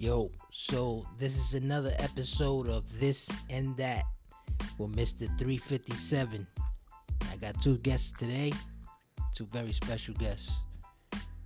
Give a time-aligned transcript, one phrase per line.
[0.00, 4.04] Yo, so this is another episode of This and That
[4.78, 5.26] with Mr.
[5.36, 6.46] 357.
[7.32, 8.52] I got two guests today,
[9.34, 10.52] two very special guests.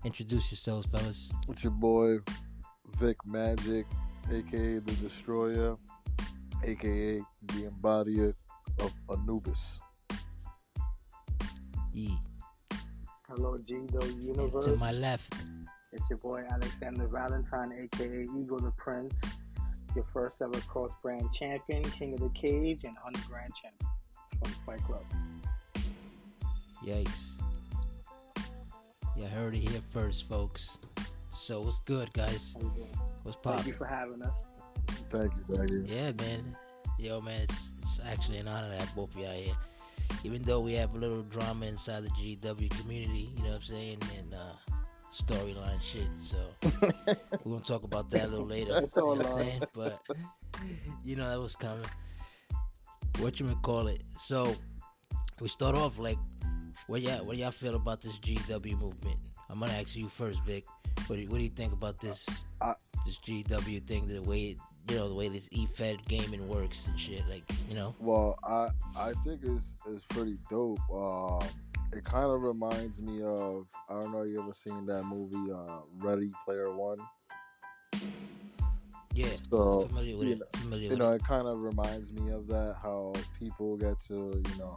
[0.05, 1.33] Introduce yourselves, fellas.
[1.49, 2.19] It's your boy
[2.99, 3.87] Vic Magic,
[4.31, 5.79] aka the Destroyer,
[6.63, 8.35] aka the Embodier
[8.81, 9.81] of Anubis.
[11.95, 12.11] E.
[13.31, 14.67] Hello, G-Do Universe.
[14.67, 15.33] To my left,
[15.93, 19.23] It's your boy Alexander Valentine, aka Ego the Prince,
[19.95, 23.91] your first ever cross brand champion, King of the Cage, and Underground champion
[24.43, 25.05] from Fight Club.
[26.83, 27.33] yikes.
[29.17, 30.79] You heard it here first, folks.
[31.31, 32.55] So what's good, guys?
[32.55, 32.95] How you doing?
[33.25, 34.35] What's Thank you for having us.
[35.11, 35.85] Thank you, thank you.
[35.87, 36.57] Yeah, man.
[36.99, 39.55] Yo, man, it's it's actually an honor to have both of y'all here.
[40.25, 43.63] Even though we have a little drama inside the GW community, you know what I'm
[43.63, 44.72] saying, and uh,
[45.13, 46.09] storyline shit.
[46.23, 46.37] So
[47.45, 48.81] we're gonna talk about that a little later.
[48.83, 49.63] It's you know what I'm saying?
[49.75, 50.01] But
[51.05, 51.85] you know that was coming.
[53.19, 54.03] What you gonna call it?
[54.19, 54.55] So
[55.41, 56.19] we start off like,
[56.87, 59.19] what y'all what do y'all feel about this GW movement?
[59.51, 60.65] I'm gonna ask you first, Vic.
[61.07, 62.27] What do you, what do you think about this
[62.61, 64.09] I- this GW thing?
[64.09, 67.23] The way it, you know the way this E-Fed gaming works and shit.
[67.29, 70.79] Like you know, Well, I I think it's it's pretty dope.
[70.93, 71.47] Um,
[71.93, 75.81] it kind of reminds me of I don't know you ever seen that movie uh,
[75.99, 76.99] Ready Player One.
[79.15, 79.27] yeah.
[79.51, 80.39] So familiar with you it.
[80.71, 81.17] know- you know it.
[81.17, 84.15] it kind of reminds me of that how people get to
[84.49, 84.77] you know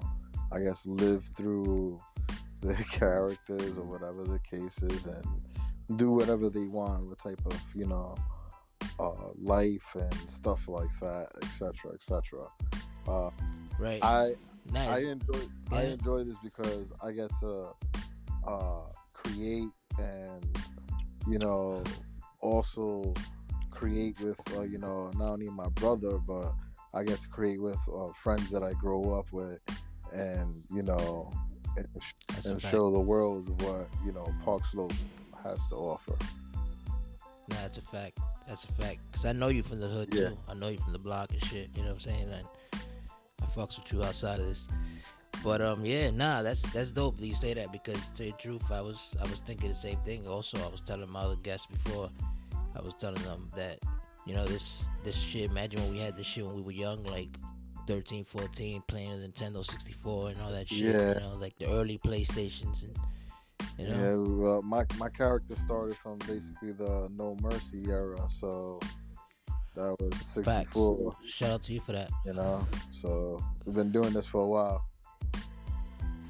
[0.52, 1.98] i guess live through
[2.62, 7.58] the characters or whatever the case is and do whatever they want what type of
[7.74, 8.16] you know
[9.00, 12.44] uh, life and stuff like that etc etc
[13.08, 13.30] uh,
[13.80, 14.04] Right.
[14.04, 14.36] i
[14.72, 15.06] nice.
[15.06, 15.40] I enjoy
[15.72, 17.68] I enjoy this because I get to
[18.48, 18.82] uh,
[19.14, 20.58] create and
[21.30, 21.84] you know
[22.42, 23.14] also
[23.72, 26.54] create with uh, you know not only my brother but
[26.94, 29.60] I get to create with uh, friends that I grow up with
[30.14, 31.32] and you know
[31.78, 34.94] and, sh- That's a and show the world what you know Park Slope
[35.44, 36.16] has to offer.
[37.50, 38.18] Nah, that's a fact.
[38.48, 39.00] That's a fact.
[39.12, 40.30] Cause I know you from the hood Yeah.
[40.30, 40.38] too.
[40.48, 41.70] I know you from the block and shit.
[41.76, 42.32] You know what I'm saying?
[42.32, 42.48] And
[43.42, 44.68] I fucks with you outside of this.
[45.44, 48.32] But um, yeah, nah, that's that's dope that you say that because to tell you
[48.32, 50.28] the truth, I was I was thinking the same thing.
[50.28, 52.10] Also, I was telling my other guests before,
[52.76, 53.80] I was telling them that
[54.26, 55.50] you know this this shit.
[55.50, 57.30] Imagine when we had this shit when we were young, like
[57.88, 60.96] 13, 14, playing the Nintendo 64 and all that shit.
[60.96, 61.14] Yeah.
[61.16, 62.98] You know, like the early PlayStations and
[63.78, 64.62] you know.
[64.64, 68.80] Yeah, my my character started from basically the No Mercy era, so
[69.76, 70.14] that was
[70.46, 70.74] Facts.
[70.74, 71.16] 64.
[71.28, 72.10] Shout out to you for that.
[72.26, 72.66] you know.
[72.92, 74.86] So we've been doing this for a while.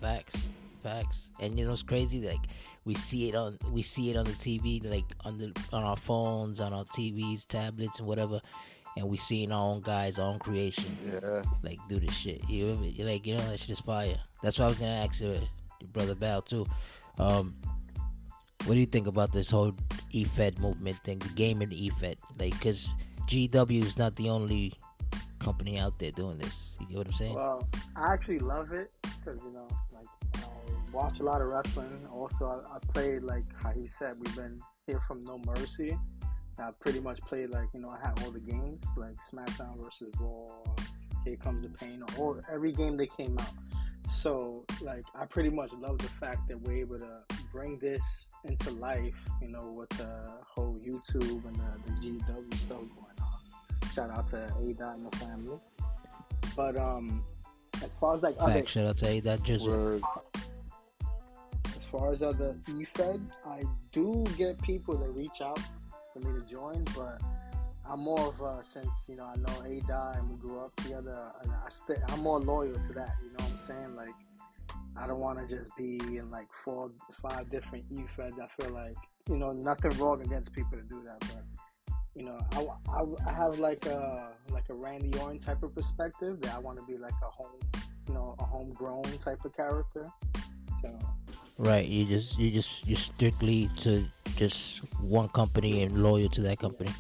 [0.01, 0.45] Facts,
[0.83, 1.29] facts.
[1.39, 2.21] And you know it's crazy?
[2.21, 2.41] Like
[2.85, 5.97] we see it on we see it on the TV, like on the on our
[5.97, 8.39] phones, on our TVs, tablets, and whatever.
[8.97, 12.47] And we seeing our own guys, our own creation, Yeah, like do this shit.
[12.49, 14.17] You know, you're like you know that shit is fire.
[14.41, 16.65] That's why I was gonna ask your, your brother Bal too.
[17.17, 17.55] Um,
[18.65, 19.73] what do you think about this whole
[20.11, 22.17] E-Fed movement thing, the gaming E-Fed?
[22.39, 22.93] Like, cause
[23.27, 24.73] GW is not the only
[25.39, 26.75] company out there doing this.
[26.79, 27.35] You get what I'm saying?
[27.35, 30.47] Well, I actually love it because you know, like I
[30.91, 32.07] watch a lot of wrestling.
[32.11, 35.97] Also, I, I played like how he said we've been here from No Mercy.
[36.57, 40.13] I pretty much played like you know I had all the games like SmackDown versus
[40.19, 40.47] Raw,
[41.25, 43.53] Here Comes the Pain, or every game that came out.
[44.11, 47.21] So like I pretty much love the fact that we're able to
[47.51, 48.03] bring this
[48.45, 49.15] into life.
[49.41, 50.09] You know with the
[50.45, 52.79] whole YouTube and the, the GW stuff.
[53.95, 55.57] Shout out to A Dot and the family.
[56.53, 57.23] But um,
[57.81, 58.73] as far as like other Facts.
[58.73, 60.01] Shout out to A Dot just as
[61.89, 63.63] far as other e-feds, I
[63.93, 65.59] do get people that reach out
[66.11, 67.21] for me to join, but
[67.89, 71.31] I'm more of a since you know I know Ada and we grew up together,
[71.43, 73.15] and I st- I'm more loyal to that.
[73.23, 73.95] You know what I'm saying?
[73.95, 74.15] Like
[74.97, 76.91] I don't want to just be in like four,
[77.21, 78.35] five different e-feds.
[78.41, 78.97] I feel like
[79.29, 81.43] you know nothing wrong against people to do that, but
[82.15, 86.41] you know I, I, I have like a like a Randy Orton type of perspective
[86.41, 87.59] that I want to be like a home,
[88.07, 90.09] you know, a homegrown type of character.
[90.81, 90.97] So.
[91.57, 96.59] Right, you just you just you strictly to just one company and loyal to that
[96.59, 96.91] company.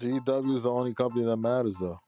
[0.00, 1.98] GW is the only company that matters, though.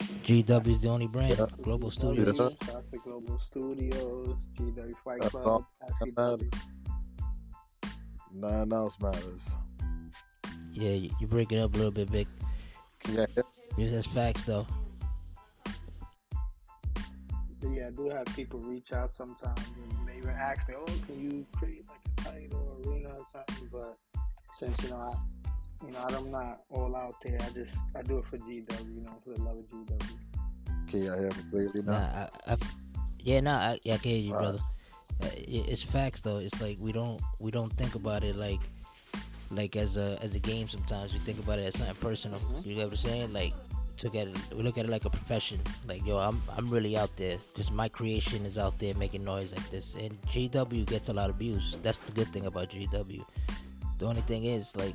[0.00, 1.36] GW is the only brand.
[1.38, 1.46] Yeah.
[1.62, 2.38] Global Studios.
[2.38, 2.66] Yeah.
[2.66, 6.75] Shout Global Studios, GW Fight That's Club, all that FCW.
[8.36, 9.46] Nothing else matters.
[10.72, 12.28] Yeah, you, you break it up a little bit, Vic.
[13.08, 13.26] Yeah,
[13.78, 14.66] Just as facts though.
[17.62, 21.20] Yeah, I do have people reach out sometimes and they even ask me, "Oh, can
[21.20, 23.68] you create like a fight or arena or something.
[23.72, 23.98] But
[24.54, 28.18] since you know I, you know I'm not all out there, I just I do
[28.18, 28.94] it for GW.
[28.94, 30.16] You know, for the love of GW.
[30.88, 32.28] Can y'all hear me clearly Nah, now?
[32.46, 32.56] I, I,
[33.18, 34.42] yeah, nah, I, yeah, I can hear you, All right.
[34.42, 34.58] brother.
[34.58, 34.75] It-
[35.22, 36.38] it's facts though.
[36.38, 38.60] It's like we don't we don't think about it like
[39.50, 40.68] like as a as a game.
[40.68, 42.40] Sometimes we think about it as something personal.
[42.40, 42.66] Mhm.
[42.66, 43.32] You get what I'm saying?
[43.32, 43.54] Like
[43.96, 45.60] took at it, we look at it like a profession.
[45.88, 49.54] Like yo, I'm I'm really out there because my creation is out there making noise
[49.54, 49.94] like this.
[49.94, 51.78] And GW gets a lot of views.
[51.82, 53.24] That's the good thing about GW.
[53.98, 54.94] The only thing is like,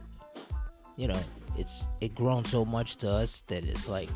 [0.98, 1.20] you know,
[1.58, 4.10] it's it grown so much to us that it's like,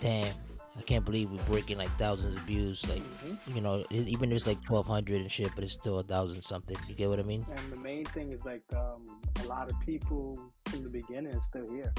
[0.00, 0.34] damn.
[0.78, 2.86] I can't believe we're breaking like thousands of views.
[2.88, 3.54] Like, Mhm.
[3.54, 6.42] you know, even if it's like twelve hundred and shit, but it's still a thousand
[6.42, 6.76] something.
[6.88, 7.44] You get what I mean?
[7.50, 9.02] And the main thing is like um,
[9.42, 11.92] a lot of people from the beginning are still here.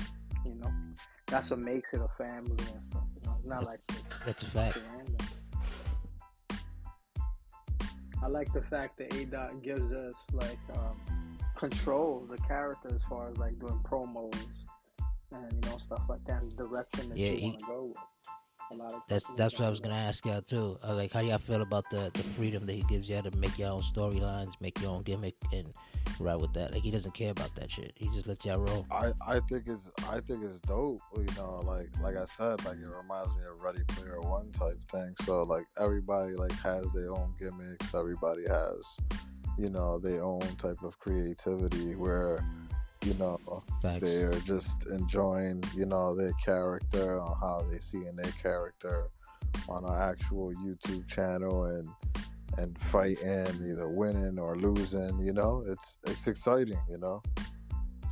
[0.46, 0.72] You know,
[1.28, 3.04] that's what makes it a family and stuff.
[3.16, 3.80] You know, it's not like
[4.26, 4.80] That's a fact.
[8.22, 12.90] I like the fact that A Dot gives us like um, control of the character
[12.94, 14.34] as far as like doing promos
[15.32, 17.98] and you know stuff like that, and direction that Yeah, you want to go with.
[18.72, 20.78] A lot of That's that's what I was gonna ask y'all too.
[20.88, 23.58] Uh, like, how y'all feel about the the freedom that he gives y'all to make
[23.58, 25.74] your own storylines, make your own gimmick, and
[26.20, 26.72] ride with that?
[26.72, 27.94] Like, he doesn't care about that shit.
[27.96, 28.86] He just lets y'all roll.
[28.92, 31.02] I, I think it's I think it's dope.
[31.18, 34.80] You know, like like I said, like it reminds me of Ready Player One type
[34.92, 35.16] thing.
[35.24, 37.94] So like everybody like has their own gimmicks.
[37.96, 38.98] Everybody has,
[39.58, 42.46] you know, their own type of creativity where,
[43.10, 44.02] you know, Facts.
[44.02, 49.10] they're just enjoying, you know, their character on how they see in their character
[49.68, 51.90] on an actual YouTube channel and
[52.58, 55.18] and fighting, either winning or losing.
[55.20, 56.80] You know, it's it's exciting.
[56.90, 57.22] You know,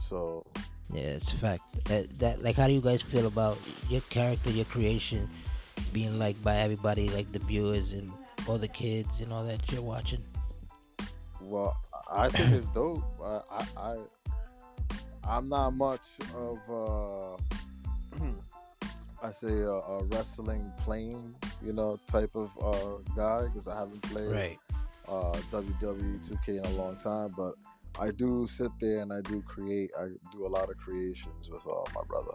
[0.09, 0.43] so
[0.91, 1.63] Yeah, it's a fact.
[1.85, 3.59] That that like, how do you guys feel about
[3.89, 5.29] your character, your creation,
[5.93, 8.11] being liked by everybody, like the viewers and
[8.47, 10.23] all the kids and all that you're watching?
[11.41, 11.77] Well,
[12.11, 13.03] I think it's dope.
[13.21, 13.41] I,
[13.77, 13.97] I
[15.27, 16.01] I'm not much
[16.35, 18.23] of uh,
[19.21, 21.35] I say a, a wrestling playing,
[21.65, 24.59] you know, type of uh, guy because I haven't played Right.
[25.07, 27.33] uh, WWE 2K in a long time.
[27.35, 27.55] But
[27.99, 29.89] I do sit there and I do create.
[29.99, 32.33] I do a lot of creations with uh, my brother.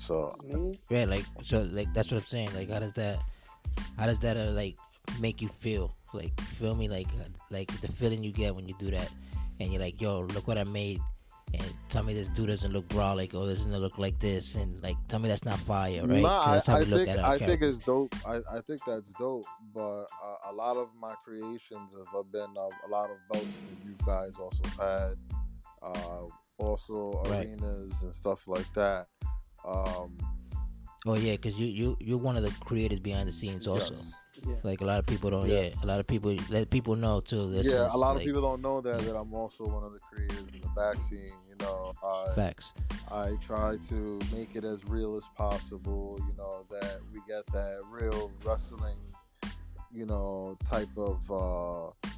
[0.00, 2.54] So Me, Yeah, like so, like that's what I'm saying.
[2.54, 3.18] Like, how does that,
[3.98, 4.76] how does that uh, like
[5.20, 5.94] make you feel?
[6.12, 6.88] Like, you feel me?
[6.88, 9.10] Like, uh, like the feeling you get when you do that,
[9.60, 11.00] and you're like, yo, look what I made,
[11.54, 14.56] and tell me this dude doesn't look bra like, oh, this doesn't look like this,
[14.56, 16.22] and like, tell me that's not fire, right?
[16.22, 18.14] Nah, that's I, how I we look think I think it's dope.
[18.26, 19.44] I, I think that's dope.
[19.74, 23.76] But uh, a lot of my creations have been uh, a lot of belts that
[23.84, 25.14] you guys also had,
[25.82, 26.26] uh,
[26.58, 27.46] also Right.
[27.48, 29.06] arenas and stuff like that.
[29.66, 30.16] Um,
[31.08, 33.94] Oh yeah, because you you you're one of the creators behind the scenes also.
[34.46, 34.54] Yeah.
[34.62, 35.48] Like a lot of people don't.
[35.48, 35.62] Yeah.
[35.62, 37.50] Yeah, a lot of people let people know too.
[37.50, 40.00] This yeah, a lot of people don't know that that I'm also one of the
[40.00, 41.32] creators in the back scene.
[41.48, 42.72] You know, I Facts.
[43.10, 46.18] I try to make it as real as possible.
[46.20, 48.98] You know that we get that real wrestling,
[49.92, 52.08] you know, type of uh,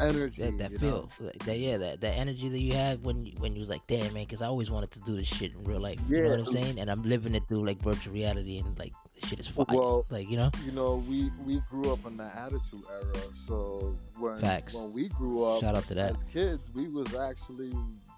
[0.00, 0.42] energy.
[0.42, 3.54] that, that feel like that yeah that, that energy that you had when you, when
[3.54, 5.80] you was like damn man because i always wanted to do this shit in real
[5.80, 8.78] life you know what i'm saying and i'm living it through like virtual reality and
[8.78, 8.92] like
[9.26, 12.24] shit is fire Well, like you know You know, we we grew up in the
[12.24, 13.14] attitude era,
[13.46, 14.74] so when Facts.
[14.74, 17.72] when we grew up shout out to that as kids, we was actually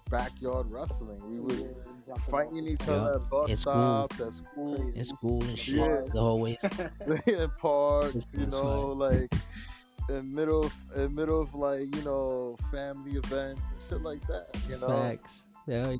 [0.09, 1.19] backyard wrestling.
[1.31, 1.59] We was
[2.07, 2.93] Yeah, fighting each Yeah.
[2.93, 3.73] other at bus In school.
[4.07, 6.01] stops, at school, in school and shit Yeah.
[6.13, 6.57] the whole way
[7.27, 9.31] in parks, you know, like
[10.09, 14.47] in middle in middle of like you know family events and shit like that.
[14.69, 15.99] You know, facts hell,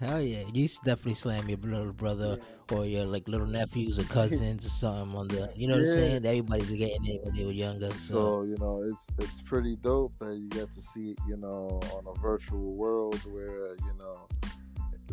[0.00, 2.36] hell yeah you definitely slam your little brother
[2.72, 5.86] or your like little nephews or cousins or something on the you know what i'm
[5.86, 9.76] saying everybody's getting it when they were younger so, So you know, it's it's pretty
[9.76, 13.94] dope that you get to see it, you know on a virtual world where you
[13.98, 14.28] know.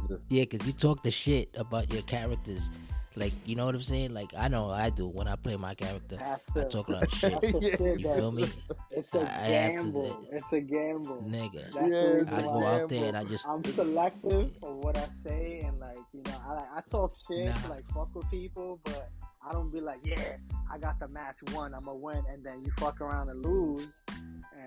[0.10, 2.70] Just, Yeah, because you talk the shit about your characters.
[3.18, 4.14] Like, you know what I'm saying?
[4.14, 6.18] Like, I know I do when I play my character.
[6.18, 7.32] That's I talk a lot of shit.
[7.42, 7.70] that's the Yeah.
[7.78, 8.50] shit You feel me?
[8.92, 10.28] It's a I- I have to gamble.
[10.32, 11.24] It's a gamble.
[11.28, 11.54] Nigga.
[11.74, 13.48] That's Yeah, the it's reason I a go why out there and I just.
[13.48, 17.46] I'm selective of what I say, and like you know, I like I talk shit
[17.46, 17.54] Nah.
[17.70, 19.10] like fuck with people, but
[19.48, 20.38] I don't be like, yeah,
[20.72, 23.88] I got the match won, I'm gonna win, and then you fuck around and lose.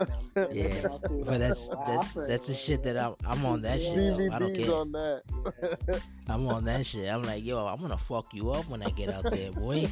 [0.00, 0.64] And um, Yeah.
[0.64, 3.94] looking at you But that's that's that's the shit that I'm I'm on that shit.
[3.96, 4.34] though.
[4.34, 4.74] I don't care.
[4.74, 5.22] on that.
[5.88, 5.98] Yeah.
[6.28, 7.08] I'm on that shit.
[7.10, 9.86] I'm like, yo, I'm gonna fuck you up when I get out there, boy.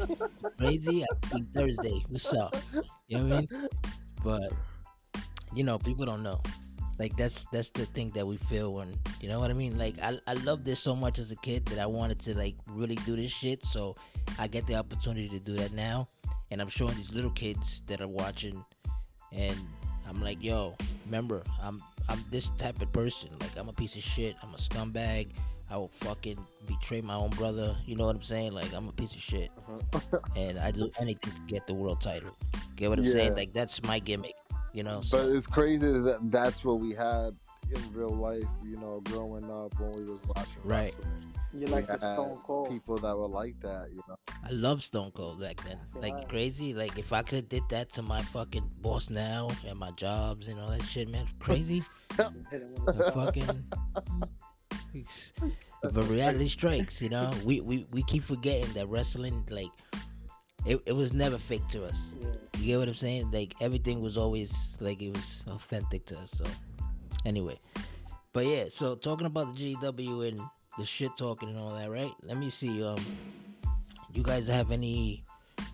[0.58, 1.04] Crazy.
[1.04, 2.04] I think Thursday.
[2.08, 2.54] What's up?
[3.08, 3.68] You know what I mean?
[4.22, 4.52] But
[5.54, 6.40] you know, people don't know.
[6.98, 9.76] Like that's that's the thing that we feel when you know what I mean.
[9.78, 12.56] Like I I loved this so much as a kid that I wanted to like
[12.70, 13.64] really do this shit.
[13.66, 13.96] So
[14.38, 16.08] I get the opportunity to do that now,
[16.50, 18.64] and I'm showing these little kids that are watching
[19.32, 19.54] and
[20.08, 23.30] I'm like, yo, remember, I'm I'm this type of person.
[23.40, 24.36] Like I'm a piece of shit.
[24.42, 25.28] I'm a scumbag.
[25.68, 27.76] I will fucking betray my own brother.
[27.84, 28.52] You know what I'm saying?
[28.52, 30.18] Like I'm a piece of shit, Uh-huh.
[30.36, 32.30] and I do anything to get the world title.
[32.76, 33.34] Get what I'm saying?
[33.34, 34.34] Like that's my gimmick.
[34.72, 34.98] You know?
[34.98, 37.34] But So, it's crazy is that that's what we had
[37.74, 38.44] in real life.
[38.62, 40.94] You know, growing up when we was watching Right.
[40.98, 41.32] wrestling.
[41.58, 42.68] You like the had Stone Cold.
[42.70, 43.88] people that were like that.
[43.90, 45.78] You know, I love Stone Cold back then.
[45.80, 46.28] That's Like right.
[46.28, 46.74] crazy.
[46.74, 50.48] Like if I could have did that to my fucking boss now and my jobs
[50.48, 51.82] and all that shit, man, crazy.
[52.50, 53.64] Hit him with The fucking.
[55.82, 57.30] but reality strikes, you know.
[57.44, 59.70] We, we we keep forgetting that wrestling, like,
[60.64, 62.16] it, it was never fake to us.
[62.20, 62.28] yeah.
[62.58, 63.30] You get what I'm saying?
[63.30, 66.30] Like everything was always like it was authentic to us.
[66.32, 66.44] So
[67.24, 67.58] anyway,
[68.32, 68.64] but yeah.
[68.70, 70.40] So talking about the GW and
[70.78, 72.12] the shit talking and all that, right?
[72.22, 72.82] Let me see.
[72.84, 72.98] Um,
[74.12, 75.24] you guys have any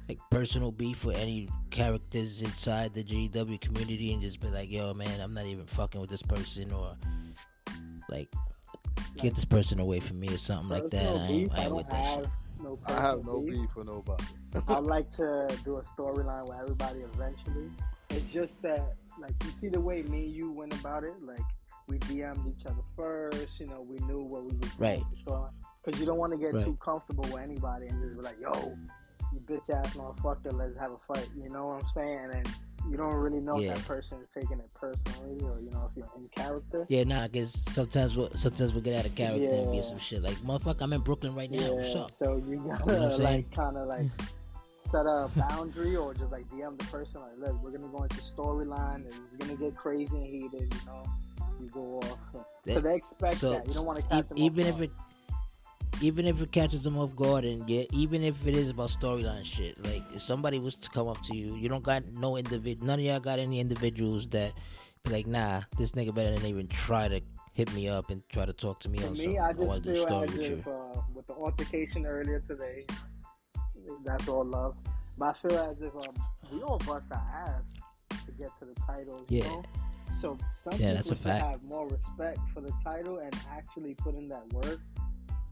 [0.08, 4.92] like personal beef with any characters inside the GW community and just be like, yo,
[4.94, 6.96] man, I'm not even fucking with this person or
[8.08, 8.28] like
[9.20, 11.04] get this person away from me or something like that.
[11.04, 12.14] Personal I ain't, I I ain't don't with that shit.
[12.26, 14.24] have no I have no beef for nobody.
[14.68, 17.70] I like to do a storyline with everybody eventually.
[18.10, 21.14] It's just that, like, you see the way me and you went about it.
[21.22, 21.40] Like,
[21.92, 23.60] we DM'd each other first.
[23.60, 25.02] You know, we knew what we was doing.
[25.02, 25.02] Right.
[25.84, 26.64] Because you don't want to get Right.
[26.64, 28.76] too comfortable with anybody and just be like, "Yo,
[29.32, 32.30] you bitch ass motherfucker, let's have a fight." You know what I'm saying?
[32.32, 32.48] And
[32.88, 33.72] you don't really know Yeah.
[33.72, 36.86] if that person is taking it personally, or you know, if you're in character.
[36.88, 40.22] Yeah, nah, cause sometimes we sometimes we get out of character and be some shit
[40.22, 41.74] like, motherfucker, I'm in Brooklyn right now.
[41.74, 42.10] What's up?
[42.12, 44.06] So you gotta know what I'm like kind of like
[44.86, 48.16] set a boundary or just like DM the person like, look, we're gonna go into
[48.16, 49.06] storyline.
[49.06, 50.74] It's gonna get crazy and heated.
[50.74, 51.02] You know,
[51.62, 52.18] you go off.
[52.64, 53.66] So That- they expect so that.
[53.66, 54.38] You don't want to e- catch them.
[54.38, 54.90] even if it
[56.00, 59.44] even if it catches them off guard and yeah, even if it is about storyline
[59.44, 62.80] shit, like if somebody was to come up to you, you don't got no individ,
[62.82, 64.52] none of y'all got any individuals that
[65.04, 67.20] be like, nah, this nigga better than even try to
[67.52, 69.40] hit me up and try to talk to me For on me, something.
[69.40, 70.56] I just to feel story as with you.
[70.58, 72.86] if uh, with the altercation earlier today,
[74.04, 74.76] that's all love.
[75.18, 76.14] But I feel as if um,
[76.52, 77.72] we all bust our ass
[78.26, 79.26] to get to the titles.
[79.28, 79.48] You Yeah.
[79.48, 79.62] know?
[80.20, 81.44] So some Yeah, people that's a should fact.
[81.44, 84.80] have more respect for the title and actually put in that work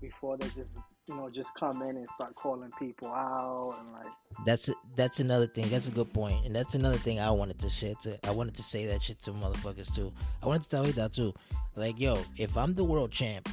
[0.01, 4.13] before they just you know just come in and start calling people out and like
[4.47, 5.69] That's that's another thing.
[5.69, 7.95] That's a good point, and that's another thing I wanted to share.
[8.03, 10.13] To I wanted to say that shit to motherfuckers too.
[10.43, 11.35] I wanted to tell you that too.
[11.77, 13.49] Like, yo, if I'm the world champ,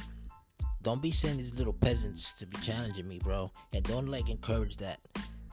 [0.82, 4.76] don't be sending these little peasants to be challenging me, bro, and don't like encourage
[4.78, 5.00] that,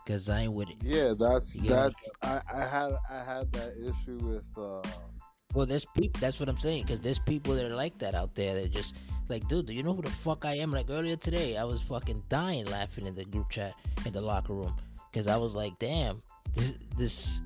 [0.07, 0.77] cause I ain't with it.
[0.81, 1.75] Yeah, that's Yeah.
[1.75, 4.81] that's I, I had I had that issue with uh
[5.55, 6.19] Well, there's people.
[6.19, 8.53] That's what I'm saying, cause there's people that are like that out there.
[8.55, 8.93] That just
[9.29, 10.71] like, dude, do you know who the fuck I am?
[10.71, 13.73] Like earlier today, I was fucking dying laughing in the group chat
[14.05, 14.75] in the locker room,
[15.13, 16.21] cause I was like, damn,
[16.55, 17.41] this this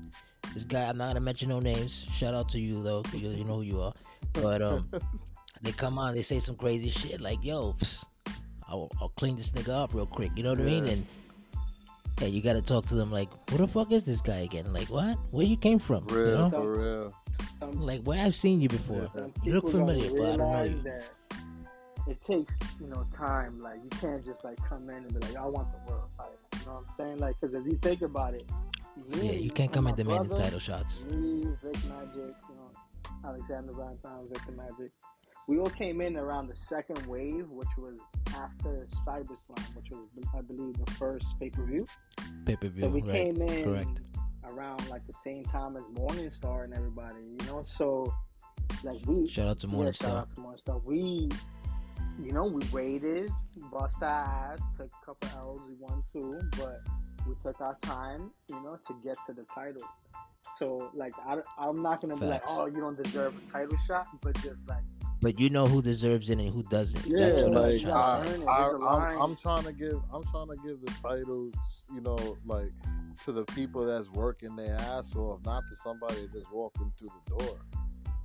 [0.52, 0.82] this guy.
[0.82, 2.04] I'm not gonna mention no names.
[2.12, 3.04] Shout out to you though.
[3.12, 3.94] You, you know who you are.
[4.32, 4.90] But um,
[5.62, 8.04] they come on, they say some crazy shit like, yo, psst,
[8.68, 10.32] I'll, I'll clean this nigga up real quick.
[10.34, 10.86] You know what I mean?
[10.86, 11.06] And
[12.20, 14.72] yeah, you gotta talk to them like, who the fuck is this guy again?
[14.72, 15.16] Like, what?
[15.30, 16.06] Where you came from?
[16.08, 16.50] real You know?
[16.50, 17.14] for real.
[17.58, 19.08] Some Like, where I've seen you before.
[19.14, 19.26] Yeah.
[19.42, 22.12] You look familiar, but I don't know you.
[22.12, 23.60] it takes you know time.
[23.60, 26.34] Like you can't just like come in and be like, I want the world title.
[26.52, 27.18] You know what I'm saying?
[27.18, 28.48] Like, because if you think about it,
[29.08, 31.04] me Yeah, you can't come in demanding brother, title shots.
[31.10, 32.70] Me, Vic Magic, you know,
[33.24, 34.92] Alexander Valentine, Victor Magic.
[35.46, 37.98] We all came in around the second wave, which was
[38.36, 41.86] after CyberSlam, which was, I believe, the first pay per view.
[42.44, 42.84] Pay per view.
[42.84, 43.12] So we right?
[43.12, 44.00] came in correct.
[44.50, 47.64] Around like the same time as Morningstar and everybody, you know.
[47.66, 48.12] So
[48.84, 50.02] like we Shout out to yeah, Morningstar.
[50.02, 50.84] shout out to Morningstar.
[50.84, 51.28] We,
[52.22, 53.30] you know, we waited,
[53.72, 54.08] bust our
[54.52, 56.80] ass, took a couple L's, we won two, but
[57.26, 59.84] we took our time, you know, to get to the titles.
[60.58, 64.06] So like I, I'm not gonna be like, oh, you don't deserve a title shot,
[64.22, 64.82] but just like
[65.20, 67.04] But you know who deserves it and who doesn't.
[67.06, 68.36] Yeah, That's what I was like trying to say.
[68.38, 68.78] There's I, a.
[68.78, 71.54] I'm, I'm trying to give I'm trying to give the titles,
[71.94, 72.70] you know, like
[73.24, 77.38] to the people that's working their ass off, not to somebody that's walking through the
[77.38, 77.58] door.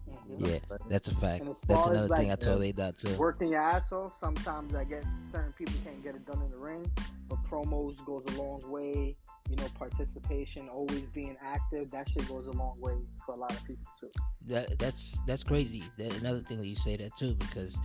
[0.10, 0.48] mhm.
[0.48, 0.80] Yeah, what I'm saying?
[0.90, 1.46] that's a fact.
[1.46, 2.66] That's far as, another thing I like, told yeah.
[2.66, 3.16] they that too.
[3.18, 4.18] working your ass off.
[4.18, 6.90] Sometimes I get certain people can't get it done in the ring,
[7.28, 9.16] but promos goes a long way.
[9.50, 13.52] You know, participation, always being active, that shit goes a long way for a lot
[13.52, 14.10] of people too.
[14.48, 15.84] That that's that's crazy.
[15.98, 17.78] That another thing that you say that too because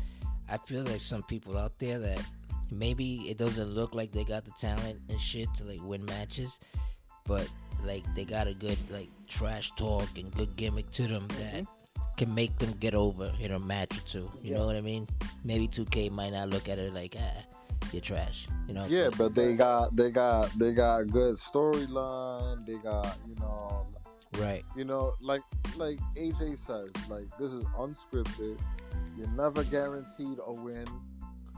[0.49, 2.23] I feel like some people out there that
[2.71, 6.61] maybe it doesn't look like they got the talent and shit to like win matches,
[7.27, 7.49] but
[7.85, 11.67] like they got a good like trash talk and good gimmick to them that
[12.17, 14.31] can make them get over in a match or two.
[14.43, 15.09] You know what I mean?
[15.45, 17.43] Maybe 2K might not look at it like ah,
[17.93, 18.47] you're trash.
[18.69, 18.87] You know?
[18.87, 22.67] Yeah, but they got they got they got good storyline.
[22.67, 23.87] They got you know
[24.39, 24.65] Right.
[24.77, 25.43] You know, like
[25.77, 28.59] like AJ says, like this is unscripted.
[29.17, 30.87] You're never guaranteed a win.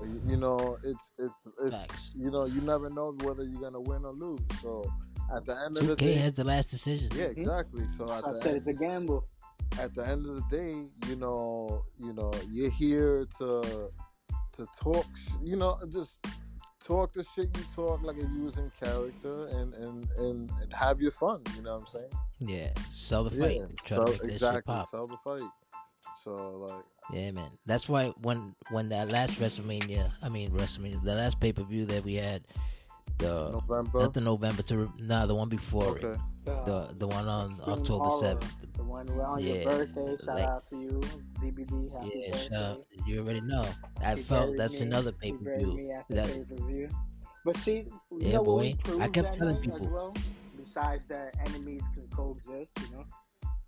[0.00, 2.12] You, you know, it's it's it's Facts.
[2.16, 4.40] you know you never know whether you're gonna win or lose.
[4.60, 4.90] So
[5.34, 7.10] at the end of the 2K day, has the last decision.
[7.14, 7.40] yeah, hmm?
[7.40, 7.84] exactly.
[7.96, 9.26] So at I the said end, it's a gamble.
[9.80, 13.90] at the end of the day, you know, you know, you're here to
[14.52, 15.06] to talk,
[15.42, 16.18] you know, just
[16.84, 20.72] talk the shit you talk like if you was in character and and and, and
[20.72, 21.42] have your fun.
[21.56, 22.10] You know what I'm saying?
[22.40, 22.70] Yeah.
[22.94, 23.56] Sell the fight.
[23.56, 24.62] Yeah, Try sell, to make that shit exactly.
[24.74, 24.90] pop.
[24.90, 25.50] Sell the fight.
[26.24, 27.50] So like, Yeah, man.
[27.66, 31.84] That's why when when that last WrestleMania, I mean WrestleMania, the last pay per view
[31.86, 32.42] that we had,
[33.18, 33.98] the November.
[34.00, 36.12] not the November to nah, the one before Okay.
[36.14, 38.52] it, the the one on October seventh.
[38.76, 40.16] The one on Yeah, your birthday.
[40.24, 41.00] Shout like- out to you,
[41.40, 41.88] DBD.
[41.92, 42.48] Happy Yeah, birthday.
[42.48, 42.86] shout out.
[43.06, 43.64] You already know.
[44.02, 44.86] I He felt that's me.
[44.86, 45.74] another He pay per view.
[45.74, 46.88] me at the That- pay per view.
[47.44, 47.78] But see,
[48.10, 49.00] you Yeah, know what we boy.
[49.00, 49.88] I kept telling people.
[49.90, 50.14] Well,
[50.56, 52.70] besides that, enemies can coexist.
[52.80, 53.04] You know.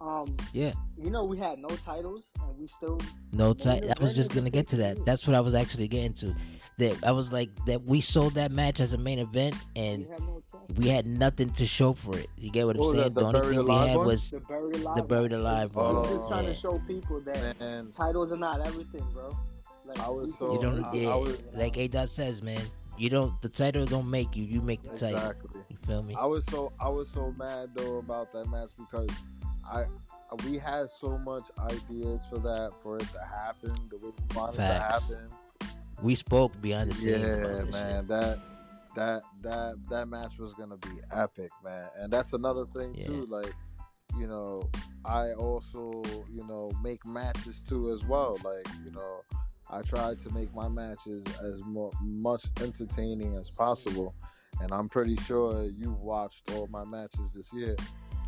[0.05, 0.37] Um.
[0.53, 0.73] Yeah.
[1.03, 3.01] You know, we had no titles, and we still.
[3.33, 3.83] No Main time.
[3.99, 5.05] I was just gonna get to that.
[5.07, 6.35] That's what I was actually getting to.
[6.79, 10.09] That I was like that we sold that match as a main event and we
[10.11, 10.43] had no
[10.77, 12.29] we had nothing to show for it.
[12.37, 12.97] You get what I'm saying?
[12.97, 14.07] that, the the only thing we had one?
[14.09, 14.97] was The buried alive.
[14.97, 15.95] the buried alive We one.
[15.97, 16.53] were just trying Yeah.
[16.53, 19.37] to show people that And titles are not everything, bro.
[19.87, 20.85] Like, I was so- you don't.
[20.85, 22.61] I- yeah, I was- like A Dot says, man.
[22.99, 23.41] You don't.
[23.43, 24.45] The title don't make you.
[24.45, 25.33] You make the title.
[25.69, 26.15] You feel me?
[26.19, 29.09] I was so I was so mad though about that match because
[29.71, 34.13] I uh, we had so much ideas for that for it to happen the way
[34.17, 35.09] we wanted Facts.
[35.09, 35.29] to happen.
[36.03, 38.39] We spoke behind the scenes Yeah, man, that
[38.97, 41.89] that that that match was gonna be epic, man.
[41.97, 43.07] And that's another thing Yeah.
[43.07, 43.27] too.
[43.27, 43.55] Like,
[44.19, 44.69] you know,
[45.05, 48.39] I also you know make matches too as well.
[48.45, 49.21] Like, you know,
[49.71, 54.15] I try to make my matches as mo- much entertaining as possible.
[54.61, 57.75] And I'm pretty sure you watched all my matches this year.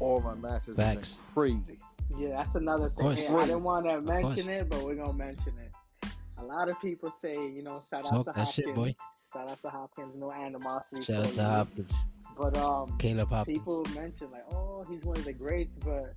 [0.01, 1.17] All my matches have been Facts.
[1.35, 1.79] crazy.
[2.19, 3.05] Yeah, that's another thing.
[3.05, 3.21] course.
[3.21, 6.11] Yeah, I didn't want to mention it, but we're gonna mention it.
[6.39, 8.67] A lot of people say, you know, shout out Talk to that Hopkins.
[8.67, 8.95] shit, boy.
[9.33, 10.15] Shout out to Hopkins.
[10.17, 11.03] No animosity.
[11.03, 11.41] Shout out to you.
[11.43, 11.95] Hopkins,
[12.39, 13.59] But um, Caleb Hopkins.
[13.59, 16.13] people mention like, oh, he's one of the greats, but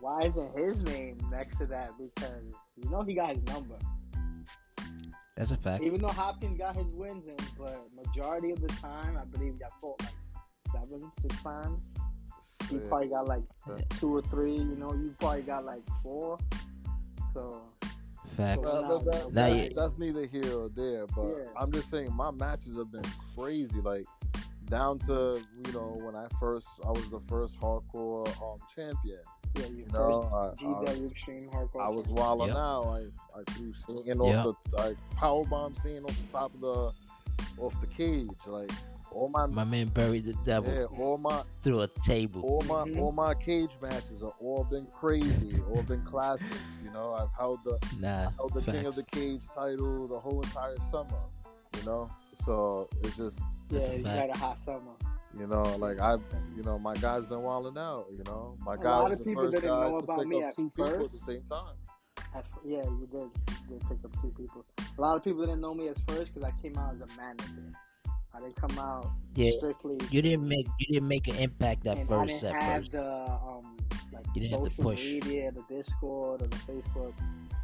[0.00, 1.90] why isn't his name next to that?
[1.98, 2.42] Because
[2.76, 3.76] you know he got his number.
[5.36, 5.82] That's a fact.
[5.84, 9.58] Even though Hopkins got his wins in, but majority of the time, I believe he
[9.58, 10.12] got fought like
[10.72, 11.84] seven, six times.
[12.68, 12.82] He Yeah.
[12.88, 13.76] probably got like Yeah.
[13.90, 14.56] two or three.
[14.56, 16.38] You know, you probably got like four.
[17.34, 17.62] So
[18.36, 18.60] Facts.
[18.62, 21.44] Well, Well, that- that- Now that's, neither here or there, but Yeah.
[21.56, 23.80] I'm just saying my matches have been crazy.
[23.80, 24.04] Like
[24.66, 29.20] down to you know when I first I was the first hardcore um champion.
[29.54, 31.80] yeah, you You know, first I, I, Extreme Hardcore.
[31.82, 32.14] I was Champion.
[32.16, 32.56] wilding Yep.
[32.56, 32.84] out.
[32.88, 33.06] I
[33.38, 34.44] I threw Satan Yep.
[34.44, 36.92] off the like power bomb Satan off the top of the
[37.62, 38.28] off the cage.
[38.46, 38.70] Like
[39.16, 42.42] all my, My man buried the devil yeah, all my through a table.
[42.42, 43.00] all my Mhm.
[43.00, 46.56] all my cage matches are all been crazy, all been classics.
[46.84, 50.40] You know, I've held the Nah, held the King of the Cage title the whole
[50.42, 51.22] entire summer.
[51.78, 52.10] You know,
[52.44, 53.38] so it's just
[53.70, 54.92] Yeah, That's a you had a hot summer.
[55.38, 56.22] you know like I've
[56.56, 58.06] you know my guy's been wilding out.
[58.12, 60.28] You know, my A guy was the people first didn't guy know to about pick
[60.28, 61.74] me up at two people at the same time.
[62.34, 63.30] At yeah, you did.
[63.68, 64.64] You did pick up two people.
[64.96, 67.06] A lot of people didn't know me as first because I came out as a
[67.20, 67.72] manager.
[68.36, 69.98] I didn't come out Yeah, strictly.
[70.10, 72.40] you didn't make you didn't make an impact that and I first.
[72.42, 73.76] didn't At have first, the um
[74.12, 75.04] like You didn't have to social push.
[75.04, 77.12] media, the Discord or the Facebook,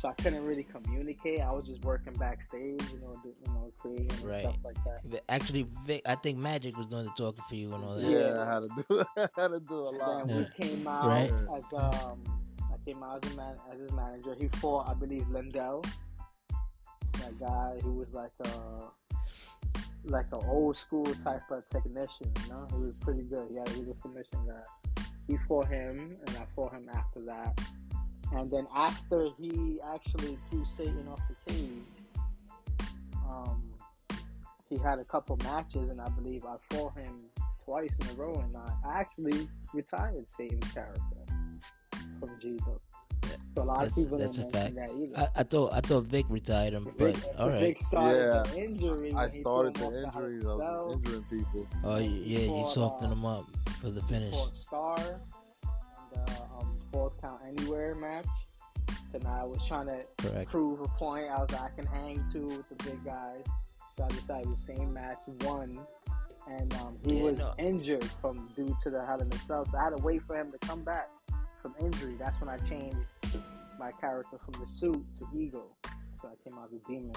[0.00, 1.40] so I couldn't really communicate.
[1.40, 4.40] I was just working backstage, you know, do, you know, creating and Right.
[4.42, 5.22] stuff like that.
[5.28, 8.10] Actually, Vic, I think Magic was doing the talking for you and all that.
[8.10, 8.42] Yeah, Yeah.
[8.42, 10.26] I had to do I had to do a And lot.
[10.26, 10.36] then Yeah.
[10.36, 11.32] we came out Right.
[11.56, 12.24] as um,
[12.72, 14.34] I came out as a man as his manager.
[14.38, 15.84] He fought, I believe, Lindell,
[17.20, 18.90] that guy who was like a
[20.04, 22.30] like an old school type of technician.
[22.44, 23.48] You know, he was pretty good.
[23.50, 25.02] He, had, a submission guy.
[25.28, 27.60] He fought him, and I fought him after that.
[28.32, 32.88] And then after he actually threw Satan off the cage,
[33.30, 33.62] um,
[34.68, 37.26] he had a couple matches, and I believe I fought him
[37.62, 41.22] twice in a row, and I I actually retired Satan's character
[42.18, 42.82] from G Book.
[43.54, 44.74] So a lot That's- of people that's didn't a fact.
[44.76, 44.90] that.
[45.36, 48.42] I, I thought I thought Vic retired him, The but big, all the started Yeah.
[48.42, 49.14] the injury.
[49.14, 50.46] I started the him off injuries.
[50.46, 51.66] I was injuring people.
[51.84, 53.44] Oh yeah, you fought, softened uh, him up
[53.80, 54.34] for the finish.
[54.54, 58.26] Star and the um, Falls Count Anywhere match.
[59.14, 60.50] And I was trying to Correct.
[60.50, 61.26] prove a point.
[61.30, 63.44] I was like, I can hang two with the big guys.
[63.98, 65.78] So I decided the same match won.
[66.48, 67.52] And um, he Yeah, was no.
[67.58, 69.66] injured from due to the Hell in a Cell.
[69.66, 71.10] So I had to wait for him to come back
[71.60, 72.16] from injury.
[72.18, 72.96] That's when I changed
[73.82, 75.64] my character from the suit to Ego.
[76.20, 77.12] So I came out as a demon.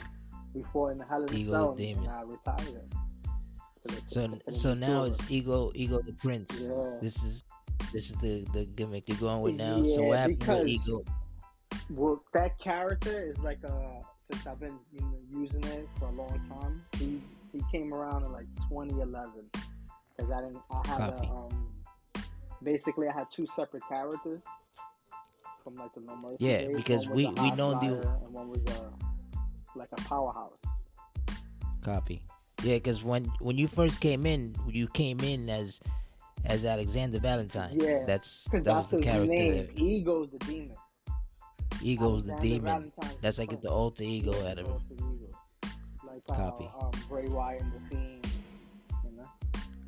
[0.56, 2.06] We fought in the Hell in a Ego Cell demon.
[2.06, 2.89] and I retired.
[4.08, 6.67] So So so now it's Ego Ego the Prince.
[6.67, 6.97] Yeah.
[7.01, 7.43] This is
[7.93, 9.84] this is the the gimmick you're going with now.
[9.84, 11.04] so what happened with Ego?
[11.91, 14.01] Well, that character is like a
[14.32, 16.84] since I've been you know, using it for a long time.
[16.97, 19.32] He he came around in like 2011
[20.17, 20.62] because I didn't.
[20.71, 21.28] I had Copy.
[21.28, 21.67] a, um
[22.63, 24.41] basically I had two separate characters
[25.65, 26.38] from like the No Mercy.
[26.39, 26.75] Yeah, days.
[26.78, 28.93] because we- we know the- and one was a
[29.78, 30.54] like a powerhouse.
[31.84, 32.21] Copy.
[32.63, 35.82] Yeah, because when when you first came in, you came in as
[36.45, 37.78] as Alexander Valentine.
[37.80, 39.34] Yeah, that's Because that was that's the his character.
[39.36, 39.54] name.
[39.75, 39.86] There.
[39.86, 40.78] Ego's the demon.
[41.82, 42.62] Ego's the demon.
[42.65, 45.30] Valentine's That's like the alter ego Yeah, out of him.
[46.08, 46.65] Like Copy.
[46.65, 48.28] how um, Bray Wyatt and the Fiend.
[49.04, 49.30] You know.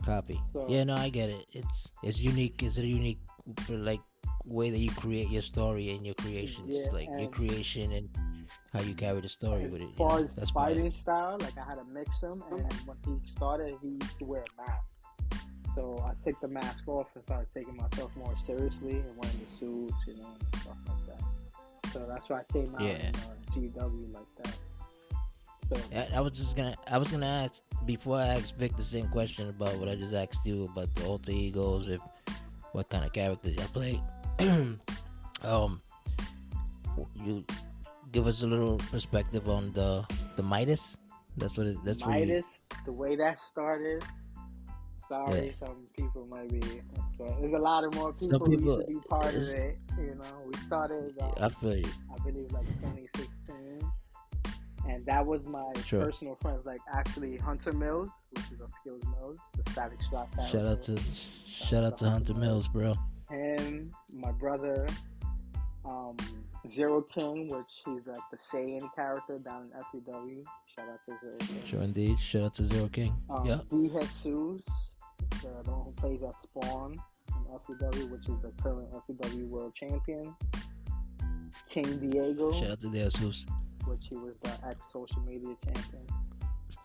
[0.03, 0.39] Copy.
[0.53, 1.45] So- Yeah, no, I get it.
[1.53, 2.61] It's it's unique.
[2.63, 3.19] It's a unique
[3.65, 4.01] for like
[4.47, 8.09] way that you create your story and your creations, Yeah, like your creation and
[8.73, 9.89] how you carry the story with it.
[9.93, 10.09] As you know?
[10.09, 13.89] far as fighting style, like I had to mix him, and when he started, he
[13.89, 14.93] used to wear a mask.
[15.75, 19.51] So I took the mask off and started taking myself more seriously and wearing the
[19.51, 21.91] suits, you know, and stuff like that.
[21.93, 23.11] So that's why I came out Yeah.
[23.53, 24.55] GW like that.
[25.69, 28.83] So I, I was just gonna I was gonna ask before I asked Vic the
[28.83, 31.99] same question about what I just asked you about the alter egos, if
[32.71, 34.01] what kind of characters I play.
[35.43, 35.81] um,
[37.15, 37.43] you
[38.11, 40.97] give us a little perspective on the the Midas.
[41.37, 44.03] That's what it, that's what you, Midas, the way that started.
[45.07, 46.81] Sorry, some people might be.
[47.17, 49.77] So there's a lot of more people, who people- used to be part of it.
[49.97, 51.15] You know, we started.
[51.21, 51.89] Uh, I feel you.
[52.13, 53.91] I believe like 2016.
[54.89, 56.05] And that was my Sure.
[56.05, 60.65] personal friends, like actually Hunter Mills, which is a Skills Mills, the Static Shock Shout
[60.65, 60.97] out to
[61.45, 62.93] shout out to Hunter Mills, bro.
[63.29, 64.87] Him, my brother,
[65.85, 66.17] um,
[66.67, 70.43] Zero King, which he's like the Saiyan character down in FEW.
[70.75, 71.61] Shout out to Zero King.
[71.65, 72.19] Sure indeed.
[72.19, 73.15] Shout out to Zero King.
[73.29, 73.59] Um, yeah.
[73.69, 73.87] D.
[73.87, 76.97] Jesus, the, the one who plays as Spawn
[77.29, 80.35] in FEW, which is the current FEW World Champion.
[81.69, 82.51] King Diego.
[82.51, 83.45] Shout out to the Jesus.
[83.85, 86.05] which he was the ex social media champion.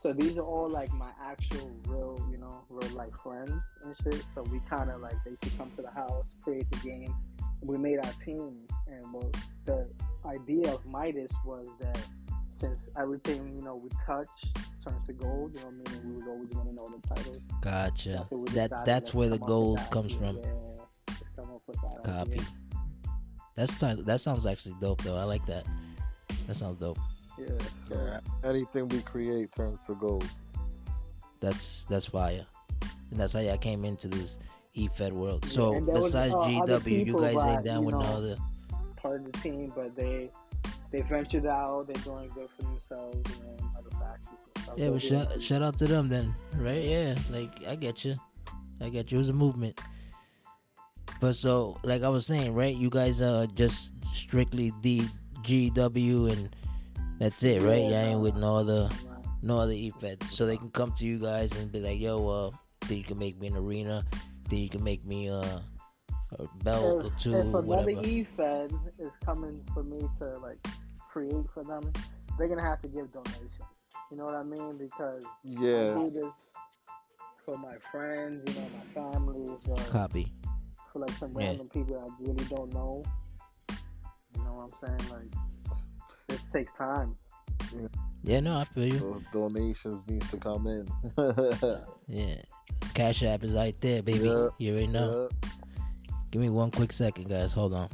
[0.03, 3.53] So these are all like my actual real, you know, real life friends
[3.85, 4.21] and shit.
[4.35, 7.15] So we kind of like basically come to the house, create the game.
[7.61, 9.31] We made our team, and well,
[9.65, 9.89] the
[10.27, 12.05] idea of Midas was that
[12.51, 14.27] since everything you know we touch
[14.85, 17.41] turns to gold, you know, meaning we was always winning all the titles.
[17.61, 18.27] Gotcha.
[18.51, 20.19] That's That that's where the come up with gold comes idea.
[20.19, 20.37] from.
[20.39, 22.33] Yeah, come up with that Copy.
[22.33, 22.45] idea.
[23.55, 25.17] That's that sounds actually dope though.
[25.17, 25.65] I like that.
[26.49, 26.99] That sounds dope.
[27.39, 27.47] Yeah,
[27.89, 30.25] so Yeah, anything we create turns to gold.
[31.41, 32.47] That's that's fire.
[33.11, 34.39] And that's how I came into this
[34.75, 35.45] E-Fed world.
[35.45, 38.37] So and there was, besides uh, GW, you guys ain't down with no other.
[38.97, 40.31] part of the team, but they
[40.91, 41.87] they ventured out.
[41.87, 44.79] They're doing good for themselves, know, other factions.
[44.79, 46.83] Yeah, but shout, shout out to them then, right?
[46.83, 48.17] Yeah, like I get you,
[48.81, 49.19] I get you.
[49.19, 49.79] It was a movement.
[51.21, 52.75] But so, like I was saying, right?
[52.75, 55.03] You guys are just strictly the
[55.43, 56.55] GW and
[57.23, 57.81] that's it, right?
[57.83, 58.89] Yeah, you ain't with no other,
[59.43, 60.23] no other E-Fed.
[60.25, 62.51] So they can come to you guys and be like, "Yo, uh,
[62.83, 64.05] think you can make me an arena?
[64.49, 65.61] Think you can make me uh,
[66.39, 70.59] a belt or If, two, if another whatever." E-Fed is coming for me to like
[71.13, 71.93] create for them,
[72.39, 73.53] they're gonna have to give donations.
[74.11, 74.77] You know what I mean?
[74.79, 76.35] Because I Yeah, do this
[77.45, 80.33] for my friends, you know, my family, for, Copy.
[80.93, 81.49] for like some Yeah.
[81.49, 83.05] random people I really don't know.
[83.71, 85.11] You know what I'm saying?
[85.11, 85.33] Like
[86.33, 87.17] this takes time.
[88.25, 88.99] Yeah, no, I feel you.
[88.99, 90.89] those donations need to come in.
[92.09, 92.35] Yeah,
[92.95, 94.27] Cash App is right there, baby.
[94.29, 95.29] Yeah, You already know.
[95.31, 95.49] Yeah.
[96.31, 97.53] Give me one quick second, guys.
[97.53, 97.89] Hold on.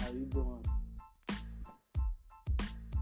[0.00, 0.64] How you doing?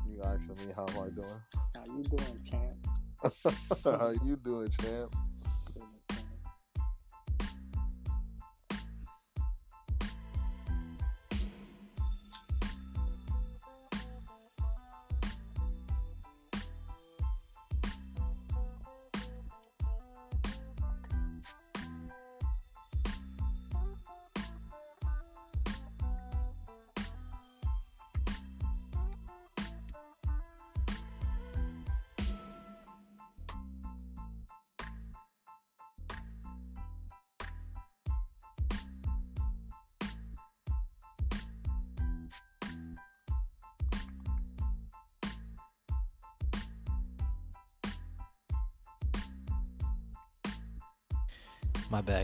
[0.08, 1.42] You asking me how am I doing?
[1.76, 3.54] How you doing, champ?
[3.84, 5.14] how you doing, champ?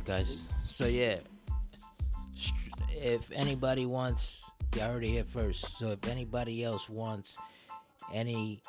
[0.09, 0.45] Guys.
[0.67, 1.17] So yeah,
[2.89, 5.79] if anybody wants, you heard it here first.
[5.79, 7.37] So if anybody else wants
[8.15, 8.63] any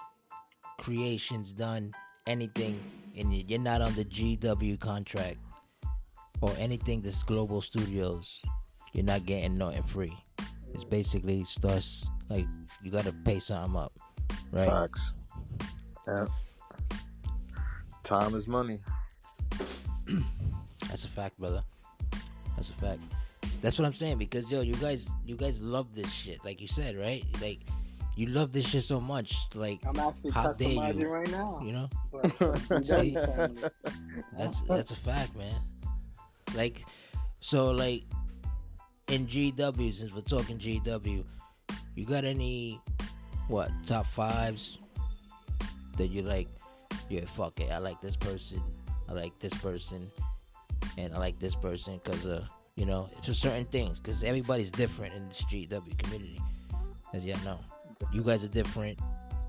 [0.79, 1.93] creations done
[2.27, 2.77] anything
[3.15, 5.39] and you- you're not on the GW contract
[6.41, 8.41] or anything that's global studios,
[8.91, 10.17] you're not getting nothing free.
[10.73, 12.47] It's basically starts like
[12.83, 13.93] you gotta pay something up,
[14.51, 14.67] right?
[14.67, 15.13] Facts.
[16.05, 16.27] Yeah.
[18.03, 18.81] Time is money.
[20.89, 21.63] That's a fact, brother.
[22.55, 22.99] That's a fact.
[23.61, 26.67] That's what I'm saying because yo, you guys, you guys love this shit, like you
[26.67, 27.23] said, right?
[27.41, 27.59] Like
[28.15, 31.07] you love this shit so much, like I'm actually How dare customizing you.
[31.07, 31.61] right now.
[31.63, 31.89] you know.
[32.11, 33.17] But See?
[34.37, 35.55] That's that's a fact, man.
[36.55, 36.85] Like,
[37.39, 38.03] so like
[39.07, 41.23] in GW, since we're talking GW,
[41.95, 42.81] you got any
[43.47, 44.79] what top fives
[45.97, 46.47] that you like?
[47.09, 47.71] Yeah, fuck it.
[47.71, 48.61] I like this person.
[49.07, 50.11] I like this person,
[51.05, 53.99] and I like this person because uh, you know, for certain things.
[53.99, 56.39] Because everybody's different in this GW community,
[57.13, 57.59] as you know.
[58.13, 58.99] You guys are different.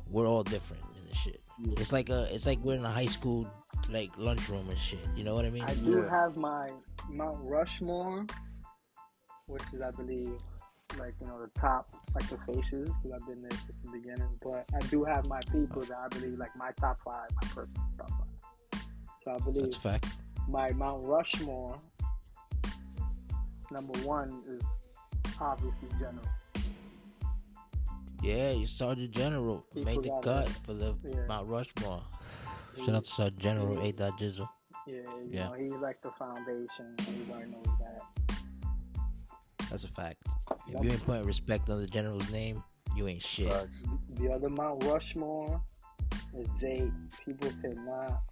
[0.08, 1.40] We're all different in this shit.
[1.58, 1.74] Yeah.
[1.78, 3.46] It's like a, it's like we're in a high school
[3.88, 4.98] like lunchroom and shit.
[5.16, 5.62] You know what I mean?
[5.62, 6.10] I do Yeah.
[6.10, 6.70] have my
[7.08, 8.26] Mount Rushmore,
[9.46, 10.32] which is, I believe,
[10.98, 14.28] like you know the top, like the faces, because I've been there since the beginning.
[14.42, 17.84] But I do have my people that I believe, like my top five, my personal
[17.96, 18.82] top five.
[19.24, 20.06] So I believe That's a fact.
[20.48, 21.78] My Mount Rushmore,
[23.70, 24.62] number one is
[25.40, 26.26] obviously General.
[28.22, 31.26] Yeah, you Sergeant General He made the cut for the Yeah.
[31.26, 32.02] Mount Rushmore.
[32.74, 33.92] He- Shout out to Sergeant General A.
[33.92, 34.48] Dot Jizzle.
[34.86, 35.48] Yeah, you Yeah.
[35.48, 36.94] know, he's like the foundation.
[37.00, 38.02] Everybody knows that.
[39.70, 40.26] That's a fact.
[40.66, 42.62] If you ain't putting respect on the general's name,
[42.96, 43.52] you ain't shit.
[44.16, 45.62] The other Mount Rushmore
[46.34, 46.90] is Zay.
[47.24, 48.22] People cannot.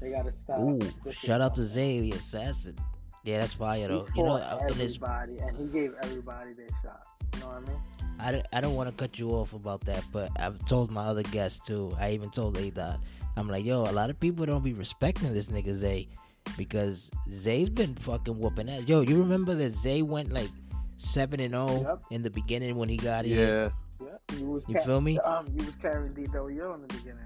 [0.00, 0.60] They gotta stop.
[0.60, 0.78] Ooh,
[1.10, 1.64] shout out to.
[1.64, 2.76] Zay the assassin.
[3.24, 4.06] Yeah, that's fire though.
[4.14, 7.02] He You know, fought uh, in this, everybody, and he gave everybody their shot.
[7.34, 7.80] You know what I mean?
[8.20, 11.04] I, don't- I don't want to cut you off about that, but I've told my
[11.04, 11.94] other guests too.
[12.00, 12.70] I even told A.
[12.70, 13.00] Dot.
[13.36, 16.08] I'm like, yo, a lot of people don't be respecting this nigga Zay
[16.56, 18.82] because Zay's been fucking whooping ass.
[18.88, 20.50] Yo, you remember that Zay went like
[20.96, 22.02] seven and zero Yep.
[22.10, 23.72] in the beginning when he got here.
[24.00, 24.06] Yeah.
[24.30, 25.18] Yeah, you was You ca- feel me?
[25.20, 27.18] Um, you was carrying DWO in the beginning.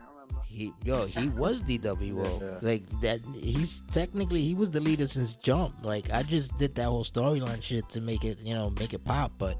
[0.52, 2.40] He yo, he was DWO.
[2.40, 2.58] Yeah.
[2.60, 5.74] Like that he's technically he was the leader since jump.
[5.82, 9.02] Like I just did that whole storyline shit to make it, you know, make it
[9.04, 9.58] pop, but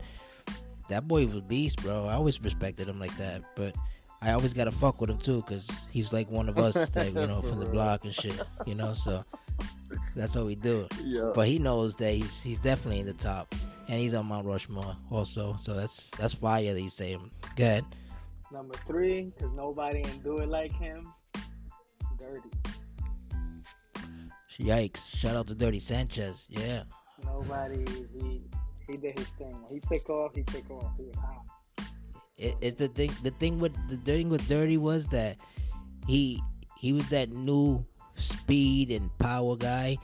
[0.89, 2.07] that boy was beast, bro.
[2.07, 3.75] I always respected him like that, but
[4.21, 7.27] I always gotta fuck with him too, cause he's like one of us that you
[7.27, 8.93] know from the block and shit, you know.
[8.93, 9.25] So
[10.15, 10.87] that's how we do.
[11.03, 11.33] Yeah.
[11.35, 13.55] But he knows that he's he's definitely in the top,
[13.89, 15.57] and he's on Mount Rushmore also.
[15.59, 17.31] So that's that's fire that you say him.
[17.57, 17.85] Good.
[18.53, 21.13] Number three, because nobody can do it like him.
[22.19, 22.51] Dirty.
[24.61, 25.09] Yikes!
[25.09, 26.47] Shout out to Dirty Sanchez.
[26.49, 26.83] Yeah.
[27.25, 27.85] Nobody.
[28.13, 28.43] He
[28.87, 29.57] he did his thing.
[29.63, 30.93] When he took off, he took off.
[30.99, 31.43] He was hot.
[32.37, 35.37] it, it's the thing the thing with the thing with dirty was that
[36.07, 36.41] he
[36.79, 37.85] he was that new
[38.17, 39.97] speed and power guy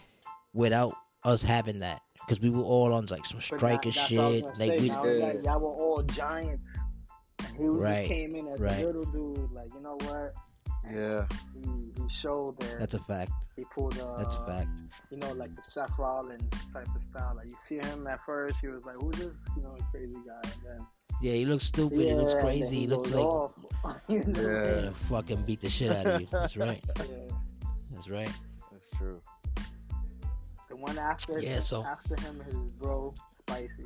[0.55, 0.93] without
[1.25, 4.29] us having that because we were all on like some striker that- that's what I
[4.29, 4.77] was shit like say.
[4.81, 5.33] we Now, Yeah.
[5.33, 6.88] y'all, y'all were all giants, and
[7.59, 8.83] he was Right, just came in as right.
[8.83, 9.51] a little dude.
[9.53, 10.35] Like you know what?
[10.91, 11.27] Yeah.
[11.55, 13.99] He he showed that that's a fact he pulled.
[13.99, 14.69] Uh, that's a fact
[15.11, 16.43] You know, like the Seth Rollins
[16.73, 17.35] type of style.
[17.37, 20.41] Like you see him at first, he was like, "Who's this?" You know, crazy guy.
[20.43, 20.87] And then
[21.21, 23.53] yeah he looks stupid he looks crazy he, looks like off.
[24.09, 24.41] You know?
[24.41, 24.81] Yeah.
[24.85, 27.05] yeah, fucking beat the shit out of you that's right Yeah.
[27.93, 28.31] that's right
[28.71, 29.21] That's true.
[30.71, 33.85] The one after Yeah, so- after him is his bro Spicy.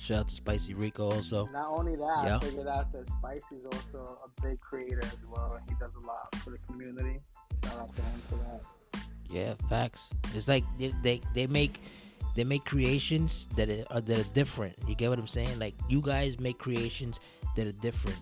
[0.00, 2.36] Shout out to spicy rico also Not only that, Yeah.
[2.36, 5.58] I figured out that Spicy's also a big creator as well.
[5.68, 7.20] He does a lot for the community.
[7.64, 8.62] Shout out to him for that.
[9.28, 10.08] Yeah, facts.
[10.34, 11.80] It's like they they, they make
[12.34, 14.74] they make creations that are that are different.
[14.88, 15.58] You get what I'm saying?
[15.58, 17.20] Like you guys make creations
[17.56, 18.18] that are different.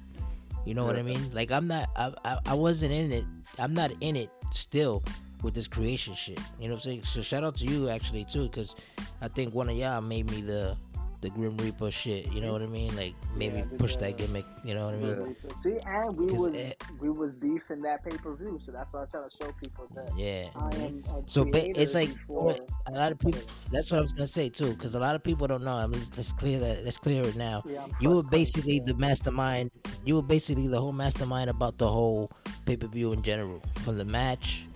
[0.66, 1.22] You know what I mean?
[1.32, 3.24] Like I'm not I, I I wasn't in it.
[3.58, 5.02] I'm not in it still
[5.42, 6.38] with this creation shit.
[6.58, 7.02] You know what I'm saying?
[7.04, 8.74] So shout out to you actually too, because
[9.22, 10.76] I think one of y'all made me the
[11.20, 12.33] the Grim Reaper shit.
[12.33, 12.94] You know what I mean?
[12.96, 14.44] Like maybe Yeah, push that gimmick.
[14.64, 15.37] You know what I mean?
[15.48, 15.57] Yeah.
[15.57, 19.02] See, and we was it- we was beefing that pay per view, so that's why
[19.02, 20.48] I try to show people that Yeah.
[20.54, 21.02] I am.
[21.09, 23.40] A So ba- it's like before- a lot of people.
[23.72, 25.76] That's what I was gonna say too, because a lot of people don't know.
[25.76, 26.85] I mean, let's clear that.
[26.85, 27.62] Let's clear it now.
[27.66, 29.70] Yeah, You were basically the mastermind.
[30.04, 32.31] You were basically the whole mastermind about the whole
[32.64, 34.66] pay per view in general, from the match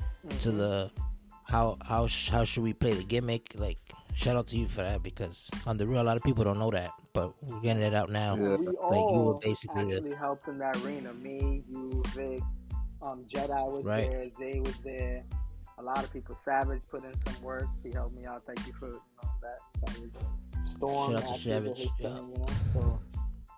[0.40, 0.58] to Mhm.
[0.58, 0.90] the
[1.44, 3.52] how how how should we play the gimmick.
[3.56, 3.78] Like,
[4.14, 6.58] shout out to you for that because on the real, a lot of people don't
[6.58, 8.34] know that, but we're getting it out now.
[8.36, 8.56] Yeah.
[8.56, 11.12] We you all were basically the- actually helped in that arena.
[11.14, 12.42] Me, you, Vic,
[13.02, 14.10] um, Jedi was Right.
[14.10, 15.24] there, Zay was there.
[15.78, 16.34] A lot of people.
[16.34, 17.66] Savage put in some work.
[17.82, 18.44] He helped me out.
[18.44, 19.88] Thank you for you know, that.
[19.92, 20.10] Savage.
[20.64, 22.14] Storm Shout out to actually did Savage, his yeah.
[22.14, 22.46] thing, you know.
[22.72, 22.98] So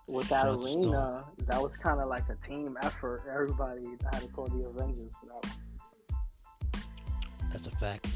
[0.07, 0.85] with that Shout out to Storm.
[0.85, 3.23] arena, that was kind of like a team effort.
[3.31, 6.81] Everybody had to call the Avengers for that one.
[7.51, 8.07] That's a fact.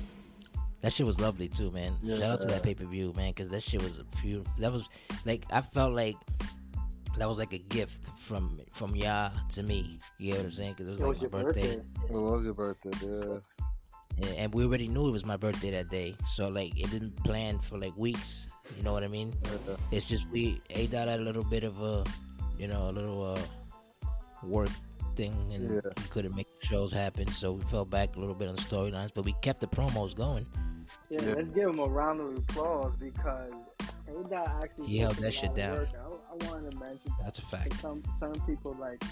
[0.81, 1.95] That shit was lovely too, man.
[2.01, 2.17] Yeah.
[2.19, 4.43] Shout out to that pay per view, man, because that shit was a few.
[4.59, 4.89] That was
[5.25, 6.15] like I felt like
[7.17, 9.99] that was like a gift from from Yah to me.
[10.19, 10.75] You know what I'm saying?
[10.77, 12.13] Because it was It like was my your birthday, birthday.
[12.13, 13.37] It was your birthday, yeah.
[14.27, 16.15] and- and we already knew it was my birthday that day.
[16.35, 18.47] So like it didn't plan for like weeks.
[18.77, 19.33] You know what I mean?
[19.67, 19.75] yeah.
[19.91, 22.03] It's just we A dot had a little bit of a,
[22.57, 23.39] you know, a little uh
[24.43, 24.69] work
[25.19, 25.82] thing, and Yeah.
[25.97, 27.27] we couldn't make the shows happen.
[27.27, 30.15] So we fell back a little bit on the storylines, but we kept the promos
[30.15, 30.45] going.
[31.10, 31.34] Yeah, Yeah.
[31.36, 33.51] let's give him a round of applause because
[34.08, 35.77] A-Dot actually He held that shit down.
[35.77, 35.89] work.
[35.93, 37.23] I, I wanted to mention that.
[37.25, 37.73] That's a fact.
[37.82, 39.03] Some some people like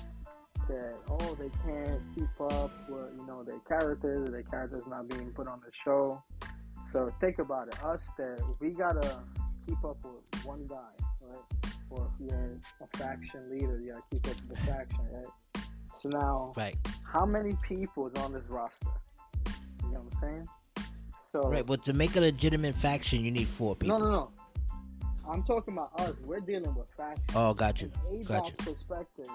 [0.70, 0.96] that.
[1.10, 4.32] Oh, they can't keep up with you know their characters.
[4.32, 6.24] Their characters not being put on the show.
[6.92, 7.84] So think about it.
[7.84, 9.20] Us that we gotta
[9.66, 11.46] keep up with one guy, right?
[11.90, 15.34] Or if you're a faction leader, you gotta keep up with the faction, right?
[15.98, 16.76] So now, Right.
[17.04, 18.88] how many people is on this roster?
[19.84, 20.48] You know what I'm saying?
[21.20, 23.98] So Right, but to make a legitimate faction, you need four people.
[24.00, 24.32] no, no, no.
[25.30, 26.16] I'm talking about us.
[26.24, 27.26] We're dealing with faction.
[27.36, 27.90] Oh, got you.
[27.90, 29.28] From Got A-Dot's perspective,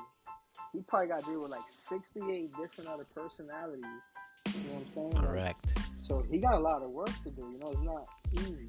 [0.72, 3.84] he probably got to deal with like 68 different other personalities.
[4.46, 5.10] You know what I'm saying?
[5.10, 5.78] Like, Correct.
[5.98, 7.42] so he got a lot of work to do.
[7.52, 8.08] You know, it's not
[8.40, 8.68] easy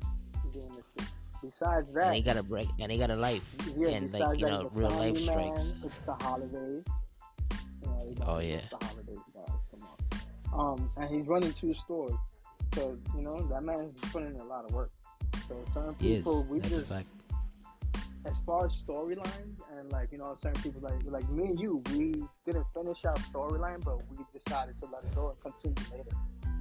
[0.51, 1.10] doing this shit.
[1.41, 3.43] Besides And he got a break, and he got a life,
[3.77, 5.23] yeah, and like you know, real life man.
[5.58, 5.73] strikes.
[5.84, 6.84] It's the holidays.
[8.01, 8.62] You know, you know, Oh, yeah.
[8.69, 9.56] The holidays, guys.
[9.71, 9.88] Come
[10.53, 10.73] on.
[10.73, 12.13] Um, and he's running two stores.
[12.75, 14.91] So, you know, that man's putting in a lot of work.
[15.47, 16.17] So certain He is.
[16.19, 16.91] people, we That's just,
[18.25, 21.84] as far as storylines and like, you know, certain people like, like me and you,
[21.91, 26.15] we didn't finish our storyline, but we decided to let it go and continue later.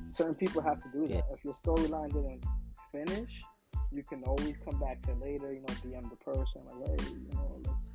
[0.09, 1.25] Certain people have to do that.
[1.33, 2.45] If your storyline didn't
[2.93, 3.45] finish,
[3.93, 7.07] you can always come back to it later, you know, DM the person, like, hey,
[7.11, 7.87] you know, let's.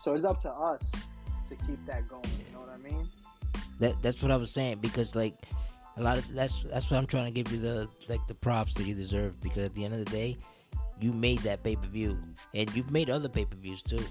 [0.00, 0.90] So it's up to us
[1.48, 3.08] to keep that going, you know what I mean?
[3.80, 5.34] That that's what I was saying because like
[5.96, 8.74] a lot of that's that's what I'm trying to give you the like the props
[8.74, 10.36] that you deserve because at the end of the day,
[11.00, 12.18] you made that pay per view
[12.54, 14.04] and you've made other pay per views too.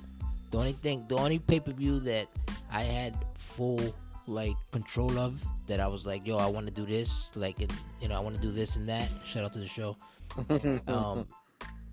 [0.52, 2.28] The only thing, the only pay per view that
[2.72, 3.80] I had full
[4.28, 7.74] like control of that I was like, yo, I want to do this, like, and
[8.02, 9.10] you know, I want to do this and that.
[9.26, 9.98] Shout out to the show.
[10.88, 11.28] Um,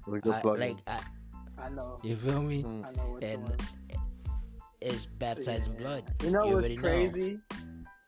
[0.08, 0.98] I, like, I,
[1.56, 1.96] I know.
[2.02, 2.64] you feel me?
[2.64, 2.84] Mm.
[2.84, 3.56] I know which And one.
[4.84, 6.04] It's baptized in blood.
[6.22, 6.82] You know You what's already know.
[6.82, 7.38] crazy?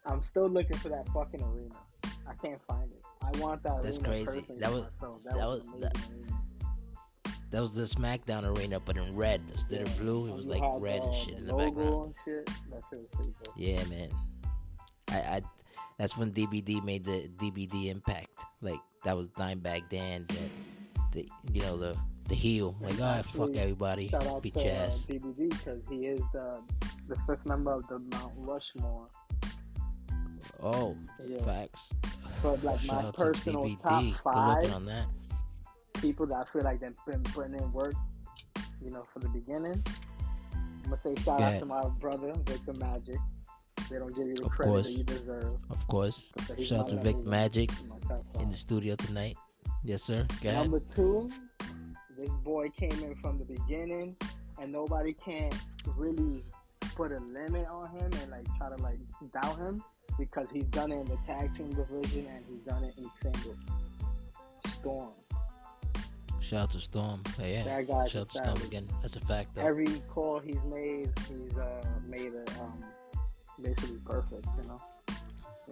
[0.07, 1.75] I'm still looking for that fucking arena.
[2.27, 3.03] I can't find it.
[3.23, 4.55] I want that That's arena crazy.
[4.59, 5.21] That was- myself.
[5.25, 5.99] that was, was- that-.
[7.51, 10.27] That was the SmackDown arena, but in red instead of blue.
[10.27, 12.15] It was like red the- and shit in the background.
[12.25, 12.47] Shit.
[12.71, 13.33] That shit cool.
[13.57, 14.09] Yeah, man.
[15.11, 15.43] I, I
[15.99, 18.29] that's when DBD made the DBD impact.
[18.61, 20.39] Like that was Dimebag Dan, that
[21.15, 21.97] the you know the
[22.29, 22.75] the heel.
[22.81, 24.91] Like ah, fuck everybody, Shout out to uh.
[24.91, 26.61] DBD because he is the
[27.09, 29.09] the fifth member of the Mount Rushmore.
[30.63, 30.97] Oh,
[31.27, 31.43] Yeah.
[31.45, 31.91] facts.
[32.43, 33.81] But like Shout my to personal DBD.
[33.83, 35.07] top five on that.
[36.01, 37.95] people that I feel like they've been putting in work,
[38.83, 39.83] you know, from the beginning.
[40.55, 43.17] I'm gonna say shout out to my brother Victor Magic.
[43.91, 44.87] They don't give you the Of credit course.
[44.87, 45.57] that you deserve.
[45.71, 46.31] Of course.
[46.61, 47.71] Shout out to Vic Magic
[48.41, 49.37] in the studio tonight.
[49.85, 50.27] Yes, sir.
[50.43, 50.63] Go ahead.
[50.63, 51.31] Number two,
[52.19, 54.17] this boy came in from the beginning,
[54.59, 55.51] and nobody can
[55.97, 56.43] really
[56.97, 58.99] put a limit on him and like try to like
[59.33, 59.83] doubt him
[60.19, 63.57] because he's done it in the tag team division and he's done it in single.
[64.69, 65.11] Storm.
[66.41, 67.23] Shout out to Storm.
[67.39, 67.65] Hey, yeah.
[67.65, 68.89] That guy's Shout out to Storm again.
[69.03, 69.67] That's a fact, though.
[69.67, 72.85] Every call he's made, he's uh, made it um,
[73.61, 74.47] basically perfect.
[74.57, 74.83] You know,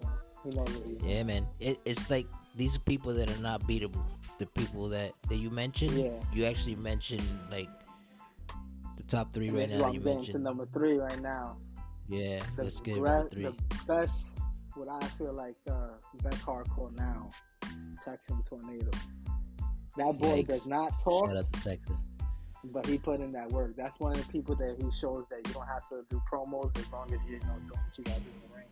[0.00, 0.08] yeah,
[0.44, 1.08] he knows what.
[1.08, 1.46] Yeah, man.
[1.60, 4.04] It, it's like these are people that are not beatable.
[4.38, 6.10] The people that, that you mentioned, Yeah.
[6.32, 7.68] you actually mentioned like
[8.96, 9.76] the top three right now.
[9.78, 11.56] You I'm to mentioned, number three right now.
[12.08, 12.40] yeah.
[12.56, 13.44] the, let's get gra- three.
[13.44, 13.54] the
[13.86, 14.24] best,
[14.74, 15.88] what I feel like uh,
[16.22, 17.30] best hardcore now,
[18.04, 18.90] Texan Tornado.
[19.96, 20.46] That boy Yikes.
[20.48, 21.96] does not talk, Shout out to Texas.
[22.72, 23.76] but he put in that work.
[23.76, 26.76] That's one of the people that he shows that you don't have to do promos
[26.78, 28.66] as long as you know doing what you got to do in the ring.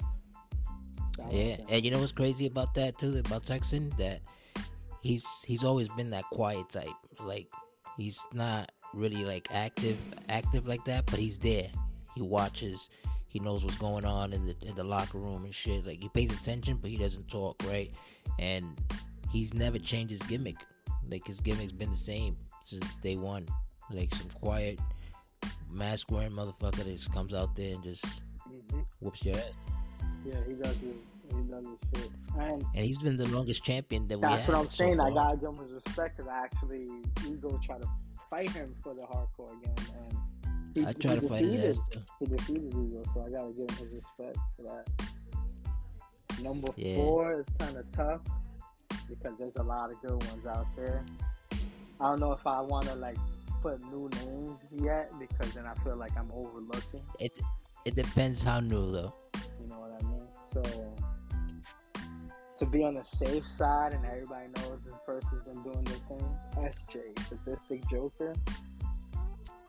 [1.16, 3.16] So I like Yeah, and you know what's crazy about that too?
[3.18, 4.20] About Texan that
[5.02, 6.88] he's he's always been that quiet type.
[7.24, 7.48] Like
[7.96, 9.98] he's not really like active
[10.28, 11.68] active like that, but he's there.
[12.14, 12.88] He watches.
[13.28, 15.86] He knows what's going on in the in the locker room and shit.
[15.86, 17.90] Like he pays attention, but he doesn't talk, right?
[18.38, 18.76] And
[19.30, 20.56] he's never changed his gimmick.
[21.08, 23.46] Like his gimmick's been the same since day one.
[23.90, 24.78] Like some quiet
[25.70, 28.04] mask wearing motherfucker that just comes out there and just
[28.48, 28.84] Mhm.
[29.00, 29.54] whoops your ass.
[30.24, 30.94] Yeah, he does his,
[31.28, 32.10] he does his shit.
[32.38, 34.32] And And he's been the longest champion that we have.
[34.32, 35.00] that's what I'm so saying.
[35.00, 36.88] I gotta give him his respect because I actually
[37.26, 37.88] Ego tried to
[38.28, 40.18] fight him for the hardcore again, and
[40.74, 42.00] He, I try to fight his defeated- ass too.
[42.20, 44.88] He defeated Ego, so I gotta give him his respect for that.
[46.42, 46.96] Number Yeah.
[46.96, 48.20] four is kind of tough
[49.08, 51.04] because there's a lot of good ones out there.
[52.00, 53.18] I don't know if I want to like
[53.62, 57.02] put new names yet because then I feel like I'm overlooking.
[57.18, 57.32] It
[57.84, 59.12] it depends how new though.
[59.60, 60.09] You know what I mean?
[60.52, 60.62] So
[62.58, 66.36] to be on the safe side and everybody knows this person's been doing their thing,
[66.56, 68.34] SJ, Sadistic Joker.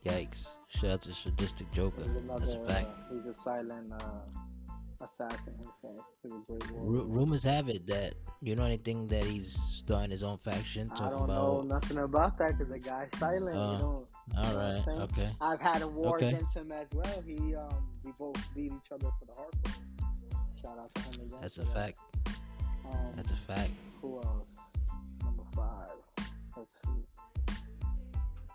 [0.06, 0.48] Yikes!
[0.68, 2.02] Shout out to sadistic Joker.
[2.02, 2.40] He's another.
[2.40, 2.88] That's a fact.
[2.88, 6.06] Uh, he's a silent uh, assassin himself.
[6.24, 10.24] He's a great Ru- rumors have it that you know anything that he's starting his
[10.24, 10.90] own faction.
[10.90, 13.56] Talking I don't know nothing about that because the guy's silent.
[13.56, 14.08] Uh, you know,
[14.38, 14.84] All right.
[14.88, 15.30] Okay.
[15.40, 16.30] I've had a war okay.
[16.30, 17.24] against him as well.
[17.26, 19.91] He um, we both beat each other for the hardcore.
[20.62, 21.40] Shout out to him again.
[21.42, 21.98] That's a fact.
[22.86, 23.70] Um, That's a fact.
[24.02, 24.48] Who else?
[25.24, 26.28] Number five.
[26.58, 27.56] Let's see.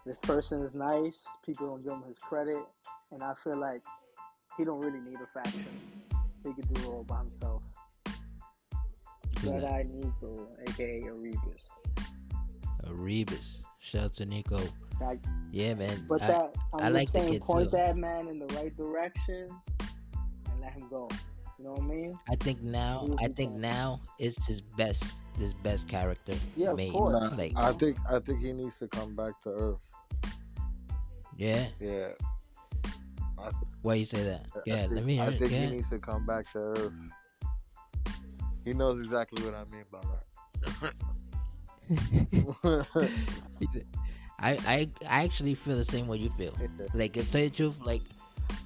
[0.05, 1.25] This person is nice.
[1.45, 2.63] People don't give him his credit,
[3.13, 3.83] and I feel like
[4.57, 5.65] he don't really need a faction.
[6.45, 7.63] He could do it all by himself.
[9.37, 11.71] Jedi Nico, aka Erebus.
[12.87, 13.65] Erebus.
[13.81, 14.61] Shout out to Nico.
[15.53, 16.07] Yeah, man.
[16.09, 17.77] but I- that I'm I just like saying, point too.
[17.77, 19.49] that man in the right direction
[19.81, 21.09] and let him go.
[21.59, 22.19] You know what I mean?
[22.31, 26.79] I think now, Who I think now it's his best, his best character Yeah, of
[26.93, 27.13] course.
[27.15, 29.81] Nah, Like, I think I think he needs to come back to Earth.
[31.37, 31.69] yeah.
[31.81, 32.09] Yeah.
[33.83, 34.47] Why you say that?
[34.55, 35.39] I Yeah, think, let me hear I it.
[35.39, 35.67] think Yeah.
[35.67, 36.93] he needs to come back to Earth.
[38.65, 40.27] He knows exactly what I mean by that.
[44.39, 46.55] I, I, I actually feel the same way you feel.
[46.95, 48.03] Like, to tell you the truth, like,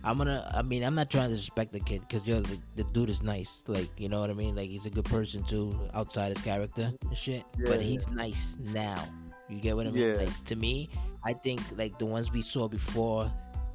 [0.05, 0.51] I'm gonna.
[0.55, 3.23] I mean, I'm not trying to disrespect the kid because yo, the, the dude is
[3.23, 3.63] nice.
[3.67, 4.57] Like, you know what I mean?
[4.57, 7.45] Like, he's a good person too, outside his character and shit.
[7.59, 7.65] Yeah.
[7.67, 9.03] But he's nice now.
[9.49, 10.03] You get what I mean?
[10.09, 10.15] Yeah.
[10.15, 10.89] Like, to me,
[11.25, 13.31] I think like the ones we saw before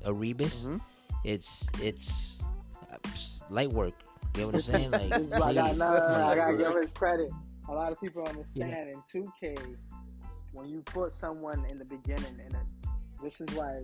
[0.05, 0.81] Erebus, Mhm.
[1.23, 2.37] it's it's
[2.91, 2.97] uh,
[3.49, 3.93] light work.
[4.23, 4.91] You get what I'm saying?
[4.91, 7.29] Like, This I got, please, no, no, no, I like, gotta give him his credit.
[7.69, 9.57] A lot of people understand in 2K
[10.53, 12.55] when you put someone in the beginning, and
[13.21, 13.81] this is why.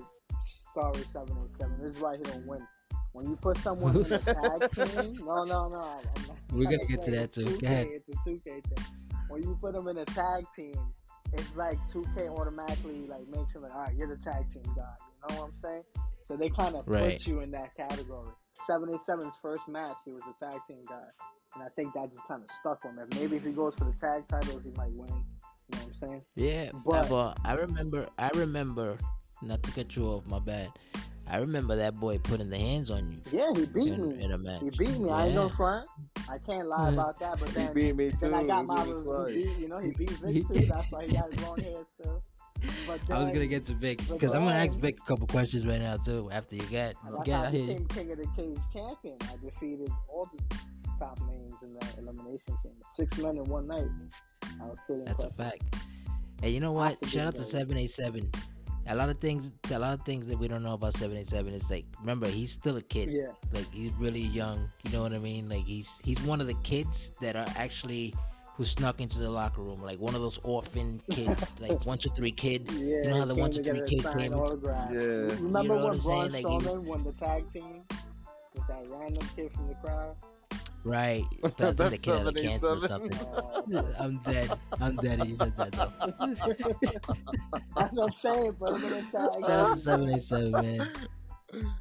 [0.73, 1.77] Sorry, seven eight seven.
[1.81, 2.65] This is why he don't win.
[3.13, 5.81] When you put someone in a tag team, no, no, no.
[5.81, 7.43] I'm not We're gonna get to that too.
[7.43, 7.87] 2K, Go ahead.
[7.91, 8.85] It's a 2K thing.
[9.27, 10.73] When you put them in a tag team,
[11.33, 14.83] it's like 2K automatically like makes him like, all right, you're the tag team guy.
[15.29, 15.83] You know what I'm saying?
[16.29, 17.17] So they kind of Right.
[17.17, 18.31] put you in that category.
[18.69, 21.01] 787's first match, he was a tag team guy.
[21.55, 22.97] And I think that just kind of stuck him.
[22.97, 25.09] If maybe if he goes for the tag titles, he might win.
[25.09, 26.21] You know what I'm saying?
[26.35, 28.97] Yeah, But- but, I remember, I remember,
[29.41, 30.69] not to cut you off, my bad.
[31.27, 34.23] I remember that boy putting the hands on you Yeah, he beat in, me.
[34.23, 34.61] in a match.
[34.61, 35.09] He beat me.
[35.11, 35.55] I ain't no Yeah.
[35.55, 35.87] front.
[36.29, 36.93] I can't lie Yeah.
[36.93, 37.39] about that.
[37.39, 38.17] But he then, beat me too.
[38.21, 39.59] then I got he my, beat me twice.
[39.59, 40.65] you know, he beat Vic too.
[40.65, 42.23] That's why he got his long hair still.
[42.85, 45.65] But I was gonna get to Vic because I'm gonna ask Vic a couple questions
[45.65, 46.29] right now too.
[46.31, 47.65] After you get, And That's get I out here.
[47.67, 49.17] became King of the Cage champion.
[49.21, 50.57] I defeated all the
[50.99, 52.73] top names in that elimination game.
[52.89, 53.87] Six men in one night.
[54.61, 55.63] I was pretty That's a fact.
[56.43, 56.97] And you know what?
[57.07, 57.47] Shout out to great.
[57.51, 58.29] seven eight seven.
[58.87, 61.27] A lot of things, a lot of things that we don't know about seven eight
[61.27, 63.09] seven is like, remember he's still a kid.
[63.11, 64.69] Yeah, Like he's really young.
[64.83, 65.47] You know what I mean?
[65.49, 68.13] Like he's he's one of the kids that are actually
[68.57, 72.09] who snuck into the locker room, like one of those orphan kids, like one two
[72.15, 72.69] three kid.
[72.71, 72.97] yeah.
[73.03, 74.93] You know how the came one, two, three together kid came- autographs.
[74.93, 74.99] Yeah.
[74.99, 76.19] Remember You know what when I'm saying?
[76.19, 77.83] Braun Like, was- Strowman won the tag team
[78.55, 80.15] with that random kid from the crowd?
[80.83, 81.23] Right.
[81.43, 83.19] I think the kid had a cancer or something.
[83.99, 84.51] I'm dead.
[84.79, 85.23] I'm dead.
[85.23, 85.71] He said that.
[85.73, 87.59] Though.
[87.75, 88.53] that's what I'm saying.
[88.53, 89.11] Put him in a tag.
[89.11, 90.87] Shout out to seven eight seven, man.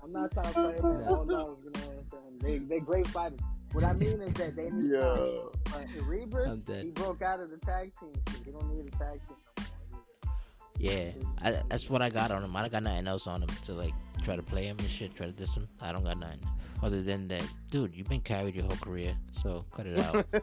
[0.02, 2.38] I'm not trying to play them in all love, you know what I'm saying?
[2.40, 3.38] They they great fighters.
[3.72, 4.98] What I mean is that they need Yeah.
[4.98, 8.10] to uh, Rebus, he broke out of the tag team.
[8.28, 8.44] shit.
[8.44, 9.69] He don't need a tag team no more.
[10.80, 11.10] Yeah,
[11.42, 12.56] I, that's what I got on him.
[12.56, 15.14] I don't got nothing else on him to like try to play him and shit,
[15.14, 15.68] try to diss him.
[15.78, 16.40] I don't got nothing
[16.82, 17.94] other than that, dude.
[17.94, 20.24] You've been carried your whole career, so cut it out.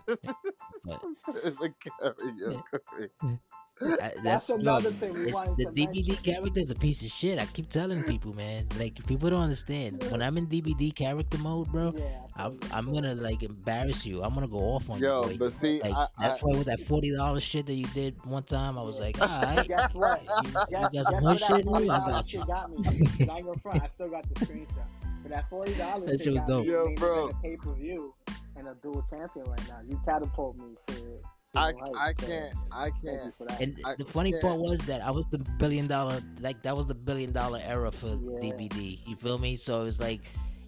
[0.85, 3.39] But The karaoke.
[3.81, 6.15] I, that's, That's another yo, thing we wanted the to DBD mention.
[6.23, 7.39] character is a piece of shit.
[7.39, 8.67] I keep telling people, man.
[8.79, 10.03] Like people don't understand.
[10.09, 12.03] When I'm in DBD character mode, bro, Yeah,
[12.35, 14.23] I'm, I'm gonna like embarrass you.
[14.23, 15.29] I'm gonna go off on Yo, you.
[15.29, 15.37] boy.
[15.37, 18.15] but see, Like I, that's I, why with that forty dollars shit that you did
[18.25, 19.67] one time, I was like, all right.
[19.67, 20.21] Guess what?
[20.43, 21.91] You, you Guess, got guess some more what shit that in you?
[21.91, 22.45] I got you.
[22.45, 22.77] got me.
[22.77, 23.83] 'Cause I ain't gonna front.
[23.83, 24.87] I still got the screenshot.
[25.23, 26.65] But that forty dollars That shit shit was got dope.
[26.65, 27.23] me Yo, main bro.
[27.25, 28.13] event pay per view
[28.55, 29.79] and a dual champion right now.
[29.87, 31.19] You catapult me to.
[31.53, 33.33] To I, new I so can't, I can't.
[33.61, 36.75] And I the funny can't- part was that I was the billion dollar, like that
[36.75, 38.39] was the billion dollar era for Yeah.
[38.41, 38.99] DBD.
[39.07, 39.55] You feel me?
[39.55, 40.21] So it's like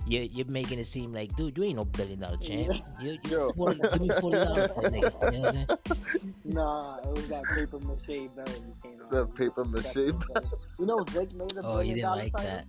[0.08, 2.82] you're you're making it seem like, dude, you ain't no billion dollar champ.
[3.02, 3.52] You, you Yo.
[3.52, 4.94] 40, give me forty dollars, nigga.
[4.94, 5.68] You know what I'm saying?
[6.46, 9.10] Nah, it was that paper mache belt you came out.
[9.12, 9.36] The with.
[9.36, 10.24] paper That mache belt.
[10.34, 10.46] belt.
[10.80, 12.50] You know Vic made a Oh, you billion didn't dollar like title?
[12.50, 12.66] that.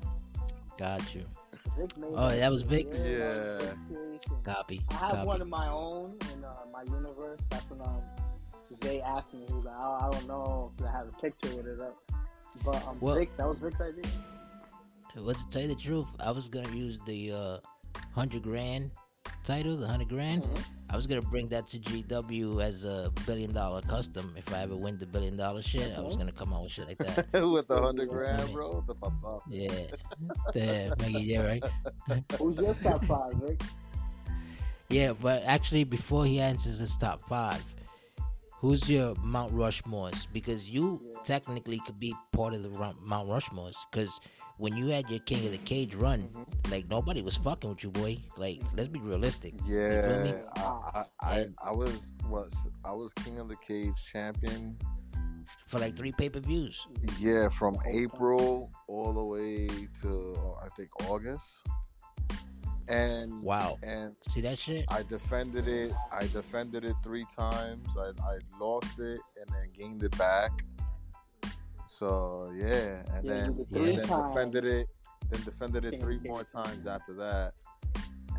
[0.79, 1.25] Got you.
[1.79, 2.69] Vic made Oh, that was shit.
[2.71, 3.03] Vic's?
[3.03, 3.59] Yeah.
[4.45, 4.83] Copy.
[4.91, 5.27] I have Copy.
[5.27, 7.41] one of my own in uh, my universe.
[7.51, 8.03] That's when um,
[8.83, 9.45] Zay asked me.
[9.47, 11.97] He was like, I, I don't know if I have a picture with it up.
[12.65, 14.05] But um, Well- Vic, that was Vic's idea.
[15.17, 17.59] Well, to tell you the truth, I was gonna use the uh,
[18.15, 18.93] hundred grand
[19.45, 20.43] title, the hundred grand.
[20.45, 20.65] Mhm.
[20.91, 24.35] I was gonna bring that to GW as a billion dollar custom.
[24.37, 26.89] If I ever win the billion dollar shit, I was gonna come out with shit
[26.89, 27.29] like that.
[27.51, 28.83] With the hundred grand, bro.
[28.87, 29.43] The pasado.
[29.49, 29.73] Yeah,
[30.55, 31.65] yeah, Maggie, yeah, right.
[32.39, 33.61] Who's your top five, Vic?
[34.89, 37.63] Yeah, but actually, before he answers his top five,
[38.53, 40.27] who's your Mount Rushmores?
[40.33, 41.23] Because you Yeah.
[41.23, 42.71] technically could be part of the
[43.01, 43.77] Mount Rushmores.
[43.93, 44.21] Because
[44.61, 46.29] when you had your King of the Cage run,
[46.71, 48.19] like nobody was fucking with you, boy.
[48.37, 49.55] Like, let's be realistic.
[49.67, 52.55] Yeah, I, I, I, I was was
[52.85, 54.77] I was King of the Cage champion.
[55.67, 56.87] For like three pay per views.
[57.19, 59.67] Yeah, from April all the way
[60.03, 61.47] to uh, I think August,
[62.89, 63.79] and Wow.
[63.83, 64.85] and See that shit?
[64.89, 65.93] I defended it.
[66.13, 67.87] I defended it three times.
[67.99, 70.53] I, I lost it and then gained it back.
[72.01, 74.35] So yeah, and Yeah, then, three and then times.
[74.35, 74.89] defended it.
[75.31, 77.53] Then defended it three more times after that,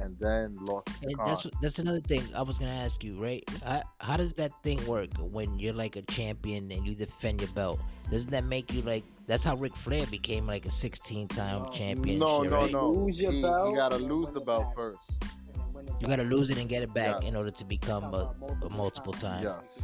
[0.02, 1.28] and then lost the And con.
[1.28, 3.44] that's that's another thing I was gonna ask you, right?
[3.64, 7.52] How, how does that thing work when you're like a champion and you defend your
[7.52, 7.80] belt?
[8.10, 9.04] Doesn't that make you like?
[9.28, 11.70] That's how Ric Flair became like a 16 time No.
[11.70, 12.18] champion.
[12.18, 12.72] No, no, right?
[12.72, 12.90] no.
[12.90, 14.76] Lose your he, belt he gotta lose the belt back.
[14.76, 14.98] first.
[15.22, 17.30] And then win it You gotta lose it and get it back Yes.
[17.30, 18.34] in order to become a,
[18.66, 19.44] a multiple time.
[19.44, 19.80] Yes.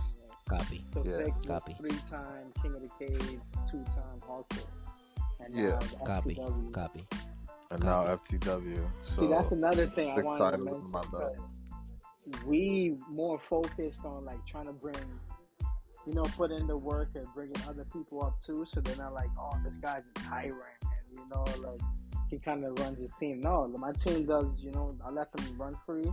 [0.47, 0.83] Copy.
[0.93, 1.17] So Yeah.
[1.17, 1.73] Vic was Copy.
[1.73, 3.39] three-time King of the Cage,
[3.69, 4.67] two-time hardcore.
[5.39, 5.69] And Yeah.
[5.69, 6.35] now it's Copy.
[6.35, 6.71] FTW.
[6.71, 7.07] Copy.
[7.71, 8.89] And now FTW.
[9.03, 11.61] So See, that's another thing I wanted to mention my because
[12.45, 14.95] we more focused on like trying to bring,
[16.05, 19.13] you know, put in the work and bringing other people up too, so they're not
[19.13, 21.81] like, oh, this guy's a tyrant, and you know, like
[22.29, 23.39] he kind of runs his team.
[23.41, 24.61] No, my team does.
[24.61, 26.11] You know, I let them run free,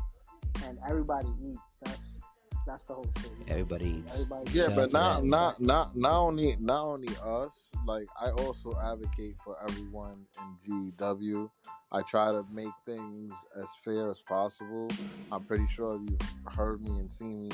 [0.65, 1.77] and everybody eats.
[1.83, 2.19] That's
[2.67, 3.33] that's the whole thing.
[3.49, 4.17] Everybody eats.
[4.23, 7.61] Everybody yeah, but not not not not only not only us.
[7.87, 10.25] Like I also advocate for everyone
[10.67, 11.51] in GW.
[11.93, 14.89] I try to make things as fair as possible.
[15.31, 17.51] I'm pretty sure you've heard me and seen me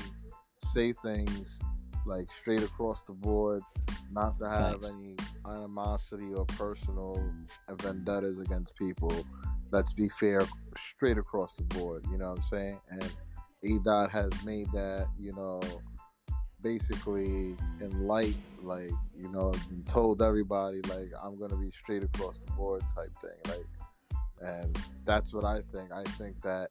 [0.72, 1.58] say things
[2.06, 3.62] like straight across the board,
[4.12, 4.90] not to have Facts.
[4.90, 7.22] any animosity or personal
[7.68, 9.12] vendettas against people.
[9.70, 10.40] Let's be fair
[10.76, 12.04] straight across the board.
[12.11, 12.80] You know what I'm saying?
[12.90, 13.12] And
[13.64, 15.61] A Dot has made that, you know,
[16.62, 19.52] basically in light, like, you know,
[19.86, 23.38] told everybody, like, I'm going to be straight across the board type thing.
[23.46, 23.66] Like,
[24.40, 25.92] and that's what I think.
[25.92, 26.68] I think that,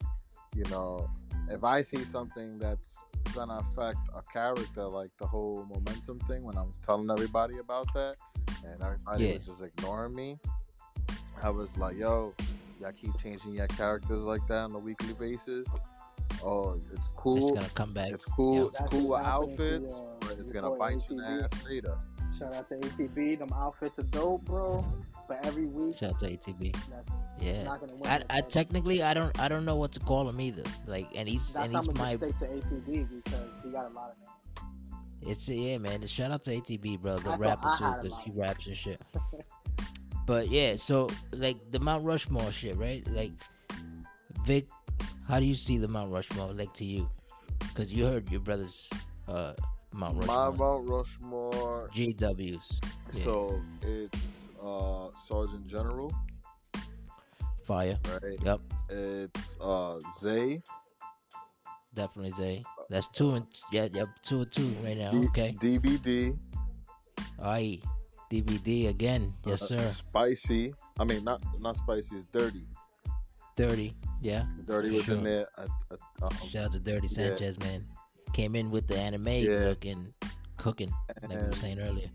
[0.55, 1.09] you know,
[1.49, 2.89] if I see something that's
[3.33, 7.59] going to affect a character, like the whole momentum thing, when I was telling everybody
[7.59, 8.15] about that,
[8.65, 9.37] and everybody Yeah.
[9.37, 10.39] was just ignoring me,
[11.41, 12.33] I was like, yo,
[12.81, 15.67] y'all keep changing your characters like that on a weekly basis.
[16.43, 17.37] Oh, it's cool.
[17.49, 18.11] It's gonna come back.
[18.11, 18.55] It's cool.
[18.73, 18.81] Yeah.
[18.83, 21.17] It's cool with what's happening to, outfits, uh, but it's gonna boy bite you in
[21.17, 21.97] the ass later.
[22.37, 23.39] Shout out to ATB.
[23.39, 24.85] Them outfits are dope, bro.
[25.27, 26.71] But every week, Shout out to ATB.
[26.89, 27.09] that's
[27.39, 27.63] Yeah.
[27.63, 28.07] not gonna win.
[28.07, 30.63] I, I technically I don't I don't know what to call him either.
[30.87, 33.91] Like and he's That's and he's I'm my gonna stay to ATB because he got
[33.91, 35.31] a lot of names.
[35.31, 36.05] It's yeah, man.
[36.07, 39.01] Shout out to ATB, bro, the I rapper too, because he raps and shit.
[40.25, 43.05] but yeah, so like the Mount Rushmore shit, right?
[43.11, 43.33] Like
[44.45, 44.67] Vic,
[45.29, 47.07] how do you see the Mount Rushmore like to you?
[47.59, 48.89] Because you heard your brother's
[49.27, 49.53] uh,
[49.93, 51.89] Mount My Rushmore, Mount Rushmore.
[51.93, 52.59] GWs,
[53.13, 53.23] yeah.
[53.23, 54.17] So it's
[54.63, 56.11] uh Sergeant General,
[57.65, 57.97] fire.
[58.21, 58.39] right?
[58.43, 58.59] Yep,
[58.89, 60.61] It's uh Zay,
[61.93, 62.63] definitely Zay.
[62.89, 65.11] That's two and yeah, yep, two and two right now.
[65.11, 66.37] D- Okay, DBD,
[67.41, 67.79] aye,
[68.31, 69.87] DBD again, yes uh, sir.
[69.89, 70.73] Spicy.
[70.99, 72.15] I mean, not not Spicy.
[72.15, 72.65] It's Dirty.
[73.59, 74.45] Thirty, yeah.
[74.65, 75.15] Dirty was sure.
[75.15, 75.47] in there.
[75.57, 77.35] Uh, uh, um, Shout out to Dirty Yeah.
[77.35, 77.85] Sanchez, man.
[78.31, 79.65] Came in with the anime Yeah.
[79.65, 80.13] looking,
[80.55, 80.89] cooking,
[81.21, 82.07] like we were and saying earlier.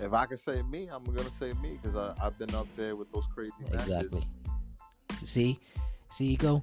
[0.00, 3.12] If I can say me, I'm gonna say me because I've been up there with
[3.12, 3.82] those crazy matches.
[3.82, 4.26] Exactly.
[5.22, 5.60] See,
[6.10, 6.62] see, you go.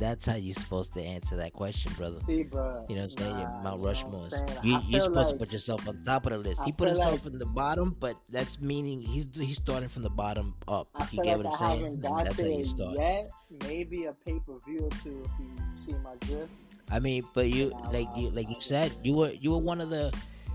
[0.00, 2.18] That's how you're supposed to answer that question, brother.
[2.20, 2.86] See, bro.
[2.88, 3.36] You know what I'm saying?
[3.36, 4.64] Nah, Mount you know what I'm Rushmores.
[4.64, 6.60] You, feel supposed to put yourself on top of the list.
[6.62, 10.02] I He put himself like- in the bottom, but that's meaning he's he's starting from
[10.02, 10.88] the bottom up.
[10.94, 11.70] I You get like what I'm saying?
[11.80, 12.96] haven't And got that's how you start.
[12.98, 13.30] yet.
[13.64, 15.50] Maybe a pay per view or two if you
[15.84, 16.50] see my drift.
[16.90, 19.80] I mean, but you Nah, like you like you said, you were you were one
[19.82, 20.12] of the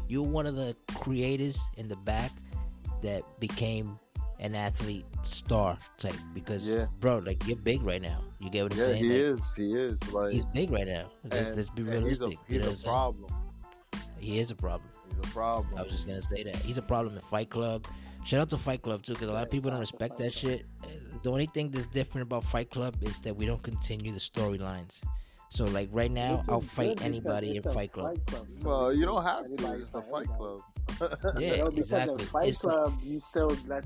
[0.07, 2.31] you were one of the creators in the back
[3.03, 3.99] that became
[4.39, 6.85] an athlete star type because Yeah.
[6.99, 8.21] bro, like you're big right now.
[8.39, 8.97] You get what I'm Yeah, saying?
[9.03, 9.53] he Like, is.
[9.55, 10.13] He is.
[10.13, 11.09] Like He's big right now.
[11.23, 12.37] Let's, and- let's be realistic.
[12.47, 13.27] He's a, you know he's what a I'm saying?
[13.27, 13.31] problem.
[14.19, 14.89] He is a problem.
[15.07, 15.77] He's a problem.
[15.77, 17.85] I was just gonna say that he's a problem in Fight Club.
[18.25, 20.65] Shout out to Fight Club too, because a lot of people don't respect that shit.
[20.83, 20.87] Uh,
[21.21, 24.99] the only thing that's different about Fight Club is that we don't continue the storylines.
[25.49, 28.25] So like right now, I'll fight anybody in because it's Fight Club.
[28.25, 28.47] Club.
[28.63, 29.53] Well, you don't have to.
[29.75, 30.61] It's a fight fight club.
[31.39, 32.13] Yeah, No, because exactly.
[32.13, 33.83] in Fight Club, you still let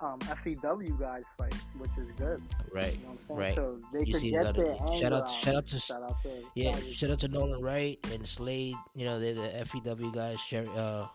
[0.00, 2.42] um, FEW guys fight, which is good.
[2.72, 2.92] Right.
[2.94, 3.38] You know what I'm saying?
[3.38, 3.54] Right.
[3.54, 5.30] So they You could see get their of- shout out- out.
[5.30, 8.74] shout out to- shout out to Yeah, shout out to Nolan Wright and Slade.
[8.94, 10.40] You know, they're the FEW guys.
[10.40, 11.06] Sherry, uh,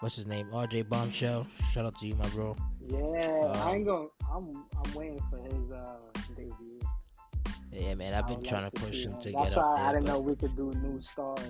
[0.00, 0.48] what's his name?
[0.52, 1.46] RJ Bombshell.
[1.72, 2.56] Shout out to you, my bro.
[2.86, 4.08] Yeah, Um, I ain't going.
[4.30, 5.96] I'm I'm waiting for his uh
[6.36, 6.80] debut.
[7.74, 9.20] Yeah, man, I've been trying like to push see him him.
[9.20, 9.92] to That's get why up I there.
[9.94, 11.40] didn't but- know we could do new stars.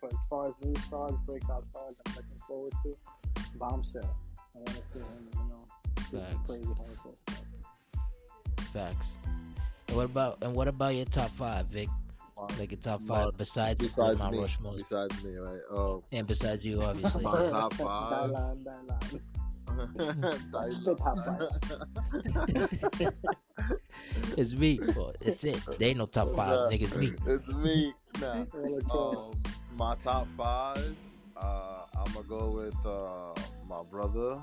[0.00, 2.96] But as far as new stars, breakout stars, I'm looking forward to
[3.58, 4.16] Bombshell.
[4.54, 5.28] I want to see him.
[5.34, 5.64] You know,
[5.96, 6.36] do some Facts.
[6.46, 7.44] crazy hardcore stuff.
[8.72, 9.16] Facts.
[9.88, 11.88] And what about and what about your top five, Vic?
[12.58, 15.60] Like your top My- five besides, Besides Mount me, Rushmore besides me, right?
[15.70, 17.22] Oh, and besides you, obviously.
[17.22, 18.30] My top That five.
[18.30, 19.20] line, that line.
[20.52, 21.18] That's the top
[24.36, 24.78] it's me.
[24.96, 25.60] Well, it's it.
[25.78, 26.82] There ain't no top five, Nah, nigga.
[26.82, 27.12] It's me.
[27.26, 27.92] It's me.
[28.20, 28.44] Nah.
[28.92, 29.30] Um,
[29.76, 30.94] my top five.
[31.36, 33.32] Uh, I'm gonna go with uh,
[33.68, 34.40] my brother.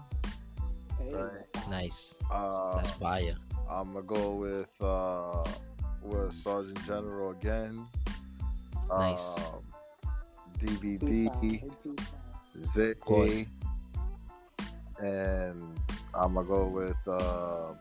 [1.00, 1.46] Hey, right.
[1.70, 2.16] Nice.
[2.32, 3.36] Uh, That's fire.
[3.70, 5.44] I'm gonna go with uh,
[6.04, 7.86] with Sergeant General again.
[8.90, 9.22] Nice.
[9.38, 9.64] Um,
[10.60, 11.64] Two times, DBD, hey,
[15.00, 15.80] and
[16.14, 17.74] I'm gonna go with uh,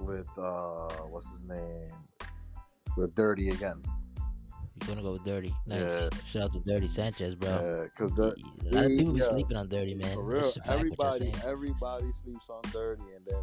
[0.00, 1.90] with uh, what's his name?
[2.96, 3.82] With Dirty again.
[4.80, 5.54] You're gonna go with Dirty.
[5.66, 5.80] Nice.
[5.82, 6.08] Yeah.
[6.28, 7.48] Shout out to Dirty Sanchez, bro.
[7.50, 8.34] Yeah, because a
[8.70, 10.14] lot of he- people be sleeping on Dirty, man.
[10.14, 13.42] For real, a fact what you're everybody, everybody sleeps on dirty, and then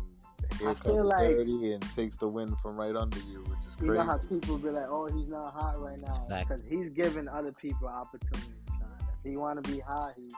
[0.60, 3.74] here I comes like- dirty and takes the wind from right under you, which is
[3.82, 3.94] You crazy.
[3.94, 7.52] know how people be like, "Oh, he's not hot right now," because he's giving other
[7.52, 9.08] people opportunity to shine.
[9.24, 10.30] If he want to be hot, he,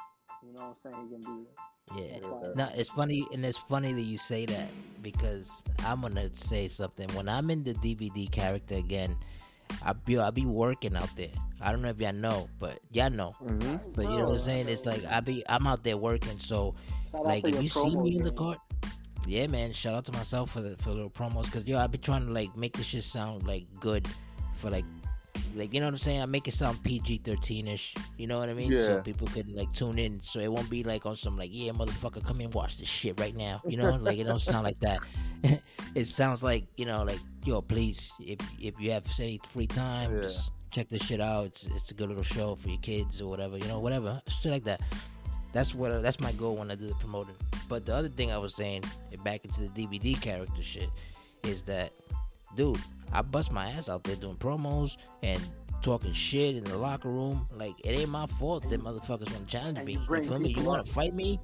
[0.47, 1.47] you know, what I'm saying he can be.
[1.95, 2.53] Yeah.
[2.55, 4.69] No, it's funny, and it's funny that you say that
[5.01, 7.09] because I'm gonna say something.
[7.15, 9.15] When I'm in the DBD character again,
[9.83, 11.31] I be I be working out there.
[11.61, 13.31] I don't know if y'all know, but y'all know.
[13.39, 14.69] hmm But you know what I'm saying?
[14.69, 16.75] It's like I be I'm out there working, so
[17.11, 18.59] Shout like if you see me in the cart,
[19.25, 19.71] yeah, man.
[19.73, 22.25] Shout out to myself for the for the little promos because yo, I be trying
[22.25, 24.07] to like make this shit sound like good
[24.55, 24.85] for like
[25.55, 26.21] like you know what I'm saying.
[26.21, 27.95] I make it sound PG thirteen ish.
[28.17, 28.71] You know what I mean?
[28.71, 28.85] Yeah.
[28.85, 31.71] So people could like tune in, so it won't be like on some like yeah,
[31.71, 33.61] motherfucker, come and watch this shit right now.
[33.65, 34.99] You know, like it don't sound like that.
[35.95, 40.15] it sounds like you know, like yo, please, if if you have any free time,
[40.15, 40.21] Yeah.
[40.23, 41.45] just check this shit out.
[41.45, 43.57] It's it's a good little show for your kids or whatever.
[43.57, 44.81] You know, whatever shit like that.
[45.53, 47.35] That's what that's my goal when I do the promoting.
[47.69, 48.83] But the other thing I was saying,
[49.23, 50.89] back into the DBD character shit,
[51.43, 51.91] is that,
[52.55, 52.77] dude,
[53.11, 55.41] I bust my ass out there doing promos and
[55.81, 57.47] talking shit in the locker room.
[57.55, 59.93] Like it ain't my fault that motherfuckers want to challenge me.
[59.93, 60.53] you You, feel me?
[60.57, 61.39] You want to fight me?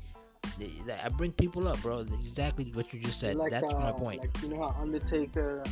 [1.03, 2.05] I bring people up, bro.
[2.21, 3.35] Exactly what you just said.
[3.35, 4.21] Like, That's uh, my point.
[4.21, 5.63] Like you know how Undertaker,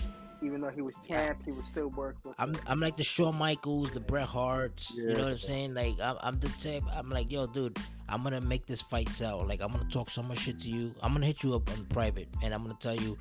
[0.42, 2.16] even though he was champ, he was still work.
[2.40, 4.92] I'm I'm like the Shawn Michaels, the Bret Harts.
[4.96, 5.74] You know what I'm saying?
[5.74, 6.84] Like I'm, I'm the type.
[6.94, 7.78] I'm like, yo, dude,
[8.08, 9.46] I'm gonna make this fight sell.
[9.46, 10.94] Like I'm gonna talk so much shit to you.
[11.02, 13.18] I'm gonna hit you up on private, and I'm gonna tell you,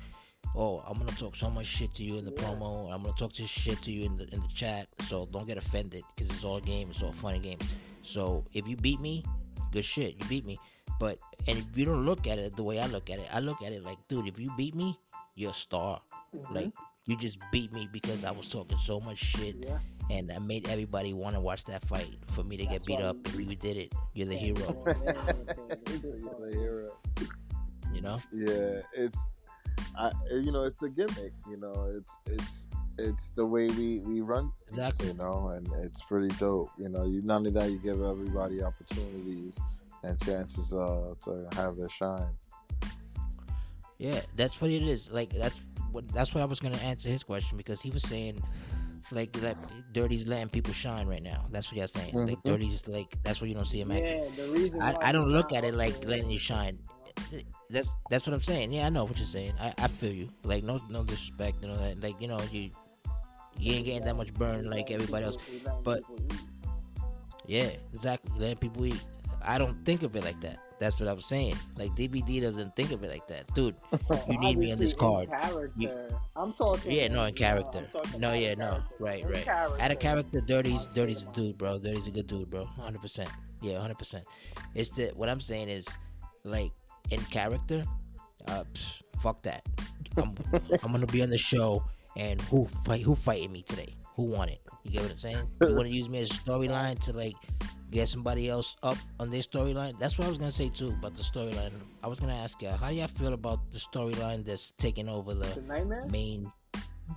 [0.55, 2.43] oh, I'm gonna talk so much shit to you in the Yeah.
[2.43, 2.91] promo.
[2.93, 4.87] I'm gonna talk this shit to you in the in the chat.
[5.07, 6.89] So don't get offended, because it's all a game.
[6.91, 7.63] It's all fun and games.
[8.03, 9.23] So if you beat me,
[9.71, 10.15] good shit.
[10.21, 10.59] You beat me.
[10.99, 13.39] But and if you don't look at it the way I look at it, I
[13.39, 14.99] look at it like, dude, if you beat me,
[15.35, 16.01] you're a star.
[16.35, 16.53] Mhm.
[16.55, 16.71] Like
[17.05, 19.79] you just beat me because I was talking so much shit yeah,
[20.11, 23.03] and I made everybody want to watch that fight for me to That's get beat
[23.03, 23.15] up.
[23.33, 23.93] And you did it.
[24.13, 24.83] You're the hero.
[24.87, 25.33] yeah.
[25.87, 26.97] the hero.
[27.91, 28.21] You know?
[28.31, 29.17] Yeah, it's,
[29.97, 31.33] I, you know, it's a gimmick.
[31.49, 32.67] You know, it's it's
[32.97, 34.51] it's the way we we run.
[34.67, 35.07] things, Exactly.
[35.07, 36.69] You know, and it's pretty dope.
[36.77, 39.55] You know, you not only that, you give everybody opportunities
[40.03, 42.29] and chances uh to have their shine.
[43.97, 45.11] Yeah, that's what it is.
[45.11, 45.55] Like that's
[45.91, 48.41] what that's what I was gonna answer his question because he was saying
[49.11, 49.57] like that
[49.93, 51.45] Dirty's letting people shine right now.
[51.51, 52.13] That's what you're saying.
[52.13, 52.43] Like Mhm.
[52.43, 54.23] Dirty's like that's what you don't see him acting.
[54.23, 56.79] Yeah, the reason I, I don't look at it like letting you shine.
[57.71, 58.71] That's that's what I'm saying.
[58.71, 59.53] Yeah, I know what you're saying.
[59.59, 60.29] I, I feel you.
[60.43, 62.01] Like no no disrespect and all that.
[62.01, 62.71] Like you know you
[63.57, 65.37] you ain't getting that much burn like everybody else.
[65.83, 66.03] But-
[67.45, 68.31] Yeah, exactly.
[68.39, 69.01] Letting people eat.
[69.43, 70.59] I don't think of it like that.
[70.79, 71.55] That's what I was saying.
[71.77, 73.75] Like DBD doesn't think of it like that, dude.
[74.29, 75.29] You need me on this card.
[75.31, 75.91] in You-
[76.35, 76.91] I'm talking.
[76.91, 77.87] Yeah, no, in character.
[78.17, 78.81] No, yeah, no.
[78.99, 79.43] Right, In right.
[79.43, 81.77] character, Out of character, Dirty's Dirty's a dude, bro.
[81.77, 82.65] Dirty's a good dude, bro.
[82.65, 83.29] Hundred percent.
[83.61, 84.23] Yeah, hundred percent.
[84.73, 85.87] It's the what I'm saying is,
[86.43, 86.71] like
[87.11, 87.83] in character,
[88.47, 89.65] uh, psh, fuck that.
[90.17, 90.35] I'm
[90.83, 91.83] I'm gonna be on the show,
[92.17, 93.01] and who fight?
[93.03, 93.95] Who fighting me today?
[94.15, 94.61] Who won it?
[94.83, 95.47] You get what I'm saying?
[95.61, 97.35] You want to use me as a storyline to like
[97.91, 99.97] get somebody else up on their storyline.
[99.99, 101.71] That's what I was gonna say too about the storyline.
[102.03, 105.33] I was gonna ask you, how do y'all feel about the storyline that's taking over
[105.33, 106.05] the, The nightmare.
[106.11, 106.51] main,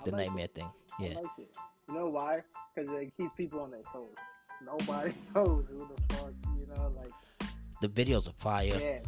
[0.05, 0.69] the like nightmare thing?
[0.99, 1.55] I Yeah, like it.
[1.89, 2.41] You know why?
[2.73, 4.15] Because it keeps people on their toes.
[4.65, 7.11] Nobody knows who the fuck, you know, like
[7.81, 8.99] the videos are fire yeah.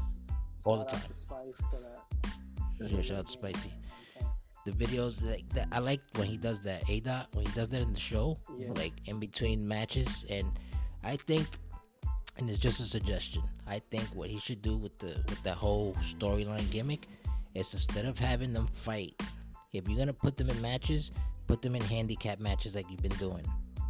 [0.64, 1.01] All the time.
[1.01, 2.91] to Spice for that.
[2.91, 3.74] Yeah, shout out to Spicy.
[4.66, 6.84] The videos like that, I like when he does that.
[6.89, 8.72] A dot when he does that in the show, Yeah.
[8.76, 10.47] like in between matches, and
[11.03, 11.47] I think,
[12.38, 13.43] and it's just a suggestion.
[13.66, 17.08] I think what he should do with the with that whole storyline gimmick
[17.55, 19.20] is instead of having them fight,
[19.74, 21.12] if you're gonna put them in matches,
[21.47, 23.45] put them in handicap matches like you've been doing.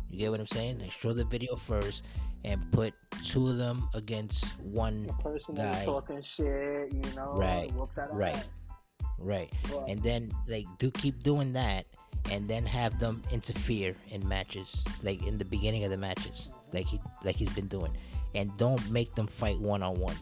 [0.10, 0.80] You get what I'm saying?
[0.80, 2.04] Like show the video first
[2.46, 5.86] and put two of them against one The person that's guy.
[5.86, 8.36] talking shit, you know, Right, that right.
[8.36, 8.48] ass.
[9.20, 9.52] Right.
[9.70, 11.86] But and then like do keep doing that
[12.32, 16.86] and then have them interfere in matches like in the beginning of the matches like
[16.86, 17.92] he like he's been doing
[18.36, 20.16] and don't make them fight one on one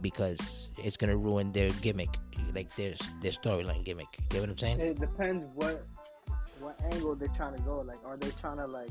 [0.00, 2.08] because it's gonna ruin their gimmick
[2.54, 5.84] like their their storyline gimmick You get what i'm saying it depends what
[6.60, 7.80] what angle they're trying to go.
[7.82, 8.88] Like, are they trying to like?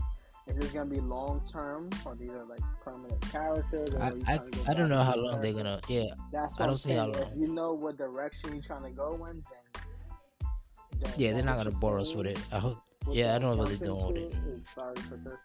[0.48, 3.94] Is this gonna be long term, or these are like permanent characters?
[3.94, 6.60] Or I, I, trying to go I don't know how long they're gonna yeah That's
[6.60, 7.32] I don't see how long.
[7.34, 9.84] If you know what direction you're trying to go in, then,
[11.02, 12.78] then yeah they're not gonna bore us with it i hope
[13.12, 15.40] Yeah, I don't know what they're doing with is- Sorry for this,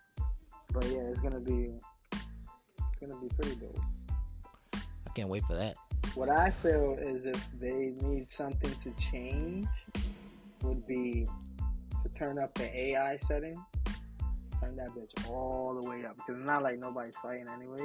[0.72, 1.72] but yeah, it's gonna be
[2.12, 3.78] it's gonna be pretty dope.
[4.74, 5.74] i can't wait for that
[6.14, 9.66] What I feel is if they need something to change,
[10.62, 11.26] would be
[12.02, 13.60] to turn up the AI settings.
[14.62, 17.80] Turn that bitch all the way up because it's not like nobody's fighting anyways.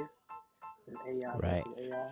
[0.86, 1.64] It's AI Right.
[1.66, 2.10] versus AI.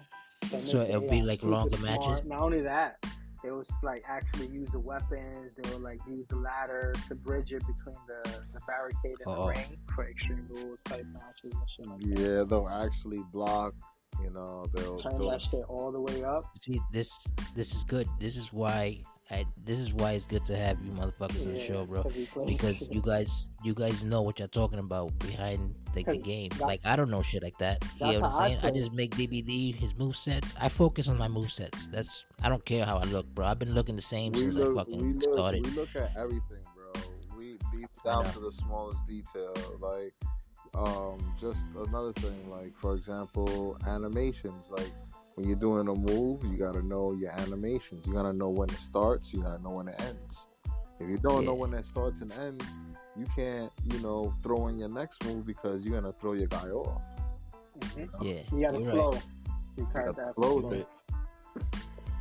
[0.51, 2.01] So, it So makes it'll the be like longer smart.
[2.01, 2.25] matches?
[2.27, 2.97] Not only that,
[3.45, 5.55] they will like actually use the weapons.
[5.57, 9.47] They will like use the ladder to bridge it between the, the barricade and Uh-oh.
[9.47, 12.21] the ring for extreme rules type matches and shit like that.
[12.21, 13.75] Yeah, they'll actually block.
[14.23, 14.97] You know, they'll.
[14.97, 16.45] Turn they'll that shit all the way up.
[16.61, 17.17] see this
[17.55, 20.93] this is good this is why I, this is why it's good to have you
[20.93, 24.79] motherfuckers on the show bro 'cause because you guys you guys know what you're talking
[24.79, 26.51] about behind like the game.
[26.51, 27.85] that- like I don't know shit like that.
[28.01, 28.59] You know what I'm saying?
[28.59, 28.75] I, feel.
[28.75, 30.55] just make DBD his move sets.
[30.61, 31.89] I focus on my move sets.
[31.89, 33.47] That's I don't care how I look, bro.
[33.47, 35.65] I've been looking the same we since look, I fucking we look, started.
[35.67, 37.03] we look at everything, bro.
[37.37, 39.55] We deep down to the smallest detail.
[39.81, 40.15] Like,
[40.75, 44.71] um, just another thing, like for example, animations.
[44.71, 44.93] Like
[45.37, 48.07] when you're doing a move, you gotta know your animations.
[48.07, 49.33] You gotta know when it starts.
[49.33, 50.47] You gotta know when it ends.
[50.99, 52.65] If you don't know when it starts and ends,
[53.17, 56.69] you can't, you know, throw in your next move because you're gonna throw your guy
[56.71, 57.03] off.
[57.81, 58.09] Mhm.
[58.23, 59.11] Yeah, You gotta you're flow.
[59.13, 59.25] right.
[59.77, 60.69] You You gotta flow flow.
[60.71, 60.89] with it.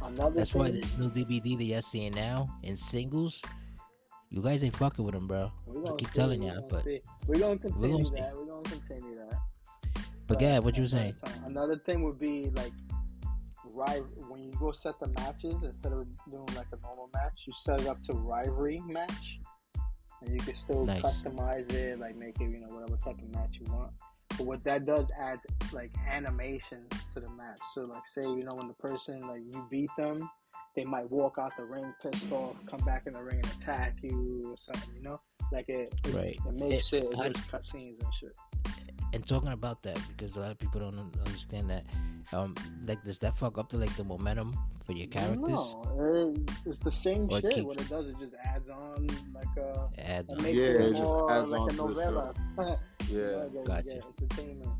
[0.01, 3.41] Another That's thing, why this new DBD that you're seeing now in singles,
[4.29, 5.51] you guys ain't fucking with him, bro.
[5.69, 7.01] I keep see, telling we ya, gonna but see.
[7.27, 8.15] we're gonna continue see.
[8.15, 8.35] that.
[8.35, 9.39] We're gonna continue that.
[10.27, 11.15] but yeah, what you were saying?
[11.45, 12.73] Another thing would be like,
[13.75, 17.53] right when you go set the matches instead of doing like a normal match, you
[17.53, 19.39] set it up to rivalry match,
[20.21, 21.01] and you can still Nice.
[21.01, 23.91] customize it, like make it you know whatever type of match you want.
[24.37, 27.59] But what that does adds like animations to the match.
[27.73, 30.29] So like say you know when the person like you beat them,
[30.75, 33.95] they might walk out the ring pissed off, come back in the ring and attack
[34.01, 34.95] you or something.
[34.95, 35.21] You know,
[35.51, 36.37] like it it, Right.
[36.47, 38.35] it makes it, it I- just cutscenes and shit.
[39.15, 41.85] And talking about that because a lot of people don't understand that.
[42.33, 42.53] Um,
[42.85, 44.53] like does that fuck up to like the momentum
[44.85, 45.39] for your characters?
[45.49, 46.35] No,
[46.65, 47.55] it's the same Or shit.
[47.55, 49.89] keep- What it does, it just adds on like a.
[49.99, 50.43] Adds It on.
[50.43, 52.33] makes Yeah, it it just more adds like on a novella.
[53.09, 53.45] Yeah.
[53.53, 53.87] Like, Gotcha.
[53.87, 54.71] Yeah, entertainment.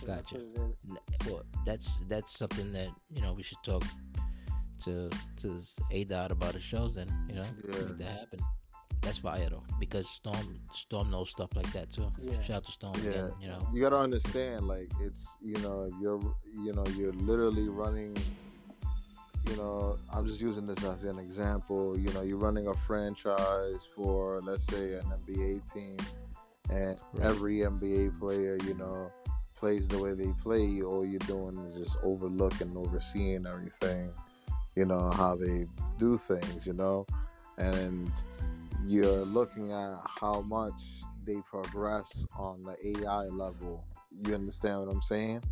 [0.00, 0.44] So that's Gotcha.
[0.44, 0.78] what it is.
[0.90, 0.98] N-
[1.32, 3.82] Well, that's that's something that you know we should talk
[4.84, 7.80] to to A Dot about the shows and you know Yeah.
[7.84, 8.40] make that happen.
[9.04, 12.10] That's fire though because Storm Storm knows stuff like that too.
[12.22, 12.40] Yeah.
[12.42, 13.10] Shout out to Storm Yeah.
[13.10, 13.32] again.
[13.40, 16.20] You know, you gotta understand like it's you know you're
[16.52, 18.16] you know you're literally running
[19.50, 23.86] you know i'm just using this as an example you know you're running a franchise
[23.94, 25.98] for let's say an nba team
[26.70, 27.26] and Right.
[27.30, 29.12] every nba player you know
[29.54, 34.10] plays the way they play all you're doing is just overlooking overseeing everything
[34.76, 35.66] you know how they
[35.98, 37.04] do things you know
[37.58, 38.10] and
[38.86, 40.82] you're looking at how much
[41.26, 43.84] they progress on the AI level.
[44.26, 45.42] You understand what I'm saying?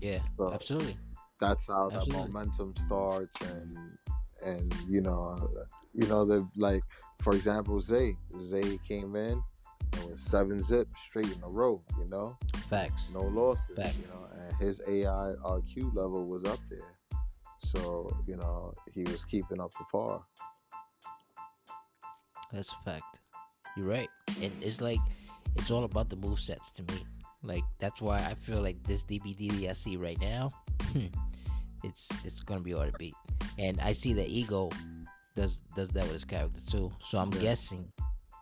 [0.00, 0.96] yeah, So absolutely.
[1.40, 2.12] that's how Absolutely.
[2.12, 3.76] the momentum starts, and
[4.44, 5.50] and you know,
[5.92, 6.82] you know the like
[7.20, 9.42] for example, Zay Zay came in
[9.94, 11.82] and was seven zip straight in a row.
[11.98, 12.36] You know,
[12.70, 13.10] Facts.
[13.12, 13.74] no losses.
[13.76, 13.96] Fact.
[13.96, 17.18] You know, and his AI RQ level was up there,
[17.58, 20.22] so you know he was keeping up to par.
[22.52, 23.20] That's a fact.
[23.76, 24.08] You're right.
[24.42, 24.98] And it's like
[25.56, 27.04] it's all about the move sets to me.
[27.42, 30.50] Like that's why I feel like this DBD I see right now,
[30.92, 31.06] hmm,
[31.84, 33.14] it's it's gonna be hard to beat.
[33.58, 34.70] And I see that Ego
[35.36, 36.90] does does that with his character too.
[37.04, 37.40] So I'm Yeah.
[37.40, 37.92] guessing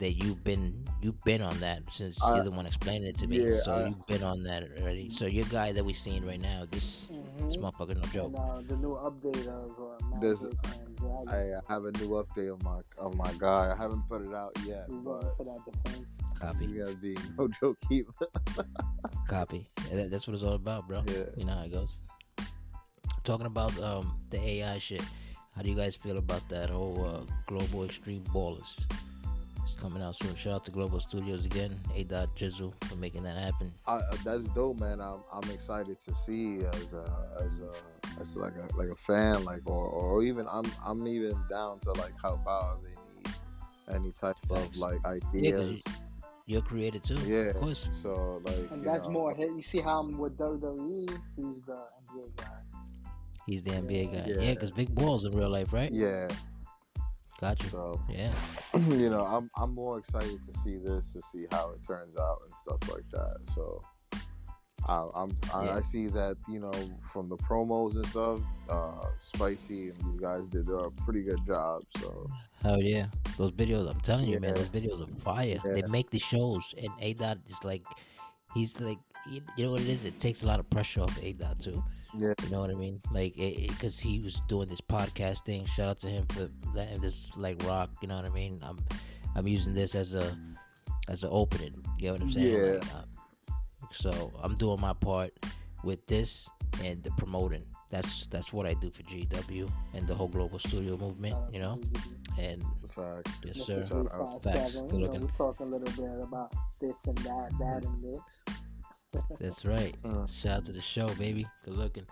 [0.01, 3.27] that you've been you've been on that since I- you're the one explaining it to
[3.27, 3.41] me.
[3.45, 5.09] yeah, so I- you've been on that already.
[5.11, 7.63] So your guy that we're seeing right now, this this Mhm.
[7.63, 8.27] motherfucker no joke.
[8.27, 11.29] And, uh, the new update of uh, There's- Magic and Dragon.
[11.29, 13.73] I have a new update of my of my guy.
[13.73, 16.17] I haven't put it out yet, we but waiting for that defense.
[16.39, 18.07] Copy, you gotta be no joke keep.
[19.29, 19.65] copy.
[19.91, 21.03] And that- that's what it's all about, bro.
[21.07, 21.25] Yeah.
[21.37, 22.01] You know how it goes.
[23.25, 25.03] Talking about um the AI shit.
[25.55, 28.85] How do you guys feel about that whole uh, global extreme ballers?
[29.67, 30.33] It's coming out soon.
[30.37, 31.77] Shout out to Global Studios again.
[31.97, 32.05] A.
[32.05, 33.73] Dot Jizzle for making that happen.
[33.89, 35.01] I, uh, that's dope, man.
[35.01, 37.05] I'm I'm excited to see as a
[37.45, 41.35] as a as like a like a fan, like or or even I'm I'm even
[41.51, 44.61] down to like help out if they need any type Facts.
[44.69, 45.01] of like
[45.35, 45.83] Yeah, 'cause ideas.
[46.47, 47.19] You're creative too.
[47.27, 47.51] Yeah.
[47.51, 47.89] Of course.
[48.01, 49.49] So like And that's know, more hit.
[49.51, 51.09] You see how I'm with WWE?
[51.35, 52.47] He's the NBA guy.
[53.49, 54.27] He's the NBA guy.
[54.29, 54.43] Yeah.
[54.43, 55.91] Yeah, because big balls in real life, right?
[55.91, 56.29] Yeah.
[57.41, 57.68] Got you.
[57.68, 58.32] So Yeah.
[58.74, 62.39] you know, I'm I'm more excited to see this to see how it turns out
[62.45, 63.37] and stuff like that.
[63.55, 63.80] So
[64.87, 65.76] I, I'm I, Yeah.
[65.76, 66.72] I see that you know
[67.12, 71.82] from the promos and stuff, uh, Spicy and these guys did a pretty good job.
[71.99, 72.30] So
[72.62, 73.07] Hell yeah.
[73.37, 75.59] Those videos, I'm telling you, man, those videos are fire.
[75.64, 75.72] Yeah.
[75.72, 77.82] They make the shows, and A Dot is like,
[78.55, 78.99] he's like,
[79.30, 80.05] you, you know what it is?
[80.05, 81.84] It takes a lot of pressure off A Dot too.
[82.19, 83.01] Yeah, You know what I mean?
[83.12, 85.64] Like, because he was doing this podcast thing.
[85.67, 87.91] Shout out to him for letting this like rock.
[88.01, 88.61] You know what I mean?
[88.62, 88.79] I'm,
[89.35, 90.37] I'm using this as a,
[91.09, 91.85] as an opening.
[91.99, 92.53] You know what I'm saying?
[92.53, 92.73] Yeah.
[92.73, 93.55] Like, uh,
[93.93, 95.33] so I'm doing my part
[95.85, 96.49] with this
[96.83, 97.64] and the promoting.
[97.89, 101.37] That's that's what I do for GW and the whole global studio movement.
[101.53, 101.81] You know,
[102.39, 102.62] and
[102.97, 103.31] facts.
[103.45, 103.67] Yes, Mr.
[103.67, 103.87] sir.
[103.87, 104.43] Shout out.
[104.43, 104.75] Facts.
[104.75, 105.21] 357, Good You know, looking.
[105.21, 108.57] we talk a little bit about this and that, that and this.
[109.41, 109.95] That's right.
[110.05, 111.47] Uh, Shout out to the show, baby.
[111.65, 112.07] Good looking.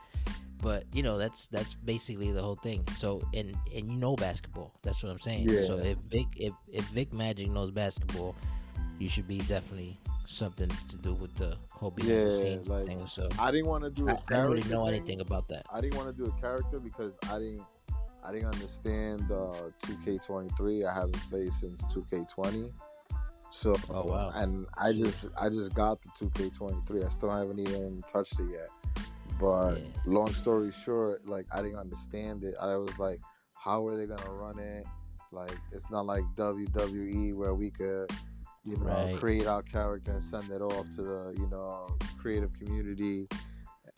[0.60, 2.84] But you know, that's that's basically the whole thing.
[2.96, 4.72] So and and you know basketball.
[4.82, 5.48] That's what I'm saying.
[5.48, 5.64] Yeah.
[5.66, 8.34] So if Vic if if Vic Magic knows basketball,
[8.98, 12.86] you should be definitely something to do with the whole behind Yeah, the scenes like,
[12.86, 13.06] thing.
[13.06, 14.08] So I didn't want to do.
[14.08, 14.94] I don't really know thing.
[14.94, 15.66] anything about that.
[15.72, 17.62] I didn't want to do a character because I didn't
[18.24, 20.86] I didn't understand uh 2K23.
[20.86, 22.72] I haven't played since 2K20.
[23.60, 24.30] So Oh, wow.
[24.34, 27.04] and I just I just got the 2K23.
[27.04, 28.68] I still haven't even touched it yet.
[29.40, 29.84] But Yeah.
[30.06, 32.54] long story short, like I didn't understand it.
[32.60, 33.20] I was like,
[33.54, 34.86] how are they gonna run it?
[35.32, 38.10] Like it's not like WWE where we could
[38.64, 39.16] you know Right.
[39.18, 41.86] create our character and send it off to the you know
[42.18, 43.28] creative community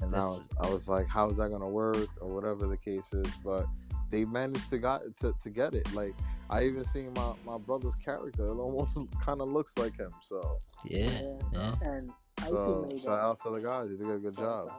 [0.01, 2.77] and I That's- was, I was like, how is that gonna work or whatever the
[2.77, 3.33] case is?
[3.45, 3.67] But
[4.11, 5.91] they managed to got to, to get it.
[5.95, 6.15] Like
[6.51, 8.45] I even seen my, my brother's character.
[8.47, 10.13] It almost kind of looks like him.
[10.23, 11.09] So, Yeah,
[11.53, 11.75] yeah.
[11.83, 13.89] And I so see made shout out to the guys.
[13.91, 14.71] They did a good job.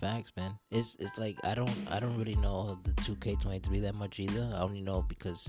[0.00, 0.58] Facts, man.
[0.70, 4.52] It's it's like I don't I don't really know the 2K23 that much either.
[4.54, 5.48] I only know because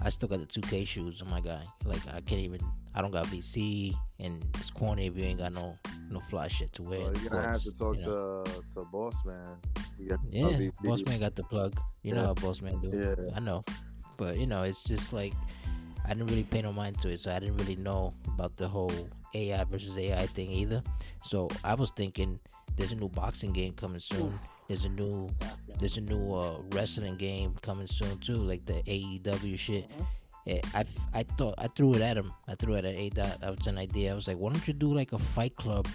[0.00, 1.62] I still got the 2K shoes on my guy.
[1.84, 2.60] Like I can't even
[2.94, 5.78] I don't got VC and it's corny if you ain't got no
[6.10, 7.00] no fly shit to wear.
[7.00, 8.42] Well, you're gonna have to talk you know.
[8.44, 9.56] to to Boss Man.
[9.98, 11.78] Yeah, Boss Man got the plug.
[12.02, 12.26] You know Yeah.
[12.28, 12.90] how Boss Man do.
[12.96, 13.30] Yeah.
[13.36, 13.64] I know,
[14.18, 15.32] but you know it's just like
[16.04, 18.68] I didn't really pay no mind to it, so I didn't really know about the
[18.68, 18.92] whole
[19.34, 20.82] AI versus AI thing either.
[21.22, 22.38] So I was thinking
[22.76, 24.38] there's a new boxing game coming soon.
[24.68, 25.28] There's a new
[25.78, 29.88] there's a new uh, wrestling game coming soon too, like the AEW shit.
[29.90, 30.06] Mhm.
[30.46, 32.32] Eh, I, I thought I threw it at him.
[32.46, 33.40] I threw it at A Dot.
[33.40, 34.12] That was an idea.
[34.12, 35.86] I was like, why don't you do like a Fight Club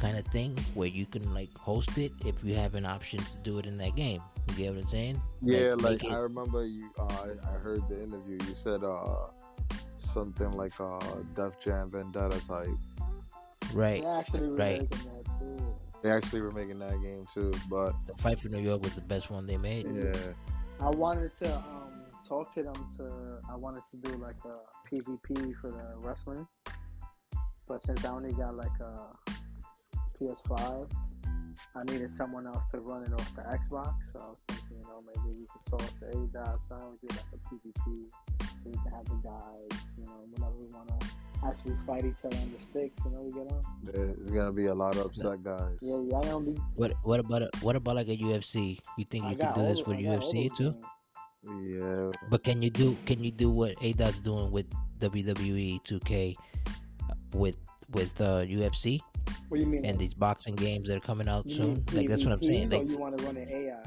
[0.00, 3.36] kind of thing where you can like host it if you have an option to
[3.42, 4.22] do it in that game.
[4.50, 5.22] You get what I'm saying?
[5.42, 6.90] Yeah, Like, like make I remember you.
[6.98, 8.38] Uh, I, I heard the interview.
[8.46, 9.28] You said uh
[9.98, 10.98] something like uh
[11.34, 12.68] Def Jam Vendetta type.
[13.72, 14.02] Right.
[14.02, 14.80] They actually Right.
[14.80, 15.74] remaking that too.
[16.02, 19.02] They actually were making that game too, but The Fight for New York was the
[19.02, 19.86] best one they made.
[19.86, 20.14] yeah,
[20.80, 21.92] I wanted to um,
[22.26, 23.40] talk to them to.
[23.50, 26.46] I wanted to do like a PvP for the wrestling,
[27.68, 29.12] but since I only got like a
[30.18, 30.90] PS5,
[31.76, 33.94] I needed someone else to run it off the Xbox.
[34.12, 37.08] So I was thinking, you know, maybe we could talk to A Dot, so we
[37.08, 38.10] do like a PvP.
[38.64, 41.06] We can have the guys, you know, whenever we want to
[41.46, 43.02] actually fight each other on the sticks.
[43.04, 43.62] You know, we get on.
[43.84, 45.76] there's gonna be a lot of upset guys.
[45.80, 46.60] Yeah, y'all gonna be.
[46.74, 48.78] What What about a, What about like a UFC?
[48.98, 50.72] You think I you got can do this all- with I got all UFC too?
[50.72, 50.84] games.
[51.42, 54.66] Yeah, But can you do Can you do what A Dot's doing with
[54.98, 56.36] WWE 2K
[57.08, 57.56] uh, with
[57.92, 59.00] with uh, UFC
[59.48, 59.84] What do you mean?
[59.84, 61.74] and these boxing games that are coming out You soon?
[61.74, 62.70] mean Like that's what I'm saying.
[62.70, 63.82] Like you want to run an AI?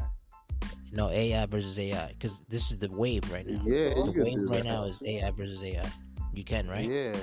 [0.92, 3.62] no AI versus AI because this is the wave right now.
[3.66, 3.94] yeah.
[3.96, 4.66] the wave right that.
[4.66, 5.90] now is AI versus AI.
[6.34, 6.88] You can right?
[6.90, 7.16] Yeah,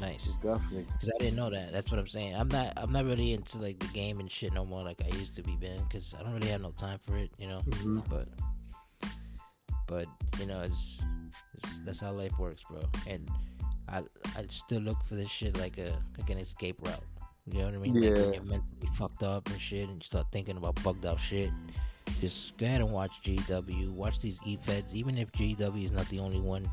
[0.00, 0.32] Nice.
[0.40, 0.86] Definitely.
[0.92, 1.72] Because I didn't know that.
[1.72, 2.36] That's what I'm saying.
[2.36, 2.72] I'm not.
[2.76, 5.42] I'm not really into like the game and shit no more like I used to
[5.42, 5.78] be, man.
[5.88, 7.60] Because I don't really have no time for it, you know.
[7.66, 8.08] Mhm.
[8.08, 8.28] But,
[9.88, 10.06] but
[10.38, 11.02] you know, it's,
[11.54, 12.80] it's that's how life works, bro.
[13.08, 13.28] And
[13.90, 13.98] I
[14.36, 17.02] I still look for this shit like a like an escape route.
[17.46, 17.94] You know what I mean?
[17.94, 18.10] Like Yeah.
[18.24, 21.50] when you're mentally fucked up and shit, and you start thinking about bugged out shit.
[22.20, 23.90] Just go ahead and watch GW.
[23.92, 24.94] Watch these E-Feds.
[24.96, 26.68] Even if GW is not the only one,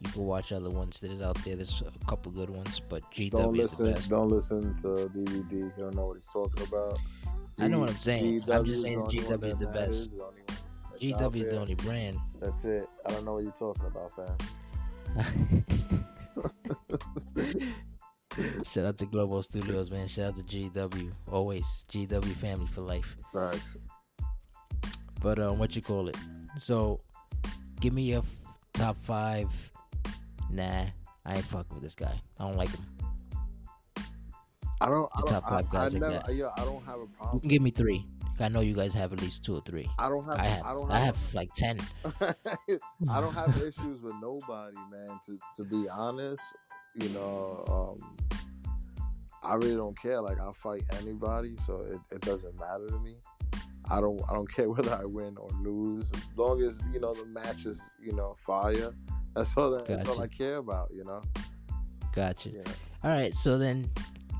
[0.00, 1.56] you can watch other ones that is out there.
[1.56, 3.92] There's a couple good ones, but GW Don't is the listen.
[3.94, 4.10] best.
[4.10, 5.52] Don't listen to DBD.
[5.52, 6.98] You don't know what he's talking about.
[7.58, 8.42] I know what I'm saying.
[8.50, 9.74] I'm just saying the only one GW is the best.
[9.74, 10.56] matters, the only one
[10.92, 12.18] that's out GW is the only brand.
[12.40, 12.88] That's it.
[13.06, 15.64] I don't know what you're talking about, fam.
[18.64, 20.08] Shout out to Global Studios, man.
[20.08, 21.12] Shout out to GW.
[21.30, 23.16] Always GW family for life.
[23.32, 23.76] Facts.
[25.22, 26.16] But um, what you call it?
[26.58, 27.00] So,
[27.80, 28.26] give me your f-
[28.72, 29.48] top five.
[30.50, 30.86] Nah,
[31.24, 32.20] I ain't fucking with this guy.
[32.40, 32.84] I don't like him.
[34.80, 35.08] I don't.
[35.14, 35.28] I The don't.
[35.28, 36.24] top five I, guys I like never.
[36.26, 36.34] that.
[36.34, 37.34] Yeah, I don't have a problem.
[37.34, 38.04] You can give me three.
[38.40, 39.88] I know you guys have at least two or three.
[39.98, 40.38] I don't have.
[40.38, 40.64] I have.
[40.64, 41.34] I don't have, I have.
[41.34, 41.78] like ten.
[42.20, 45.18] I don't have issues with nobody, man.
[45.26, 46.42] To to be honest,
[46.96, 47.64] you know,
[48.00, 48.38] um,
[49.42, 50.20] I really don't care.
[50.20, 53.16] Like I'll fight anybody, so it, it doesn't matter to me.
[53.90, 57.14] I don't I don't care whether I win or lose, as long as you know
[57.14, 58.92] the match is you know fire.
[59.34, 60.90] That's all that, that's all I care about.
[60.92, 61.20] You know.
[62.14, 62.50] Gotcha.
[62.50, 62.62] Yeah.
[63.02, 63.90] All right, so then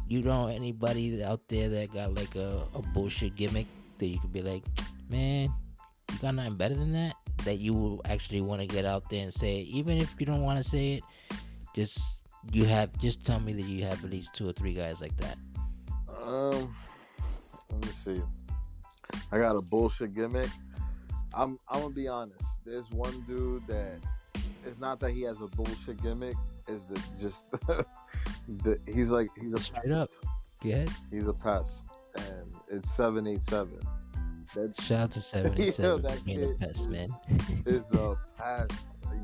[0.08, 3.66] you know anybody out there that got like a, a bullshit gimmick
[3.98, 4.64] that you could be like,
[5.08, 5.52] man,
[6.12, 7.16] you got nothing better than that?
[7.44, 10.26] That you will actually want to get out there and say it, even if you
[10.26, 11.02] don't want to say it.
[11.74, 11.98] Just
[12.52, 15.16] you have just tell me that you have at least two or three guys like
[15.16, 15.36] that.
[16.24, 16.74] Um,
[17.70, 18.22] let me see.
[19.32, 20.48] I got a bullshit gimmick.
[21.32, 22.44] I'm I'm gonna be honest.
[22.64, 23.98] There's one dude that
[24.64, 26.36] it's not that he has a bullshit gimmick.
[26.68, 27.50] Is that just
[28.48, 30.10] the, he's like he's a Straight up.
[30.10, 30.20] pest.
[30.62, 30.90] Go ahead.
[31.10, 31.72] He's a pest,
[32.70, 33.78] it's seven eight seven.
[34.54, 37.08] That Shout out to seven that for being a kid pest, man.
[37.66, 38.72] it's a pest.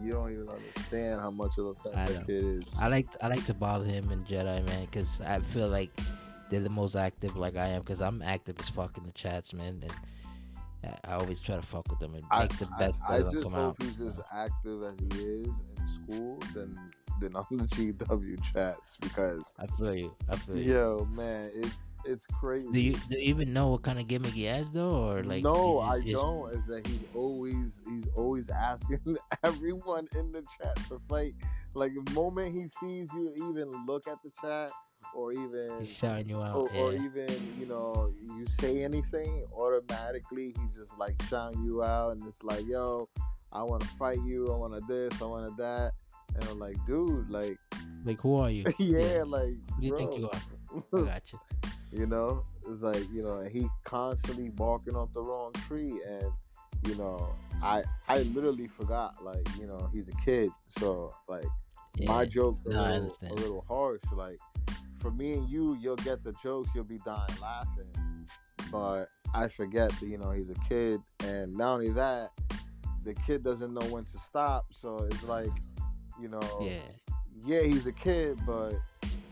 [0.03, 2.64] You don't even understand how much of a pest that kid is.
[2.78, 5.91] I like I like to bother him and Jedi man because I feel like
[6.51, 9.53] they're the most active like I am because I'm active as fuck in the chats
[9.53, 9.93] man and
[11.05, 13.43] I, always try to fuck with them and I, make the best I, I just
[13.43, 13.82] come hope out.
[13.82, 16.78] he's as active as he is in school than
[17.20, 20.16] than on the GW chats because I feel you.
[20.30, 20.72] I feel you.
[20.72, 22.70] yo man, it's it's crazy.
[22.72, 25.42] Do you do you even know what kind of gimmick he has though, or like?
[25.42, 26.53] no, I just- don't.
[26.55, 31.34] Is that he's always he's always asking everyone in the chat to fight.
[31.74, 34.70] Like the moment he sees you even look at the chat
[35.14, 36.55] or even He's shouting you out.
[36.57, 36.80] or, yeah.
[36.80, 37.28] or even
[37.59, 42.64] you know you say anything automatically he just like shouting you out and it's like
[42.66, 43.09] yo
[43.53, 45.92] i want to fight you i want to this i want to that
[46.36, 47.59] and i'm like dude like
[48.05, 48.64] like, who are you?
[48.78, 51.01] yeah, like Who do you bro, think you are?
[51.03, 51.38] I got you.
[51.93, 56.24] You know it's like you know he constantly barking up the wrong tree and
[56.86, 61.45] you know i i literally forgot like you know he's a kid so like
[61.97, 62.12] Yeah.
[62.12, 64.03] my jokes are No, I a, little, a little harsh.
[64.14, 64.38] Like
[65.01, 67.91] for me and you, you'll get the jokes, you'll be dying laughing.
[68.70, 72.30] But I forget that you know he's a kid, and not only that,
[73.05, 74.66] the kid doesn't know when to stop.
[74.70, 75.51] So it's like,
[76.20, 76.78] you know, yeah.
[77.45, 78.74] yeah, he's a kid, but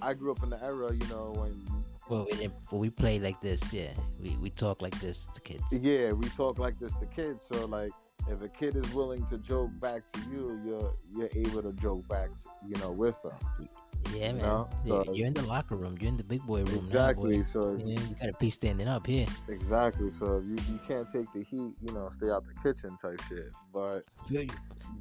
[0.03, 1.78] I grew up in the era, you know, when
[2.09, 3.73] Well, we well, we play like this.
[3.73, 3.91] Yeah,
[4.21, 5.63] we we talk like this to kids.
[5.71, 7.43] yeah, we talk like this to kids.
[7.51, 7.91] So like,
[8.29, 12.07] if a kid is willing to joke back to you, you're you're able to joke
[12.09, 12.31] back,
[12.67, 13.69] you know, with them.
[14.15, 14.39] Yeah, man.
[14.39, 15.99] know, Yeah, so- you're in the locker room.
[16.01, 17.39] You're in the big boy room Exactly.
[17.39, 17.85] now, So boy.
[17.85, 19.27] Yeah, you gotta be standing up here.
[19.49, 20.11] Exactly.
[20.11, 23.21] So if you, you can't take the heat, you know, stay out the kitchen type
[23.29, 23.51] shit.
[23.73, 24.47] But you.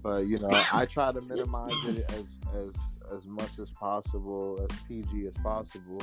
[0.03, 2.73] but you know, I try to minimize it as as
[3.15, 6.01] as much as possible, as PG as possible.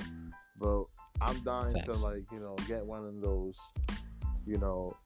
[0.59, 0.85] But
[1.21, 3.57] I'm dying to like, you know, get one of those,
[4.47, 4.97] you know,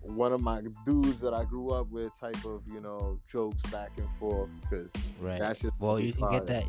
[0.00, 3.90] one of my dudes that I grew up with type of, you know, jokes back
[3.98, 4.90] and forth because
[5.20, 5.40] Right.
[5.40, 6.64] that should Well, you can get that.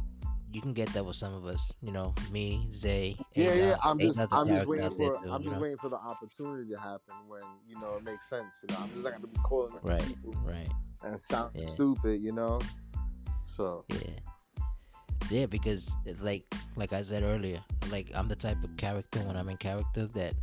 [0.52, 1.72] You can get that with some of us.
[1.80, 3.16] You know, me, Zay.
[3.36, 3.64] Yeah, yeah.
[3.74, 3.80] A-Dot.
[3.84, 5.62] I'm just, I'm just waiting for, too, I'm just know?
[5.62, 8.56] waiting for the opportunity to happen when you know it makes sense.
[8.68, 10.04] You know, I'm just not gonna be calling Right.
[10.04, 10.68] people Right.
[11.04, 11.68] and sound Yeah.
[11.68, 12.24] stupid.
[12.24, 12.60] You know,
[13.46, 14.18] so Yeah.
[15.30, 16.44] Yeah, because like
[16.76, 20.34] like I said earlier, like I'm the type of character when I'm in character that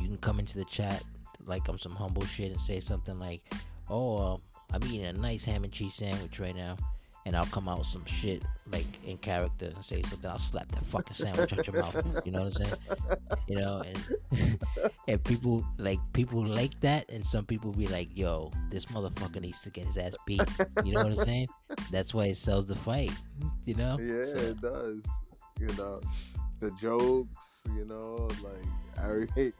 [0.00, 1.02] you can come into the chat
[1.46, 3.42] like I'm some humble shit and say something like,
[3.88, 6.76] "Oh, um, I'm eating a nice ham and cheese sandwich right now,"
[7.26, 10.30] and I'll come out with some shit like in character and say something.
[10.30, 12.06] I'll slap that fucking sandwich out your mouth.
[12.24, 12.74] You know what I'm saying?
[13.48, 14.58] You know, and
[15.08, 19.60] and people like people like that, and some people be like, "Yo, this motherfucker needs
[19.62, 20.40] to get his ass beat."
[20.84, 21.48] You know what I'm saying?
[21.90, 23.12] That's why it sells the fight.
[23.66, 23.98] You know?
[24.00, 25.02] yeah, So, it does.
[25.60, 26.00] you know,
[26.60, 27.28] the jokes,
[27.74, 28.64] you know, like
[29.04, 29.52] every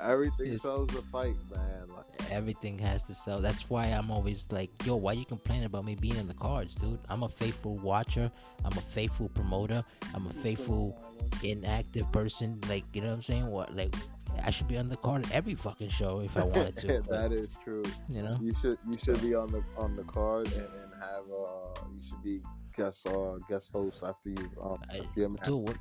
[0.00, 1.88] everything It's- sells the fight, man.
[1.88, 3.40] Like, Everything has to sell.
[3.40, 6.74] That's why I'm always like, yo, why you complaining about me being in the cards,
[6.74, 6.98] dude?
[7.08, 8.30] I'm a faithful watcher.
[8.64, 9.84] I'm a faithful promoter.
[10.14, 10.98] I'm a faithful
[11.42, 12.60] inactive person.
[12.68, 13.46] Like, you know what I'm saying?
[13.46, 13.94] What like
[14.42, 16.86] I should be on the card at every fucking show if I wanted to.
[16.86, 17.84] but, that is true.
[18.08, 18.38] you know?
[18.40, 22.02] You should you should be on the on the card and, and have uh you
[22.08, 22.40] should be
[22.76, 25.44] guest uh guest host after you um I- after your match.
[25.46, 25.76] Dude, when,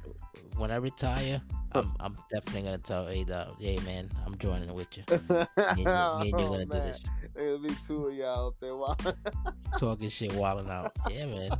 [0.57, 1.41] when I retire,
[1.73, 5.03] I'm, I'm definitely gonna tell A Dot, hey man, I'm joining with you.
[5.09, 6.87] Me and you, me and you Oh, gonna do man.
[6.87, 7.03] this.
[7.35, 8.75] It'll be two of y'all up there.
[8.75, 8.95] Wow.
[9.77, 10.91] Talking shit, wilding out.
[11.09, 11.51] Yeah, man.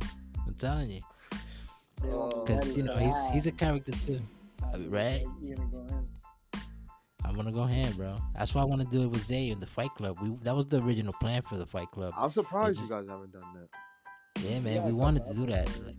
[0.46, 1.00] I'm telling you.
[2.04, 4.20] Oh, Because, you know, he's he's a character too.
[4.88, 5.24] right?
[5.42, 6.08] You're gonna go in.
[7.24, 8.18] I'm gonna go ham, bro.
[8.36, 10.18] That's why I want to do it with Zay in the Fight Club.
[10.22, 12.12] We that was the original plan for the Fight Club.
[12.16, 13.68] I'm surprised just- you guys haven't done that.
[14.40, 14.74] Yeah, man.
[14.74, 15.66] Yeah, we wanted to do that.
[15.84, 15.96] Like,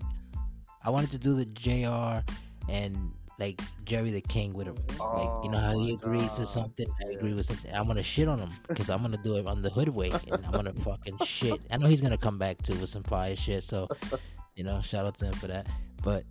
[0.83, 2.23] I wanted to do the JR
[2.69, 4.75] and like Jerry the King with him.
[4.99, 7.73] Like, you know how he Oh agrees to something, I agree with something.
[7.73, 10.45] I'm gonna shit on him because I'm gonna do it on the hood way, and
[10.45, 11.61] I'm gonna fucking shit.
[11.71, 13.63] I know he's gonna come back too with some fire shit.
[13.63, 13.88] So,
[14.55, 15.67] you know, shout out to him for that.
[16.03, 16.23] But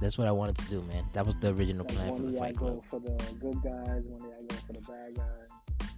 [0.00, 1.04] that's what I wanted to do, man.
[1.12, 2.84] That was the original Like plan for one the of y'all Fight go Club.
[2.88, 5.88] for the good guys, one of y'all go for the bad guys.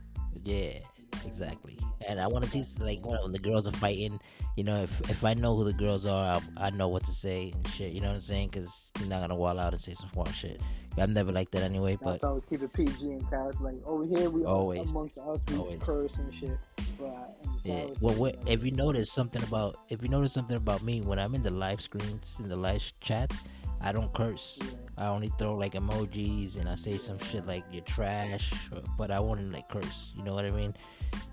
[0.45, 0.79] Yeah,
[1.27, 1.79] exactly.
[2.09, 4.21] And I want to see like when, when the girls are fighting.
[4.57, 7.13] You know, if if I know who the girls are, I, I know what to
[7.13, 7.93] say and shit.
[7.93, 8.49] You know what I'm saying?
[8.53, 10.61] Because you're not gonna wall out and say some foreign shit.
[10.99, 11.97] I'm never like that anyway.
[12.03, 13.63] But That's always keep it PG and character.
[13.63, 14.91] Like over here, we Always.
[14.91, 15.79] amongst us, we Always.
[15.81, 16.59] curse and shit.
[16.99, 20.83] But uh, yeah, well, what, if you notice something about if you notice something about
[20.83, 23.41] me when I'm in the live screens in the live chats,
[23.81, 24.59] I don't curse.
[24.61, 24.71] yeah.
[24.99, 29.11] I only throw like emojis and I say some shit like you're trash, or, but
[29.11, 30.13] I won't like curse.
[30.15, 30.75] You know what I mean?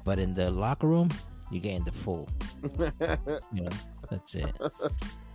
[0.03, 1.09] But in the locker room,
[1.51, 2.27] you're getting the full.
[3.53, 3.69] You know,
[4.09, 4.53] that's it.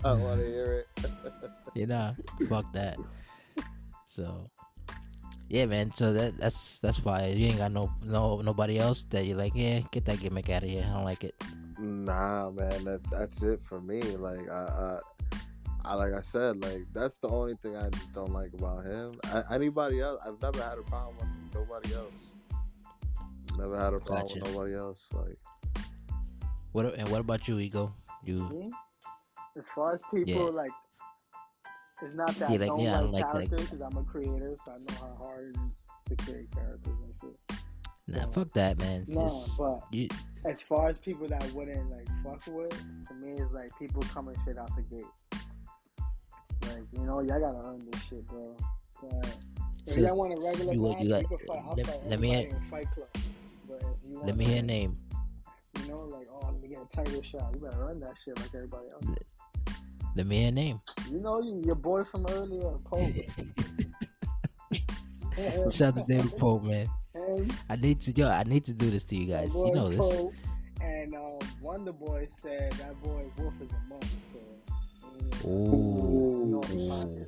[0.05, 1.11] I want to hear it.
[1.75, 2.13] you know,
[2.49, 2.99] fuck that.
[4.07, 4.51] So,
[5.49, 5.95] yeah, man.
[5.95, 9.53] So that that's that's why you ain't got no no nobody else that you're like,
[9.55, 10.87] yeah, get that gimmick out of here.
[10.89, 11.35] I don't like it.
[11.79, 14.01] Nah, man, that that's it for me.
[14.03, 15.01] Like I,
[15.33, 15.39] I,
[15.85, 19.19] I like I said, like that's the only thing I just don't like about him.
[19.25, 22.34] I, anybody else, I've never had a problem with nobody else.
[23.59, 24.41] Never had a problem Gotcha.
[24.41, 25.07] with nobody else.
[25.13, 25.39] Like
[26.73, 27.95] What and what about you, Ego?
[28.25, 28.71] You Me?
[29.59, 30.51] As far as people Yeah.
[30.51, 30.71] like,
[32.03, 33.49] it's not that Yeah, I like, don't yeah, I don't like like that.
[33.51, 35.83] characters because I'm a creator, so I know how hard it is
[36.19, 37.61] to create characters and shit.
[38.09, 39.05] nah, fuck that, man.
[39.07, 40.09] No, It's- but you,
[40.45, 42.71] as far as people that wouldn't like fuck with,
[43.09, 45.05] to me it's like people coming shit out the gate.
[46.63, 48.57] Like you know, y'all gotta earn this shit, bro.
[49.03, 49.39] But
[49.87, 51.63] if So, y'all want a regular you- match, you got- you can fight.
[51.65, 53.09] I'll let- fight let me everybody in Fight Club.
[53.69, 54.97] But if you want let me hear a name.
[55.81, 57.53] You know, like oh, let me get a title shot.
[57.55, 59.05] You better run that shit like everybody else.
[60.17, 60.81] Let me hear a name.
[61.11, 63.15] You know, you, your boy from earlier, Pope.
[65.75, 66.89] Shout out to David Pope, man.
[67.15, 69.53] And I need to yo, I need to do this to you guys.
[69.55, 69.99] You know this.
[69.99, 70.35] Pope
[70.85, 74.19] and um, Wonder Boy said that boy Wolf is a monster.
[75.41, 76.61] So, Ooh.
[76.75, 77.27] know.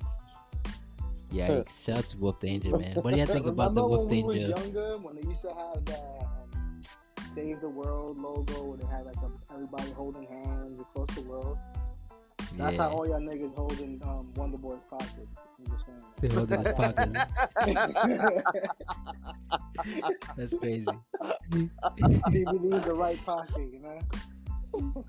[1.32, 1.84] Yikes.
[1.84, 2.96] Shout out to Wolf Danger, man.
[2.96, 4.60] What do you think about the Wolf when we was Danger?
[4.60, 6.25] younger, when they used to have um,
[7.36, 11.58] Save the World logo, where they had like a, everybody holding hands across the world.
[12.54, 15.36] That's how all y'all niggas holding um, Wonder Boy's pockets.
[15.58, 16.02] I'm just saying.
[16.22, 17.14] They hold his pockets.
[20.38, 20.86] That's crazy.
[21.52, 23.98] DBD the right pocket, you know.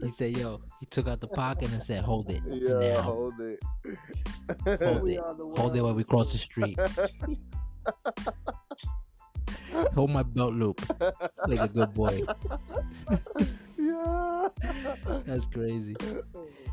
[0.03, 3.03] He said, "Yo," he took out the pocket and said, "Hold it yeah, now.
[3.03, 3.63] hold it.
[4.83, 5.23] Hold We it.
[5.23, 6.77] Hold it while we cross the street.
[9.93, 10.81] Hold my belt loop,
[11.47, 12.23] like a good boy."
[13.77, 14.47] yeah.
[15.25, 15.95] That's crazy.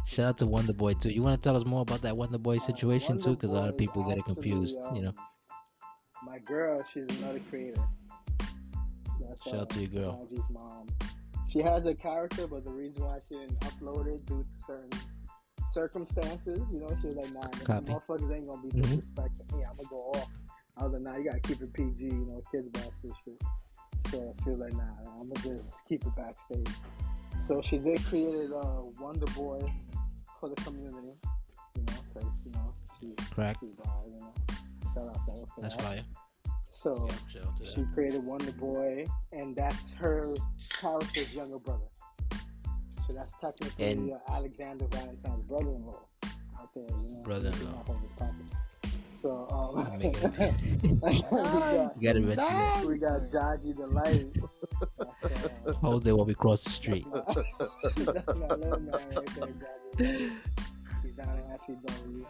[0.07, 1.11] Shout out to Wonder Boy too.
[1.11, 3.31] You want to tell us more about that Wonder Boy situation too?
[3.31, 4.79] Because a lot of Wonder people get it confused.
[4.95, 5.13] You know.
[6.25, 7.83] My girl, she's another creator.
[9.21, 10.27] That's, Shout out to your girl.
[10.31, 10.87] Raji's mom.
[11.49, 14.91] She has a character, but the reason why she didn't upload it due to certain
[15.71, 19.01] circumstances, you know, she was like, nah, the motherfuckers ain't gonna be Mhm.
[19.01, 19.65] disrespecting me.
[19.65, 20.29] I'm gonna go off.
[20.77, 23.41] I was like, nah, you gotta keep it PG, you know, kids bastard shit.
[24.11, 24.83] So she was like, nah,
[25.21, 26.69] I'm gonna just keep it backstage.
[27.47, 29.61] So she did create uh, Wonder Boy
[30.41, 31.13] for the community,
[31.77, 33.57] you know, because, you know, she, Crack.
[33.61, 34.33] she's wild, you know.
[34.95, 35.83] Shout out to her for That's that.
[35.83, 36.03] fire.
[36.71, 40.35] So Yeah, shout out to she created Wonder Boy, and that's her
[40.81, 41.87] character's younger brother.
[43.07, 46.01] So that's technically And- uh, Alexander Valentine's brother-in-law
[46.59, 46.85] out there.
[46.89, 47.85] You know, Brother-in-law.
[49.25, 50.23] So um, we, got,
[51.97, 52.85] You gotta mention that.
[52.85, 54.27] we got Jaji the Light.
[55.23, 57.07] That's, Hold it while we cross the street.
[57.11, 59.49] That's my, that's my little man right there,
[59.97, 60.33] Jaji.
[61.03, 62.27] He's down in FEW.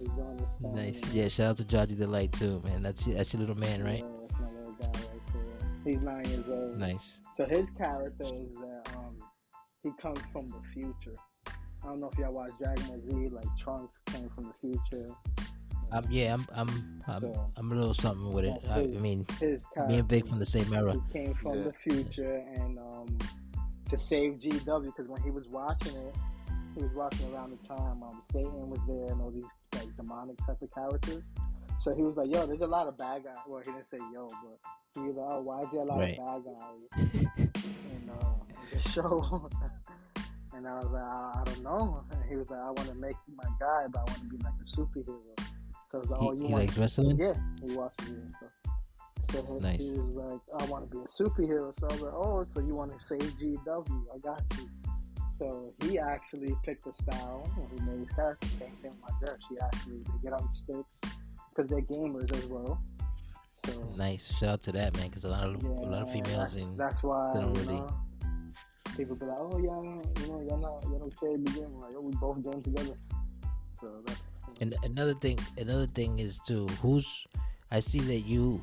[0.00, 0.74] he's doing this thing.
[0.74, 1.00] Nice.
[1.12, 2.82] Yeah, shout out to Jaji Light too, man.
[2.82, 4.04] That's that's your little man, right?
[4.04, 5.92] Yeah, that's my little guy right there.
[5.92, 6.76] He's nine years old.
[6.76, 7.18] Nice.
[7.36, 9.14] So his character is that um,
[9.84, 11.14] he comes from the future.
[11.84, 15.14] I don't know if y'all watch Dragon Ball Z, like Trunks came from the future.
[15.92, 18.54] Um, yeah, I'm I'm I'm, So- I'm a little something with it.
[18.62, 19.86] That's I, I mean, his character.
[19.92, 20.92] me and Big from the same era.
[20.94, 21.64] He came from Yeah.
[21.64, 23.18] the future and um,
[23.90, 26.14] to save GW because when he was watching it,
[26.74, 29.44] he was watching around the time um, Satan was there and all these
[29.74, 31.22] like demonic type of characters.
[31.80, 33.98] So he was like, "Yo, there's a lot of bad guys." Well, he didn't say
[34.12, 36.18] "yo," but he was like, "Oh, why is there a lot Right.
[36.18, 38.34] of bad guys in, uh,
[38.66, 39.48] in the show?"
[40.54, 42.94] and I was like, I, "I don't know." And he was like, "I want to
[42.96, 45.16] make my guy, but I want to be like a superhero."
[45.90, 47.18] So like, "Oh, He, you he want?" likes wrestling.
[47.18, 47.34] Yeah,
[47.66, 48.60] he watches it.
[49.32, 49.82] So he- Nice.
[49.84, 51.72] he was like, I want to be a superhero.
[51.78, 54.04] So I was like, oh, so you want to save GW?
[54.14, 54.68] I got you.
[55.36, 58.46] So he actually picked a style and he made his character.
[58.58, 59.36] Same thing with my girl.
[59.48, 60.98] She actually, they get on the sticks
[61.54, 62.80] because they're gamers as well.
[63.66, 64.32] So Nice.
[64.38, 66.62] Shout out to that man, because a lot of yeah, a lot of females that's,
[66.62, 67.88] and that's why they don't really- know,
[68.96, 71.74] people be like, oh, y'all, you know, y'all not, y'all don't play the game.
[71.80, 72.98] Like, oh, we both game together.
[73.80, 74.20] So that's
[74.60, 76.66] And another thing, another thing is too.
[76.82, 77.26] Who's
[77.70, 78.62] I see that you,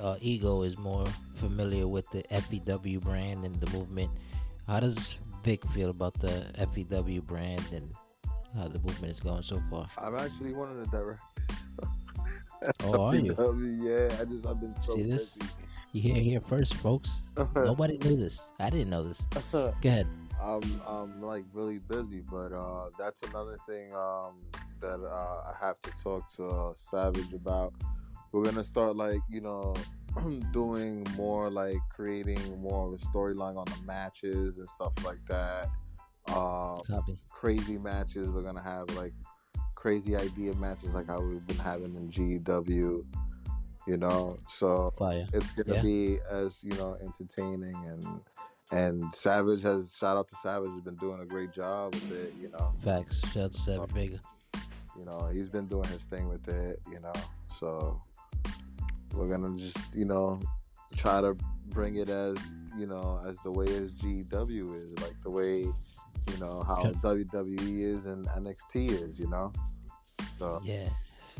[0.00, 1.04] uh, ego is more
[1.36, 4.10] familiar with the FEW brand and the movement.
[4.66, 7.90] How does Vic feel about the FEW brand and
[8.56, 9.86] how the movement is going so far?
[9.98, 11.20] I'm actually one of the directors.
[12.84, 13.34] Oh, are you?
[13.82, 15.30] Yeah, I just I've been so See this?
[15.30, 15.50] busy.
[15.92, 17.26] You hear here first, folks.
[17.54, 18.42] Nobody knew this.
[18.58, 19.22] I didn't know this.
[19.52, 20.06] Go ahead.
[20.42, 24.32] I'm I'm like really busy, but uh, that's another thing um,
[24.84, 27.72] that uh, I have to talk to uh, Savage about.
[28.32, 29.74] We're gonna start like you know
[30.52, 35.68] doing more like creating more of a storyline on the matches and stuff like that.
[36.28, 37.18] Uh, Copy.
[37.30, 38.28] crazy matches.
[38.30, 39.12] We're gonna have like
[39.74, 43.04] crazy idea matches like how we've been having in GW.
[43.86, 45.26] You know, so Fire.
[45.32, 45.82] it's gonna Yeah.
[45.82, 48.20] be as you know entertaining and
[48.72, 52.32] and Savage has shout out to Savage has been doing a great job with it.
[52.40, 53.20] You know, Facts.
[53.30, 54.20] Shout out to Savage Vega.
[54.96, 56.80] You know he's been doing his thing with it.
[56.90, 57.12] You know,
[57.58, 58.00] so
[59.14, 60.40] we're gonna just you know
[60.96, 61.36] try to
[61.68, 62.36] bring it as
[62.78, 66.82] you know as the way as GW is like the way you know how.
[66.82, 69.18] WWE is and NXT is.
[69.18, 69.52] You know,
[70.38, 70.88] so Yeah.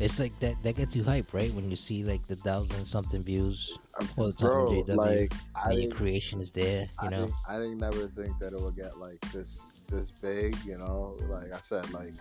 [0.00, 1.54] It's like that that gets you hype, right?
[1.54, 3.78] When you see like the thousand something views
[4.18, 7.10] all the time bro, on GW like I and your creation is there, I you
[7.12, 7.26] know.
[7.26, 11.16] didn't, I didn't never think that it would get like this this big, you know.
[11.28, 12.12] Like I said, like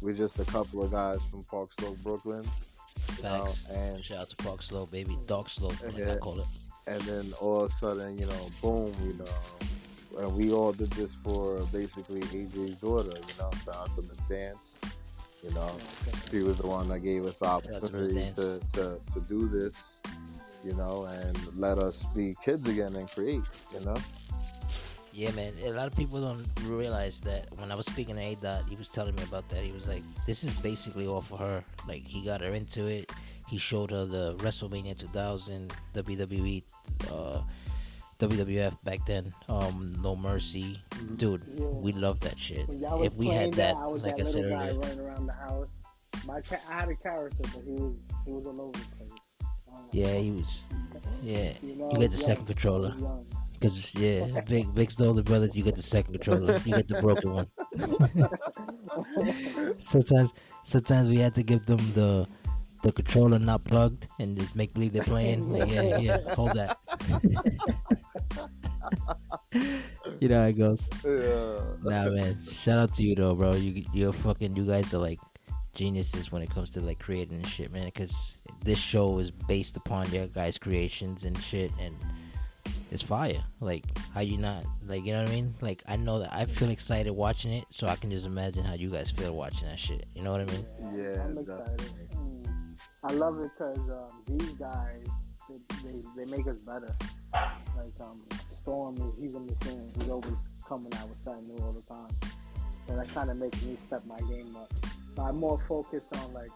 [0.00, 2.44] we're just a couple of guys from Park Slope, Brooklyn,
[3.16, 3.66] you know, Facts.
[3.66, 5.16] and Shout out to Park Slope, baby.
[5.26, 6.46] Dark Slope, like I call it.
[6.86, 10.90] and then all of a sudden, you know, boom, you know, and we all did
[10.92, 13.50] this for basically AJ's daughter, you know.
[13.64, 14.78] Shout out to Miss Dance,
[15.42, 15.70] you know.
[16.30, 19.20] She was the one that gave us the out to Miss opportunity to, to, to
[19.28, 20.00] do this,
[20.64, 23.42] you know, and let us be kids again and create,
[23.72, 23.96] you know.
[25.18, 25.52] Yeah, man.
[25.64, 28.76] A lot of people don't realize that when I was speaking to A Dot, he
[28.76, 29.64] was telling me about that.
[29.64, 31.64] He was like, "This is basically all for her.
[31.88, 33.10] Like, he got her into it.
[33.48, 36.62] He showed her the WrestleMania 2000, WWE,
[37.10, 37.40] uh,
[38.20, 39.34] WWF back then.
[39.48, 40.80] Um, No Mercy,
[41.16, 41.42] dude.
[41.52, 41.66] Yeah.
[41.66, 42.68] We love that shit.
[42.68, 45.00] When y'all was If we had that, I was like that I said earlier, running
[45.00, 45.66] around the house.
[46.26, 49.18] My ca- I had a character, but he was he was all over the place.
[49.74, 50.64] Um, yeah, he was.
[51.22, 52.26] Yeah, you, know, you get the young.
[52.26, 52.94] second I was controller.
[53.58, 56.58] Because yeah, big big the older brother, you get the second controller.
[56.64, 57.46] You get the broken one.
[59.78, 60.32] sometimes
[60.62, 62.28] sometimes we had to give them the
[62.82, 65.52] the controller not plugged and just make believe they're playing.
[65.52, 66.78] Like, yeah, yeah, hold that.
[70.20, 70.88] you know how it goes.
[71.04, 71.58] Yeah.
[71.82, 72.38] Nah, man.
[72.50, 73.54] Shout out to you though, bro.
[73.54, 74.56] You you're fucking.
[74.56, 75.18] You guys are like
[75.74, 77.86] geniuses when it comes to like creating shit, man.
[77.86, 81.96] Because this show is based upon your guys' creations and shit, and
[82.90, 83.42] it's fire.
[83.60, 83.84] Like
[84.14, 85.54] how you not like you know what I mean?
[85.60, 88.74] Like I know that I feel excited watching it, so I can just imagine how
[88.74, 90.06] you guys feel watching that shit.
[90.14, 90.66] You know what I mean?
[90.94, 91.78] Yeah, I'm excited.
[92.14, 92.76] Mm.
[93.04, 95.04] I love it because um, these guys
[95.48, 95.56] they,
[95.90, 96.94] they they make us better.
[97.32, 99.90] Like um, Storm, is- he's a machine.
[99.98, 100.34] He's always
[100.66, 102.10] coming out with something new all the time.
[102.88, 104.72] and that kind of makes me step my game up.
[105.14, 106.50] But I'm more focused on like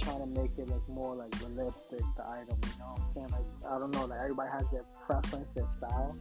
[0.00, 2.58] trying to make it like more like realistic the item.
[2.62, 3.28] You know what I'm saying?
[3.30, 4.04] Like I don't know.
[4.06, 6.16] Like everybody has their preference, their style.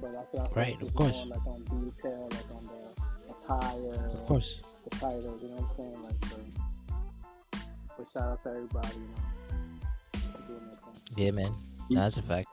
[0.00, 1.16] So that's what I Right, focus of course.
[1.16, 4.10] More, like on detail, like on the attire.
[4.10, 4.60] Of course.
[4.84, 6.02] the titles, you know what I'm saying?
[6.02, 7.60] Like, so,
[7.96, 11.24] but shout out to everybody, you know, for doing that thing.
[11.24, 11.54] Yeah, man.
[11.90, 12.48] Nah, that's a fact.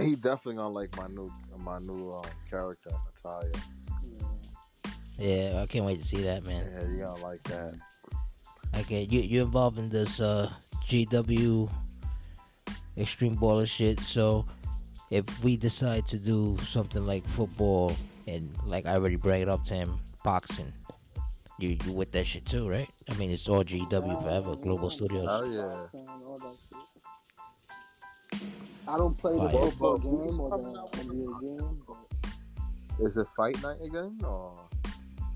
[0.00, 3.52] He definitely gonna like my new my new um, character Natalia.
[4.04, 4.26] Yeah.
[5.18, 6.66] Yeah, I can't wait to see that, man.
[6.72, 7.74] Yeah, you gonna like that.
[8.74, 10.50] I Okay, you you're involved in this uh
[10.88, 11.70] GW
[12.96, 14.00] extreme baller shit.
[14.00, 14.46] So
[15.10, 17.92] if we decide to do something like football
[18.26, 20.72] and like I already bring it up to him, boxing,
[21.58, 22.88] you you with that shit too, right?
[23.10, 25.26] I mean, it's all GW forever, Global Studios.
[25.28, 26.00] Oh yeah.
[26.26, 26.70] All that shit.
[28.88, 29.50] I don't play the Fire.
[29.50, 33.80] football Well, game or coming the out with NBA game, but Is it fight night
[33.84, 34.18] again?
[34.24, 34.52] Or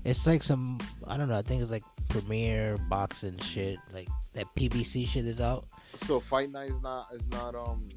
[0.03, 1.37] It's like some I don't know.
[1.37, 3.77] I think it's like premiere boxing shit.
[3.93, 5.67] Like that PBC shit is out.
[6.05, 7.89] so fight night is not is not um.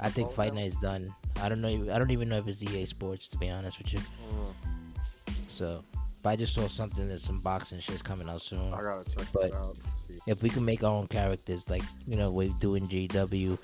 [0.00, 0.54] I think Fight.
[0.54, 1.12] Night is done.
[1.42, 1.92] I don't know.
[1.92, 3.98] I don't even know if it's EA Sports to be honest with you.
[3.98, 5.82] uh, So,
[6.22, 8.72] but I just saw something that some boxing shit's coming out soon.
[8.72, 9.76] I gotta check But- that out.
[10.06, 10.18] See.
[10.28, 13.58] If we can make our own characters, like you know, we're doing GW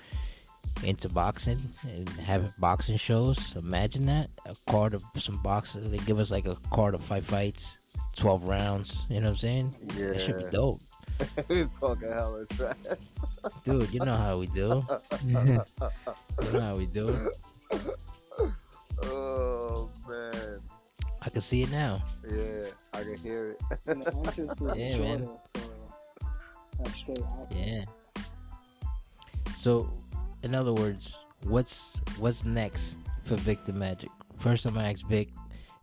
[0.83, 3.55] into boxing and having boxing shows.
[3.55, 5.89] Imagine that a card of some boxing.
[5.91, 7.79] They give us like a card of five fights,
[8.17, 9.03] twelve rounds.
[9.09, 9.75] You know what I'm saying?
[9.97, 10.09] Yeah.
[10.09, 10.81] That should be dope,
[11.49, 12.77] You're talking hella trash.
[13.65, 13.93] dude.
[13.93, 14.87] You know how we do.
[15.27, 15.65] you know
[16.61, 17.31] how we do.
[19.05, 20.59] oh man.
[21.23, 22.03] I can see it now.
[22.29, 23.79] Yeah, I can hear it.
[23.87, 25.29] and the entrance is Yeah, man.
[26.85, 27.59] so straight action.
[27.59, 27.85] Yeah.
[29.57, 29.91] So,
[30.43, 34.11] in other words, what's what's next for Victor Magic?
[34.39, 35.31] First, I'm gonna ask Vic,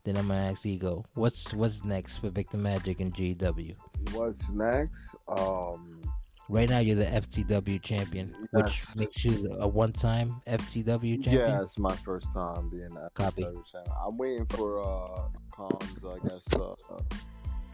[0.04, 1.06] then I'm gonna ask Ego.
[1.14, 3.76] What's what's next for Victor Magic and GW?
[4.14, 5.16] What's next?
[5.28, 6.02] Um,
[6.50, 11.34] Right now, you're the FTW champion, which makes you a one-time FTW champion.
[11.50, 13.44] yeah, it's my first time being that Copy.
[13.44, 13.96] channel.
[14.06, 17.00] I'm waiting for uh Khan's, I guess, uh, uh,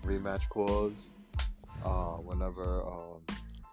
[0.06, 1.10] rematch clause.
[1.84, 3.22] Uh, whenever um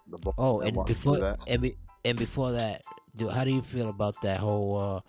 [0.07, 1.39] the Oh, and want to do before that.
[1.47, 2.81] and, be, and before that,
[3.15, 5.01] do, how do you feel about that whole uh,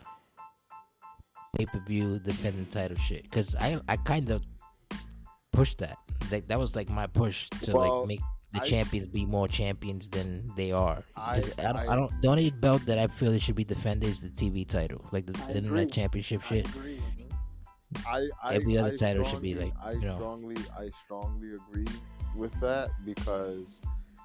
[1.59, 3.23] pay-per-view defending title shit?
[3.25, 4.43] Because I I kind of
[5.53, 5.99] pushed that.
[6.31, 8.21] Like that was like my push to Well, like make
[8.53, 11.03] the I- champions be more champions than they are.
[11.17, 12.13] I- I, don't, I, don't.
[12.23, 15.27] The only belt that I feel it should be defended is the TV title, like
[15.27, 16.67] the, the internet championship shit.
[18.07, 20.17] I, I Every other title should be like, I you know.
[20.19, 21.87] strongly I strongly agree
[22.35, 23.81] with that because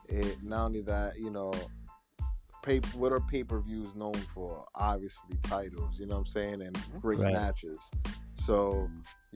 [0.09, 1.53] it not only that you know
[2.63, 4.65] pay what are pay per views known for?
[4.75, 6.61] Obviously titles you know what I'm saying?
[6.61, 6.99] And mm-hmm.
[6.99, 7.33] great Right.
[7.33, 7.79] matches.
[8.35, 8.89] So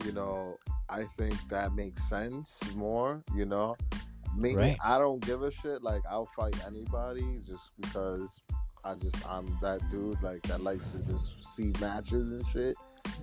[0.04, 0.58] you know
[0.88, 3.76] I think that makes sense more you know?
[4.36, 4.78] Maybe Right.
[4.84, 8.42] I don't give a shit like I'll fight anybody just because
[8.84, 12.76] I just I'm that dude like that likes to just see matches and shit.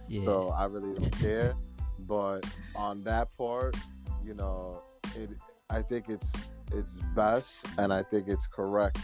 [0.09, 1.53] Yeah, so I really don't care.
[1.99, 2.41] But
[2.75, 3.75] on that part,
[4.23, 4.81] you know,
[5.15, 5.29] it
[5.69, 6.29] I think it's
[6.73, 8.99] it's best and I think it's correct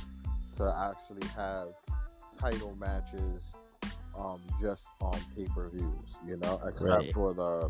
[0.59, 1.69] to actually have
[2.37, 3.43] title matches
[4.17, 7.13] um just on pay per views, you know, except Right.
[7.13, 7.69] for the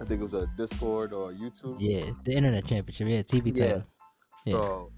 [0.00, 1.76] I think it was a Discord or YouTube.
[1.78, 3.08] yeah, the internet championship.
[3.08, 3.66] Yeah, TV Yeah.
[3.66, 3.86] title.
[4.44, 4.52] Yeah.
[4.60, 4.92] So,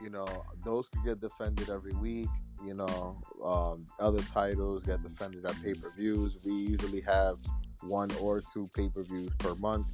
[0.00, 0.26] you know,
[0.64, 2.28] those could get defended every week.
[2.64, 6.36] You know, um, other titles get defended at pay per views.
[6.44, 7.38] We usually have
[7.82, 9.88] one or two pay per views per month.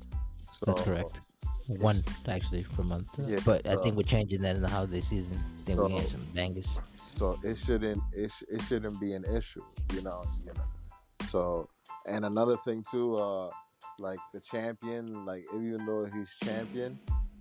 [0.58, 1.20] So, That's correct.
[1.68, 3.08] One actually per month.
[3.26, 5.38] Yeah, but I think we're changing that in the holiday season.
[5.64, 6.80] Then we So- get some bangers.
[7.18, 9.62] So it shouldn't it, sh- it shouldn't be an issue.
[9.94, 11.26] You know, you know.
[11.28, 11.68] So
[12.06, 13.50] and another thing too, uh,
[13.98, 16.98] like the champion, like even though he's champion,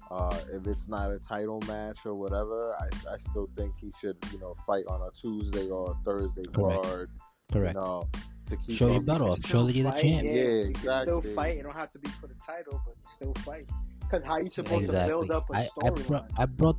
[0.09, 4.15] uh, if it's not a title match or whatever, I, I still think he should,
[4.31, 6.83] you know, fight on a Tuesday or a Thursday Correct.
[6.83, 7.09] card.
[7.51, 7.75] Correct.
[7.75, 8.09] You know,
[8.45, 9.45] to keep Show your up- belt off.
[9.45, 10.23] Show that you're the Fight, champ.
[10.23, 11.19] Yeah, Yeah, you can exactly.
[11.21, 11.57] still fight.
[11.57, 13.69] It don't have to be for the title, but still fight.
[14.15, 15.09] Because how you supposed to Exactly.
[15.11, 16.31] build up a I, I, brought, storyline?
[16.37, 16.77] I brought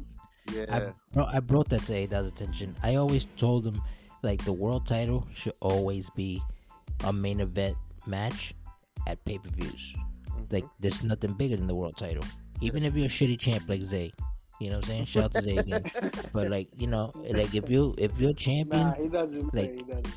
[0.53, 2.77] Yeah, I brought I brought that to A Dot's attention.
[2.83, 3.81] I always told him
[4.23, 6.43] like the world title should always be
[7.05, 7.77] a main event
[8.07, 8.55] match
[9.07, 9.95] at pay per views.
[10.31, 10.53] Mhm.
[10.53, 12.25] Like there's nothing bigger than the world title.
[12.61, 14.13] Even if you're a shitty champ like Zay.
[14.61, 15.05] You know what I'm saying?
[15.05, 15.85] Shout out to Zay again.
[16.33, 19.61] But like, you know, like if you if you're champion Nah, he doesn't say.
[19.61, 20.15] like- He doesn't.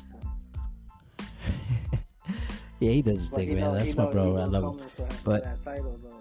[2.80, 3.58] Yeah, he does his But thing, man.
[3.60, 4.36] know- That's my know- bro.
[4.38, 4.70] I love him.
[4.78, 6.16] coming for- for But- that title, though.
[6.16, 6.19] I,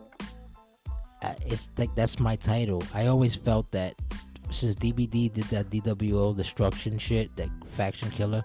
[1.45, 2.83] it's like that's my title.
[2.93, 3.95] I always felt that
[4.51, 8.43] since DBD did that DWO destruction shit, that faction killer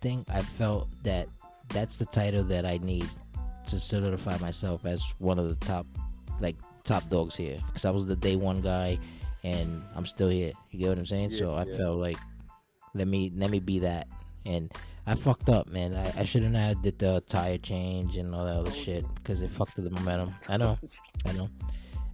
[0.00, 1.28] thing, I felt that
[1.68, 3.08] that's the title that I need
[3.66, 5.86] to solidify myself as one of the top,
[6.40, 7.58] like top dogs here.
[7.66, 8.98] Because I was the day one guy,
[9.44, 10.52] and I'm still here.
[10.70, 11.30] You get what I'm saying?
[11.30, 11.76] so I yeah.
[11.76, 12.18] felt like
[12.94, 14.08] let me let me be that.
[14.44, 14.72] And
[15.06, 15.94] I fucked up, man.
[15.94, 19.40] I, I shouldn't have did the tire change and all that other oh, shit because
[19.40, 20.34] it fucked up the momentum.
[20.48, 20.78] I know,
[21.26, 21.48] I know.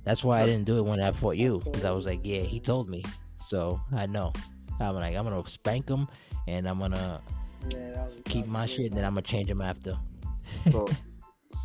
[0.04, 2.40] That's why I didn't do it when I fought you because I was like, yeah,
[2.40, 3.04] he told me,
[3.38, 4.32] so I know.
[4.80, 6.08] I'm like, I'm gonna spank him
[6.48, 7.20] and I'm gonna
[7.70, 9.96] Yeah, keep my shit, and then I'm gonna change him after.
[10.72, 10.88] so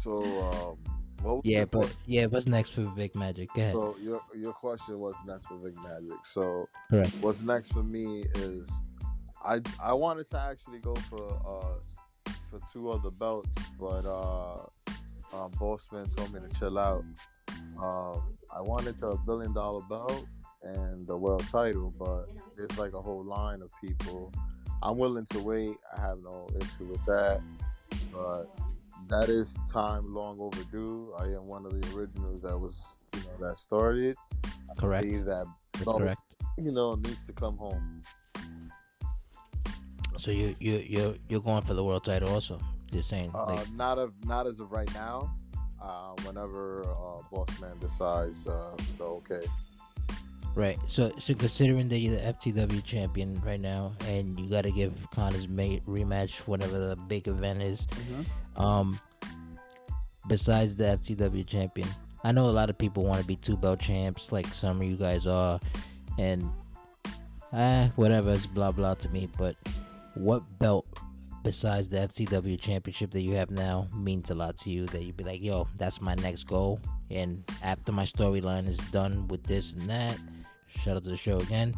[0.03, 0.93] so um,
[1.23, 3.49] What Yeah, but yeah, what's next for Vic Magic?
[3.53, 3.73] Go ahead.
[3.73, 6.23] so your your question was next for Vic Magic.
[6.23, 7.11] So Correct.
[7.21, 8.69] what's next for me is
[9.43, 11.79] I I wanted to actually go for uh
[12.51, 13.49] for two other belts,
[13.79, 14.57] but uh
[15.33, 17.03] um, Bossman told me to chill out.
[17.81, 20.25] Um, I wanted the billion dollar belt
[20.63, 24.33] and the world title, but there's like a whole line of people.
[24.81, 25.75] I'm willing to wait.
[25.95, 27.41] I have no issue with that,
[28.11, 28.45] but
[29.07, 31.13] that is time long overdue.
[31.17, 32.83] I am one of the originals that was,
[33.13, 34.15] you know, that started.
[34.45, 35.05] I Correct.
[35.07, 35.45] believe that
[35.83, 36.21] belt, correct.
[36.57, 38.01] you know, needs to come home.
[40.17, 42.59] So you you you you're going for the world title also?
[42.91, 45.31] You're saying Uh, like not of not as of right now.
[45.87, 49.45] Uh, whenever uh, Bossman decides uh, the okay.
[50.53, 50.77] right?
[50.87, 54.93] So so considering that you're the FTW champion right now, and you got to give
[55.11, 57.87] Connor's mate rematch whenever the big event is.
[58.57, 58.99] Um,
[60.27, 61.87] besides the FTW champion,
[62.25, 64.87] I know a lot of people want to be two belt champs, like some of
[64.87, 65.57] you guys are,
[66.19, 66.49] and
[67.53, 69.29] ah, whatever, it's blah blah to me.
[69.37, 69.55] But
[70.15, 70.85] what belt
[71.47, 74.85] besides the FTW championship that you have now means a lot to you?
[74.87, 79.27] That you'd be like, yo, that's my next goal, and after my storyline is done
[79.29, 80.17] with this and that,
[80.67, 81.73] shout out to the show again.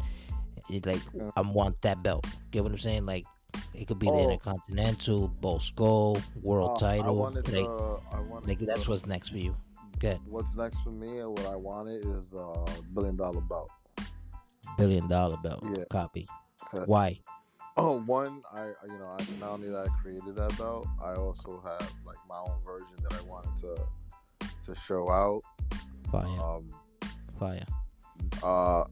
[0.68, 1.00] It's like
[1.36, 2.26] I want that belt.
[2.50, 3.06] Get what I'm saying?
[3.06, 3.24] Like
[3.74, 4.24] it could be the Oh.
[4.30, 7.14] Intercontinental, Bowl Skull, World Uh, title.
[7.14, 7.68] wanted like,
[8.28, 9.54] wanted like to- that's what's next for you.
[10.00, 10.18] Good.
[10.26, 12.64] What's next for me and what I wanted is uh
[12.94, 13.70] billion dollar belt.
[14.76, 15.84] Billion dollar belt Yeah.
[15.90, 16.26] copy.
[16.86, 17.20] Why?
[17.82, 21.62] Oh, one, I you know, I not only that I created that belt, I also
[21.64, 23.74] have like my own version that I wanted to
[24.64, 25.40] to show out.
[26.12, 26.26] Fire.
[26.40, 26.68] Um,
[27.38, 27.64] Fire.
[28.42, 28.84] uh,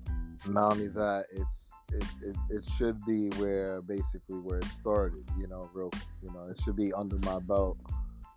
[0.49, 5.25] not only that, it's it, it, it should be where basically where it started.
[5.39, 5.91] You know, real.
[6.23, 7.79] You know, it should be under my belt.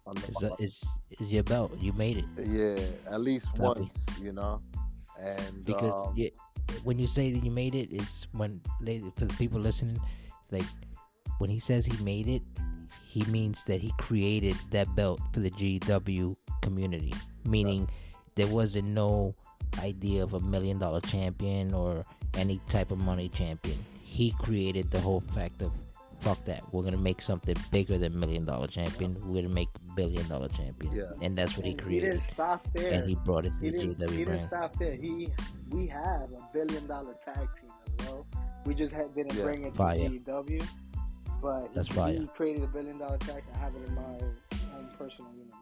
[0.05, 1.71] Under It's, my, a, it's it's your belt.
[1.79, 2.83] You made it yeah,
[3.13, 3.95] at least once.
[4.21, 4.59] You know,
[5.19, 6.31] and because um, you,
[6.83, 8.59] when you say that you made it, it's when
[9.15, 9.99] for the people listening,
[10.51, 10.65] like
[11.39, 12.43] when he says he made it,
[13.05, 17.13] he means that he created that belt for the GW community.
[17.45, 17.89] Meaning Yes.
[18.35, 19.33] there wasn't no
[19.79, 22.05] idea of a million dollar champion or
[22.35, 23.77] any type of money champion.
[24.03, 25.71] He created the whole fact of
[26.19, 26.61] fuck that.
[26.71, 29.17] We're gonna make something bigger than million dollar champion.
[29.27, 30.95] We're gonna make billion dollar champion.
[30.95, 31.03] Yeah.
[31.23, 32.11] And that's what he And he created.
[32.11, 32.93] didn't stop there.
[32.93, 34.93] and he brought it to He the GW he didn't stop there.
[34.95, 35.29] He
[35.71, 38.27] we have a billion dollar tag team as well.
[38.65, 39.43] We just had, didn't Yeah.
[39.43, 39.97] bring it to Fire.
[40.09, 40.63] GW,
[41.41, 42.13] but he, That's fire.
[42.13, 43.43] he created a billion dollar tag.
[43.53, 44.01] I have it in my
[44.77, 45.57] own personal universe.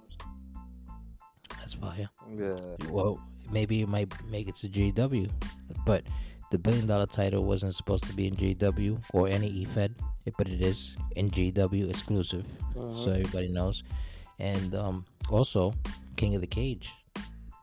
[1.57, 2.09] That's fire.
[2.37, 2.55] yeah,
[2.89, 3.21] Well,
[3.51, 5.29] maybe it might make it to GW,
[5.85, 6.03] but
[6.51, 9.91] the billion dollar title wasn't supposed to be in GW or any E EFED,
[10.37, 12.45] but it is in GW exclusive,
[12.75, 13.03] Mhm.
[13.03, 13.83] so everybody knows.
[14.39, 15.73] And um, also,
[16.15, 16.91] King of the Cage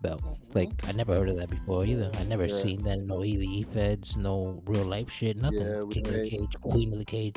[0.02, 0.22] belt.
[0.54, 2.10] Like I never heard of that before either.
[2.14, 2.54] I never Yeah.
[2.56, 3.00] seen that.
[3.00, 5.60] No either EFEDs, no real life shit, nothing.
[5.60, 7.36] Yeah, we King of the made- Cage, Queen of the Cage.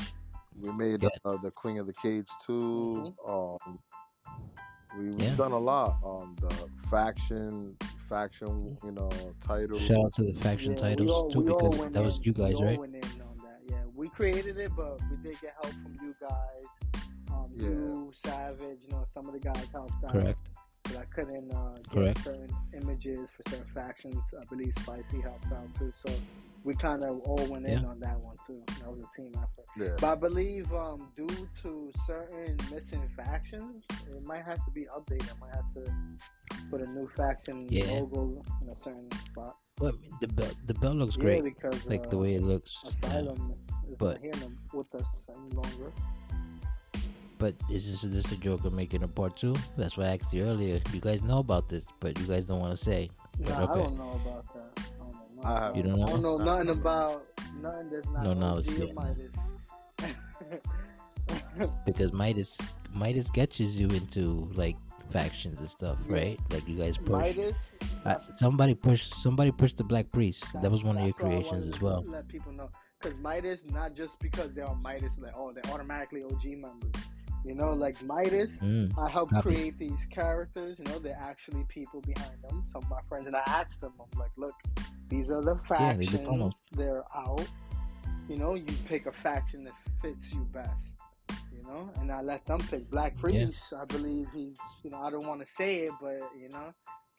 [0.61, 1.09] we made Yeah.
[1.25, 3.13] uh, the Queen of the Cage too.
[3.27, 3.79] Um,
[4.97, 5.35] we, we've Yeah.
[5.35, 5.97] done a lot.
[6.03, 6.49] Um, the
[6.89, 7.77] faction,
[8.09, 9.09] faction, you know,
[9.39, 9.77] title.
[9.79, 12.55] Shout out to the faction Yeah, titles all- too, because went that was you guys,
[12.55, 12.79] we all right?
[12.79, 13.61] went in on that.
[13.69, 16.65] Yeah, we created it, but we did get help from you guys.
[17.31, 17.67] Um, Yeah.
[17.67, 20.11] You, Savage, you know, some of the guys helped out.
[20.11, 20.39] Correct.
[20.89, 22.23] But I couldn't uh, get Correct.
[22.23, 24.17] certain images for certain factions.
[24.39, 25.91] I believe Spicy helped out too.
[26.05, 26.13] So
[26.63, 27.87] we kind of all went in Yeah.
[27.89, 28.61] on that one too.
[28.79, 29.65] That was a team effort.
[29.77, 29.95] Yeah.
[30.01, 31.27] But I believe um, due
[31.63, 35.29] to certain missing factions, it might have to be updated.
[35.35, 35.91] I might have to
[36.69, 37.91] put a new faction Yeah.
[37.91, 39.55] logo in a certain spot.
[39.79, 42.79] Well, the belt, the belt looks Yeah, great, because like the uh, way it looks.
[42.83, 42.89] yeah.
[42.91, 43.53] Asylum
[43.87, 45.93] is But- not here no- with us any longer.
[47.39, 49.55] But is this, is this a Joker making a part two?
[49.77, 50.79] That's why I asked you earlier.
[50.93, 53.09] You guys know about this, but you guys don't want to say.
[53.39, 54.79] But Nah, I don't know about that.
[54.79, 56.37] I don't know, I have- You don't I don't know?
[56.37, 57.25] know nothing about
[57.61, 58.93] nothing that's not No no knowledge, OG.
[58.93, 59.31] Midas.
[61.85, 62.57] Because Midas
[62.93, 64.75] Midas gets you into like
[65.11, 66.15] factions and stuff, Yeah.
[66.15, 66.39] right?
[66.51, 67.09] Like you guys push.
[67.09, 67.67] Midas.
[68.05, 69.13] Uh, somebody pushed.
[69.21, 70.53] Somebody pushed the Black Priest.
[70.61, 72.03] That was one of your that's what I creations as well.
[72.07, 76.23] Let people know because Midas, not just because they're on Midas, like oh they're automatically
[76.23, 76.91] OG members.
[77.45, 79.53] You know, like Midas, Mm, I helped Copy.
[79.53, 80.77] create these characters.
[80.77, 82.63] You know, they're actually people behind them.
[82.71, 84.53] Some of my friends, and I asked them, I'm like, look,
[85.07, 86.11] these are the Yeah, they factions.
[86.11, 86.53] did promos.
[86.73, 87.47] They're out.
[88.27, 90.85] You know, you pick a faction that fits you best.
[91.51, 93.73] You know, and I let them pick Black Priest.
[93.73, 96.73] I believe he's, you know, I don't want to say it, but you know,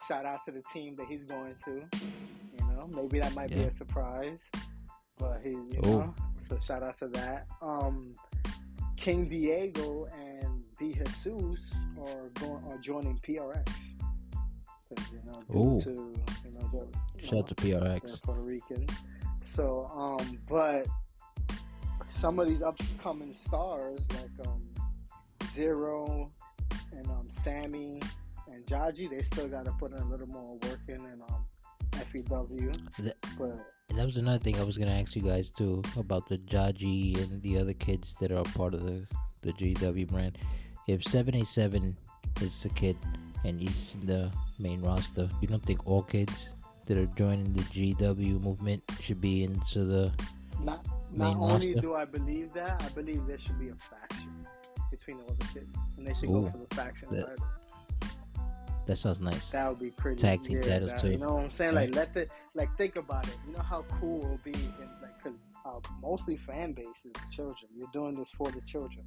[0.07, 1.83] shout out to the team that he's going to.
[2.59, 4.41] You know, maybe that might be a surprise,
[5.19, 5.99] but he, you Oh.
[5.99, 6.15] know,
[6.49, 7.47] so shout out to that.
[7.63, 8.13] Um,
[9.01, 13.67] King Diego and De Jesus are going are joining PRX.
[15.11, 15.81] you know, Ooh.
[15.81, 15.91] to
[16.45, 16.87] you know, the,
[17.23, 18.23] Shout know, out to PRX.
[18.23, 18.87] Puerto Rican.
[19.47, 20.87] So, um, but
[22.11, 24.61] some of these upcoming stars like um,
[25.55, 26.31] Zero
[26.93, 28.03] and um, Sammy
[28.53, 31.47] and Jaji, they still got to put in a little more work in and um,
[32.13, 32.73] FEW.
[33.39, 36.39] But And that was another thing I was gonna ask you guys too about the
[36.39, 39.05] Jaji and the other kids that are part of the
[39.43, 40.39] the GW brand.
[40.87, 41.97] If seven eight seven
[42.41, 42.97] is a kid
[43.45, 44.31] and he's in the
[44.61, 46.51] main roster, you don't think all kids
[46.87, 50.13] that are joining the GW movement should be into the
[50.63, 51.81] not Main not only roster.
[51.81, 54.47] do I believe that, I believe there should be a faction
[54.91, 57.39] between all the kids, and they should Ooh, go for the faction that-.
[58.91, 59.51] That sounds nice.
[59.51, 60.21] That would be pretty.
[60.21, 61.11] Tag team yeah, titles, that- too.
[61.13, 61.75] You know what I'm saying?
[61.75, 63.37] Like let the like think about it.
[63.47, 67.13] You know how cool it would be, in, like because uh, mostly fan base is
[67.33, 67.71] children.
[67.77, 69.05] You're doing this for the children.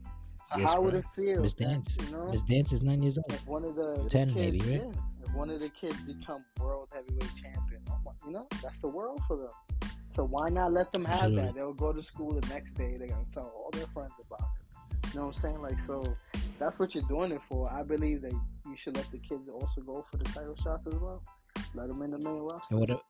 [0.49, 1.41] So Yes, how would it feel?
[1.41, 1.97] Miss Dance.
[1.99, 3.31] You know, Miss Dance is nine years old.
[3.33, 4.69] if one of the 10 the maybe, right?
[4.69, 7.81] Yeah, if one of the kids become world heavyweight champion,
[8.25, 9.91] you know that's the world for them.
[10.15, 11.55] So why not let them have that?
[11.55, 12.95] They'll go to school the next day.
[12.97, 14.62] They're gonna tell all their friends about it.
[15.13, 15.61] You know what I'm saying?
[15.61, 16.15] Like so,
[16.59, 17.71] that's what you're doing it for.
[17.71, 20.95] I believe that you should let the kids also go for the title shots as
[20.95, 21.21] well.
[21.75, 22.67] Let them in the main roster.
[22.71, 22.89] And what?
[22.89, 23.01] a-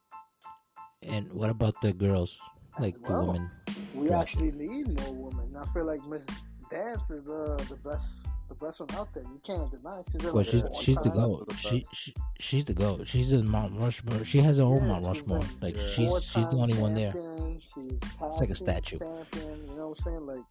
[1.10, 2.40] And what about the girls,
[2.80, 3.50] like the women?
[3.94, 4.22] We Gotcha.
[4.22, 5.56] actually need more women.
[5.56, 6.24] I feel like Miss
[6.72, 9.24] Dance is the the best the best one out there.
[9.24, 10.02] You can't deny.
[10.12, 11.48] She's in Well, like she's she's the goat.
[11.48, 13.08] the She, she she's the goat.
[13.08, 14.24] She's in Mount Rushmore.
[14.26, 15.40] She has her own Yeah, Mount Rushmore.
[15.40, 15.88] been Like Yeah.
[15.88, 17.14] she's she's the only one there.
[17.14, 18.00] champion, She's
[18.40, 19.00] like a statue.
[19.00, 20.26] Champion, you know what I'm saying?
[20.26, 20.44] Like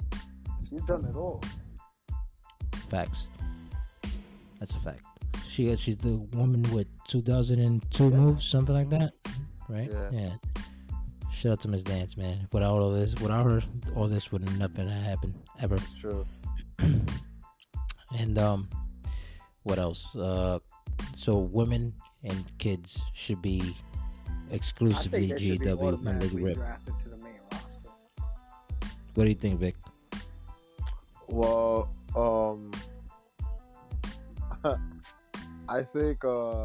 [0.69, 1.43] she's done it all.
[2.91, 3.29] Facts.
[4.61, 5.05] That's a fact.
[5.49, 8.11] She she's the woman with 2002 Yeah.
[8.11, 9.15] moves, something like that,
[9.69, 9.91] right?
[10.13, 10.35] Yeah.
[11.33, 12.47] Shout out to Miss Dance, man.
[12.53, 13.63] Without all this, without her,
[13.97, 15.77] all this would not have happened ever.
[16.01, 16.25] True.
[18.19, 18.69] And um,
[19.63, 20.15] what else?
[20.15, 20.59] Uh,
[21.17, 21.95] so women
[22.25, 23.75] and kids should be
[24.51, 26.57] exclusively think they should be GW when they rip.
[26.57, 27.79] drafted to the main roster.
[29.15, 29.77] What do you think, Vic?
[31.33, 32.71] Well, um,
[35.67, 36.63] I think uh,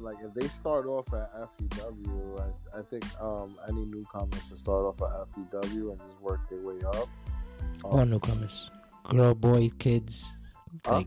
[0.00, 4.84] like if they start off at FEW, I, I think um any newcomers should start
[4.84, 7.08] off at FEW and just work their way up.
[7.84, 8.68] All newcomers,
[9.10, 10.34] girl, boy, kids,
[10.90, 11.06] like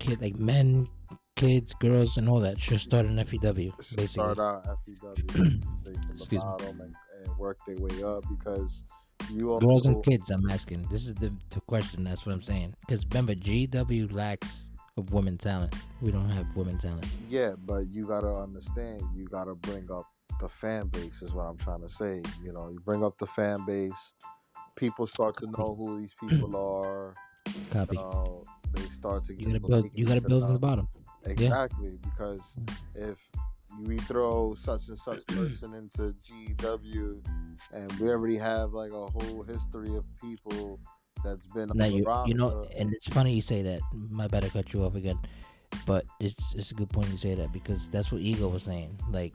[0.00, 0.88] kid, like men,
[1.36, 3.72] kids, girls, and all that should start in FEW.
[3.78, 6.94] Basically, start out at FEW, from the bottom, and,
[7.24, 8.82] and work their way up because
[9.32, 10.30] you also girls and kids.
[10.30, 10.86] I'm asking.
[10.90, 12.04] This is the, the question.
[12.04, 12.74] That's what I'm saying.
[12.80, 15.74] Because remember, GW lacks of women talent.
[16.00, 17.06] We don't have women talent.
[17.28, 19.02] Yeah, but you gotta understand.
[19.14, 20.06] You gotta bring up
[20.40, 21.22] the fan base.
[21.22, 22.22] Is what I'm trying to say.
[22.42, 24.12] You know, you bring up the fan base.
[24.76, 27.14] People start to know who these people are.
[27.72, 27.96] Copy.
[27.98, 28.24] Uh,
[28.72, 29.90] they start to you gotta build.
[29.94, 30.88] You gotta build from the bottom.
[31.24, 32.40] Exactly, because
[32.94, 33.18] if
[33.78, 37.26] we throw such and such person into GW,
[37.72, 40.80] and we already have like a whole history of people
[41.24, 42.28] that's been on Now the you roster.
[42.28, 43.80] you know, and it's funny you say that.
[43.92, 45.18] My bad, I cut you off again.
[45.86, 48.98] But it's it's a good point you say that because that's what Ego was saying.
[49.10, 49.34] Like,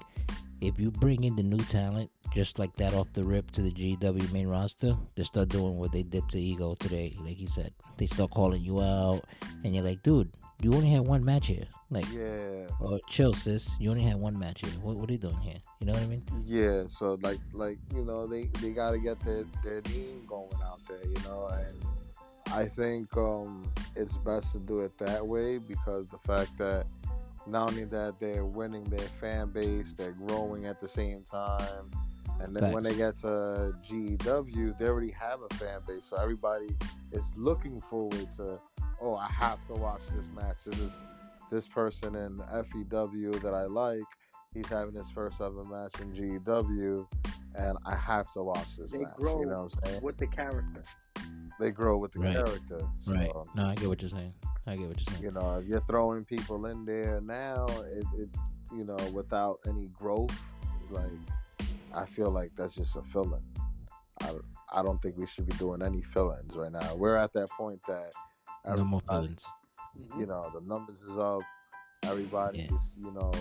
[0.62, 3.72] if you bring in the new talent just like that off the rip to the
[3.72, 7.16] GW main roster, they start doing what they did to Ego today.
[7.22, 9.24] Like he said, they start calling you out,
[9.64, 10.30] and you're like, dude,
[10.62, 11.66] you only had one match here.
[11.90, 13.76] Like, yeah, oh, chill, sis.
[13.80, 14.72] You only had one match here.
[14.82, 15.60] What what are you doing here?
[15.80, 16.24] You know what I mean?
[16.44, 16.84] yeah.
[16.88, 20.80] So like like you know they they got to get their their name going out
[20.88, 21.04] there.
[21.04, 21.78] You know, and
[22.54, 23.64] I think um
[23.96, 26.86] it's best to do it that way because the fact that
[27.48, 31.92] not only that they're winning their fan base, they're growing at the same time.
[32.42, 36.68] And then when they get to GW, they already have a fan base, so everybody
[37.12, 38.60] is looking forward to.
[39.02, 40.58] Oh, I have to watch this match.
[40.66, 40.92] This is
[41.52, 44.04] this person in FEW that I like.
[44.54, 47.08] He's having his first ever match in GW,
[47.56, 49.16] and I have to watch this They match.
[49.18, 50.02] grow you know what I'm saying?
[50.04, 50.84] with the character.
[51.60, 52.34] They grow with the Right.
[52.36, 52.80] character.
[53.02, 53.32] So, Right.
[53.56, 54.34] No, I get what you're saying.
[54.68, 55.24] I get what you're saying.
[55.24, 58.30] you know, if you're throwing people in there now, it, it
[58.74, 60.38] you know, without any growth,
[60.90, 61.12] like
[61.94, 63.42] I feel like that's just a fill-in.
[64.22, 64.34] I,
[64.74, 66.96] I don't think we should be doing any fill-ins right now.
[66.96, 68.12] We're at that point that
[68.66, 69.46] No more everybody- feelings.
[69.98, 70.20] Mhm.
[70.20, 71.42] you know the numbers is up
[72.04, 73.32] everybody's you know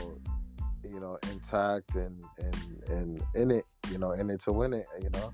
[0.84, 4.86] you know intact and and and in it you know in it to win it
[5.02, 5.32] you know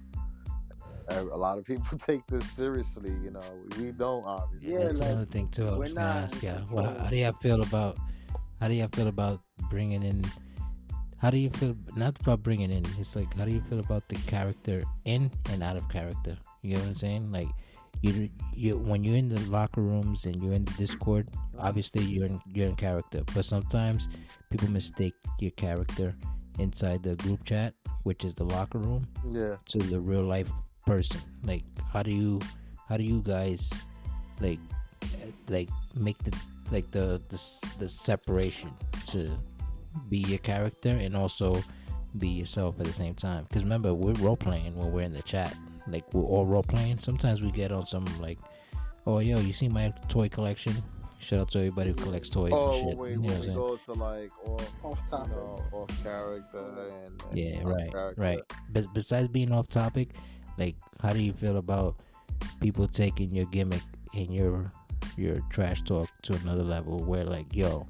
[1.11, 3.43] a a lot of people take this seriously you know
[3.79, 5.67] we don't obviously Yeah, that's like, another thing too.
[5.67, 6.57] I we're was gonna not ask you.
[6.71, 7.97] Well, how do you feel about?
[8.61, 10.25] How do you feel about bringing in?
[11.19, 11.75] How do you feel?
[11.97, 12.85] Not about bringing in.
[12.99, 16.37] It's like how do you feel about the character in and out of character?
[16.63, 17.33] You know what I'm saying?
[17.33, 17.49] Like
[18.03, 21.29] you you when you're in the locker rooms and you're in the Discord,
[21.59, 23.23] obviously you're in you're in character.
[23.35, 24.09] But sometimes
[24.51, 26.15] people mistake your character
[26.59, 27.75] inside the group chat,
[28.05, 29.57] which is the locker room, Yeah.
[29.73, 30.51] to the real life
[30.91, 31.21] person.
[31.45, 31.63] Like,
[31.93, 32.41] how do you
[32.89, 33.71] how do you guys
[34.41, 34.59] like
[35.49, 36.37] like make the
[36.73, 37.39] like the the
[37.79, 38.71] the separation
[39.07, 39.31] to
[40.09, 41.63] be your character and also
[42.19, 43.45] be yourself at the same time?
[43.49, 45.55] Because remember, we're role playing when we're in the chat.
[45.87, 46.99] Like we're all role playing.
[46.99, 48.39] Sometimes we get on some like,
[49.07, 50.75] oh yo, you see my toy collection?
[51.21, 52.97] Shout out to everybody who collects toys Oh, and shit.
[52.97, 53.59] when we, you know when what we saying?
[53.59, 55.37] go to like off, Off you topic.
[55.37, 56.65] know, off character
[57.05, 58.23] and, and Yeah, on right, character.
[58.23, 58.39] right.
[58.73, 60.09] But besides being off topic,
[60.61, 61.97] like, how do you feel about
[62.61, 63.83] people taking your gimmick
[64.15, 64.71] and your
[65.17, 66.99] your trash talk to another level?
[66.99, 67.87] Where like, yo,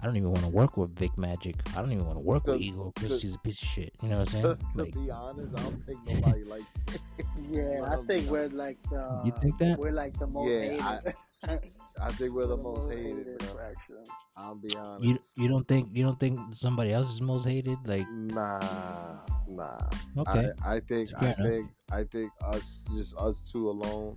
[0.00, 1.54] I don't even want to work with Vic Magic.
[1.76, 3.92] I don't even want to work with The- Ego because he's a piece of shit.
[4.02, 4.56] You know what I'm saying?
[4.76, 7.24] to Like, be honest, I don't think nobody likes me.
[7.50, 9.22] Yeah, I think we're like the.
[9.24, 9.74] You think that?
[9.74, 10.98] Uh, we're like the most Yeah,
[11.46, 11.62] hated.
[12.00, 13.48] I think we're the most hated, bro.
[13.56, 14.02] faction.
[14.36, 15.04] I'll be honest.
[15.36, 17.78] you you don't think you don't think somebody else is most hated?
[17.84, 19.78] Like, Nah, nah.
[20.18, 21.36] okay, I, I think I enough.
[21.38, 24.16] think I think us just us two alone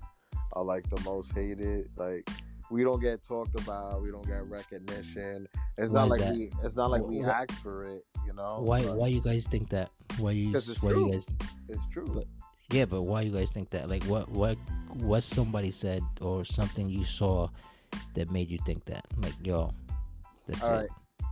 [0.54, 1.90] are like the most hated.
[1.98, 2.30] Like
[2.72, 5.48] we don't get talked about, we don't get recognition.
[5.78, 6.34] It's Why not like that?
[6.34, 8.62] we it's not like we Wh- wh- for it, you know.
[8.62, 9.92] why But why you guys think that?
[10.18, 11.08] Why you 'Cause it's why true.
[11.08, 11.28] you guys?
[11.70, 12.08] it's true.
[12.14, 12.28] But-
[12.72, 13.90] Yeah, but why you guys think that?
[13.90, 14.58] Like, what what
[14.94, 17.48] what somebody said or something you saw
[18.16, 19.06] that made you think that?
[19.22, 19.72] Like, yo,
[20.48, 20.76] that's All it.
[20.78, 20.90] right.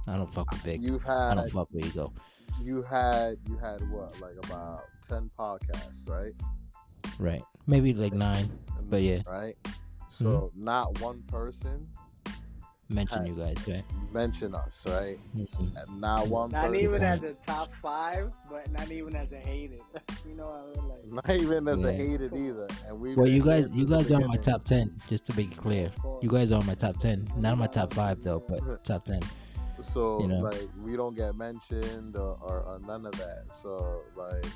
[0.07, 0.81] I don't fuck with Vic.
[0.81, 2.13] You've I don't fuck with Ego.
[2.61, 6.33] you had you had what like about ten podcasts, right?
[7.19, 7.43] Right.
[7.67, 8.49] Maybe like nine.
[8.89, 9.21] But yeah.
[9.25, 9.55] right.
[9.63, 10.25] Mm-hmm.
[10.25, 11.87] So not one person
[12.93, 13.25] Mention Hi.
[13.25, 13.83] you guys, right?
[14.13, 15.17] mention us, right?
[15.35, 15.99] Mhm.
[15.99, 19.81] Not one Not person, even as a top five, but not even as a hated.
[20.27, 20.89] you know what I mean?
[21.15, 21.87] Like, not even as Yeah.
[21.87, 22.67] a hated either.
[22.87, 24.95] And we Well, you guys, you guys are on my top ten.
[25.09, 25.91] Just to be clear,
[26.21, 27.27] you guys are on my top ten.
[27.35, 29.21] Not on my top five though, but top ten.
[29.93, 30.39] So you know.
[30.39, 33.45] like we don't get mentioned or, or, or none of that.
[33.63, 34.49] So like I,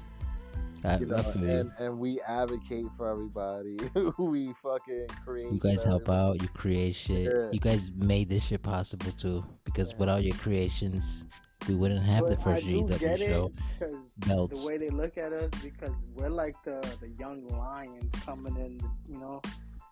[1.00, 3.78] you know, I and, and we advocate for everybody.
[4.18, 5.52] we fucking create.
[5.52, 6.42] You guys help out.
[6.42, 7.32] You create shit.
[7.34, 7.50] Yeah.
[7.52, 9.44] You guys made this shit possible too.
[9.66, 9.98] Because Yeah.
[9.98, 11.26] without your creations,
[11.68, 13.46] we wouldn't have the first GW show.
[13.48, 13.96] it because
[14.28, 14.62] Belts.
[14.62, 18.80] the way they look at us, because we're like the the young lions coming in,
[18.80, 19.42] to, you know,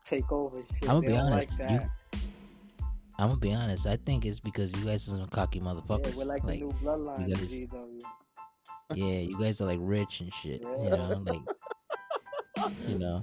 [0.05, 0.57] take over.
[0.79, 0.89] Shit.
[0.89, 1.89] I'ma They be honest, Like you-
[3.17, 3.87] I'm gonna be honest.
[3.87, 6.15] I think it's because you guys are some cocky yeah, motherfuckers.
[6.15, 7.27] we're like, like, the new bloodline.
[7.29, 8.01] you guys- GW.
[8.93, 10.61] Yeah, you guys are like rich and shit.
[10.61, 11.41] You know, like,
[12.87, 13.19] you know,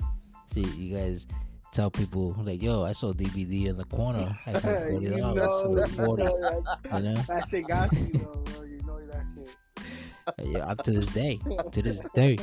[0.52, 1.26] see, you guys
[1.72, 4.36] tell people like, "Yo, I saw DBD in the corner.
[4.46, 5.46] I forty you dollars.
[5.46, 6.22] know, you forty.
[6.24, 8.62] know that, You know, that shit got you, though, bro.
[8.64, 10.48] You know that shit.
[10.48, 11.38] yeah, up to this day,
[11.70, 12.36] to this day.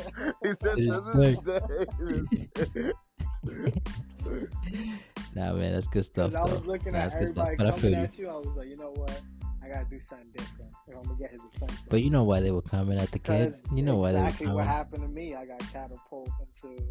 [0.44, 2.91] He said To this day.
[5.36, 6.36] Nah, man, that's good stuff.
[6.36, 6.68] I was Though.
[6.68, 7.48] looking Nah, at that's good stuff.
[7.50, 8.30] everybody But I feel coming at you.
[8.30, 9.22] I was like, you know what?
[9.64, 11.77] I gotta do something different if I'm gonna get his attention.
[11.90, 13.53] But you know why they were coming at the kid.
[13.53, 14.30] Because You know why they were coming.
[14.30, 15.36] exactly what happened to me.
[15.36, 16.34] I got catapulted
[16.64, 16.84] into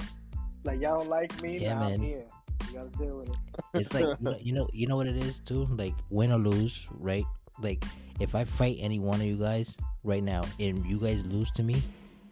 [0.64, 1.58] like y'all don't like me.
[1.58, 2.00] Yeah, now I'm man.
[2.00, 2.24] here.
[2.68, 3.36] You gotta deal with it.
[3.74, 4.06] It's like
[4.42, 5.66] you know, you know, what it is too.
[5.70, 7.24] Like win or lose, right?
[7.60, 7.82] Like
[8.20, 11.62] if I fight any one of you guys right now and you guys lose to
[11.62, 11.82] me,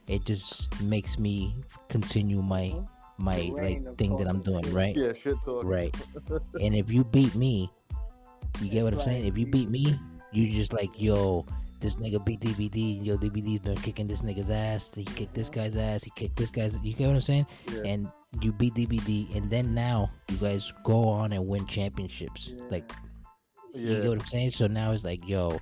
[0.09, 1.55] it just makes me
[1.89, 2.75] continue my
[3.19, 4.95] my like thing that I'm doing, right?
[4.95, 5.65] Yeah, shit talk.
[5.65, 5.95] Right.
[6.61, 7.71] And if you beat me,
[8.61, 9.25] you get what I'm saying?
[9.25, 9.95] If you you- beat me,
[10.37, 11.47] you just like, yo,
[11.81, 13.05] this nigga beat DBD.
[13.05, 14.91] Yo, DBD's been kicking this nigga's ass.
[14.95, 16.05] He kicked this guy's ass.
[16.05, 16.77] He kicked this guy's.
[16.83, 17.47] You get what I'm saying?
[17.73, 17.83] Yeah.
[17.85, 18.09] And
[18.41, 22.53] you beat DBD, and then now you guys go on and win championships.
[22.55, 22.63] Yeah.
[22.71, 22.93] Like,
[23.75, 24.01] you Yeah.
[24.01, 24.51] get what I'm saying?
[24.53, 25.59] So now it's like, yo,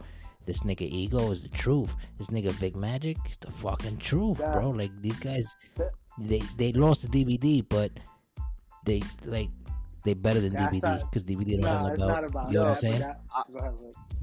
[0.47, 1.93] this nigga ego is the truth.
[2.19, 4.71] This nigga Vic Magic is the fucking truth, bro.
[4.71, 5.57] Like these guys,
[6.19, 7.91] they they lost the DBD, but
[8.85, 9.49] they like
[10.05, 12.25] they better than That's DBD because DBD don't Nah, have it's no belt.
[12.31, 12.69] about You know that.
[12.69, 13.01] what I'm saying?
[13.01, 13.75] but that- go ahead.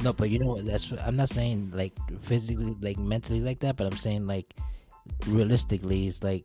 [0.03, 0.65] No, but you know what?
[0.65, 4.53] That's I'm not saying like physically, like mentally like that, but I'm saying like
[5.27, 6.43] realistically, it's like,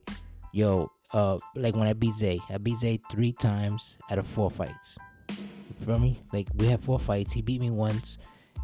[0.52, 4.50] yo, uh, like when I beat Zay, I beat Zay three times out of four
[4.50, 4.98] fights.
[5.30, 6.20] You feel me?
[6.32, 7.32] Like we have four fights.
[7.32, 8.18] He beat me once,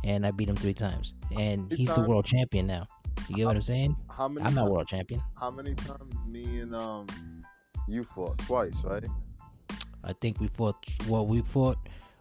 [0.04, 2.84] and I beat him three times, and Three he's the world champion now.
[3.28, 3.96] You get what I'm saying?
[4.10, 4.46] How many?
[4.46, 5.22] I'm not times, world champion.
[5.34, 7.06] How many times me and um
[7.88, 9.04] you fought twice, right?
[10.04, 10.76] I think we fought.
[11.08, 11.78] Well, we fought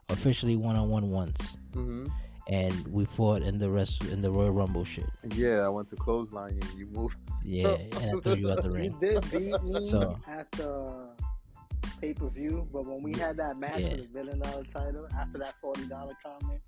[0.10, 2.08] officially one on one once, Mm-hmm.
[2.50, 5.10] and we fought in the rest in the Royal Rumble shit.
[5.36, 7.18] Yeah, I went to clothesline and You moved.
[7.44, 8.98] Yeah, and I threw you out the You ring.
[9.00, 11.10] did beat me So- at the
[12.00, 13.92] pay per view, but when we had that match Yeah.
[13.92, 16.60] for the billion dollar title after that forty dollar comment,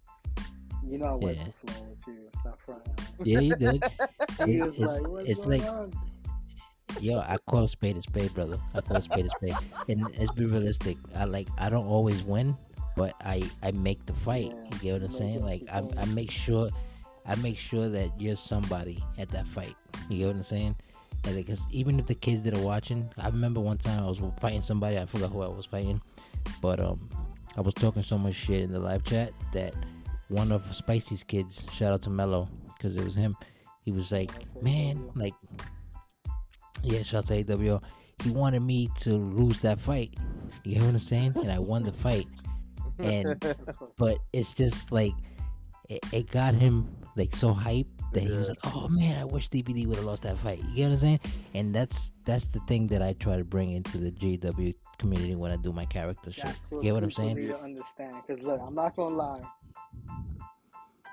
[0.85, 1.44] you know I went Yeah.
[1.45, 2.30] to flow with you.
[2.41, 2.81] Stop front.
[3.23, 3.84] Yeah, you did.
[4.45, 5.91] He It- was it's like, "What's it's going like on?"
[6.99, 8.60] Yo, I call a spade a spade, brother.
[8.74, 9.56] I call a spade a spade.
[9.88, 10.98] And let's be realistic.
[11.15, 12.57] I like I don't always win,
[12.95, 14.52] but I I make the fight.
[14.56, 15.44] Yeah, you get what I'm saying?
[15.44, 16.70] Like I I make sure
[17.26, 19.76] I make sure that you're somebody at that fight.
[20.10, 20.76] You get what I'm saying?
[21.26, 24.20] And because even if the kids that are watching, I remember one time I was
[24.41, 24.98] fighting somebody.
[24.98, 26.02] I forgot who I was fighting,
[26.61, 27.10] but um,
[27.56, 29.74] I was talking so much shit in the live chat that
[30.28, 33.38] one of Spicy's kids, shout out to Mello, because it was him.
[33.86, 35.34] He was like, man, like,
[36.82, 37.82] yeah, shout out to AWO.
[38.24, 40.18] He wanted me to lose that fight.
[40.64, 41.34] You know what I'm saying?
[41.36, 42.28] And I won the fight.
[43.00, 43.44] And
[43.98, 45.14] but it's just like
[45.90, 49.50] it, it got him like so hyped that he was like, "Oh man, I wish
[49.50, 51.20] DBD would have lost that fight." You know what I'm saying?
[51.54, 55.52] And that's that's the thing that I try to bring into the GW community when
[55.52, 56.45] I do my character shit.
[56.45, 57.36] That's You get what I'm saying?
[57.36, 59.41] Need to understand, because look, I'm not gonna lie.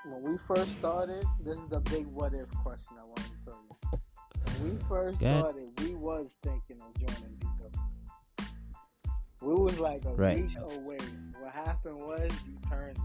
[0.05, 3.40] When we first started, this is the big what if question I wanted
[4.63, 5.39] we first ahead.
[5.39, 8.47] started, we was thinking of joining DW.
[9.41, 10.37] We was like a Right.
[10.37, 10.97] reach away.
[11.39, 12.97] What happened was you turned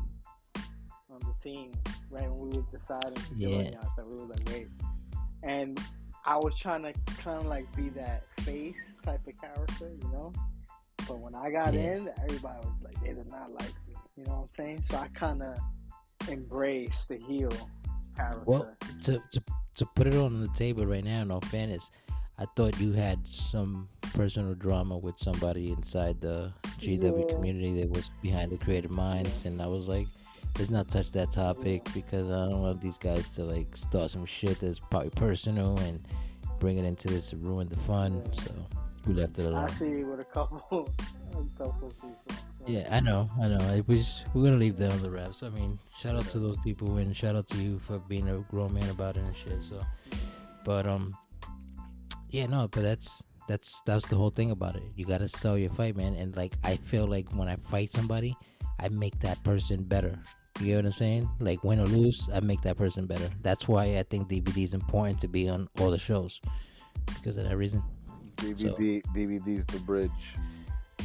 [1.11, 1.73] on the team
[2.11, 3.71] right when we was deciding to join Yeah.
[3.81, 3.91] y'all.
[3.97, 4.69] So we was like, wait.
[5.43, 5.81] And
[6.25, 10.33] I was trying to kind of like be that face type of character, you know.
[11.09, 11.95] But when I got Yeah.
[11.95, 13.95] in, everybody was like, they did not like me.
[14.17, 14.83] You know what I'm saying?
[14.85, 15.57] So I kind of
[16.29, 17.51] embraced the heel
[18.17, 18.43] character.
[18.47, 19.43] Well, to to
[19.77, 21.91] to put it on the table right now, in all fairness,
[22.39, 27.35] I thought you had some personal drama with somebody inside the GW Yeah.
[27.35, 30.07] community that was behind the creative minds, and I was like,
[30.59, 34.25] let's not touch that topic because I don't want these guys to like start some
[34.27, 36.01] shit that's probably personal and
[36.59, 38.23] bring it into this to ruin the fun.
[38.33, 38.43] Yeah.
[38.43, 38.53] So
[39.07, 39.65] we left it alone.
[39.65, 40.59] Actually, with a couple,
[41.33, 42.23] a couple people.
[42.67, 43.59] Yeah, I know, I know.
[43.75, 45.43] It was we're gonna leave that on the wraps.
[45.45, 48.39] I mean, shout out to those people and shout out to you for being a
[48.51, 49.63] grown man about it and shit.
[49.63, 49.81] So,
[50.65, 51.17] but um,
[52.31, 54.83] yeah, no, but that's that's that's the whole thing about it.
[54.97, 56.15] You gotta sell your fight, man.
[56.17, 58.37] And like, I feel like when I fight somebody,
[58.81, 60.19] I make that person better.
[60.61, 61.31] You know what I'm saying?
[61.39, 63.31] Like win or lose, I make that person better.
[63.43, 66.41] That's why I think DBD is important to be on all the shows
[67.15, 67.83] because of that reason.
[68.37, 70.11] DBD DBD's the bridge.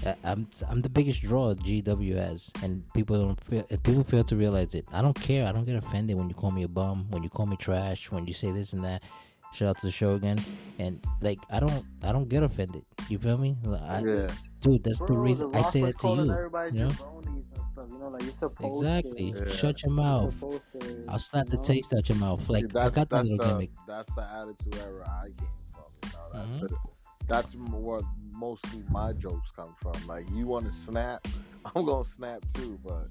[0.05, 4.23] I- I'm I'm the biggest draw GW has, and people don't feel and people fail
[4.25, 4.85] to realize it.
[4.91, 5.45] I don't care.
[5.47, 8.09] I don't get offended when you call me a bum, when you call me trash,
[8.11, 9.03] when you say this and that.
[9.53, 10.39] Shout out to the show again,
[10.79, 12.83] and like I don't I don't get offended.
[13.09, 13.57] You feel me?
[13.63, 14.27] Like, I, yeah,
[14.61, 16.15] Dude, that's the reason The I say that to you.
[16.73, 16.89] You know?
[16.89, 17.89] stuff.
[17.91, 19.33] You know, like Exactly.
[19.33, 19.39] to.
[19.39, 19.49] Yeah.
[19.53, 20.33] Shut your mouth.
[20.39, 22.47] to, I'll slap you the taste out your mouth.
[22.49, 23.71] Like See, I that's got that little the gimmick.
[23.87, 25.83] that's the attitude era I came from.
[26.03, 26.69] You know, that's Mhm.
[26.69, 26.75] the,
[27.31, 28.01] that's m- where
[28.33, 29.93] mostly my jokes come from.
[30.07, 31.25] Like you want to snap,
[31.75, 33.07] I'm gonna snap too, but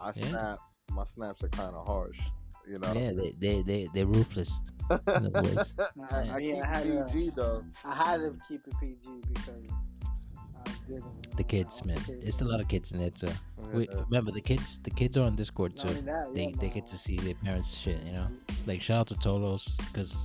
[0.00, 0.26] I Yeah.
[0.28, 0.58] snap.
[0.92, 2.18] My snaps are kind of harsh.
[2.66, 2.92] You know.
[2.94, 4.58] Yeah, they they they they're ruthless.
[4.90, 5.74] in other words.
[5.96, 7.64] Nah, I, I I mean, keep I had to- PG though.
[7.84, 11.36] I had to keep it PG because I didn't.
[11.36, 11.98] The kids, man.
[12.08, 13.28] It's a lot of kids in there too.
[13.72, 14.78] We, remember the kids.
[14.82, 15.94] The kids are on Discord Not too.
[16.02, 18.28] that, they they get to see their parents shit you know
[18.66, 20.16] like shout out to tolos because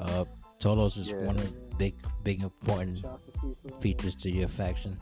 [0.00, 0.24] uh
[0.60, 1.24] tolos is Yeah.
[1.26, 3.32] one of the big big important Shout out to
[3.64, 3.80] Cecil.
[3.80, 4.96] features to your faction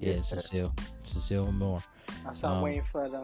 [0.00, 0.72] yeah, cecile
[1.04, 1.82] cecile moore
[2.28, 3.20] I start um, waiting for the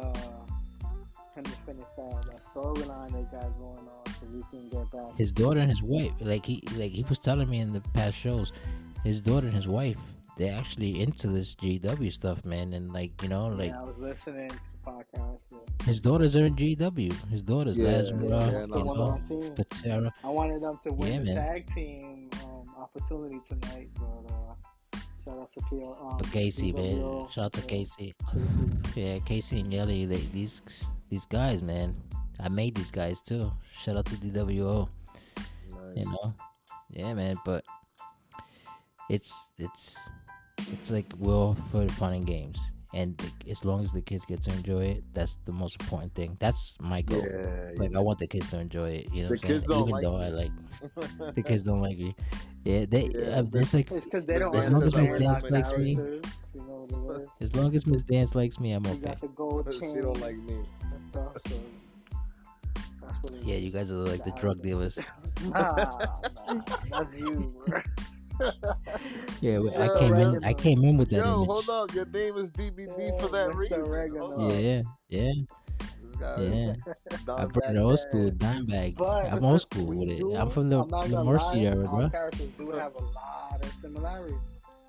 [1.35, 5.17] him to finish that, that storyline they got going on so we can get back.
[5.17, 8.17] his daughter and his wife like he like he was telling me in the past
[8.17, 8.53] shows
[9.05, 9.97] his daughter and his wife
[10.39, 13.99] they're actually into this gw stuff man and like you know like yeah, I was
[13.99, 15.39] listening to podcast.
[15.53, 15.59] Yeah.
[15.85, 18.97] his daughters are in gw his daughters Yeah, Lazarus, yeah, that's no, the you one
[18.99, 19.55] know, on team.
[19.55, 20.13] Patera.
[20.25, 21.37] I wanted them to win Yeah, the man.
[21.37, 22.50] tag team um,
[22.81, 25.99] opportunity tonight, but uh, shout out to PL.
[26.01, 28.15] Um, But Casey, man, shout out to yeah, Casey.
[28.33, 29.01] Casey.
[29.01, 30.63] Yeah, Casey and Yelly, they, these
[31.09, 31.95] these guys, man.
[32.41, 33.53] I made these guys too.
[33.79, 34.89] Shout out to DWO.
[35.71, 36.05] Nice.
[36.05, 36.35] You know,
[36.91, 37.35] yeah, man.
[37.45, 37.65] But
[39.09, 39.99] it's it's
[40.73, 44.03] it's like we're all for the fun and games, and the, as long as the
[44.03, 46.37] kids get to enjoy it, that's the most important thing.
[46.41, 47.25] That's my goal.
[47.25, 49.13] Yeah, Like I want the kids to enjoy it.
[49.13, 49.55] You know, The what I'm saying?
[49.61, 50.53] kids don't even like though I like
[51.35, 52.15] the kids don't like me.
[52.65, 53.11] Yeah, they.
[53.15, 55.73] Yeah, uh, but- it's like It's because they don't As long as Miss Dance likes
[55.77, 55.91] me.
[55.93, 56.21] You
[56.55, 57.29] know what it is.
[57.41, 59.01] as long as Miss Dance likes me, I'm You okay.
[59.07, 60.55] got the gold she don't like me.
[60.55, 61.37] and stuff.
[63.03, 64.99] That's Yeah, you guys are like the drug dealers.
[65.47, 66.61] Nah, nah,
[66.91, 67.55] that's you,
[68.41, 68.73] bro.
[69.41, 70.45] Yeah, we- I Yeah, came in.
[70.45, 71.47] I came in with that Yo, image.
[71.49, 71.95] hold up.
[71.95, 73.57] Your name is DBD for that Mr.
[73.57, 73.81] reason.
[73.83, 74.27] Oregano.
[74.37, 74.59] Hold up.
[74.61, 75.33] Yeah, yeah,
[76.39, 76.75] yeah.
[77.35, 78.97] I brought it old school dime bag.
[78.97, 80.19] But I'm old school we with it.
[80.19, 82.11] do- I'm from the, I'm the Mercy lie, era, Our bro.
[82.11, 84.37] characters do have a lot of similarities.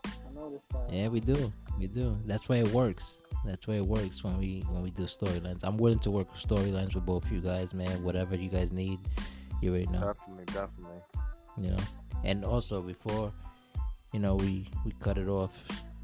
[0.05, 0.91] I noticed that.
[0.91, 1.51] Yeah, we do.
[1.79, 2.17] We do.
[2.25, 3.17] That's why it works.
[3.45, 5.61] That's why it works when we when we do storylines.
[5.63, 8.03] I'm willing to work storylines with both of you guys, man.
[8.03, 8.99] Whatever you guys need,
[9.61, 10.13] you already know.
[10.13, 11.01] Definitely, definitely.
[11.57, 11.77] You know.
[12.23, 13.31] And also before,
[14.11, 15.51] you know, we we cut it off,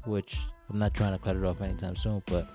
[0.04, 0.38] which
[0.70, 2.22] I'm not trying to cut it off anytime soon.
[2.26, 2.46] But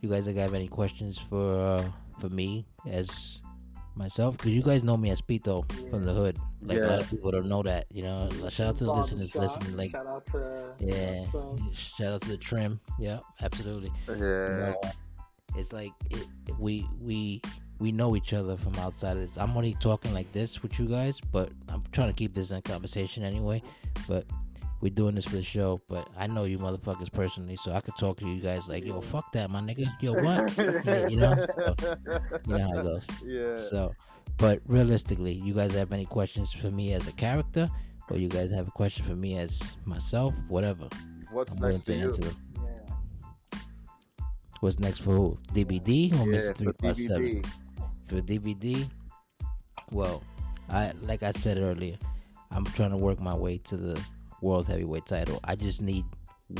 [0.00, 1.84] you guys have any questions for uh,
[2.20, 3.40] for me as
[3.94, 4.36] myself?
[4.36, 6.38] Because you guys know me as Pito from the hood.
[6.62, 7.86] Like a lot of people don't know that.
[7.90, 9.76] You know, shout out to the listeners listening.
[9.76, 11.24] Like, shout out to yeah,
[11.72, 12.80] shout out to the trim.
[12.98, 13.92] Yeah, absolutely.
[14.08, 14.14] Yeah.
[14.14, 14.80] You know,
[15.56, 16.26] it's like it,
[16.58, 17.42] we we
[17.78, 19.36] we know each other from outside of this.
[19.36, 22.62] I'm only talking like this with you guys, but I'm trying to keep this in
[22.62, 23.62] conversation anyway.
[24.08, 24.26] But
[24.80, 27.96] we're doing this for the show, but I know you motherfuckers personally, so I could
[27.98, 29.86] talk to you guys like, yo, fuck that, my nigga.
[30.00, 30.56] Yo, what?
[30.86, 31.46] yeah, you know,
[31.80, 31.96] so,
[32.46, 33.06] you know how it goes.
[33.24, 33.56] Yeah.
[33.58, 33.92] So,
[34.36, 37.68] but realistically, you guys have any questions for me as a character,
[38.10, 40.88] or you guys have a question for me as myself, whatever.
[41.32, 42.12] What's I'm next for you?
[42.12, 42.36] them.
[42.56, 43.58] Yeah.
[44.60, 45.38] What's next for who?
[45.54, 46.48] DBD or Yeah, Mr.
[46.48, 47.22] for Three Five Seven?
[47.22, 47.46] DBD.
[48.08, 48.90] For DBD,
[49.90, 50.22] well,
[50.70, 51.98] I like I said earlier,
[52.50, 54.00] I'm trying to work my way to the
[54.40, 55.40] world heavyweight title.
[55.44, 56.04] I just need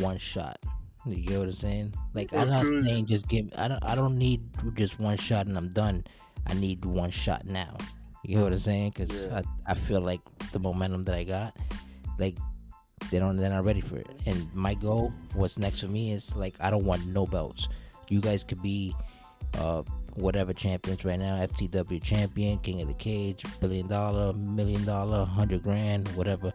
[0.01, 0.59] one shot.
[1.07, 1.95] You get what I'm saying?
[2.15, 3.49] Like I'm not saying just give.
[3.57, 3.83] I don't.
[3.85, 4.43] I don't need
[4.75, 6.05] just one shot and I'm done.
[6.47, 7.77] I need one shot now.
[8.25, 8.91] You get what I'm saying?
[8.95, 9.43] Because Yeah.
[9.67, 10.21] I, I feel like
[10.53, 11.57] the momentum that I got,
[12.19, 12.37] like
[13.11, 13.37] they don't.
[13.37, 14.09] They're not ready for it.
[14.27, 17.69] And my goal, what's next for me is like I don't want no belts.
[18.11, 18.95] You guys could be,
[19.59, 19.83] uh,
[20.15, 21.37] whatever champions right now.
[21.47, 26.53] FTW champion, King of the Cage, billion dollar, million dollar, hundred grand, whatever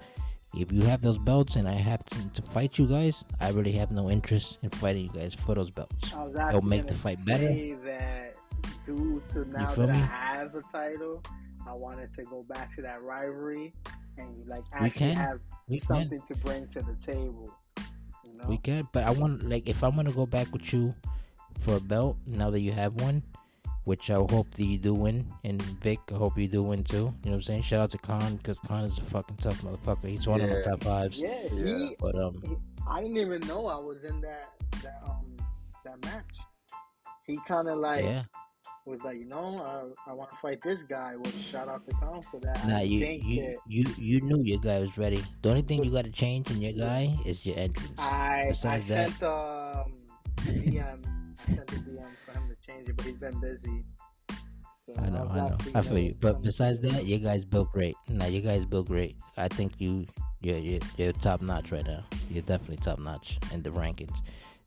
[0.56, 3.72] if you have those belts and I have to, to fight you guys, I really
[3.74, 6.14] have no interest in fighting you guys for those belts.
[6.14, 7.48] Was It'll make the fight better.
[7.86, 8.36] that
[8.86, 9.94] due to now that me?
[9.98, 11.22] I have the title,
[11.68, 13.74] I wanted to go back to that rivalry
[14.18, 15.16] and like We actually can.
[15.16, 17.50] have We can, something to bring to the table.
[18.24, 18.46] You know?
[18.48, 20.94] we can, but I want like if I'm gonna go back with you
[21.62, 23.24] for a belt now that you have one,
[23.86, 26.96] which I hope that you do win, and Vic, I hope you do win too.
[26.98, 27.62] You know what I'm saying?
[27.64, 30.08] Shout out to Khan because Khan is a fucking tough motherfucker.
[30.10, 30.56] He's one of Yeah.
[30.56, 31.22] my top fives.
[31.22, 31.78] yeah, Yeah.
[31.90, 34.50] He, But um, I didn't even know I was in that
[34.84, 35.36] that um
[35.86, 36.38] that match.
[37.26, 38.24] He kind of like yeah,
[38.86, 41.16] was like, you know, I, I want to fight this guy.
[41.16, 42.68] Well, shout out to Khan for that.
[42.68, 45.24] nah, I you think you, that you you knew your guy was ready.
[45.42, 47.94] The only thing you got to change in your guy is your entrance.
[47.98, 49.94] I, I Besides that- sent um
[50.38, 51.06] DM
[51.48, 52.23] I sent a DM for him to
[52.66, 53.84] change it, but he's been busy.
[54.86, 55.56] So I know, was I know.
[55.76, 56.16] I feel you.
[56.20, 57.96] But besides that, you guys built great.
[58.10, 59.16] Nah, you guys built great.
[59.38, 60.06] I think you,
[60.42, 62.04] you're, you're, you're top notch right now.
[62.30, 64.18] You're definitely top notch in the rankings.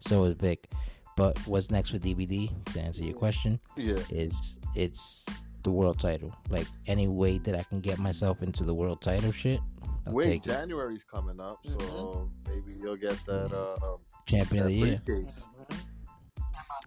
[0.00, 0.70] So is Vic.
[1.16, 2.72] But what's next for DBD?
[2.72, 3.96] To answer your question, Yeah.
[4.10, 5.24] is it's
[5.62, 6.34] the world title.
[6.50, 9.60] Like any way that I can get myself into the world title shit,
[10.06, 10.50] I'll Wait, take it.
[10.50, 13.96] January's coming up, so maybe you'll get that uh um,
[14.26, 15.02] champion of the year.
[15.04, 15.46] briefcase.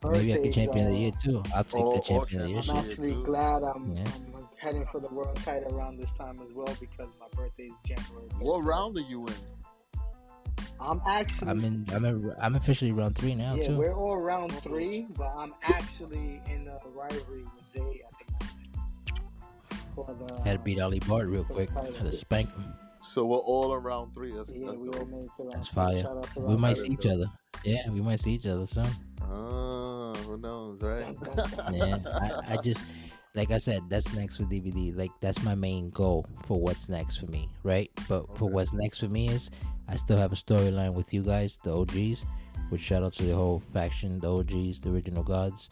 [0.04, 1.44] Maybe I birthday's, get champion of the year uh, too.
[1.56, 2.60] I'll take Oh, the champion of the year.
[2.60, 2.76] I'm shit.
[2.78, 3.24] actually too.
[3.24, 4.04] glad I'm, Yeah.
[4.36, 7.72] I'm heading for the world title around this time as well because my birthday is
[7.86, 8.28] January.
[8.40, 8.66] What 13th.
[8.68, 9.34] round are you in?
[10.82, 11.50] I'm actually.
[11.50, 11.86] I'm in.
[11.94, 12.34] I'm in.
[12.40, 13.76] I'm officially round three now yeah, too.
[13.78, 18.14] we're all round three, but I'm actually in a rivalry with Zay at
[19.98, 20.30] the moment.
[20.38, 21.70] The, Had to beat Ali Bart real quick.
[21.74, 21.94] title.
[21.96, 22.74] Had to spank him.
[23.14, 24.32] So we're all in round three.
[24.32, 26.02] That's, Yeah, that's we all made it to round That's fire.
[26.02, 27.30] Shout We might see each other.
[27.66, 28.88] Yeah, we might see each other soon.
[29.30, 31.16] Who knows, right?
[31.72, 32.86] Yeah, I, I just
[33.36, 34.96] like I said, that's next for DBD.
[34.98, 37.92] Like that's my main goal for what's next for me, right?
[38.08, 39.50] But for what's next for me is
[39.88, 42.26] I still have a storyline with you guys, the OGs.
[42.70, 45.70] Which shout out to the whole faction, the OGs, the original gods,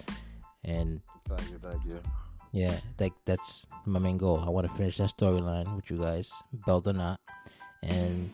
[0.64, 2.02] and thank you, thank you.
[2.52, 4.44] yeah, like that's my main goal.
[4.44, 6.34] I want to finish that storyline with you guys,
[6.66, 7.20] belt or not,
[7.84, 8.32] and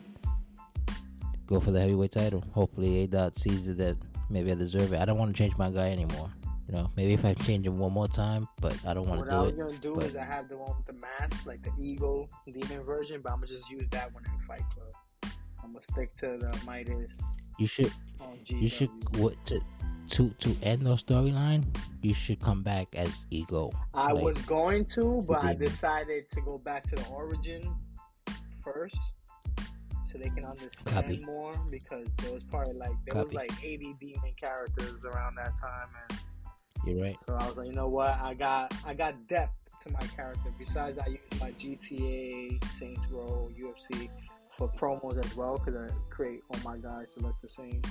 [1.46, 2.42] go for the heavyweight title.
[2.52, 3.98] Hopefully, A Dot sees that
[4.30, 5.00] maybe I deserve it.
[5.00, 6.30] I don't want to change my guy anymore.
[6.68, 9.30] You know, maybe if I change him one more time, but I don't want What
[9.30, 9.56] to do it.
[9.56, 11.62] What I was gonna do but- is I have the one with the mask, like
[11.62, 15.32] the Eagle Demon version, but I'm gonna just use that one in Fight Club.
[15.62, 17.18] I'm gonna stick to the Midas
[17.58, 19.60] You should, on you should what to
[20.10, 21.64] to to end the storyline.
[22.02, 23.70] You should come back as Ego.
[23.94, 27.90] I like, was going to, but I decided to go back to the origins
[28.62, 28.96] first,
[30.14, 31.24] so they can understand Copy.
[31.24, 31.54] more.
[31.70, 33.26] Because there was probably like there Copy.
[33.26, 36.18] was like 80 demon characters around that time, and
[36.86, 37.16] You're right.
[37.26, 38.18] so I was like, you know what?
[38.20, 39.52] I got I got depth
[39.84, 40.50] to my character.
[40.58, 44.08] Besides, I use my GTA, Saints Row, UFC
[44.56, 47.82] for promos as well because I create all my guys to look the same.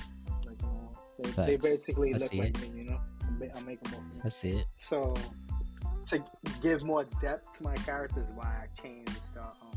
[0.46, 0.92] Like, you know,
[1.36, 3.00] they, they basically I look like me, you know.
[3.54, 4.24] I make them look.
[4.24, 4.66] I see it.
[4.78, 5.14] So
[6.06, 6.22] to
[6.62, 9.73] give more depth to my characters, why I changed the um,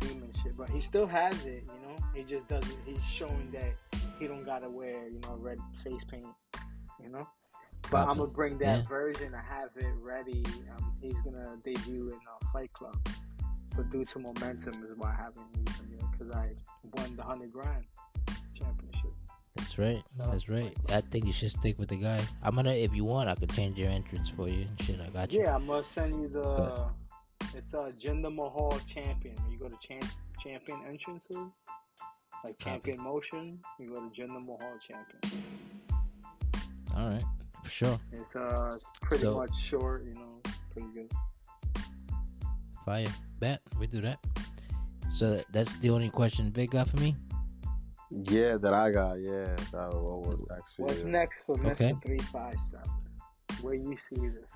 [0.00, 0.56] demon shit.
[0.56, 1.96] But he still has it, you know.
[2.14, 2.76] He just doesn't.
[2.84, 3.74] He's showing that
[4.18, 6.26] he don't gotta wear, you know, red face paint,
[7.02, 7.26] you know.
[7.82, 8.10] But Copy.
[8.10, 8.88] I'm gonna bring that Yeah.
[8.88, 9.34] version.
[9.34, 10.44] I have it ready.
[10.76, 12.96] Um, he's gonna debut in uh, Fight Club
[13.76, 16.50] but due to momentum is why I haven't used them yet because I
[16.96, 17.84] won the hundred grand
[18.52, 19.12] championship.
[19.54, 20.02] That's right.
[20.18, 20.30] No.
[20.32, 20.76] That's right.
[20.88, 22.20] I think you should stick with the guy.
[22.42, 24.62] I'm gonna, if you want, I could change your entrance for you.
[24.62, 25.42] and Shit, I got you.
[25.42, 26.88] Yeah, I'm gonna send you the.
[27.54, 29.34] It's a Jinder Mahal champion.
[29.50, 30.04] You go to champ,
[30.40, 31.36] champion entrances,
[32.44, 35.44] like champion motion, you go to Jinder Mahal champion.
[36.96, 37.22] All right,
[37.64, 38.00] for sure.
[38.12, 40.04] It's uh, it's pretty So- much short.
[40.04, 40.40] You know,
[40.72, 41.10] pretty good.
[42.84, 43.06] Fire.
[43.40, 44.18] Bet we do that.
[45.12, 47.16] So that's the only question Vic got for me.
[48.10, 49.20] Yeah, that I got.
[49.20, 51.08] Yeah, that what was next for What's you?
[51.08, 51.94] next for Mister Okay.
[52.04, 52.90] Three Five Seven?
[53.60, 54.52] Where you see this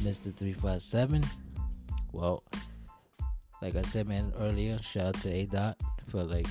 [0.00, 0.34] Mr.
[0.34, 1.24] 357.
[2.12, 2.42] Well,
[3.62, 5.76] like I said, man, earlier, shout out to A Dot
[6.08, 6.46] for like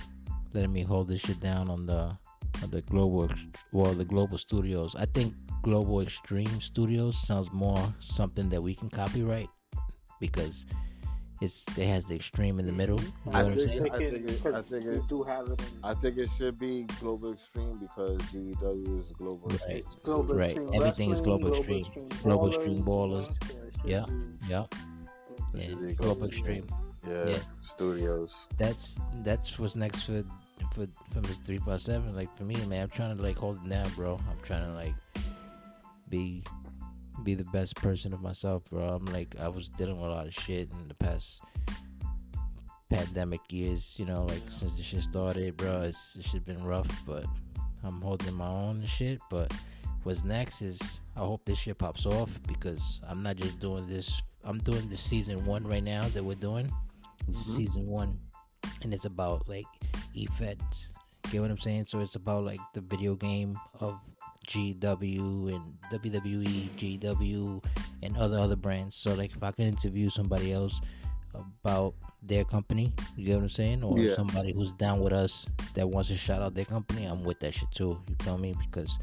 [0.53, 2.15] letting me hold this shit down on the
[2.63, 3.29] on the global
[3.73, 4.95] well the global studios.
[4.95, 9.49] I think Global Extreme Studios sounds more something that we can copyright
[10.19, 10.65] because
[11.41, 12.99] it's it has the extreme in the middle.
[12.99, 13.31] You mm-hmm.
[13.31, 15.65] know I what I'm think- I think it- I think it- do have it in
[15.83, 19.77] I think it should be Global Extreme because GEW is Global Right.
[19.77, 20.03] Extreme.
[20.03, 20.45] Global Right.
[20.57, 21.83] Extreme Everything is Wrestling, Global Extreme.
[21.83, 23.27] Global Global Extreme Ballers.
[23.27, 24.05] you know, so it should Yeah.
[24.47, 24.65] Yeah,
[25.51, 25.75] Global yeah.
[25.75, 26.65] Global Global Extreme.
[27.07, 27.39] Yeah, Yeah.
[27.61, 28.35] studios.
[28.57, 30.23] that's that's what's next for
[30.75, 32.13] for for Miss Three Five Seven.
[32.15, 34.19] Like for me, man, I'm trying to like hold it down, bro.
[34.29, 34.93] I'm trying to like
[36.09, 36.43] be
[37.23, 38.89] be the best person of myself, bro.
[38.89, 41.41] I'm like I was dealing with a lot of shit in the past
[42.89, 45.81] pandemic years, you know, like since the shit started, bro.
[45.81, 47.25] It's it's shit been rough, but
[47.83, 49.19] I'm holding my own shit.
[49.29, 49.53] But
[50.03, 54.21] what's next is I hope this shit pops off because I'm not just doing this.
[54.43, 56.71] I'm doing the season one right now that we're doing.
[57.27, 57.55] It's Mhm.
[57.55, 58.19] season one,
[58.81, 59.67] and it's about like
[60.13, 60.91] e-feds.
[61.29, 61.85] Get what I'm saying?
[61.87, 63.99] So it's about like the video game of
[64.49, 67.63] GW and WWE, GW,
[68.03, 68.95] and other other brands.
[68.95, 70.81] So like if I can interview somebody else
[71.33, 71.93] about
[72.23, 73.83] their company, you get what I'm saying?
[73.83, 74.15] Or Yeah.
[74.15, 75.45] somebody who's down with us
[75.75, 77.99] that wants to shout out their company, I'm with that shit too.
[78.09, 78.55] You feel me?
[78.65, 78.97] Because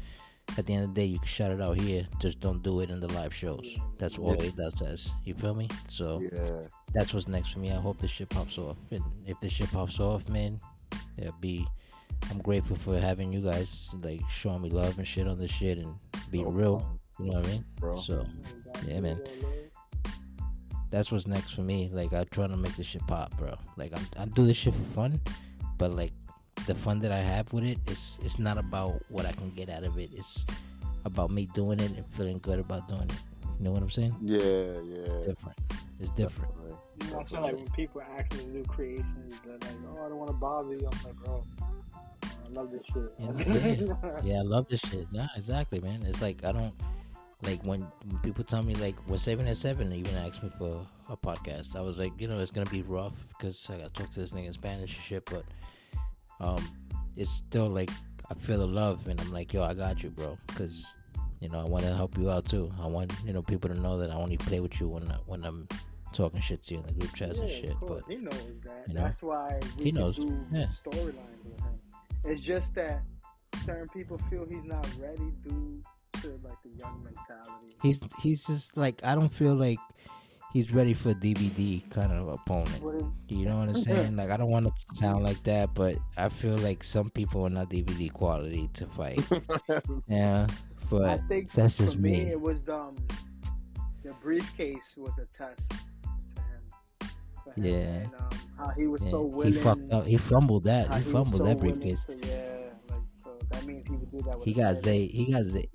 [0.57, 2.05] at the end of the day, you can shout it out here.
[2.19, 3.75] Just don't do it in the live shows.
[3.97, 4.43] That's all Yeah.
[4.49, 5.13] it does says.
[5.23, 5.67] You feel me?
[5.89, 7.71] So Yeah, that's what's next for me.
[7.71, 8.77] I hope this shit pops off.
[8.91, 10.59] And if this shit pops off, man,
[11.17, 11.65] it'll be.
[12.29, 15.77] I'm grateful for having you guys like showing me love and shit on this shit
[15.77, 15.93] and
[16.31, 16.99] being no real.
[17.19, 17.65] You know what I mean?
[17.79, 17.97] bro.
[17.97, 18.25] So
[18.85, 19.21] Yeah, man.
[20.89, 21.89] that's what's next for me.
[21.91, 23.55] Like I'm trying to make this shit pop, bro.
[23.75, 25.19] Like I'm I'm doing this shit for fun,
[25.77, 26.11] but like
[26.65, 29.69] the fun that I have with it is it's not about what I can get
[29.69, 30.09] out of it.
[30.13, 30.45] It's
[31.05, 33.13] about me doing it and feeling good about doing it.
[33.59, 34.15] You know what I'm saying?
[34.21, 35.23] Yeah, yeah.
[35.25, 35.57] Different.
[35.99, 36.53] It's different.
[36.53, 36.77] Definitely.
[37.05, 40.09] You know, so like when people ask me to do creations, they're like, "Oh, I
[40.09, 41.43] don't want to bother you." I'm like, "Bro,
[42.47, 44.21] I love this shit." Yeah.
[44.23, 45.07] Yeah, I love this shit.
[45.11, 46.03] Yeah, exactly, man.
[46.05, 46.73] It's like I don't
[47.43, 49.89] like when, when people tell me like we're saving at seven.
[49.89, 51.75] They even asked me for a podcast.
[51.75, 54.19] I was like, you know, it's gonna be rough because I got to talk to
[54.19, 55.25] this nigga in Spanish and shit.
[55.25, 55.45] But
[56.39, 56.67] um,
[57.15, 57.89] it's still like
[58.29, 60.37] I feel the love, and I'm like, yo, I got you, bro.
[60.47, 60.87] Because
[61.39, 62.71] you know, I want to help you out too.
[62.81, 65.15] I want you know people to know that I only play with you when I,
[65.25, 65.67] when I'm
[66.13, 67.75] talking shit to you in the group chats and shit.
[67.81, 68.33] But he knows
[68.63, 68.85] that.
[68.87, 70.67] you know, That's why we he knows, do yeah.
[70.83, 71.13] storylines.
[72.23, 73.03] It's just that
[73.63, 75.81] certain people feel he's not ready due
[76.21, 77.75] to like the young mentality.
[77.81, 79.77] he's he's just like I don't feel like
[80.53, 82.81] he's ready for a DBD kind of opponent.
[82.81, 84.15] What is, You know what I'm saying?
[84.15, 87.49] Like I don't want to sound like that, but I feel like some people are
[87.49, 89.21] not DBD quality to fight.
[90.07, 90.53] yeah, I
[90.89, 92.31] but think that's for just me, me.
[92.31, 92.95] it was the um,
[94.03, 95.61] the briefcase was a test
[97.55, 97.73] Yeah.
[97.73, 100.05] And, um, how he was yeah, so he fucked up.
[100.05, 100.87] He fumbled that.
[100.87, 102.05] how He fumbled so that briefcase.
[102.05, 104.37] to- yeah, like so that means he would do that.
[104.39, 104.77] With He got.
[104.77, 105.07] Zay.
[105.07, 105.69] He got Zay.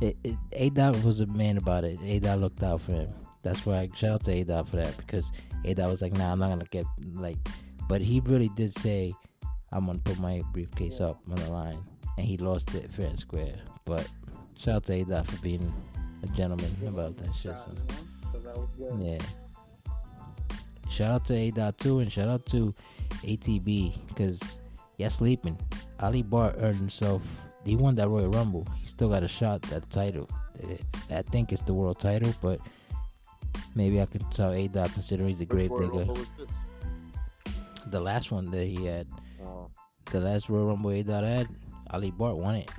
[0.00, 1.98] It, it, A Dot was a man about it.
[2.02, 3.08] A Dot looked out for him.
[3.42, 5.32] That's why I shout out to A Dot for that because
[5.64, 7.38] A Dot was like, "Nah, I'm not gonna get like,"
[7.88, 9.14] but he really did say,
[9.72, 11.06] "I'm gonna put my briefcase Yeah.
[11.06, 11.78] up on the line,"
[12.18, 13.56] and he lost it fair and square.
[13.84, 14.06] But
[14.58, 15.72] shout out to A Dot for being
[16.22, 17.56] a gentleman about that shit.
[17.56, 17.76] son.
[18.32, 19.00] So that was good.
[19.00, 19.18] Yeah.
[20.90, 22.74] Shout out to A Dot and shout out to
[23.22, 24.58] ATB because
[24.98, 25.58] yeah, sleeping.
[26.00, 27.22] Ali Bart earned himself.
[27.64, 28.66] He won that Royal Rumble.
[28.80, 30.28] He still got a shot at the title.
[31.10, 32.60] I think it's the world title, but
[33.74, 35.98] maybe I could tell A Dot considering he's a grave Which digger.
[35.98, 37.54] Rumble was this?
[37.88, 39.06] The last one that he had,
[39.44, 39.70] Oh,
[40.10, 41.48] the last Royal Rumble A Dot had,
[41.90, 42.70] Ali Bart won it.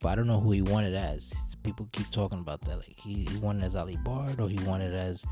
[0.00, 1.32] But I don't know who he won it as.
[1.62, 2.76] People keep talking about that.
[2.76, 5.24] Like he, he won it as Ali Bart or he won it as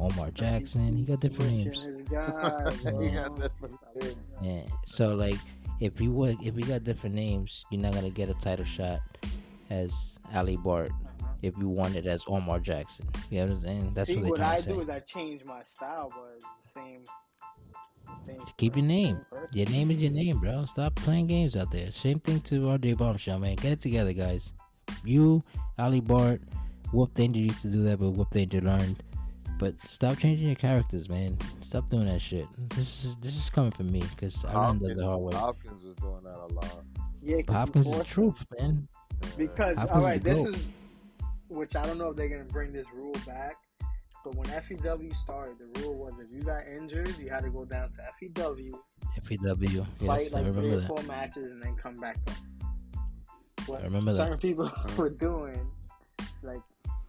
[0.00, 0.96] Omar Jackson.
[0.96, 1.82] He got different names.
[1.82, 4.16] his guys, He got different names.
[4.42, 4.62] Yeah.
[4.84, 5.38] So like,
[5.80, 9.00] if you would, if we got different names, you're not gonna get a title shot
[9.70, 10.90] as Ali Bart.
[11.42, 13.06] If you want it as Omar Jackson.
[13.30, 13.90] You know what I'm saying?
[13.94, 14.72] That's See, what what I say.
[14.72, 17.04] do is I change my style, but it's the same.
[18.26, 19.20] same Keep your name.
[19.30, 19.48] person.
[19.52, 20.64] Your name is your name, bro.
[20.64, 21.90] Stop playing games out there.
[21.90, 23.56] Same thing to RJ Bombshell, man.
[23.56, 24.54] Get it together, guys.
[25.04, 25.44] You,
[25.78, 26.40] Ali Bart,
[26.92, 29.02] Wolf Danger used to do that, but Wolf Danger learned.
[29.58, 31.38] But stop changing your characters, man.
[31.62, 32.46] Stop doing that shit.
[32.70, 35.34] This is this is coming from me because I learned that the hard way.
[35.34, 36.84] Hopkins was doing that a lot.
[37.22, 38.86] Yeah, Hopkins is the force truth, man.
[39.22, 39.28] Yeah.
[39.38, 40.54] Because Hopkins all is right, the this GOAT.
[40.56, 40.66] is
[41.48, 43.56] which I don't know if they're gonna bring this rule back.
[44.24, 47.64] But when FEW started, the rule was if you got injured, you had to go
[47.64, 48.74] down to FEW,
[49.22, 49.56] FEW.
[49.60, 50.86] fight Yes, I like three remember or that.
[50.88, 52.34] four matches, and then come back up.
[53.68, 54.16] What I remember that.
[54.16, 55.70] certain people were doing,
[56.42, 56.60] like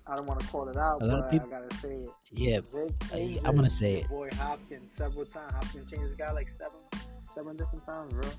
[0.10, 2.10] I don't want to call it out, A lot of people- I gotta say it.
[2.32, 4.10] Yeah, Vic I- injured I'm gonna say it.
[4.10, 5.52] Boy Hopkins several times.
[5.54, 6.80] Hopkins changed his guy like seven,
[7.34, 8.30] seven different times, bro.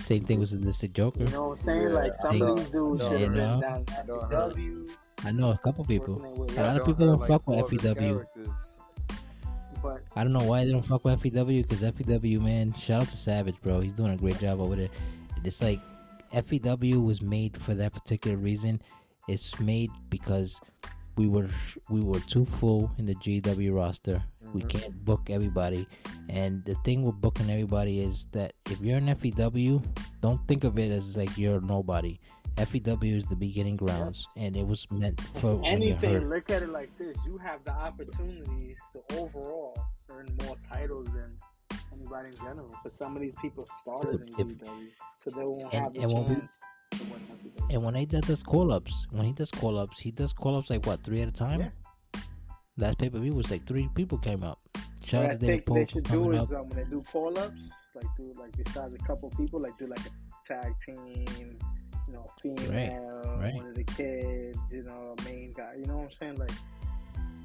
[0.00, 1.20] same thing was with Sadistic Joker.
[1.24, 1.82] You know what I'm saying?
[1.82, 2.54] Yeah, like some I of know.
[2.56, 3.60] these dudes I should have know.
[3.60, 4.20] been down know.
[4.22, 4.88] at FEW.
[5.24, 6.14] I know a couple people.
[6.14, 8.24] working their A lot of people don't fuck with four FEW.
[9.82, 13.08] But I don't know why they don't fuck with FEW because FEW, man, shout out
[13.08, 13.80] to Savage, bro.
[13.80, 14.88] He's doing a great job over there.
[15.44, 15.80] It's like
[16.32, 18.80] FEW was made for that particular reason.
[19.30, 20.60] It's made because
[21.16, 21.48] we were
[21.88, 24.22] we were too full in the GW roster.
[24.52, 24.68] We Mhm.
[24.68, 25.86] can't book everybody,
[26.28, 29.80] and the thing with booking everybody is that if you're an FEW,
[30.20, 32.18] don't think of it as like you're nobody.
[32.56, 36.90] FEW is the beginning grounds, and it was meant for anything, look at it like
[36.98, 39.78] this: you have the opportunities to overall
[40.08, 41.30] earn more titles than
[41.92, 42.74] anybody in general.
[42.82, 46.00] But some of these people started in if- GW, so they won't and- have the
[46.00, 46.48] we- chance to win FEW.
[47.70, 50.70] And when he does call ups, when he does call ups, he does call ups
[50.70, 51.60] like what three at a time.
[51.60, 52.20] Yeah.
[52.78, 54.58] Last pay per view was like three people came up.
[55.04, 57.72] Shout What out to David they should do is um, when they do call ups,
[57.94, 60.10] like do like besides a couple people, like do like a
[60.46, 61.58] tag team,
[62.06, 63.54] you know, female, right.
[63.54, 65.74] one of the kids, you know, main guy.
[65.78, 66.36] You know what I'm saying?
[66.36, 66.52] Like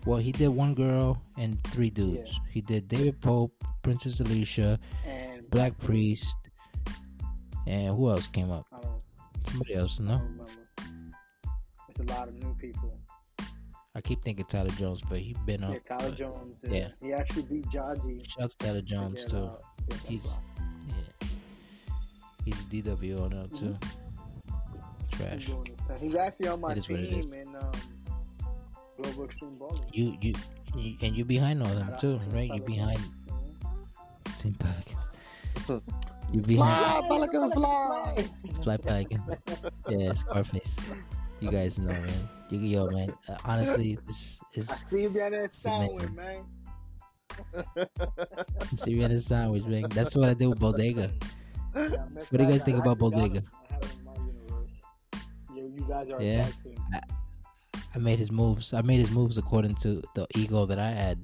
[0.05, 2.39] Well, he did one girl and three dudes.
[2.51, 3.53] He did David Pope,
[3.84, 6.35] Princess Alicia, and Black Priest,
[7.67, 8.65] and who else came up?
[9.56, 10.10] I Somebody else, I no?
[10.18, 10.52] don't remember.
[11.90, 12.98] It's a lot of new people.
[13.98, 15.72] I keep thinking Tyler Jones, but he's been up.
[15.73, 16.60] Yeah, Tyler but Jones.
[16.64, 16.72] yeah.
[16.72, 16.88] Yeah.
[17.02, 18.30] He actually beat Jaji.
[18.30, 19.49] Shout out to Tyler Jones get, too.
[19.90, 20.44] get that He's block.
[20.90, 21.27] yeah,
[22.44, 23.77] he's a DWO now too.
[25.11, 25.45] He's Trash.
[25.48, 25.68] doing.
[26.02, 27.26] He's actually on my It is what it team is.
[27.27, 27.72] in um,
[29.02, 29.82] Global Extreme Bowling.
[29.94, 30.34] You, you
[30.76, 32.49] you and you're behind all them too, to right?
[32.53, 34.38] You're behind Mhm.
[34.38, 35.82] Team Pelican.
[36.34, 38.26] You behind Fly, Pelican, fly.
[38.65, 39.21] Fly Pelican.
[39.87, 40.75] Yeah, Scarface.
[41.39, 42.29] You guys know, man.
[42.49, 43.13] You, yo, man.
[43.29, 44.67] Uh, honestly, this is.
[44.69, 46.41] I see you behind that sandwich, man.
[48.75, 49.83] Syrian sandwich, man.
[49.89, 51.11] That's what I did with Bodega.
[51.75, 52.51] Yeah, What do you that.
[52.51, 53.39] guys think I about Bodega?
[53.39, 53.45] him.
[53.69, 54.71] I have him in my universe.
[55.53, 56.47] You, you guys are Yeah.
[56.93, 57.01] a.
[57.93, 58.73] I made his moves.
[58.73, 61.19] I made his moves according to the ego that I had.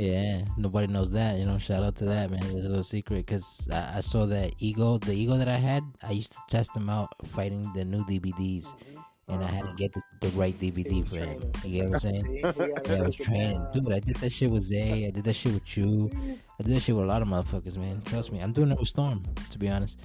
[0.00, 1.38] Yeah, nobody knows that.
[1.38, 2.42] You know, shout out to that, man.
[2.42, 5.84] It's a little secret because I, I saw that ego, the ego that I had.
[6.02, 8.72] I used to test him out fighting the new DVDs,
[9.28, 11.52] and I had to get the, the right DVD for him.
[11.62, 12.40] You get what I'm saying?
[12.42, 13.92] Yeah, I was it training, dude.
[13.92, 15.06] I did that shit with Zay.
[15.06, 16.10] I did that shit with you.
[16.58, 18.00] I did that shit with a lot of motherfuckers, man.
[18.06, 19.98] Trust me, I'm doing it with Storm, to be honest.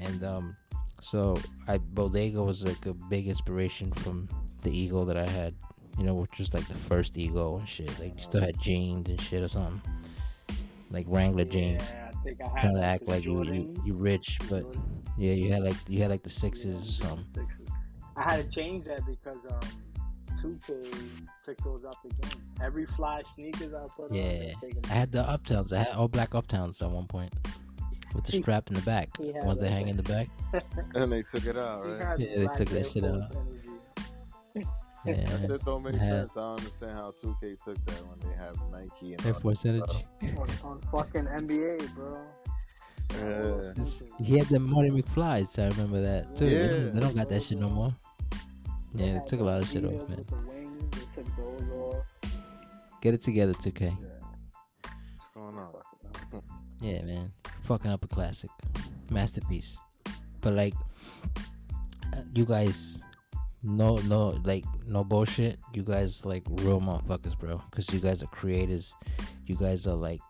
[0.00, 0.56] And um,
[1.00, 1.38] so
[1.68, 4.28] I Bodega was like a big inspiration from
[4.62, 5.54] the ego that I had.
[5.98, 7.90] You know, which was like the first ego and shit.
[7.98, 9.82] Like you still had jeans and shit or something,
[10.90, 11.90] like Wrangler jeans.
[11.90, 14.64] Yeah, I think I had Trying to act the like you, you you rich, but
[15.16, 17.26] yeah, you had like you had like the sixes or something.
[17.34, 17.68] Sixes.
[18.16, 19.60] I had to change that because um,
[20.42, 20.86] 2K
[21.44, 22.42] took those out the game.
[22.62, 24.52] Every fly sneakers I put on, Yeah,
[24.88, 25.72] I had the uptowns.
[25.72, 27.32] I had all black uptowns at one point
[28.14, 29.08] with the strap in the back.
[29.18, 30.28] he had Ones that hang in the back.
[30.94, 32.18] And they took it out, right?
[32.18, 33.20] Yeah, they took that shit out.
[33.30, 33.68] energy.
[35.04, 36.36] Yeah, That shit don't make I sense.
[36.36, 39.62] I don't understand how 2K took that when they have Nike and Air all Force
[39.62, 42.18] that on, on fucking NBA, bro.
[43.14, 43.72] Yeah.
[44.22, 45.58] He had the Marty McFly's.
[45.58, 46.46] I remember that too.
[46.46, 47.94] They, don't, they don't got that shit no more.
[48.94, 50.24] Yeah, they took a lot of shit off, man.
[50.46, 52.32] Wings, they took those off.
[53.00, 53.96] Get it together, 2K.
[53.96, 55.74] What's going on?
[56.80, 57.30] Yeah, man.
[57.64, 58.50] Fucking up a classic.
[59.10, 59.80] Masterpiece.
[60.40, 60.74] But like,
[62.12, 63.02] uh, you guys,
[63.62, 65.58] no, no, like, no bullshit.
[65.72, 67.62] You guys, like, real motherfuckers, bro.
[67.70, 68.94] Because you guys are creators.
[69.46, 70.20] You guys are, like,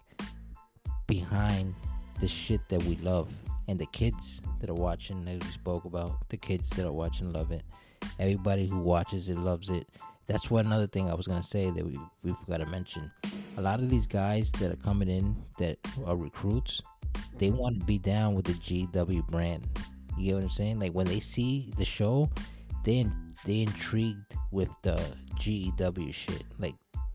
[1.07, 1.75] behind
[2.21, 3.29] the shit that we love.
[3.69, 7.33] And the kids that are watching, that we spoke about, the kids that are watching
[7.33, 7.63] love it.
[8.19, 9.87] Everybody who watches it loves it.
[10.27, 13.11] That's one another thing I was gonna say that we we forgot to mention.
[13.57, 16.83] A lot of these guys that are coming in that are recruits,
[17.39, 19.67] they want to be down with the GW brand.
[20.19, 20.81] You get what I'm saying?
[20.81, 22.31] Like when they see the show,
[22.85, 23.07] they
[23.45, 25.01] they intrigued with the
[25.39, 26.75] GEW shit, like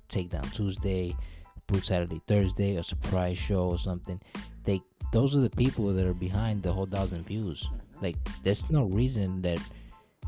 [0.09, 1.15] Takedown Tuesday,
[1.67, 4.21] Brutality Thursday, a surprise show or something.
[4.63, 4.81] They
[5.11, 7.63] those are the people that are behind the whole thousand views.
[7.67, 8.05] Mm-hmm.
[8.05, 9.59] Like, there's no reason that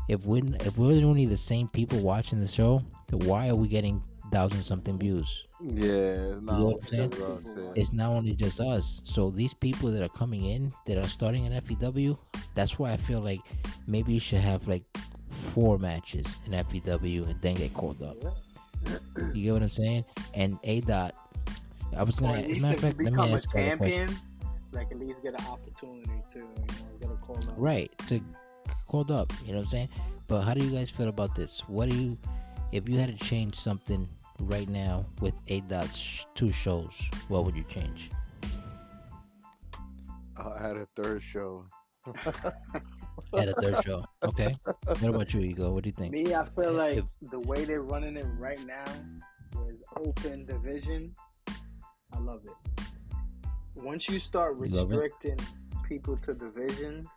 [0.08, 3.68] if we if we're only the same people watching the show, then why are we
[3.68, 4.02] getting
[4.32, 5.44] thousand something views?
[5.60, 7.72] Yeah, it's not You know what just us, yeah.
[7.74, 9.00] It's not only just us.
[9.04, 12.16] So these people that are coming in that are starting an FEW,
[12.54, 13.40] that's why I feel like
[13.86, 14.84] maybe you should have like
[15.36, 18.16] four matches in FPW and then get called up.
[19.34, 20.04] You get what I'm saying?
[20.34, 21.14] And A dot,
[21.96, 22.38] I was gonna.
[22.38, 24.06] at As a matter of fact, let me ask you a question.
[24.06, 24.16] champion,
[24.72, 27.54] like at least get an opportunity to, you know, get a call up.
[27.56, 28.20] Right to
[28.86, 29.32] called up.
[29.44, 29.88] You know what I'm saying?
[30.28, 31.60] But how do you guys feel about this?
[31.68, 32.18] What do you,
[32.72, 34.08] if you had to change something
[34.40, 38.10] right now with A dot's two shows, what would you change?
[40.36, 41.64] I had a third show.
[43.36, 44.54] At a third show, okay.
[44.64, 45.72] What about you, Ego?
[45.72, 46.12] What do you think?
[46.12, 48.84] Me, I feel like If- the way they're running it right now
[49.56, 51.14] with open division,
[52.12, 52.82] I love it.
[53.74, 55.38] Once you start You restricting
[55.88, 57.08] people to divisions,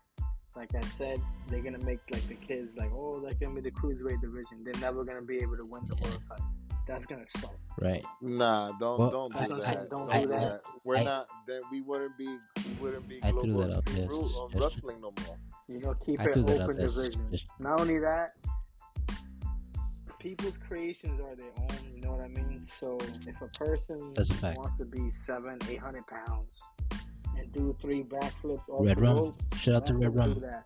[0.56, 3.72] like I said, they're gonna make like the kids like, oh, that's gonna be the
[3.72, 4.64] cruiserweight division.
[4.64, 6.10] They're never gonna be able to win the Yeah.
[6.10, 6.46] world title.
[6.88, 7.56] That's gonna suck.
[7.80, 8.04] Right.
[8.20, 9.64] Nah, don't Well, don't do I- that.
[9.68, 10.42] I- don't don't do do that.
[10.42, 10.62] that.
[10.84, 11.28] We're I- not.
[11.48, 12.28] Then we wouldn't be.
[12.28, 15.38] We wouldn't be I threw global that out extreme there rule on wrestling no more.
[15.70, 17.30] You know, keep I it threw that out open division.
[17.60, 18.34] Not only that,
[20.20, 21.94] people's creations are their own.
[21.96, 22.60] You know what I mean?
[22.60, 22.98] So
[23.28, 26.60] if a person a wants to be seven, eight hundred pounds
[27.38, 29.16] and do three backflips off Red the Rum.
[29.18, 30.30] ropes, Shout out to Red Rum.
[30.36, 30.64] You know,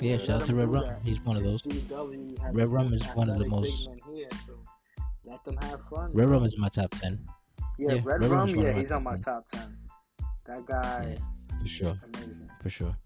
[0.00, 0.86] Yeah, shout out to Red Rum.
[0.88, 1.00] that.
[1.02, 1.62] He's one of those.
[1.62, 4.58] GW Red Rum is one of the most- Here, so
[5.24, 6.12] let them have fun.
[6.12, 7.26] Red Rum is my top ten.
[7.78, 8.48] Yeah, yeah, Red, Red Rum.
[8.50, 9.74] Yeah, he's on my top ten.
[10.44, 11.98] That guy, Yeah, for sure.
[12.04, 12.50] amazing.
[12.62, 12.96] For sure.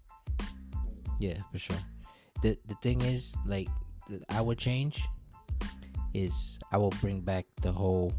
[1.21, 1.77] Yeah, for sure.
[2.41, 3.69] The the thing is, like,
[4.09, 5.03] that I would change
[6.15, 8.11] is I will bring back the whole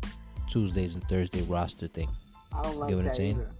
[0.48, 2.08] Tuesdays and Thursday roster thing.
[2.56, 3.32] I don't like Get what I'm that saying?
[3.32, 3.50] either.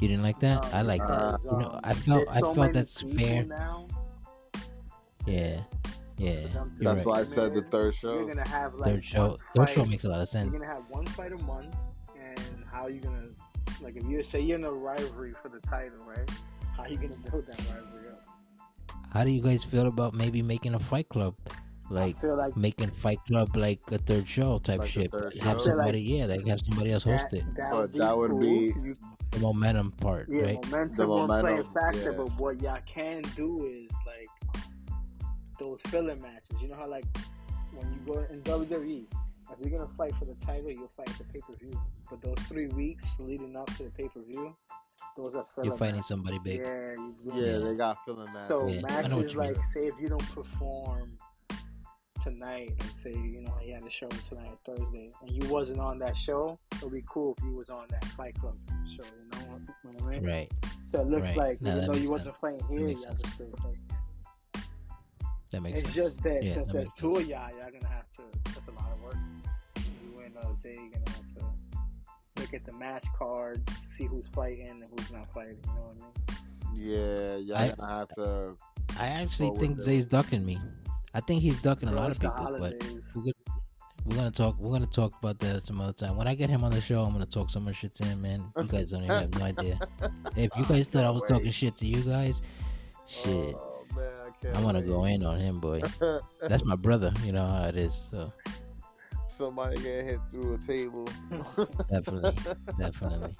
[0.00, 0.62] You didn't like that?
[0.62, 1.08] No, I like that.
[1.42, 3.44] because, You know, um, I felt there's I felt that's fair.
[3.44, 3.86] Now,
[5.26, 5.60] Yeah,
[6.16, 6.46] yeah.
[6.46, 7.06] for them to You're That's right.
[7.06, 8.26] why I said the Man, third You're show.
[8.26, 10.50] gonna have like Third show, one third show makes a lot of sense.
[10.50, 11.76] You're gonna have one fight a month,
[12.18, 13.28] and how are you gonna
[13.82, 16.30] like if you say you're in a rivalry for the title, right?
[16.82, 19.00] How you gonna build that rivalry up?
[19.12, 21.34] How do you guys feel about maybe making a fight club,
[21.90, 25.12] like I feel like making Fight Club like a third show type Like shit?
[25.42, 25.58] Have show?
[25.58, 27.44] somebody, yeah, like have somebody else host it.
[27.56, 28.40] that But would be that would cool.
[28.40, 28.96] be- You-
[29.32, 30.64] The momentum part, yeah, right?
[30.70, 32.16] momentum The will play a momentum, factor, yeah.
[32.16, 34.62] but what y'all can do is like
[35.58, 36.60] those filler matches.
[36.62, 37.04] You know how like
[37.74, 39.06] when you go in WWE,
[39.52, 41.78] if you're gonna fight for the title, you'll fight the pay per view.
[42.08, 44.54] But those three weeks leading up to the pay per view,
[45.16, 46.08] those are filler You're fighting matches.
[46.08, 46.58] somebody big.
[46.60, 48.42] Yeah, you Yeah, they got filling matches.
[48.42, 49.52] So Yeah, I know what matches you mean.
[49.54, 51.16] like say if you don't perform
[52.22, 55.98] tonight and say you know he had a show tonight Thursday and you wasn't on
[56.00, 58.56] that show, it'd be cool if you was on that Fight Club
[58.86, 59.02] show.
[59.04, 60.26] You know what, what I mean?
[60.26, 60.52] Right.
[60.84, 61.36] So it looks Right.
[61.36, 63.32] like No, even though makes you wasn't playing here, you have to sense.
[63.34, 63.78] still fight.
[65.52, 65.86] That makes sense.
[65.88, 66.06] It's sense.
[66.14, 67.24] just that Yeah, since that there's two sense.
[67.24, 68.22] of y'all, y'all gonna have to.
[68.54, 69.16] That's a lot of work.
[70.04, 71.29] You and uh, Zay gonna have to
[72.40, 75.58] look at the match cards, see who's fighting and who's not fighting.
[75.62, 76.90] You know what I mean?
[76.90, 78.54] Yeah, y'all I- gonna have to.
[78.98, 79.84] I actually think there.
[79.84, 80.58] Zay's ducking me.
[81.14, 82.74] I think he's ducking a lot of people, but
[83.14, 83.32] we're gonna,
[84.06, 84.58] we're gonna talk.
[84.58, 86.16] We're gonna talk about that some other time.
[86.16, 88.22] When I get him on the show, I'm gonna talk so much shit to him,
[88.22, 88.44] man.
[88.56, 89.78] You guys don't even have no idea.
[90.36, 92.42] If you guys thought I was talking shit to you guys,
[93.06, 95.80] shit, Oh man, I am gonna go in on him, boy.
[96.40, 97.12] That's my brother.
[97.24, 97.94] You know how it is.
[98.10, 98.32] So
[99.40, 101.08] Somebody getting hit through a table.
[101.90, 102.34] definitely,
[102.78, 103.34] definitely.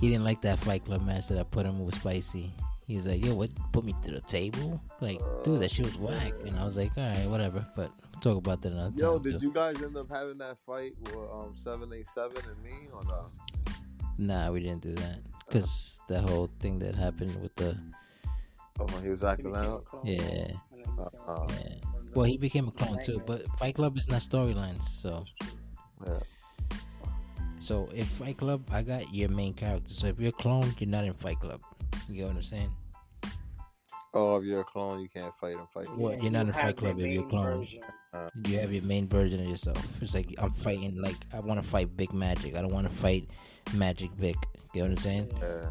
[0.00, 2.50] He didn't like that Fight Club match that I put him with Spicy.
[2.86, 4.80] He was like, "Yo, what put me to the table?
[5.02, 8.20] Like, dude, that shit was whack." And I was like, "All right, whatever." But we'll
[8.22, 9.22] talk about that another Yo, time.
[9.22, 9.46] did too.
[9.46, 13.04] you guys end up having that fight with um seven eight seven and me or
[13.04, 13.26] no?
[14.16, 17.76] Nah, we didn't do that because the whole thing that happened with the
[18.80, 19.84] Oh, he was He acting out.
[20.02, 20.20] Yeah.
[20.20, 21.48] and then he became a Uh, clone.
[21.50, 21.74] yeah.
[22.14, 24.82] Well, he became a clone too, but Fight Club is not storylines.
[24.84, 25.24] So,
[26.06, 26.20] Yeah.
[27.60, 29.92] so if Fight Club, I got your main character.
[29.92, 31.60] So if you're a clone, you're not in Fight Club.
[32.08, 32.70] You get what I'm saying?
[34.16, 35.88] Oh, if you're a clone, you can't fight in fight.
[35.96, 37.58] What, Yeah, you're not you in Fight Club if you're a clone.
[37.60, 37.80] version.
[38.46, 39.84] You have your main version of yourself.
[40.00, 41.00] It's like I'm fighting.
[41.02, 42.54] Like I want to fight Vic Magic.
[42.54, 43.28] I don't want to fight
[43.74, 44.36] Magic Vic.
[44.54, 45.28] You get what I'm saying?
[45.40, 45.70] Yeah.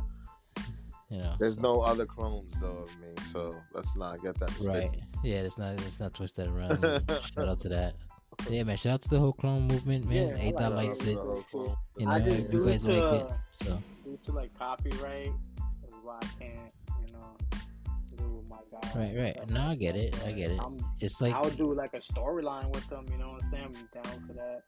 [1.13, 1.35] You know.
[1.37, 4.89] There's no other clones though of me, so let's not get that Right.
[5.23, 6.81] Yeah, it's not it's not twisted around.
[7.35, 7.93] shout out to that.
[8.49, 8.77] Yeah, man.
[8.77, 10.29] Shout out to the whole clone movement, man.
[10.29, 11.17] Yeah, I Eight like likes it.
[11.17, 11.75] Clone.
[11.99, 13.31] You know, I just you guys to like it.
[13.61, 15.27] So due to like copyright
[15.87, 16.73] is why I can't,
[17.05, 18.95] you know, my god.
[18.95, 19.49] Right, right.
[19.51, 20.15] No, I get it.
[20.25, 20.59] I get it.
[20.59, 23.05] I'm, It's like I would do like a storyline with them.
[23.11, 23.75] You know what I'm saying?
[23.93, 24.63] I'm down for that.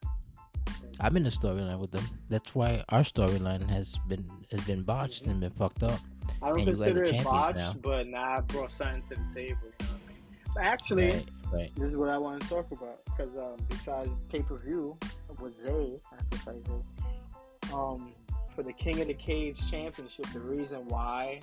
[0.99, 2.05] I'm in a storyline with them.
[2.29, 5.99] That's why our storyline has been has been botched and been fucked up.
[6.41, 7.75] I don't And you guys consider it champions botched, now.
[7.81, 9.57] but nah, I brought something to the table.
[9.63, 10.17] You know what I mean?
[10.53, 11.71] But actually, Right, right.
[11.75, 14.97] this is what I want to talk about because um, besides pay per view
[15.39, 18.13] with Zay, I have to say um,
[18.55, 21.41] for the King of the Cage Championship, the reason why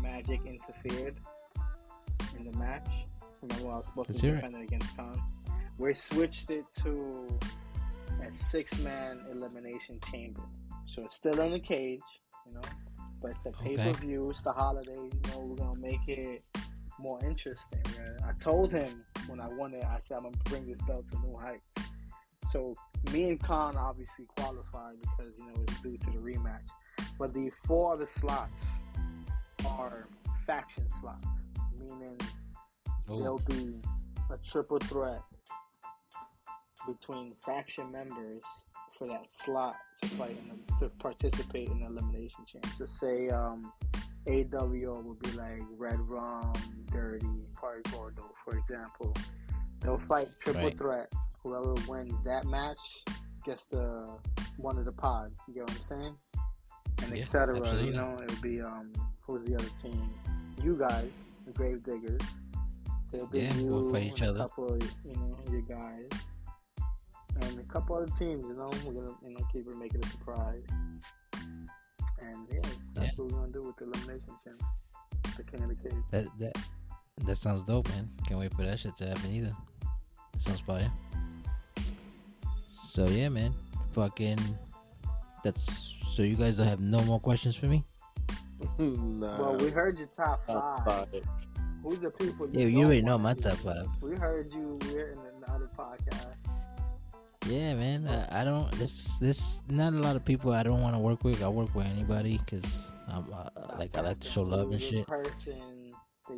[0.00, 1.14] Magic interfered
[2.38, 2.88] in the match.
[3.42, 4.40] Remember, I was supposed Let's to hear it.
[4.42, 5.22] defend it against Khan.
[5.78, 7.26] We switched it to
[8.28, 10.42] a six-man elimination chamber,
[10.86, 12.00] so it's still in the cage,
[12.46, 12.60] you know.
[13.20, 14.30] But it's a pay per view.
[14.30, 14.96] It's the holidays.
[14.96, 16.44] You know, we're gonna make it
[16.98, 17.80] more interesting.
[17.98, 18.16] man.
[18.24, 21.18] I told him when I won it, I said I'm gonna bring this belt to
[21.20, 21.68] new heights.
[22.50, 22.74] So
[23.12, 26.66] me and Khan obviously qualified because you know it's due to the rematch.
[27.18, 28.62] But the four other slots
[29.66, 30.08] are
[30.46, 31.46] faction slots,
[31.78, 32.18] meaning
[33.08, 33.20] oh.
[33.20, 33.80] there'll be
[34.32, 35.22] a triple threat
[36.86, 38.42] between faction members
[39.00, 42.68] for that slot to fight in the, to participate in the elimination chamber.
[42.76, 43.72] So say um,
[44.26, 46.52] AWO would be like Red Rum,
[46.92, 49.16] Dirty, Party Gordo, for example.
[49.80, 50.76] They'll fight triple Right.
[50.78, 51.12] threat.
[51.42, 53.02] Whoever wins that match
[53.46, 54.06] gets the
[54.58, 55.40] one of the pods.
[55.48, 56.14] You get what I'm saying?
[57.02, 57.82] And Yeah, etc.
[57.82, 60.10] You know, it'll be um, who's the other team?
[60.62, 61.08] You guys,
[61.46, 62.20] the Grave Diggers.
[63.10, 64.40] So it'll be Yeah, you we'll fight each and other.
[64.40, 66.06] A couple of you know your guys,
[67.42, 68.44] and a couple other teams.
[68.44, 70.62] You know, we're gonna you know keep it making a surprise.
[72.22, 72.60] And yeah,
[72.94, 74.64] that's what we're gonna do with the elimination chamber,
[75.36, 75.92] the king of cage.
[76.10, 76.56] that that
[77.26, 78.08] that sounds dope, man.
[78.26, 79.54] Can't wait for that shit to happen either.
[80.32, 80.90] That sounds fire.
[82.68, 83.54] So yeah, man.
[83.92, 84.38] Fucking.
[85.42, 86.22] That's so.
[86.22, 87.84] You guys have no more questions for me.
[88.78, 89.38] nah.
[89.38, 91.08] Well, we heard your top Top five.
[91.10, 91.22] five.
[91.82, 92.48] Who's the people?
[92.52, 93.40] Yeah, you already know my do?
[93.40, 93.86] top five.
[94.02, 94.78] We heard you.
[94.90, 96.34] We're in the other podcast.
[97.50, 98.06] Yeah, man.
[98.06, 98.70] I, I don't.
[98.72, 101.42] This this not a lot of people I don't want to work with.
[101.42, 105.06] I work with anybody because I'm uh, like I like to show love and shit.
[105.06, 105.60] Person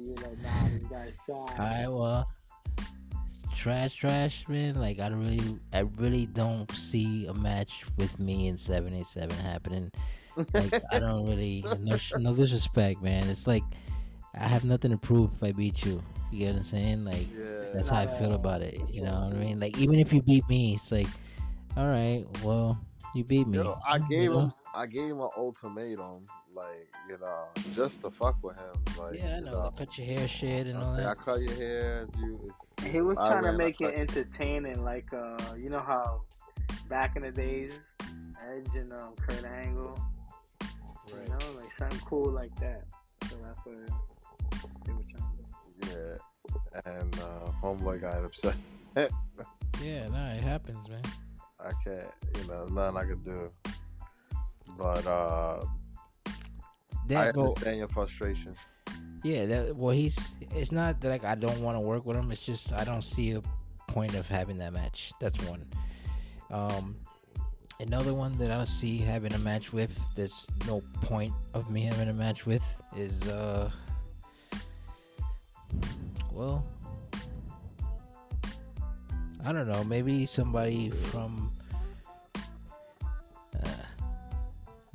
[0.01, 1.87] you're like, nah, guy's trash.
[1.89, 2.27] Well,
[3.55, 4.75] trash, trash, man.
[4.77, 9.37] Like I really, I really don't see a match with me and Seven Eight Seven
[9.39, 9.91] happening.
[10.55, 13.29] Like I don't really, no, no disrespect, man.
[13.29, 13.65] It's like
[14.35, 16.03] I have nothing to prove if I beat you.
[16.31, 17.05] You get what I'm saying?
[17.05, 17.69] Like Yeah.
[17.75, 18.81] that's how I feel about it.
[18.91, 19.61] You know what I mean?
[19.61, 21.09] Like even if you beat me, it's like,
[21.77, 22.79] all right, well,
[23.15, 23.59] you beat me.
[23.59, 24.39] Yo, I You gave know?
[24.41, 24.53] him.
[24.75, 27.45] I gave him an ultimatum, like you know,
[27.75, 28.73] just to fuck with him.
[28.99, 29.73] Like, Yeah, I you know.
[29.77, 31.19] Cut your hair shit and all okay, I that.
[31.19, 32.09] cut your hair.
[32.19, 32.55] You,
[32.91, 36.23] He was trying to ran, I make it cut- entertaining, like uh, you know how
[36.89, 37.73] back in the days,
[38.51, 39.99] Edge and um, Kurt Angle,
[41.09, 42.85] you know, like something cool like that.
[43.29, 43.93] So that's what they
[44.93, 45.31] were trying
[45.81, 45.91] to do.
[45.91, 48.55] yeah, and uh, homeboy got upset.
[49.83, 51.03] Yeah, no, it happens, man.
[51.59, 52.07] I can't,
[52.39, 53.51] you know, nothing I could do.
[54.79, 55.65] But uh,
[56.27, 56.33] I
[57.09, 58.55] That go, understand your frustration.
[59.25, 60.35] Yeah, that well, he's.
[60.55, 62.31] It's not that like I don't want to work with him.
[62.31, 63.43] It's just I don't see a
[63.89, 65.13] point of having that match.
[65.21, 65.65] That's one.
[66.51, 66.97] Um,
[67.81, 69.99] another one that I don't see having a match with.
[70.15, 72.63] There's no point of me having a match with
[72.97, 73.71] is uh.
[76.33, 76.65] Well,
[79.45, 79.83] I don't know.
[79.85, 81.53] Maybe somebody from.
[82.35, 83.69] Uh,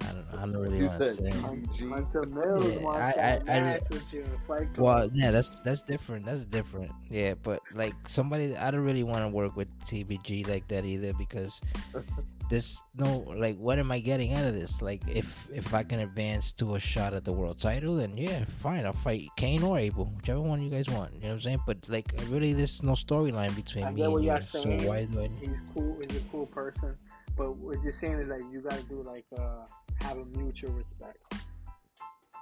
[0.02, 0.38] I don't know.
[0.38, 1.30] I don't really You want to said say.
[1.32, 1.90] TBG.
[1.92, 5.82] Hunter Mills Yeah, wants I- that I- I- with you Fight Well, yeah, that's that's
[5.82, 6.26] different.
[6.26, 6.92] That's different.
[7.10, 11.14] Yeah, but like somebody, I don't really want to work with TBG like that either
[11.14, 11.62] because
[12.50, 14.82] this no like what am I getting out of this?
[14.82, 18.46] Like if if I can advance to a shot at the world title, then yeah,
[18.62, 21.14] fine, I'll fight Kane or Abel, whichever one you guys want.
[21.16, 21.60] You know what I'm saying?
[21.66, 24.32] But like really, there's no storyline between I me get what and you.
[24.32, 24.86] you're So saying.
[24.86, 25.30] why do I?
[25.40, 25.98] He's cool.
[26.08, 26.96] He's a cool person.
[27.36, 29.66] But what you're saying is like you gotta do like uh
[30.02, 31.18] have a mutual respect.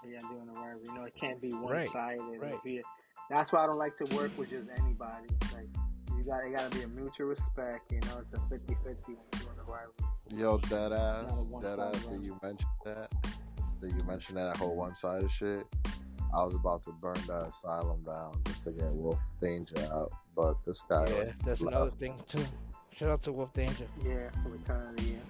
[0.07, 0.75] Yeah, doing the right.
[0.85, 2.19] You know, it can't be one sided.
[2.39, 2.53] right.
[2.63, 2.81] Right.
[3.29, 5.25] That's why I don't like to work with just anybody.
[5.53, 5.67] Like
[6.25, 8.95] got it gotta be a mutual respect, you know, it's a 50-50 when you're
[9.31, 9.87] doing the right.
[10.31, 12.05] Yo, dead ass, Not a one-sided dead ass.
[12.05, 13.11] Did you mention that?
[13.81, 15.65] Did you mention that whole one sided shit?
[16.33, 20.55] I was about to burn that asylum down just to get Wolf Danger out, but
[20.65, 21.05] this guy.
[21.07, 21.75] Yeah, that's left.
[21.75, 22.43] another thing too.
[22.91, 23.87] Shout out to Wolf Danger.
[24.03, 25.21] Yeah, for return of the year.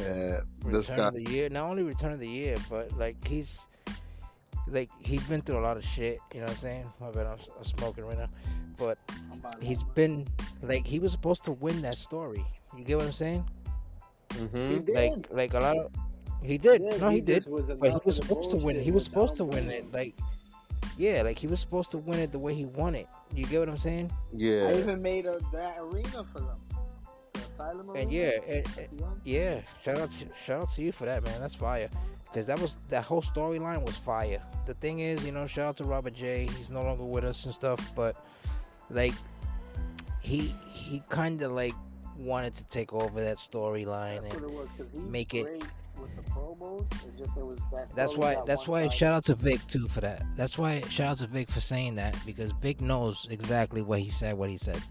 [0.00, 1.08] Yeah, this Return guy.
[1.08, 1.48] of the year.
[1.50, 3.66] Not only return of the year, but like he's
[4.68, 6.18] like he's been through a lot of shit.
[6.32, 6.92] You know what I'm saying?
[7.00, 8.28] My bad, I'm, I'm smoking right now.
[8.76, 8.98] But
[9.30, 10.26] I'm about to- he's been
[10.62, 12.44] like he was supposed to win that story.
[12.76, 13.44] You get what I'm saying?
[14.30, 14.84] Mm-hmm.
[14.84, 14.94] did.
[14.94, 15.92] Like like a lot of
[16.42, 16.82] he did.
[16.82, 17.46] Yeah, no, he, did.
[17.78, 18.62] But he was supposed to win.
[18.64, 19.92] bullshit He was supposed to win it.
[19.92, 20.14] Like
[20.98, 23.06] Yeah, like he was supposed to win it the way he won it.
[23.34, 24.10] You get what I'm saying?
[24.32, 24.68] Yeah.
[24.68, 26.58] I even made a, that arena for them.
[27.34, 28.00] The Asylum Arena.
[28.02, 29.20] And yeah, and, at the end.
[29.24, 29.60] yeah.
[29.82, 30.10] Shout out,
[30.44, 31.40] shout out to you for that, man.
[31.40, 31.88] That's fire.
[32.32, 34.42] Because that was that whole storyline was fire.
[34.64, 36.48] The thing is, you know, shout out to Robert J.
[36.56, 38.16] He's no longer with us and stuff, but
[38.90, 39.12] like
[40.20, 41.74] he he kind of like
[42.16, 44.68] wanted to take over that storyline That's and it was.
[44.76, 45.62] 'cause he's make it-
[46.00, 46.84] with the promos.
[47.06, 47.94] It's just it was that.
[47.94, 48.36] That's why.
[48.46, 48.80] That's why.
[48.80, 48.98] one-sided.
[48.98, 50.22] Shout out to Vic too for that.
[50.36, 50.80] That's why.
[50.88, 54.36] Shout out to Vic for saying that because Vic knows exactly what he said.
[54.36, 54.82] What he said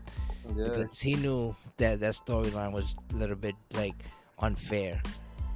[0.56, 0.70] yeah.
[0.70, 3.96] because he knew that that storyline was a little bit like
[4.40, 5.02] unfair,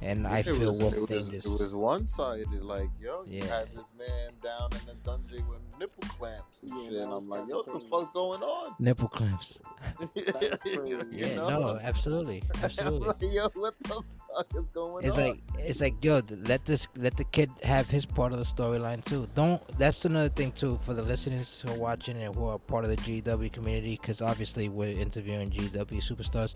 [0.02, 1.46] and I it feel was, Wolf it Thing was, just.
[1.46, 2.48] it was one sided.
[2.62, 3.46] Like, yo, you Yeah.
[3.58, 6.92] had this man down in the dungeon with nipple clamps and Yeah, shit.
[7.02, 7.86] And I'm like, yo, what the crazy.
[7.90, 8.74] fuck's going on?
[8.78, 9.58] Nipple clamps.
[10.14, 11.06] That's You.
[11.10, 11.48] Yeah, know?
[11.48, 13.06] no, absolutely, absolutely.
[13.08, 14.02] like, yo, what the
[14.34, 15.04] fuck is going on?
[15.04, 15.24] It's on?
[15.28, 19.04] like it's like yo, let this let the kid have his part of the storyline
[19.04, 19.26] too.
[19.34, 19.62] Don't.
[19.78, 22.90] That's another thing too for the listeners who are watching and who are part of
[22.90, 26.54] the GW community, because obviously we're interviewing GW superstars.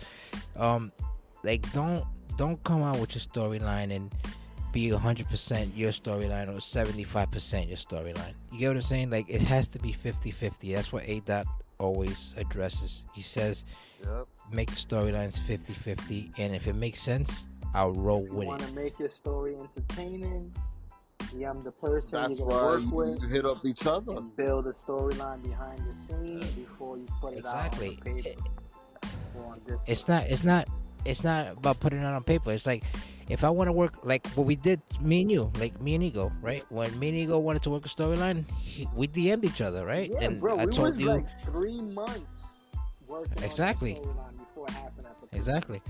[0.56, 0.92] Um,
[1.42, 2.04] like don't
[2.36, 4.11] don't come out with your storyline and
[4.73, 8.35] be 100% your storyline or 75% your storyline.
[8.52, 9.11] You get what I'm saying?
[9.11, 10.74] Like it has to be 50-50.
[10.74, 11.47] That's what A dot
[11.78, 13.05] always addresses.
[13.12, 13.65] He says
[14.05, 14.27] yep.
[14.52, 18.44] make the storylines 50-50 and if it makes sense, I'll roll You with it.
[18.44, 20.52] You want to make your story entertaining.
[21.36, 24.15] Yeah, I'm the person That's you're why work you, with you hit up each other.
[24.16, 27.98] and build a storyline behind the scenes before you put it Exactly.
[28.02, 28.40] out on the paper.
[29.36, 30.66] or on it's not it's not
[31.05, 32.85] it's not about putting it on paper it's like
[33.28, 36.05] if i want to work like what we did me and you like me and
[36.05, 38.44] ego right when me and ego wanted to work a storyline
[38.94, 42.55] we dm'd each other right Yeah, and bro, i we told you like three months
[43.06, 43.97] working Exactly.
[43.97, 45.36] on the storyline before it happened at the paper.
[45.36, 45.82] exactly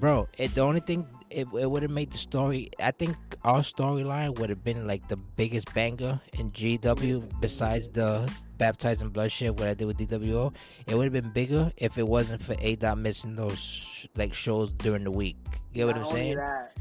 [0.00, 3.16] bro it the only thing it, it would have made the story i think
[3.46, 8.20] our storyline would have been like the biggest banger in gw besides the
[8.58, 10.52] Baptized baptizing bloodshed what i did with dwo
[10.88, 14.34] it would have been bigger if it wasn't for a dot missing those sh- like
[14.34, 15.36] shows during the week
[15.72, 16.76] you get what i'm only saying That,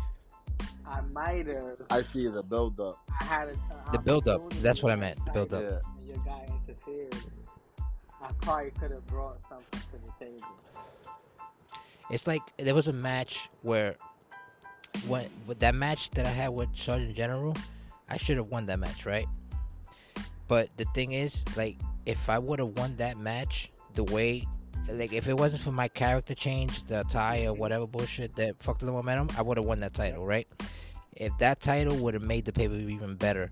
[0.87, 1.81] I might have.
[1.89, 2.99] I see the build up.
[3.19, 5.63] I had a, The build-up, that's what I meant, the night build-up.
[5.63, 6.13] Yeah.
[6.13, 7.15] Your guy interfered.
[8.21, 10.47] I probably could have brought something to the table.
[12.11, 13.95] It's like there was a match where
[15.07, 17.55] when with that match that I had with Sergeant General,
[18.09, 19.27] I should have won that match, right?
[20.47, 24.45] But the thing is, like, if I would have won that match the way,
[24.87, 28.81] like, if it wasn't for my character change, the tie or whatever bullshit that fucked
[28.81, 30.47] the momentum, I would have won that title, right?
[31.15, 33.49] If that title would have made the pay per view even better,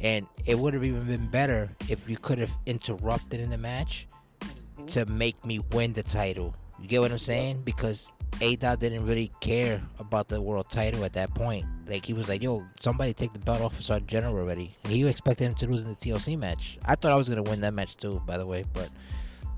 [0.00, 4.06] and it would have even been better if you could have interrupted in the match
[4.40, 4.86] Mhm.
[4.88, 6.54] to make me win the title.
[6.80, 7.62] You get what I'm saying?
[7.64, 8.10] Because
[8.40, 11.64] A Dot didn't really care about the world title at that point.
[11.86, 14.92] Like he was like, "Yo, somebody take the belt off of Sergeant General already." And
[14.92, 16.78] he expected him to lose in the TLC match.
[16.84, 18.88] I thought I was gonna win that match too, by the way, but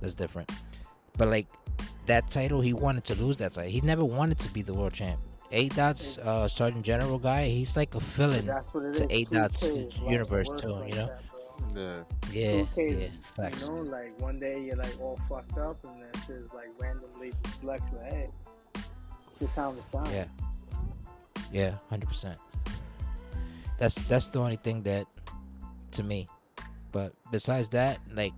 [0.00, 0.50] that's different.
[1.16, 1.46] But like
[2.06, 3.70] that title, he wanted to lose that title.
[3.70, 5.20] He never wanted to be the world champ.
[5.52, 8.46] A Dot's uh, Sergeant General guy, he's like a villain.
[8.46, 9.12] That's what it to.
[9.12, 9.70] A Dot's
[10.08, 11.06] universe too, like you know?
[11.06, 11.82] that, bro.
[11.82, 12.02] Yeah.
[12.32, 16.08] Yeah, 2K, yeah, You know, like one day you're like all fucked up, and then
[16.14, 18.28] it's just like randomly just select like, hey,
[19.40, 20.14] it's your time to shine.
[20.14, 20.24] Yeah.
[21.52, 22.38] Yeah, hundred percent.
[23.78, 25.06] That's that's the only thing that,
[25.92, 26.28] to me,
[26.92, 28.32] but besides that, like,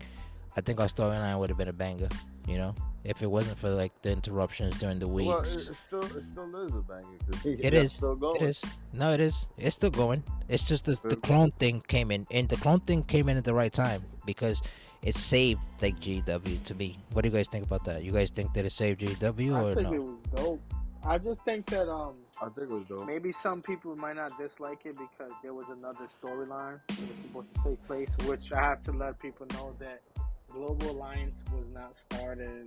[0.56, 2.08] I think our storyline would have been a banger.
[2.46, 5.56] You know, if it wasn't for like the interruptions during the Well, it, weeks.
[5.68, 7.06] it still it still is a banger.
[7.30, 7.92] 'cause It It is.
[7.92, 8.36] Still going.
[8.36, 8.64] It is.
[8.92, 9.46] No, it is.
[9.58, 10.22] It's still going.
[10.48, 13.36] It's just the, the Still clone thing came in, and the clone thing came in
[13.36, 14.60] at the right time because
[15.02, 16.98] it saved like GW to me.
[17.12, 18.02] What do you guys think about that?
[18.02, 20.60] You guys think that it saved GW or I or think it was dope.
[21.04, 23.06] I just think that um I think it was dope.
[23.06, 27.54] maybe some people might not dislike it because there was another storyline that was supposed
[27.54, 30.02] to take place, which I have to let people know that
[30.50, 32.66] Global Alliance was not started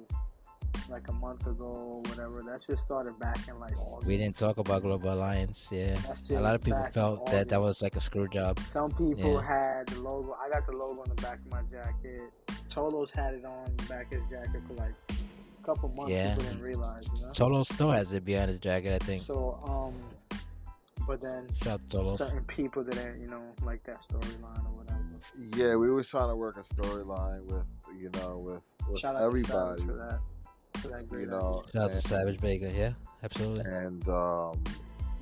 [0.90, 2.42] like a month ago or whatever.
[2.44, 4.08] That just started back in like August.
[4.08, 5.70] We didn't talk about Global Alliance.
[5.72, 5.98] Yeah,
[6.32, 8.60] a lot of people felt that that was like a screw job.
[8.60, 9.42] Some people Yeah.
[9.42, 10.36] had the logo.
[10.44, 12.22] I got the logo on the back of my jacket.
[12.70, 15.14] Tolos had it on the back of his jacket for like a
[15.62, 16.12] couple months.
[16.12, 16.36] Yeah.
[16.36, 17.32] People didn't realize, you know.
[17.32, 19.22] Tolo still has it behind his jacket, I think.
[19.24, 19.94] So um,
[21.08, 22.18] but then Shout out to Tolo.
[22.18, 25.00] certain people didn't, you know, like that storyline or whatever.
[25.56, 27.66] Yeah, we was trying to work a storyline with
[28.00, 29.82] you know with with Shout out everybody.
[29.82, 30.20] to Savage for that.
[30.82, 32.72] For that great You know, Shout out to Savage Vega.
[32.74, 32.94] Yeah,
[33.24, 33.62] absolutely.
[33.66, 34.64] and um,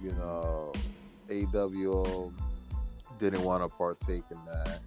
[0.02, 0.72] you know,
[1.30, 2.32] AWO
[3.20, 4.80] didn't want to partake in that,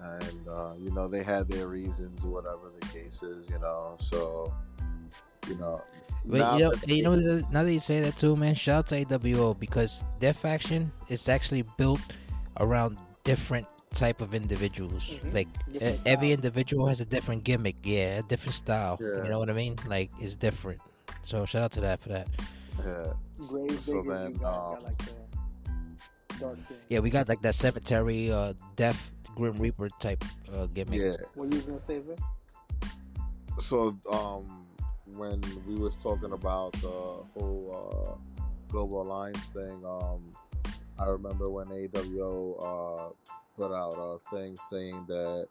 [0.00, 3.96] and uh, you know they had their reasons, whatever the case is, you know.
[4.00, 4.52] So,
[5.48, 5.80] you know,
[6.26, 8.54] But now you know, that you know, they- now that you say that too, man,
[8.54, 12.00] shout out to AWO because their faction is actually built
[12.60, 15.04] around different type of individuals.
[15.22, 15.34] Mhm.
[15.34, 16.34] Like Different every style.
[16.34, 17.76] individual has a different gimmick.
[17.84, 18.98] Yeah, a different style.
[19.00, 19.22] Yeah.
[19.22, 19.76] You know what I mean?
[19.86, 20.80] Like it's different.
[21.22, 22.26] So shout out to that for that.
[22.84, 23.12] Yeah.
[23.46, 25.14] Grave So then, um, like the
[26.40, 26.78] dark thing.
[26.88, 30.24] Yeah, we got like that cemetery, uh, death, grim reaper type
[30.54, 31.00] uh, gimmick.
[31.00, 31.16] Yeah.
[31.34, 32.18] What you gonna say, Vic?
[33.60, 34.66] So um,
[35.16, 40.34] when we was talking about the whole uh, global alliance thing, um,
[40.98, 43.12] I remember when AWO uh,
[43.56, 45.48] put out a thing saying that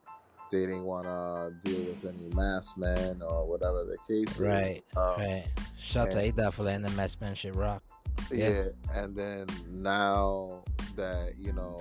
[0.52, 4.40] they didn't want to deal with any mass men or whatever the case is.
[4.40, 5.46] Right, Um, Right.
[5.80, 7.84] Shout out to and- for letting the mass man shit rock.
[8.32, 8.50] Yeah.
[8.50, 8.64] Yeah.
[8.94, 10.64] and then now
[10.96, 11.80] that you know,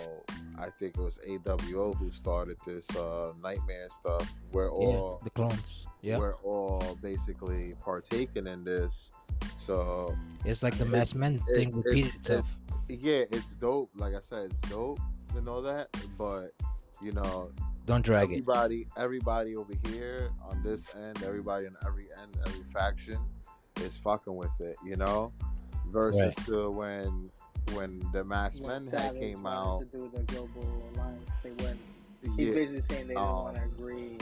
[0.58, 4.32] I think it was AWO who started this uh, nightmare stuff.
[4.52, 5.86] We're all yeah, the clones.
[6.02, 9.10] Yeah, we're all basically partaking in this.
[9.58, 12.48] So it's like the mass men it- thing it- repeated it- itself.
[12.88, 13.90] yeah, it's dope.
[13.96, 14.98] Like I said, it's dope
[15.34, 15.88] to know that.
[16.18, 16.48] But
[17.02, 17.50] you know,
[17.86, 18.34] Don't drag it.
[18.34, 23.18] everybody, everybody over here on this end, everybody on every end, every faction
[23.80, 24.76] is fucking with it.
[24.84, 25.32] You know,
[25.90, 26.36] versus Right.
[26.46, 27.30] to when
[27.74, 29.78] when the masked When men had Savage came out.
[29.80, 31.30] to do the global alliance.
[31.42, 31.78] They went.
[32.36, 34.18] He's Yeah, basically saying they didn't um, want to agree.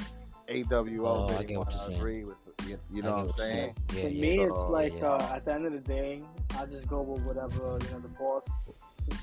[0.48, 1.98] AWO Oh, I didn't get what you're saying.
[1.98, 3.74] agree with you, you know what I'm you're saying?
[3.94, 4.20] Yeah, For yeah.
[4.20, 5.06] me, it's Oh, like yeah.
[5.06, 6.22] uh, at the end of the day,
[6.58, 8.00] I just go with whatever you know.
[8.00, 8.48] The boss,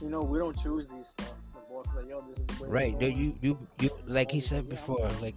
[0.01, 1.33] you know, we don't choose these stuff.
[1.53, 2.69] The boss is like, yo, this is the way.
[2.69, 3.01] Right.
[3.01, 5.35] You, you, you, you, like he said like, yeah, before, like,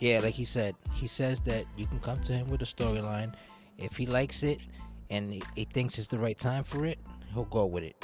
[0.00, 3.32] yeah, like he said, he says that you can come to him with a storyline.
[3.78, 4.58] If he likes it
[5.10, 6.98] and he, he thinks it's the right time for it,
[7.32, 7.96] he'll go with it.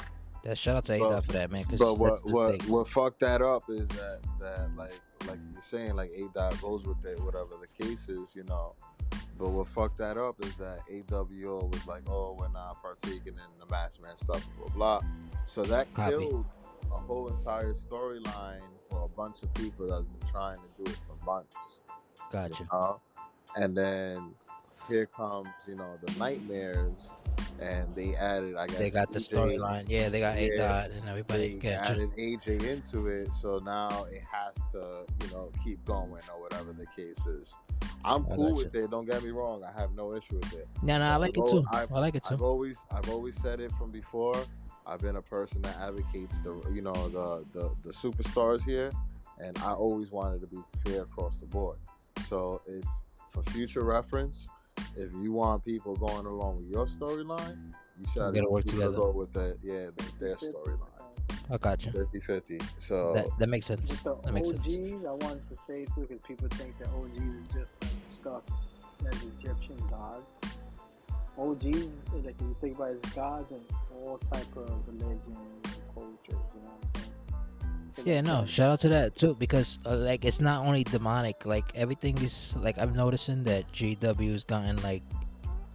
[0.43, 1.63] That shout out to But- for that man.
[1.65, 2.71] Cause But what what thing.
[2.71, 4.91] what fucked that up is that that like
[5.27, 8.75] like you're saying like A dot goes with it whatever the case is you know.
[9.37, 13.59] But what fucked that up is that AWO was like, oh, we're not partaking in
[13.59, 15.01] the mass man stuff, blah blah.
[15.45, 16.11] So that Copy.
[16.17, 16.45] killed
[16.91, 18.61] a whole entire storyline
[18.91, 21.81] for a bunch of people that's been trying to do it for months.
[22.19, 22.67] you Gotcha.
[22.71, 22.99] know?
[23.55, 24.33] And then
[24.87, 27.09] here comes you know the nightmares,
[27.59, 29.85] and they added I guess They got the storyline.
[29.87, 31.53] Yeah, they got A dot and everybody.
[31.59, 31.91] they Gotcha.
[31.91, 36.73] added AJ into it, so now it has to, you know, keep going or whatever
[36.73, 37.53] the case is.
[38.05, 38.89] I'm I cool with it.
[38.91, 39.63] Don't get me wrong.
[39.63, 40.67] I have no issue with it.
[40.81, 41.63] No, no, I like it too.
[41.71, 42.33] I've- I like it too.
[42.33, 44.35] I've always, I've always said it from before.
[44.85, 48.91] I've been a person that advocates the, you know, the the the superstars here,
[49.39, 51.77] and I always wanted to be fair across the board.
[52.27, 52.83] So if
[53.31, 54.47] for future reference,
[54.95, 58.95] if you want people going along with your storyline, you should gotta work together.
[58.95, 59.87] go with that, yeah
[60.19, 60.89] their storyline.
[61.49, 61.91] I got you.
[61.91, 62.63] 50-50.
[62.79, 63.89] So That that makes sense.
[63.91, 65.05] With the That makes OGs, sense.
[65.05, 68.43] I wanted to say too, because people think that OGs are just like stuck
[69.11, 70.31] as Egyptian gods.
[71.37, 73.59] OGs, like if you think about it, as gods in
[73.95, 75.63] all type of religions and
[75.93, 76.13] cultures.
[76.29, 77.02] You know what I'm saying?
[78.05, 78.45] Yeah, no.
[78.45, 81.45] Shout out to that too, because uh, like it's not only demonic.
[81.45, 85.03] Like everything is like I'm noticing that GW has gotten like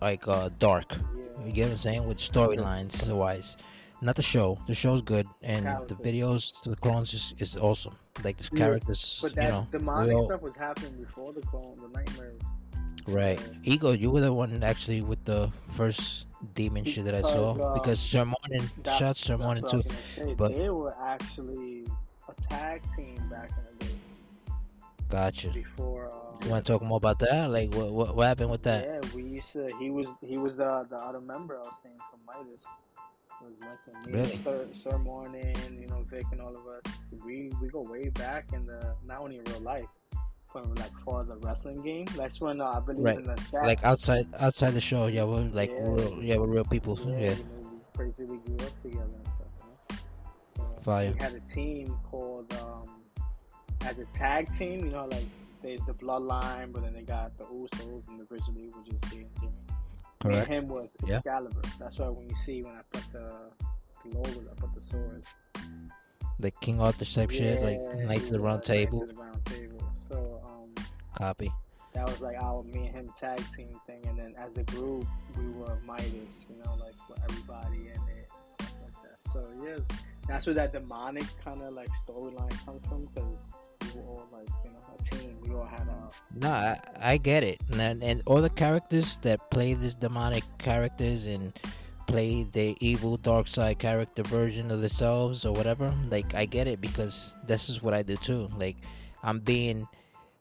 [0.01, 0.93] like uh dark.
[0.93, 1.47] Yeah.
[1.47, 3.57] You get what I'm saying with storylines wise.
[4.01, 4.57] Not the show.
[4.69, 7.97] The show's good, and the videos, the clones is, is awesome.
[8.23, 11.41] Like the Yeah, characters, But you that know, demonic all- stuff was happening before the
[11.41, 12.41] clone, the nightmares.
[13.09, 13.41] right?
[13.65, 17.67] Ego, you were the one actually with the first demon shit that I saw Because,
[17.71, 19.89] uh, because Sir Morning, That's- shout Sir that's Morning what I too.
[19.89, 20.35] was gonna say.
[20.35, 21.85] but- they were actually
[22.29, 23.93] a tag team back in the day
[25.09, 25.51] Gotcha.
[25.51, 26.11] before.
[26.13, 27.51] Uh, You want to talk more about that?
[27.51, 28.85] Like what what, what happened with that?
[28.85, 29.67] Yeah, we used to.
[29.81, 32.63] He was he was the the other member I was saying from Midas.
[33.41, 34.37] Was missing me, Really?
[34.37, 36.83] Sir, Sir Morning, you know Vic and all of us.
[37.25, 39.87] We we go way back in the not only in real life,
[40.53, 42.07] but like for the wrestling game.
[42.17, 43.17] That's when uh, I believe Right.
[43.17, 43.65] in the chat.
[43.65, 45.89] Like outside outside the show, yeah, we're like Yeah.
[45.89, 46.99] real, yeah, we're real people.
[47.05, 49.07] yeah, Yeah, you know, we crazy we grew up together
[50.89, 51.13] Fire.
[51.13, 52.89] we had a team called um,
[53.83, 54.87] as a tag team.
[54.87, 55.25] You know, like
[55.63, 59.19] there's the Bloodline, but then they got the Usos and the originally which is Jay
[59.21, 59.53] and Jimmy.
[60.21, 60.39] Correct.
[60.39, 61.17] and him was Yeah.
[61.17, 61.61] Excalibur.
[61.79, 63.33] That's why when you see when I put the,
[64.05, 65.25] the logo, I put the sword.
[66.41, 69.07] Like King Arthur type shit, like Yeah, Knights of the Round Table.
[69.07, 69.83] the Round Table.
[70.09, 70.85] So um,
[71.19, 71.53] Copy.
[71.93, 75.07] that was like our me and him tag team thing, and then as a group
[75.37, 76.47] we were Midas.
[76.49, 79.33] You know, like for everybody in it, like that.
[79.33, 79.77] So yeah,
[80.29, 84.49] that's where that demonic kind of like storyline comes from because we were all like
[84.65, 85.39] you know a team.
[85.43, 89.51] We all had a No, I, I get it, and and all the characters that
[89.51, 91.59] play these demonic characters and
[92.07, 95.95] play the evil dark side character version of themselves or whatever.
[96.11, 98.49] Like I get it because this is what I do too.
[98.57, 98.77] Like
[99.23, 99.89] I'm being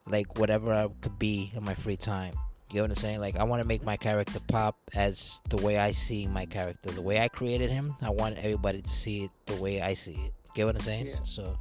[0.05, 2.33] like whatever I could be in my free time.
[2.71, 3.21] You know what I'm saying?
[3.21, 6.91] Like I want to make my character pop as the way I see my character,
[6.91, 7.95] the way I created him.
[8.01, 10.33] I want everybody to see it the way I see it.
[10.53, 11.07] Get what I'm saying?
[11.07, 11.19] Yeah.
[11.23, 11.57] So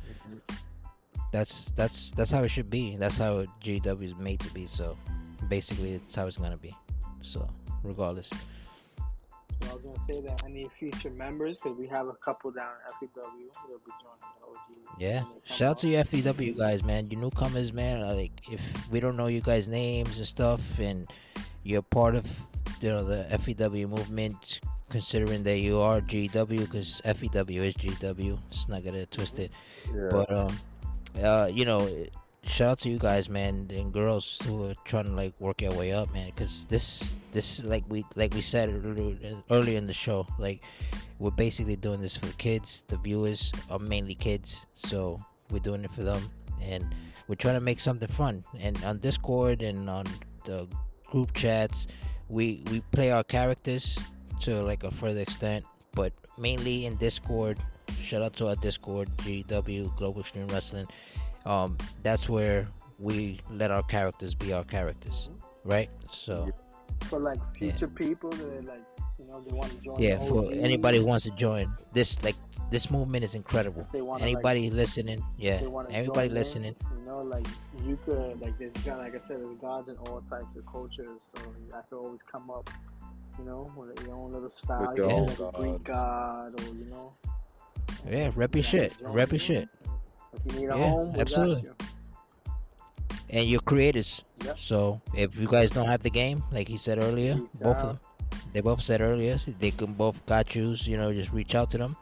[1.33, 2.97] that's that's that's how it should be.
[2.97, 4.67] That's how GW is made to be.
[4.67, 4.97] So
[5.49, 6.75] basically, it's how it's gonna be.
[7.23, 7.49] So
[7.85, 8.31] regardless.
[9.63, 12.71] So I was gonna say that any future members, because we have a couple down
[12.87, 13.11] at FEW,
[13.69, 14.99] they'll be joining the OG.
[14.99, 15.23] Yeah.
[15.23, 16.13] when they come Shout out to out.
[16.13, 17.11] you FEW guys, man.
[17.11, 18.03] You newcomers, man.
[18.03, 21.07] uh, Like if we don't know you guys' names and stuff, and
[21.63, 22.27] you're part of
[22.81, 24.61] you know the FEW movement,
[24.91, 28.39] considering that you are GW, because FEW is GW.
[28.51, 29.51] It's not gonna twist it.
[29.95, 30.09] Yeah.
[30.11, 30.59] But um,
[31.23, 31.89] uh, you know,
[32.47, 35.73] shout out to you guys, man, and girls who are trying to like work your
[35.73, 36.27] way up, man.
[36.35, 38.71] Because this, this like we like we said
[39.51, 40.63] earlier, in the show, like
[41.19, 42.85] we're basically doing this for the kids.
[42.89, 45.21] The viewers are mainly kids, so
[45.51, 46.31] we're doing it for them,
[46.63, 46.85] and
[47.29, 48.45] we're trying to make something fun.
[48.59, 50.07] And on Discord and on
[50.45, 50.67] the
[51.05, 51.87] group chats,
[52.29, 53.99] we we play our characters
[54.41, 57.59] to like a further extent, but mainly in Discord.
[58.03, 60.87] Shout out to our Discord, GW Global Extreme Wrestling.
[61.47, 62.67] Um, that's where
[62.99, 65.31] we let our characters be our characters,
[65.65, 65.89] right?
[66.11, 66.51] So
[67.05, 68.83] for like future people that like
[69.19, 70.03] you know they want to join.
[70.03, 72.35] yeah, for anybody who wants to join this, like
[72.71, 73.87] this movement is incredible.
[73.93, 77.47] They want Anybody listening, yeah, they wanna everybody join in, listening, You know, like
[77.85, 81.07] you could like there's God, like I said, there's gods in all types of cultures,
[81.37, 81.43] so
[81.75, 82.69] I could always come up.
[83.39, 84.89] You know, with your own little style.
[84.89, 87.13] With your own like a Greek god, or you know.
[88.11, 89.69] Yeah, rep your shit, gotta rep your shit.
[90.33, 91.63] If you need a Yeah, home, absolutely.
[91.63, 91.75] you.
[93.31, 94.25] and you're creators.
[94.45, 94.59] Yep.
[94.59, 97.87] So if you guys don't have the game, like he said earlier, Reach both of
[97.89, 97.99] them,
[98.53, 100.87] they both said earlier, they can both got yous.
[100.87, 101.97] You know, just reach out to them.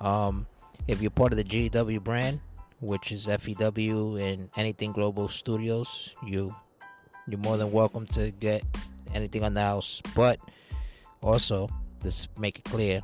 [0.00, 0.46] Um,
[0.88, 2.40] if you're part of the GW brand,
[2.80, 6.54] which is FEW and Anything Global Studios, you
[7.28, 8.62] you're more than welcome to get
[9.14, 10.02] anything on the house.
[10.14, 10.38] But
[11.22, 11.68] also,
[12.02, 13.00] let's make it clear: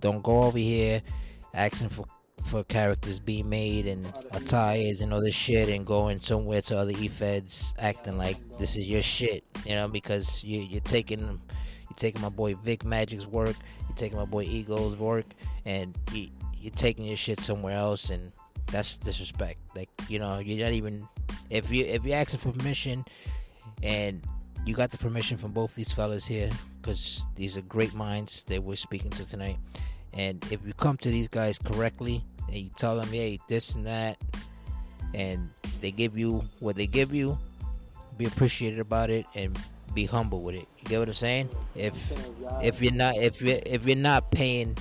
[0.00, 1.02] don't go over here
[1.54, 2.04] asking for
[2.44, 6.92] for characters being made and attires and all this shit and going somewhere to other
[6.98, 12.20] e-feds acting like this is your shit you know because you, you're taking you're taking
[12.22, 13.56] my boy Vic Magic's work
[13.88, 15.26] you're taking my boy Ego's work
[15.64, 16.28] and you,
[16.58, 18.32] you're taking your shit somewhere else and
[18.70, 19.58] that's disrespect.
[19.74, 21.06] Like you know you're not even
[21.50, 23.04] if you if you're asking for permission
[23.82, 24.22] and
[24.64, 28.62] you got the permission from both these fellas here because these are great minds that
[28.62, 29.56] we're speaking to tonight
[30.12, 33.86] and if you come to these guys correctly and you tell them, hey, this and
[33.86, 34.18] that,
[35.14, 35.48] and
[35.80, 37.38] they give you what they give you,
[38.18, 39.58] be appreciated about it and
[39.94, 40.68] be humble with it.
[40.78, 41.48] You get what I'm saying?
[41.74, 41.94] If
[42.62, 44.76] if you're not if you if you're not paying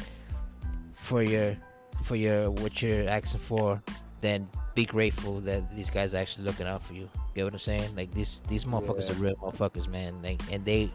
[0.94, 1.56] for your
[2.04, 3.82] for your what you're asking for,
[4.22, 7.10] then be grateful that these guys are actually looking out for you.
[7.36, 7.96] Get what I'm saying?
[7.96, 9.12] Like these these motherfuckers Yeah.
[9.12, 10.22] are real motherfuckers, man.
[10.22, 10.92] Like and they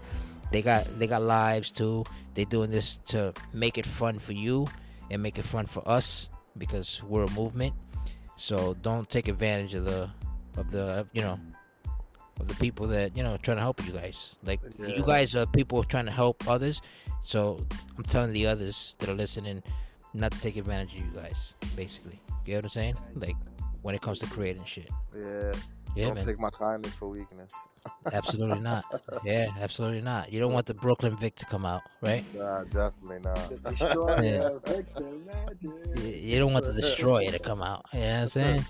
[0.54, 2.04] they got they got lives too.
[2.34, 4.66] They doing this to make it fun for you
[5.10, 7.74] and make it fun for us because we're a movement.
[8.36, 10.08] So don't take advantage of the
[10.56, 11.38] of the you know
[12.40, 14.36] of the people that you know trying to help you guys.
[14.44, 14.86] Like Yeah.
[14.94, 16.80] you guys are people trying to help others.
[17.22, 17.58] So
[17.98, 19.60] I'm telling the others that are listening
[20.12, 21.54] not to take advantage of you guys.
[21.74, 22.96] Basically, you know what I'm saying?
[23.16, 23.36] Like
[23.82, 24.88] when it comes to creating shit.
[25.16, 25.52] Yeah.
[25.96, 26.26] Yeah, Don't man.
[26.26, 27.52] take my kindness for weakness.
[28.12, 28.84] Absolutely not.
[29.24, 30.32] Yeah, absolutely not.
[30.32, 32.24] You don't want the Brooklyn Vic to come out, right?
[32.34, 33.48] Nah, definitely not.
[33.62, 36.02] The Yeah.
[36.02, 37.84] You, you don't want the destroyer to come out.
[37.92, 38.64] You know what I'm saying?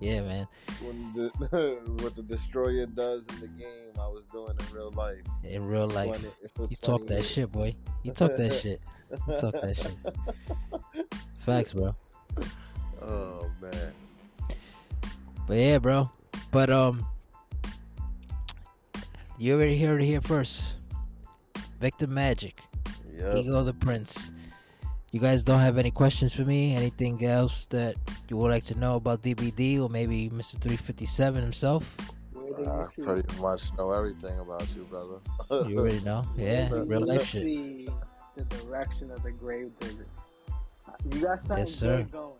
[0.00, 0.48] Yeah, man.
[0.82, 1.28] when the,
[2.02, 5.22] what the destroyer does in the game, I was doing in real life.
[5.44, 6.20] In real life,
[6.56, 7.30] 20 you talk that years.
[7.30, 7.74] shit, boy.
[8.02, 8.80] You talk that shit.
[9.28, 9.96] You talk that shit.
[11.46, 11.94] Facts, bro.
[13.00, 13.92] Oh man.
[15.46, 16.10] But yeah, bro.
[16.50, 17.06] But um,
[19.38, 20.76] you already heard it here first.
[21.80, 22.56] Victor Magic,
[23.16, 23.36] Yep.
[23.36, 24.32] Ego the Prince.
[25.12, 26.74] You guys don't have any questions for me?
[26.74, 27.94] Anything else that
[28.28, 30.58] you would like to know about DBD or maybe Mr.
[30.60, 31.94] 357 himself?
[32.36, 35.18] I you pretty much know everything about you, brother.
[35.68, 36.24] You already know.
[36.36, 37.42] Yeah, where real did life you shit.
[37.42, 37.88] see
[38.36, 40.06] the direction of the grave digger.
[41.12, 42.06] You got something Yes, sir.
[42.10, 42.32] going.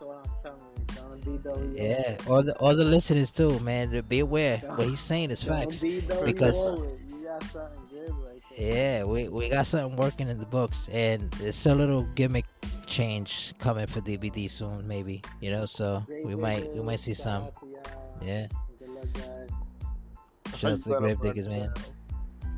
[0.00, 1.38] That's what I'm telling you.
[1.38, 1.78] Don't DW.
[1.78, 3.90] Yeah, all the all the listeners too, man.
[3.90, 4.58] to Be aware.
[4.58, 5.80] What he's saying is Don't facts.
[5.80, 6.98] DW because- forward.
[7.10, 8.74] you got something good right there.
[9.00, 12.44] Yeah, we, we got something working in the books, and it's a little gimmick
[12.86, 15.22] change coming for DBD soon, maybe.
[15.40, 17.44] You know, so Grave we might we might see some.
[17.44, 18.28] shout out to y'all.
[18.28, 18.46] Yeah,
[18.78, 21.72] Good luck, shout out to the Grave Diggers, man.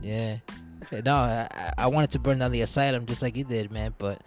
[0.03, 0.37] Yeah.
[1.05, 3.95] No, I, I- I wanted to burn down the asylum just like you did, man,
[3.99, 4.21] but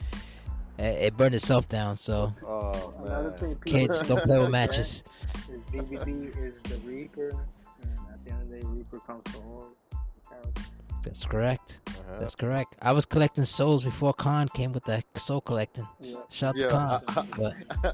[0.77, 1.97] it, it burned itself down.
[1.97, 3.39] So Oh Another man.
[3.39, 5.03] thing, kids, don't play with forget matches.
[5.51, 7.29] Is DBD is the Reaper,
[7.81, 9.67] and at the end of the day, Reaper comes for all.
[11.03, 11.81] That's correct.
[11.87, 12.19] Uh-huh.
[12.19, 12.75] That's correct.
[12.81, 15.87] I was collecting souls before Khan came with the soul collecting.
[15.99, 16.17] Yeah.
[16.29, 17.03] Shout out to Yeah, Khan.
[17.83, 17.93] I-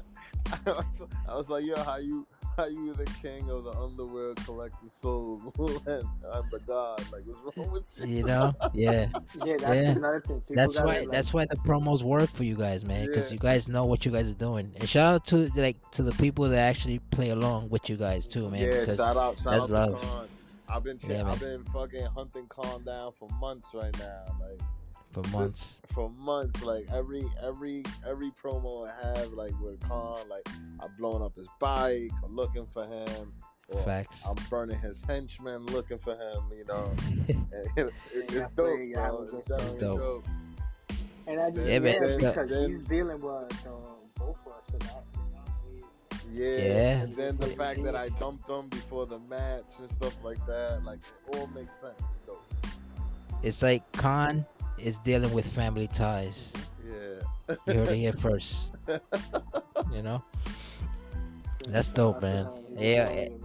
[0.54, 0.84] But I was,
[1.28, 5.40] I was like, yo, how you why you the king of the underworld collecting souls
[5.86, 6.98] and I'm the god?
[7.12, 8.06] Like, what's wrong with you?
[8.18, 8.54] You know?
[8.74, 9.08] Yeah.
[9.44, 9.90] Yeah, that's Yeah.
[9.90, 10.40] another thing.
[10.42, 10.84] People That's why.
[11.00, 13.06] like, That's why the promos work for you guys, man.
[13.06, 13.34] Because Yeah.
[13.34, 14.70] you guys know what you guys are doing.
[14.78, 18.26] And shout out to like to the people that actually play along with you guys
[18.26, 18.60] too, man.
[18.62, 20.00] yeah, because shout out, shout that's out love.
[20.00, 20.28] to Khan.
[20.68, 24.24] I've been, tra- Yeah, I've been fucking hunting Khan down for months right now.
[24.40, 24.60] Like,
[25.12, 25.78] for months.
[25.92, 26.62] for months.
[26.62, 30.46] Like every every every promo I have, like with Khan, like
[30.80, 33.32] I'm blowing up his bike, I'm looking for him.
[33.86, 34.22] Facts.
[34.28, 36.42] I'm burning his henchmen, looking for him.
[36.54, 36.92] You know,
[37.76, 39.28] it- it's dope, yeah, bro.
[39.32, 39.98] yeah, It's definitely dope.
[39.98, 40.24] dope.
[41.26, 43.70] And I just Yeah, yeah, man, it's because got- he's dealing with uh,
[44.18, 45.80] both of us, so that you know,
[46.28, 46.46] he's, Yeah.
[46.66, 47.02] Yeah.
[47.02, 50.82] And then the fact that I dumped him before the match and stuff like that,
[50.84, 51.94] like it all makes sense.
[52.26, 52.36] It's.
[53.42, 54.44] It's like Khan
[54.82, 56.52] is dealing with family ties.
[56.86, 57.56] Yeah.
[57.66, 58.72] You heard it here first.
[59.92, 60.22] You know,
[61.68, 62.78] That's dope, shout out to man.
[62.78, 63.40] He's Yeah, warrior, man.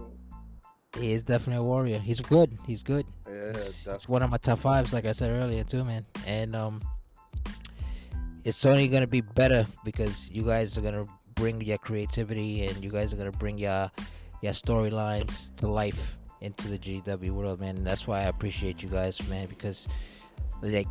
[1.00, 1.98] he is definitely a warrior.
[1.98, 2.58] He's good.
[2.66, 3.06] He's good.
[3.26, 3.94] Yeah, definitely.
[3.94, 6.04] it's one of my top fives, like I said earlier, too, man.
[6.26, 6.80] And um,
[8.44, 12.90] it's only gonna be better because you guys are gonna bring your creativity and you
[12.90, 13.90] guys are gonna bring your
[14.42, 17.76] your storylines to life into the GW world, man.
[17.76, 19.86] And that's why I appreciate you guys, man, because
[20.62, 20.86] like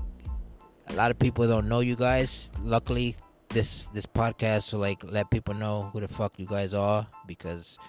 [0.90, 2.50] a lot of people don't know you guys.
[2.64, 3.16] Luckily,
[3.50, 7.80] this this podcast will like let people know who the fuck you guys are because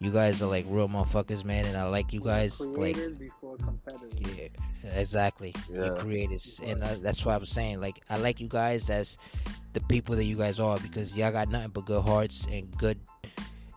[0.00, 1.64] you guys are like real motherfuckers, man.
[1.66, 4.36] And I like you guys like creators before competitors.
[4.36, 5.54] yeah, exactly.
[5.70, 5.86] Yeah.
[5.86, 9.18] You're creators, and uh, that's why I was saying, like, I like you guys as
[9.72, 12.98] the people that you guys are because y'all got nothing but good hearts and good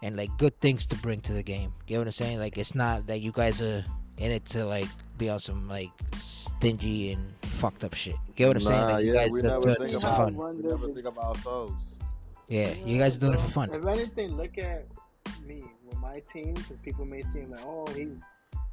[0.03, 1.74] and like good things to bring to the game.
[1.88, 2.40] You know what I'm saying?
[2.40, 3.83] Like, it's not that you guys are
[4.17, 8.16] in it to like be on some like stingy and fucked up shit.
[8.36, 8.80] Get what I'm saying?
[8.80, 10.36] Nah, Like, you yeah, guys we are never doing think this for about fun.
[10.36, 11.74] One We never think about ourselves.
[12.48, 13.70] Yeah, you guys are doing it for fun.
[13.74, 14.86] If anything, look at
[15.46, 16.54] me with my team.
[16.54, 18.22] Because people may seem like, oh, he's,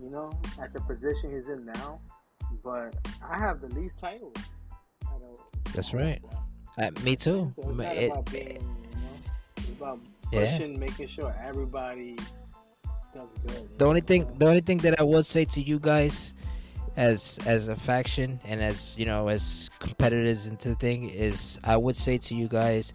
[0.00, 2.00] you know, at the position he's in now.
[2.64, 4.34] But I have the least titles.
[5.74, 6.20] That's right.
[6.78, 7.50] Uh, me too.
[7.54, 9.98] So it's not It- about being, you know, it's about
[10.32, 10.50] Yeah.
[10.50, 12.16] pushing, making sure everybody
[13.14, 13.78] does good.
[13.78, 16.34] the know only what thing the only thing that I would say to you guys
[16.98, 21.76] as as a faction and as you know as competitors into the thing is I
[21.76, 22.92] would say to you guys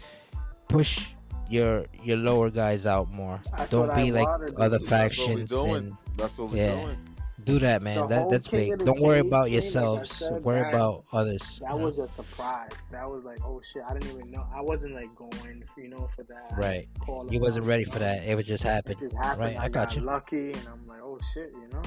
[0.68, 1.08] push
[1.50, 3.40] your your lower guys out more.
[3.58, 4.56] That's Don't be I like do.
[4.58, 6.82] other That's what we factions and That's what we're Yeah.
[6.82, 6.98] doing.
[7.46, 8.08] do that man.
[8.08, 8.78] That that's big.
[8.86, 10.10] Don't worry Cage about yourselves.
[10.12, 11.60] said, worry that- about others.
[11.64, 11.86] That know?
[11.86, 12.72] was a surprise.
[12.92, 14.46] That was like, oh shit, I didn't even know.
[14.54, 16.54] I wasn't like going, you know, for that.
[16.58, 16.88] right.
[17.30, 18.24] You wasn't ready for that.
[18.24, 18.96] It would just It happen.
[19.00, 19.56] just happened.
[19.56, 20.02] Right, I got you.
[20.02, 21.82] lucky, and I'm like, oh shit, you know.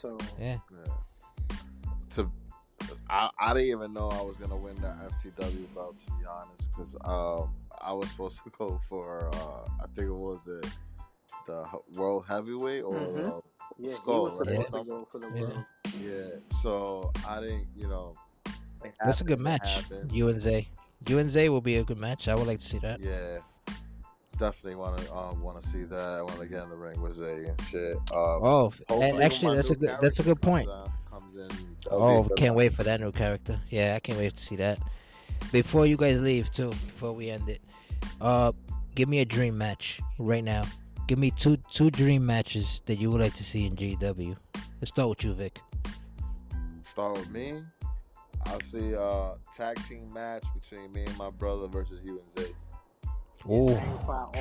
[0.00, 0.58] So Yeah.
[0.70, 1.56] Yeah.
[2.10, 2.30] To,
[3.10, 6.68] I, I didn't even know I was gonna win the FTW belt to be honest,
[6.70, 10.66] because um I was supposed to go for uh I think it was it
[11.46, 13.14] the world heavyweight or Mhm.
[13.24, 13.42] the,
[13.88, 14.48] yeah, Skull, he was right?
[14.48, 14.78] supposed Yeah.
[14.80, 15.64] to go for the world.
[16.00, 16.60] yeah.
[16.62, 18.14] So I didn't, you know.
[19.04, 19.62] That's a good match.
[19.68, 20.12] happened.
[20.12, 20.68] You and Zay.
[21.08, 22.28] You and Zay will be a good match.
[22.28, 23.00] I would like to see that.
[23.00, 23.38] Yeah.
[24.38, 25.98] Definitely want to uh, want to see that.
[25.98, 27.96] I want to get in the ring with Zay and shit.
[28.12, 30.68] Um, Oh, and actually that's a good that's a good point.
[30.68, 31.48] Comes, out- comes in.
[31.84, 33.60] that'll be a Oh, can't wait for that new character.
[33.70, 34.78] Yeah, I can't wait to see that.
[35.52, 37.60] Before you guys leave, too, before we end it,
[38.20, 38.52] uh,
[38.94, 40.64] give me a dream match right now.
[41.08, 44.36] Give me two two dream matches that you would like to see in GW.
[44.80, 45.60] Let's start with you, Vic.
[46.84, 47.62] Start with me.
[48.46, 52.52] I'll see a tag team match between me and my brother versus you and Zay.
[53.50, 53.80] Ooh,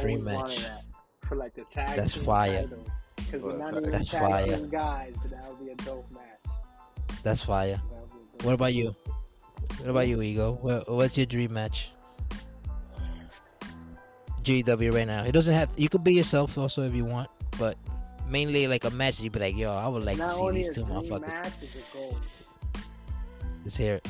[0.01, 0.57] dream match.
[0.63, 0.83] that
[1.21, 2.61] for like the tag That's team fire.
[2.63, 2.87] titles.
[3.17, 4.45] Because we're Well, not that's- even that's tag fire.
[4.57, 7.21] team guys, but that would be a dope match.
[7.23, 7.75] that's fire.
[7.75, 8.95] That would be a dope What about you?
[9.79, 10.83] What about you, Ego?
[10.87, 11.91] What's your dream match?
[14.43, 15.23] GW right now.
[15.25, 15.73] It doesn't have.
[15.75, 17.77] You could be yourself also if you want, but
[18.29, 19.19] mainly like a match.
[19.19, 21.27] You'd be like, yo, I would like Not to see these two motherfuckers.
[21.27, 22.17] match is a goal.
[23.65, 24.07] Let's hear it.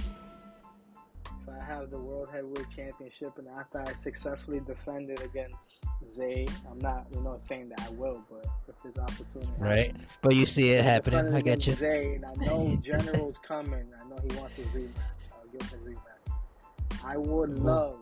[1.58, 6.48] If I have the World Heavyweight Championship and after I successfully defend it against Zay,
[6.70, 10.46] I'm not, you know, saying that I will, but if there's opportunity, Right, but you
[10.46, 11.34] see it happening.
[11.34, 11.74] I get you.
[11.74, 13.86] Zay, and I know General's coming.
[14.00, 14.90] I know he wants his rematch.
[15.34, 17.04] I'll give him his rematch.
[17.04, 17.64] I would Mhm.
[17.64, 18.00] love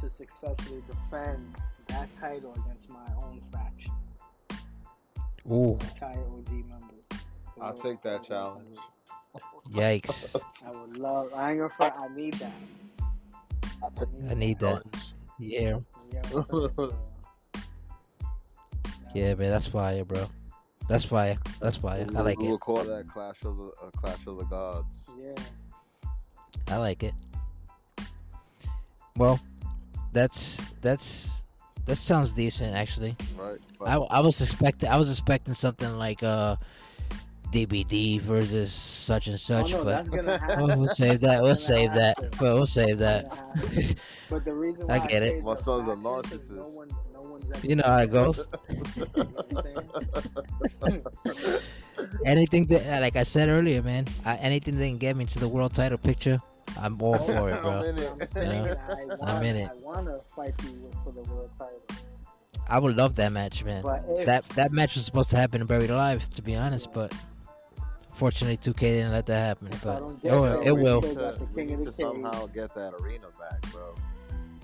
[0.00, 1.56] to successfully defend
[1.88, 3.92] that title against my own faction,
[5.50, 7.04] Ooh, entire OG members.
[7.60, 8.78] I'll take that challenge.
[9.70, 10.34] Yikes!
[10.66, 11.30] I would love.
[11.34, 11.94] I ain't gonna front.
[11.98, 12.52] I need that.
[13.82, 13.92] I'll
[14.30, 14.82] I need that.
[15.38, 15.84] Yeah, You know
[16.30, 16.70] what I'm saying?
[16.76, 16.98] So,
[19.14, 19.50] yeah, man.
[19.50, 20.28] That's fire, bro.
[20.88, 21.38] That's fire.
[21.60, 22.06] That's fire.
[22.16, 22.50] I like we it.
[22.50, 25.10] will call that Clash of the uh, Clash of the Gods.
[25.18, 25.34] Yeah.
[26.68, 27.14] I like it.
[29.16, 29.40] Well,
[30.12, 31.42] that's that's
[31.86, 33.16] that sounds decent actually.
[33.36, 33.58] right?
[33.86, 36.56] I, I was expecting I was expecting something like uh
[37.52, 40.66] DBD versus such and Oh, such, no, but that's gonna happen.
[40.66, 41.40] we'll, we'll save that.
[41.40, 42.16] We'll That's save that.
[42.32, 43.30] But we'll save that.
[43.30, 43.96] That's gonna happen.
[44.30, 45.44] But the reason I why get it.
[45.44, 46.74] My son's a fact is 'cause No narcissist.
[46.74, 48.46] one, no one's You know how it goes.
[49.14, 51.58] You know what
[52.02, 52.08] I'm?
[52.26, 54.06] Anything that, like I said earlier, man.
[54.24, 56.40] I, anything that can get me to the world title picture,
[56.80, 57.82] I'm all for it, I'm bro.
[57.82, 58.10] in it.
[58.20, 58.74] I'm saying Yeah.
[58.88, 59.70] I want, I'm in it.
[59.70, 61.82] I want to fight you for the world title.
[62.68, 63.84] I would love that match, man.
[64.08, 67.12] If, That that match was supposed to happen in Buried Alive, to be honest, but
[68.14, 69.68] fortunately, 2K didn't let that happen.
[69.82, 70.60] But don't it will.
[70.62, 71.00] It will.
[71.00, 73.94] Need Still got to, we need to somehow get that arena back, bro.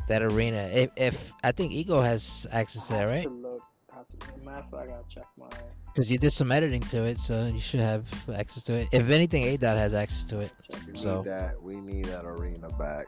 [0.09, 0.69] That arena.
[0.73, 3.25] If if I think Ego has access to that, right?
[3.25, 3.63] To look,
[3.93, 5.47] I have to, matter of fact, I gotta check my.
[5.93, 8.89] Because you did some editing to it, so you should have access to it.
[8.93, 10.53] If anything, A Dot has access to it.
[10.71, 11.63] Check We So- need that.
[11.63, 13.07] We need that arena back.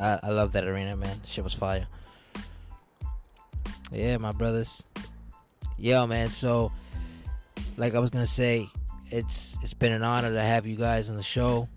[0.00, 1.20] I, I love that arena, man.
[1.24, 1.86] Shit was fire.
[3.92, 4.82] Yeah, my brothers.
[5.76, 6.28] Yo, man.
[6.28, 6.70] So,
[7.76, 8.68] like I was gonna say,
[9.10, 11.68] it's it's been an honor to have you guys on the show,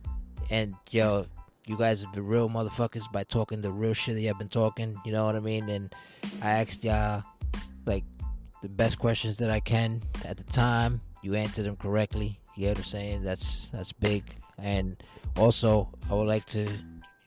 [0.50, 1.26] and yo,
[1.66, 4.50] you guys have been real motherfuckers by talking the real shit that you have been
[4.50, 4.98] talking.
[5.06, 5.70] You know what I mean?
[5.70, 5.94] And
[6.42, 7.24] I asked y'all
[7.86, 8.04] like
[8.62, 11.02] the best questions that I can at the time.
[11.22, 12.40] You answered them correctly.
[12.56, 13.24] You know what I'm saying?
[13.24, 14.24] That's that's big.
[14.58, 15.02] And
[15.38, 16.68] also, I would like to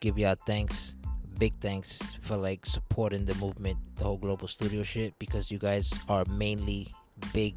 [0.00, 0.94] give y'all thanks,
[1.38, 5.92] big thanks for like supporting the movement, the whole global studio shit, because you guys
[6.08, 6.92] are mainly
[7.32, 7.56] big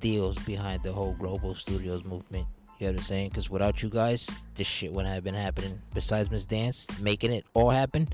[0.00, 2.46] deals behind the whole global studios movement.
[2.78, 3.28] You know what I'm saying?
[3.28, 5.80] Because without you guys, this shit wouldn't have been happening.
[5.92, 8.08] Besides Miss Dance making it all happen,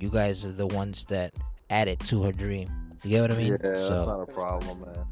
[0.00, 1.34] you guys are the ones that
[1.68, 2.68] added to her dream.
[3.04, 3.52] You get what I mean?
[3.52, 5.06] yeah, that's not a problem, man.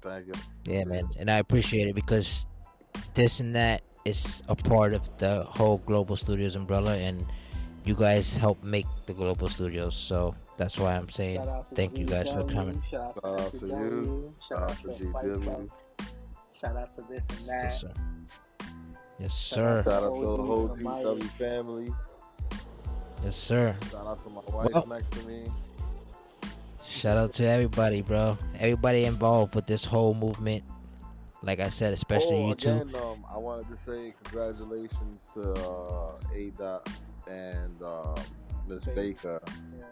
[0.00, 0.32] Thank you.
[0.64, 2.46] yeah, man, and I appreciate it because
[3.14, 7.24] this and that is a part of the whole Global Studios umbrella, and
[7.84, 9.94] you guys help make the Global Studios.
[9.94, 12.82] So that's why I'm saying Shout out to thank you guys for coming.
[12.90, 13.74] Shout Shout out out to to you.
[13.74, 14.34] you.
[14.48, 15.12] Shout out to GW.
[15.46, 16.08] Fight
[16.60, 17.64] Shout out to this and that.
[17.64, 17.92] Yes, sir.
[19.18, 19.78] Yes, Shout sir.
[19.78, 21.92] out Shout out to the whole GW family.
[23.24, 23.76] Yes, sir.
[23.90, 25.50] Shout out to my wife Well- next to me.
[26.88, 28.36] Shout out to everybody, bro.
[28.58, 30.62] Everybody involved with this whole movement.
[31.42, 32.70] Like I said, especially oh, you two.
[32.70, 36.88] again, um, I wanted to say congratulations to uh, A Dot
[37.26, 38.14] and uh,
[38.68, 39.40] Miss Baker.
[39.76, 39.84] Yeah.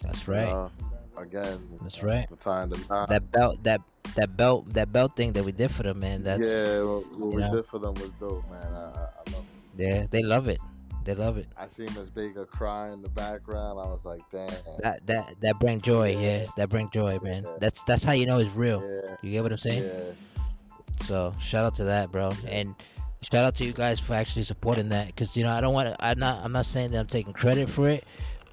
[0.00, 0.48] That's right.
[0.48, 0.68] Uh,
[1.16, 2.28] again, That's right.
[2.28, 3.08] The time to not.
[3.08, 3.80] that belt, that
[4.16, 6.22] that belt, that belt thing that we did for them, man.
[6.22, 7.54] That's yeah, what, what we know.
[7.56, 8.66] did for them was dope, man.
[8.72, 9.44] I, I, I love.
[9.76, 9.84] It.
[9.84, 10.60] yeah, they love it.
[11.04, 11.46] They love it.
[11.56, 13.80] I seen Miss Baker cry in the background.
[13.80, 14.50] I was like, damn.
[14.80, 16.42] That that that bring joy, yeah.
[16.42, 16.46] Yeah.
[16.56, 17.44] That bring joy, man.
[17.44, 17.50] Yeah.
[17.60, 18.82] That's that's how you know it's real.
[18.82, 19.84] yeah, You get what I'm saying?
[19.84, 20.44] yeah.
[21.06, 22.74] So shout out to that, bro, and
[23.22, 25.14] shout out to you guys for actually supporting that.
[25.16, 26.04] Cause you know I don't want to.
[26.04, 26.44] I'm not.
[26.44, 28.04] I'm not saying that I'm taking credit for it,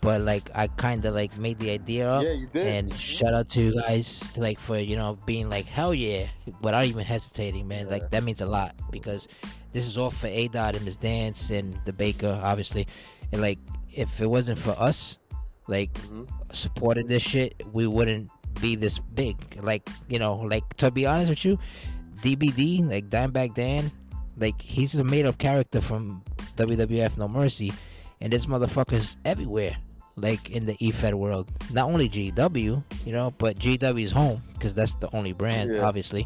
[0.05, 2.23] but like I kind of like made the idea up.
[2.23, 2.67] Yeah, you did.
[2.67, 6.27] And shout out to you guys, like for you know being like hell yeah,
[6.61, 7.85] without even hesitating, man.
[7.85, 7.91] Yeah.
[7.91, 9.27] Like that means a lot because
[9.71, 12.87] this is all for A Dot and Miss Dance and the Baker, obviously.
[13.33, 13.59] And like
[13.93, 15.17] if it wasn't for us,
[15.67, 16.27] like Mhm.
[16.53, 18.29] supported this shit, we wouldn't
[18.61, 19.35] be this big.
[19.61, 21.59] Like, you know, like to be honest with you,
[22.21, 23.91] DBD, like Dimebag Dan,
[24.37, 26.21] like he's a made up character from
[26.55, 27.73] WWF No Mercy,
[28.21, 29.75] and this motherfucker's everywhere.
[30.17, 34.73] Like in the EFED world, not only GW, you know, but GW is home because
[34.73, 35.81] that's the only brand, Yeah.
[35.83, 36.25] obviously.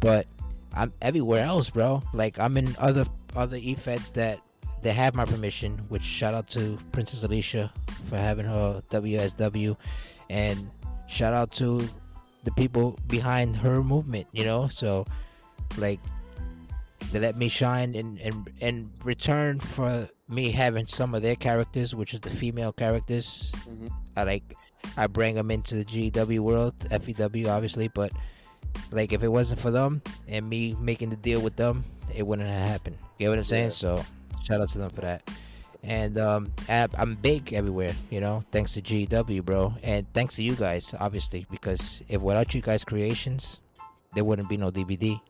[0.00, 0.26] But
[0.74, 2.02] I'm everywhere else, bro.
[2.12, 4.40] Like I'm in other other EFEDs that
[4.82, 5.78] they have my permission.
[5.88, 7.72] Which shout out to Princess Alicia
[8.10, 9.76] for having her WSW,
[10.30, 10.58] and
[11.06, 11.88] shout out to
[12.44, 14.26] the people behind her movement.
[14.32, 15.06] You know, so
[15.76, 16.00] like
[17.12, 21.94] they let me shine in in in return for me having some of their characters,
[21.94, 23.50] which is the female characters.
[23.68, 23.90] Mhm.
[24.16, 24.56] I like
[24.96, 28.12] I bring them into the GW world, FEW obviously, but
[28.92, 31.84] like if it wasn't for them and me making the deal with them,
[32.14, 32.96] it wouldn't have happened.
[33.18, 33.64] You get what I'm saying?
[33.66, 33.70] Yeah.
[33.70, 34.04] So
[34.44, 35.28] shout out to them for that.
[35.82, 40.42] And um, I- I'm big everywhere, you know, thanks to GW, bro, and thanks to
[40.42, 43.60] you guys, obviously, because if without you guys' creations,
[44.14, 45.20] there wouldn't be no DBD.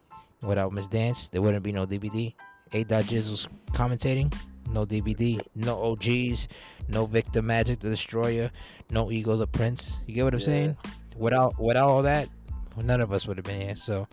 [0.46, 2.34] Without Miss Dance, there wouldn't be no DBD.
[2.72, 2.84] A.
[2.84, 4.32] Jizzle's commentating,
[4.70, 6.48] no DBD, no OGs,
[6.88, 8.50] no Victor Magic the Destroyer,
[8.90, 10.00] no Ego the Prince.
[10.06, 10.46] You get what I'm Yeah.
[10.46, 10.76] saying?
[11.16, 12.28] Without without all that,
[12.76, 13.76] none of us would have been here.
[13.76, 14.06] So,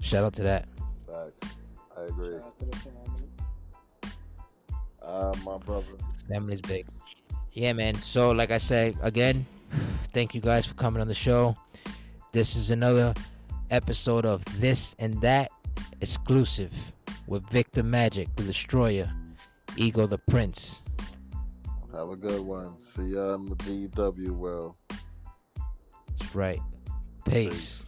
[0.00, 0.68] shout out to that.
[1.06, 1.54] Facts.
[1.96, 2.32] I agree.
[2.32, 3.28] Shout out family.
[5.02, 5.86] Uh, my brother.
[6.28, 6.86] Family's big.
[7.52, 7.94] Yeah, man.
[7.94, 9.46] So, like I said again,
[10.12, 11.56] thank you guys for coming on the show.
[12.32, 13.14] This is another
[13.70, 15.50] episode of This and That
[16.00, 16.72] exclusive
[17.26, 19.10] with Victor Magic, the Destroyer,
[19.76, 20.82] Ego the Prince.
[21.92, 22.78] Have a good one.
[22.80, 24.76] See ya in the GW world.
[26.34, 26.60] right.
[27.24, 27.50] Peace.
[27.50, 27.84] Peace.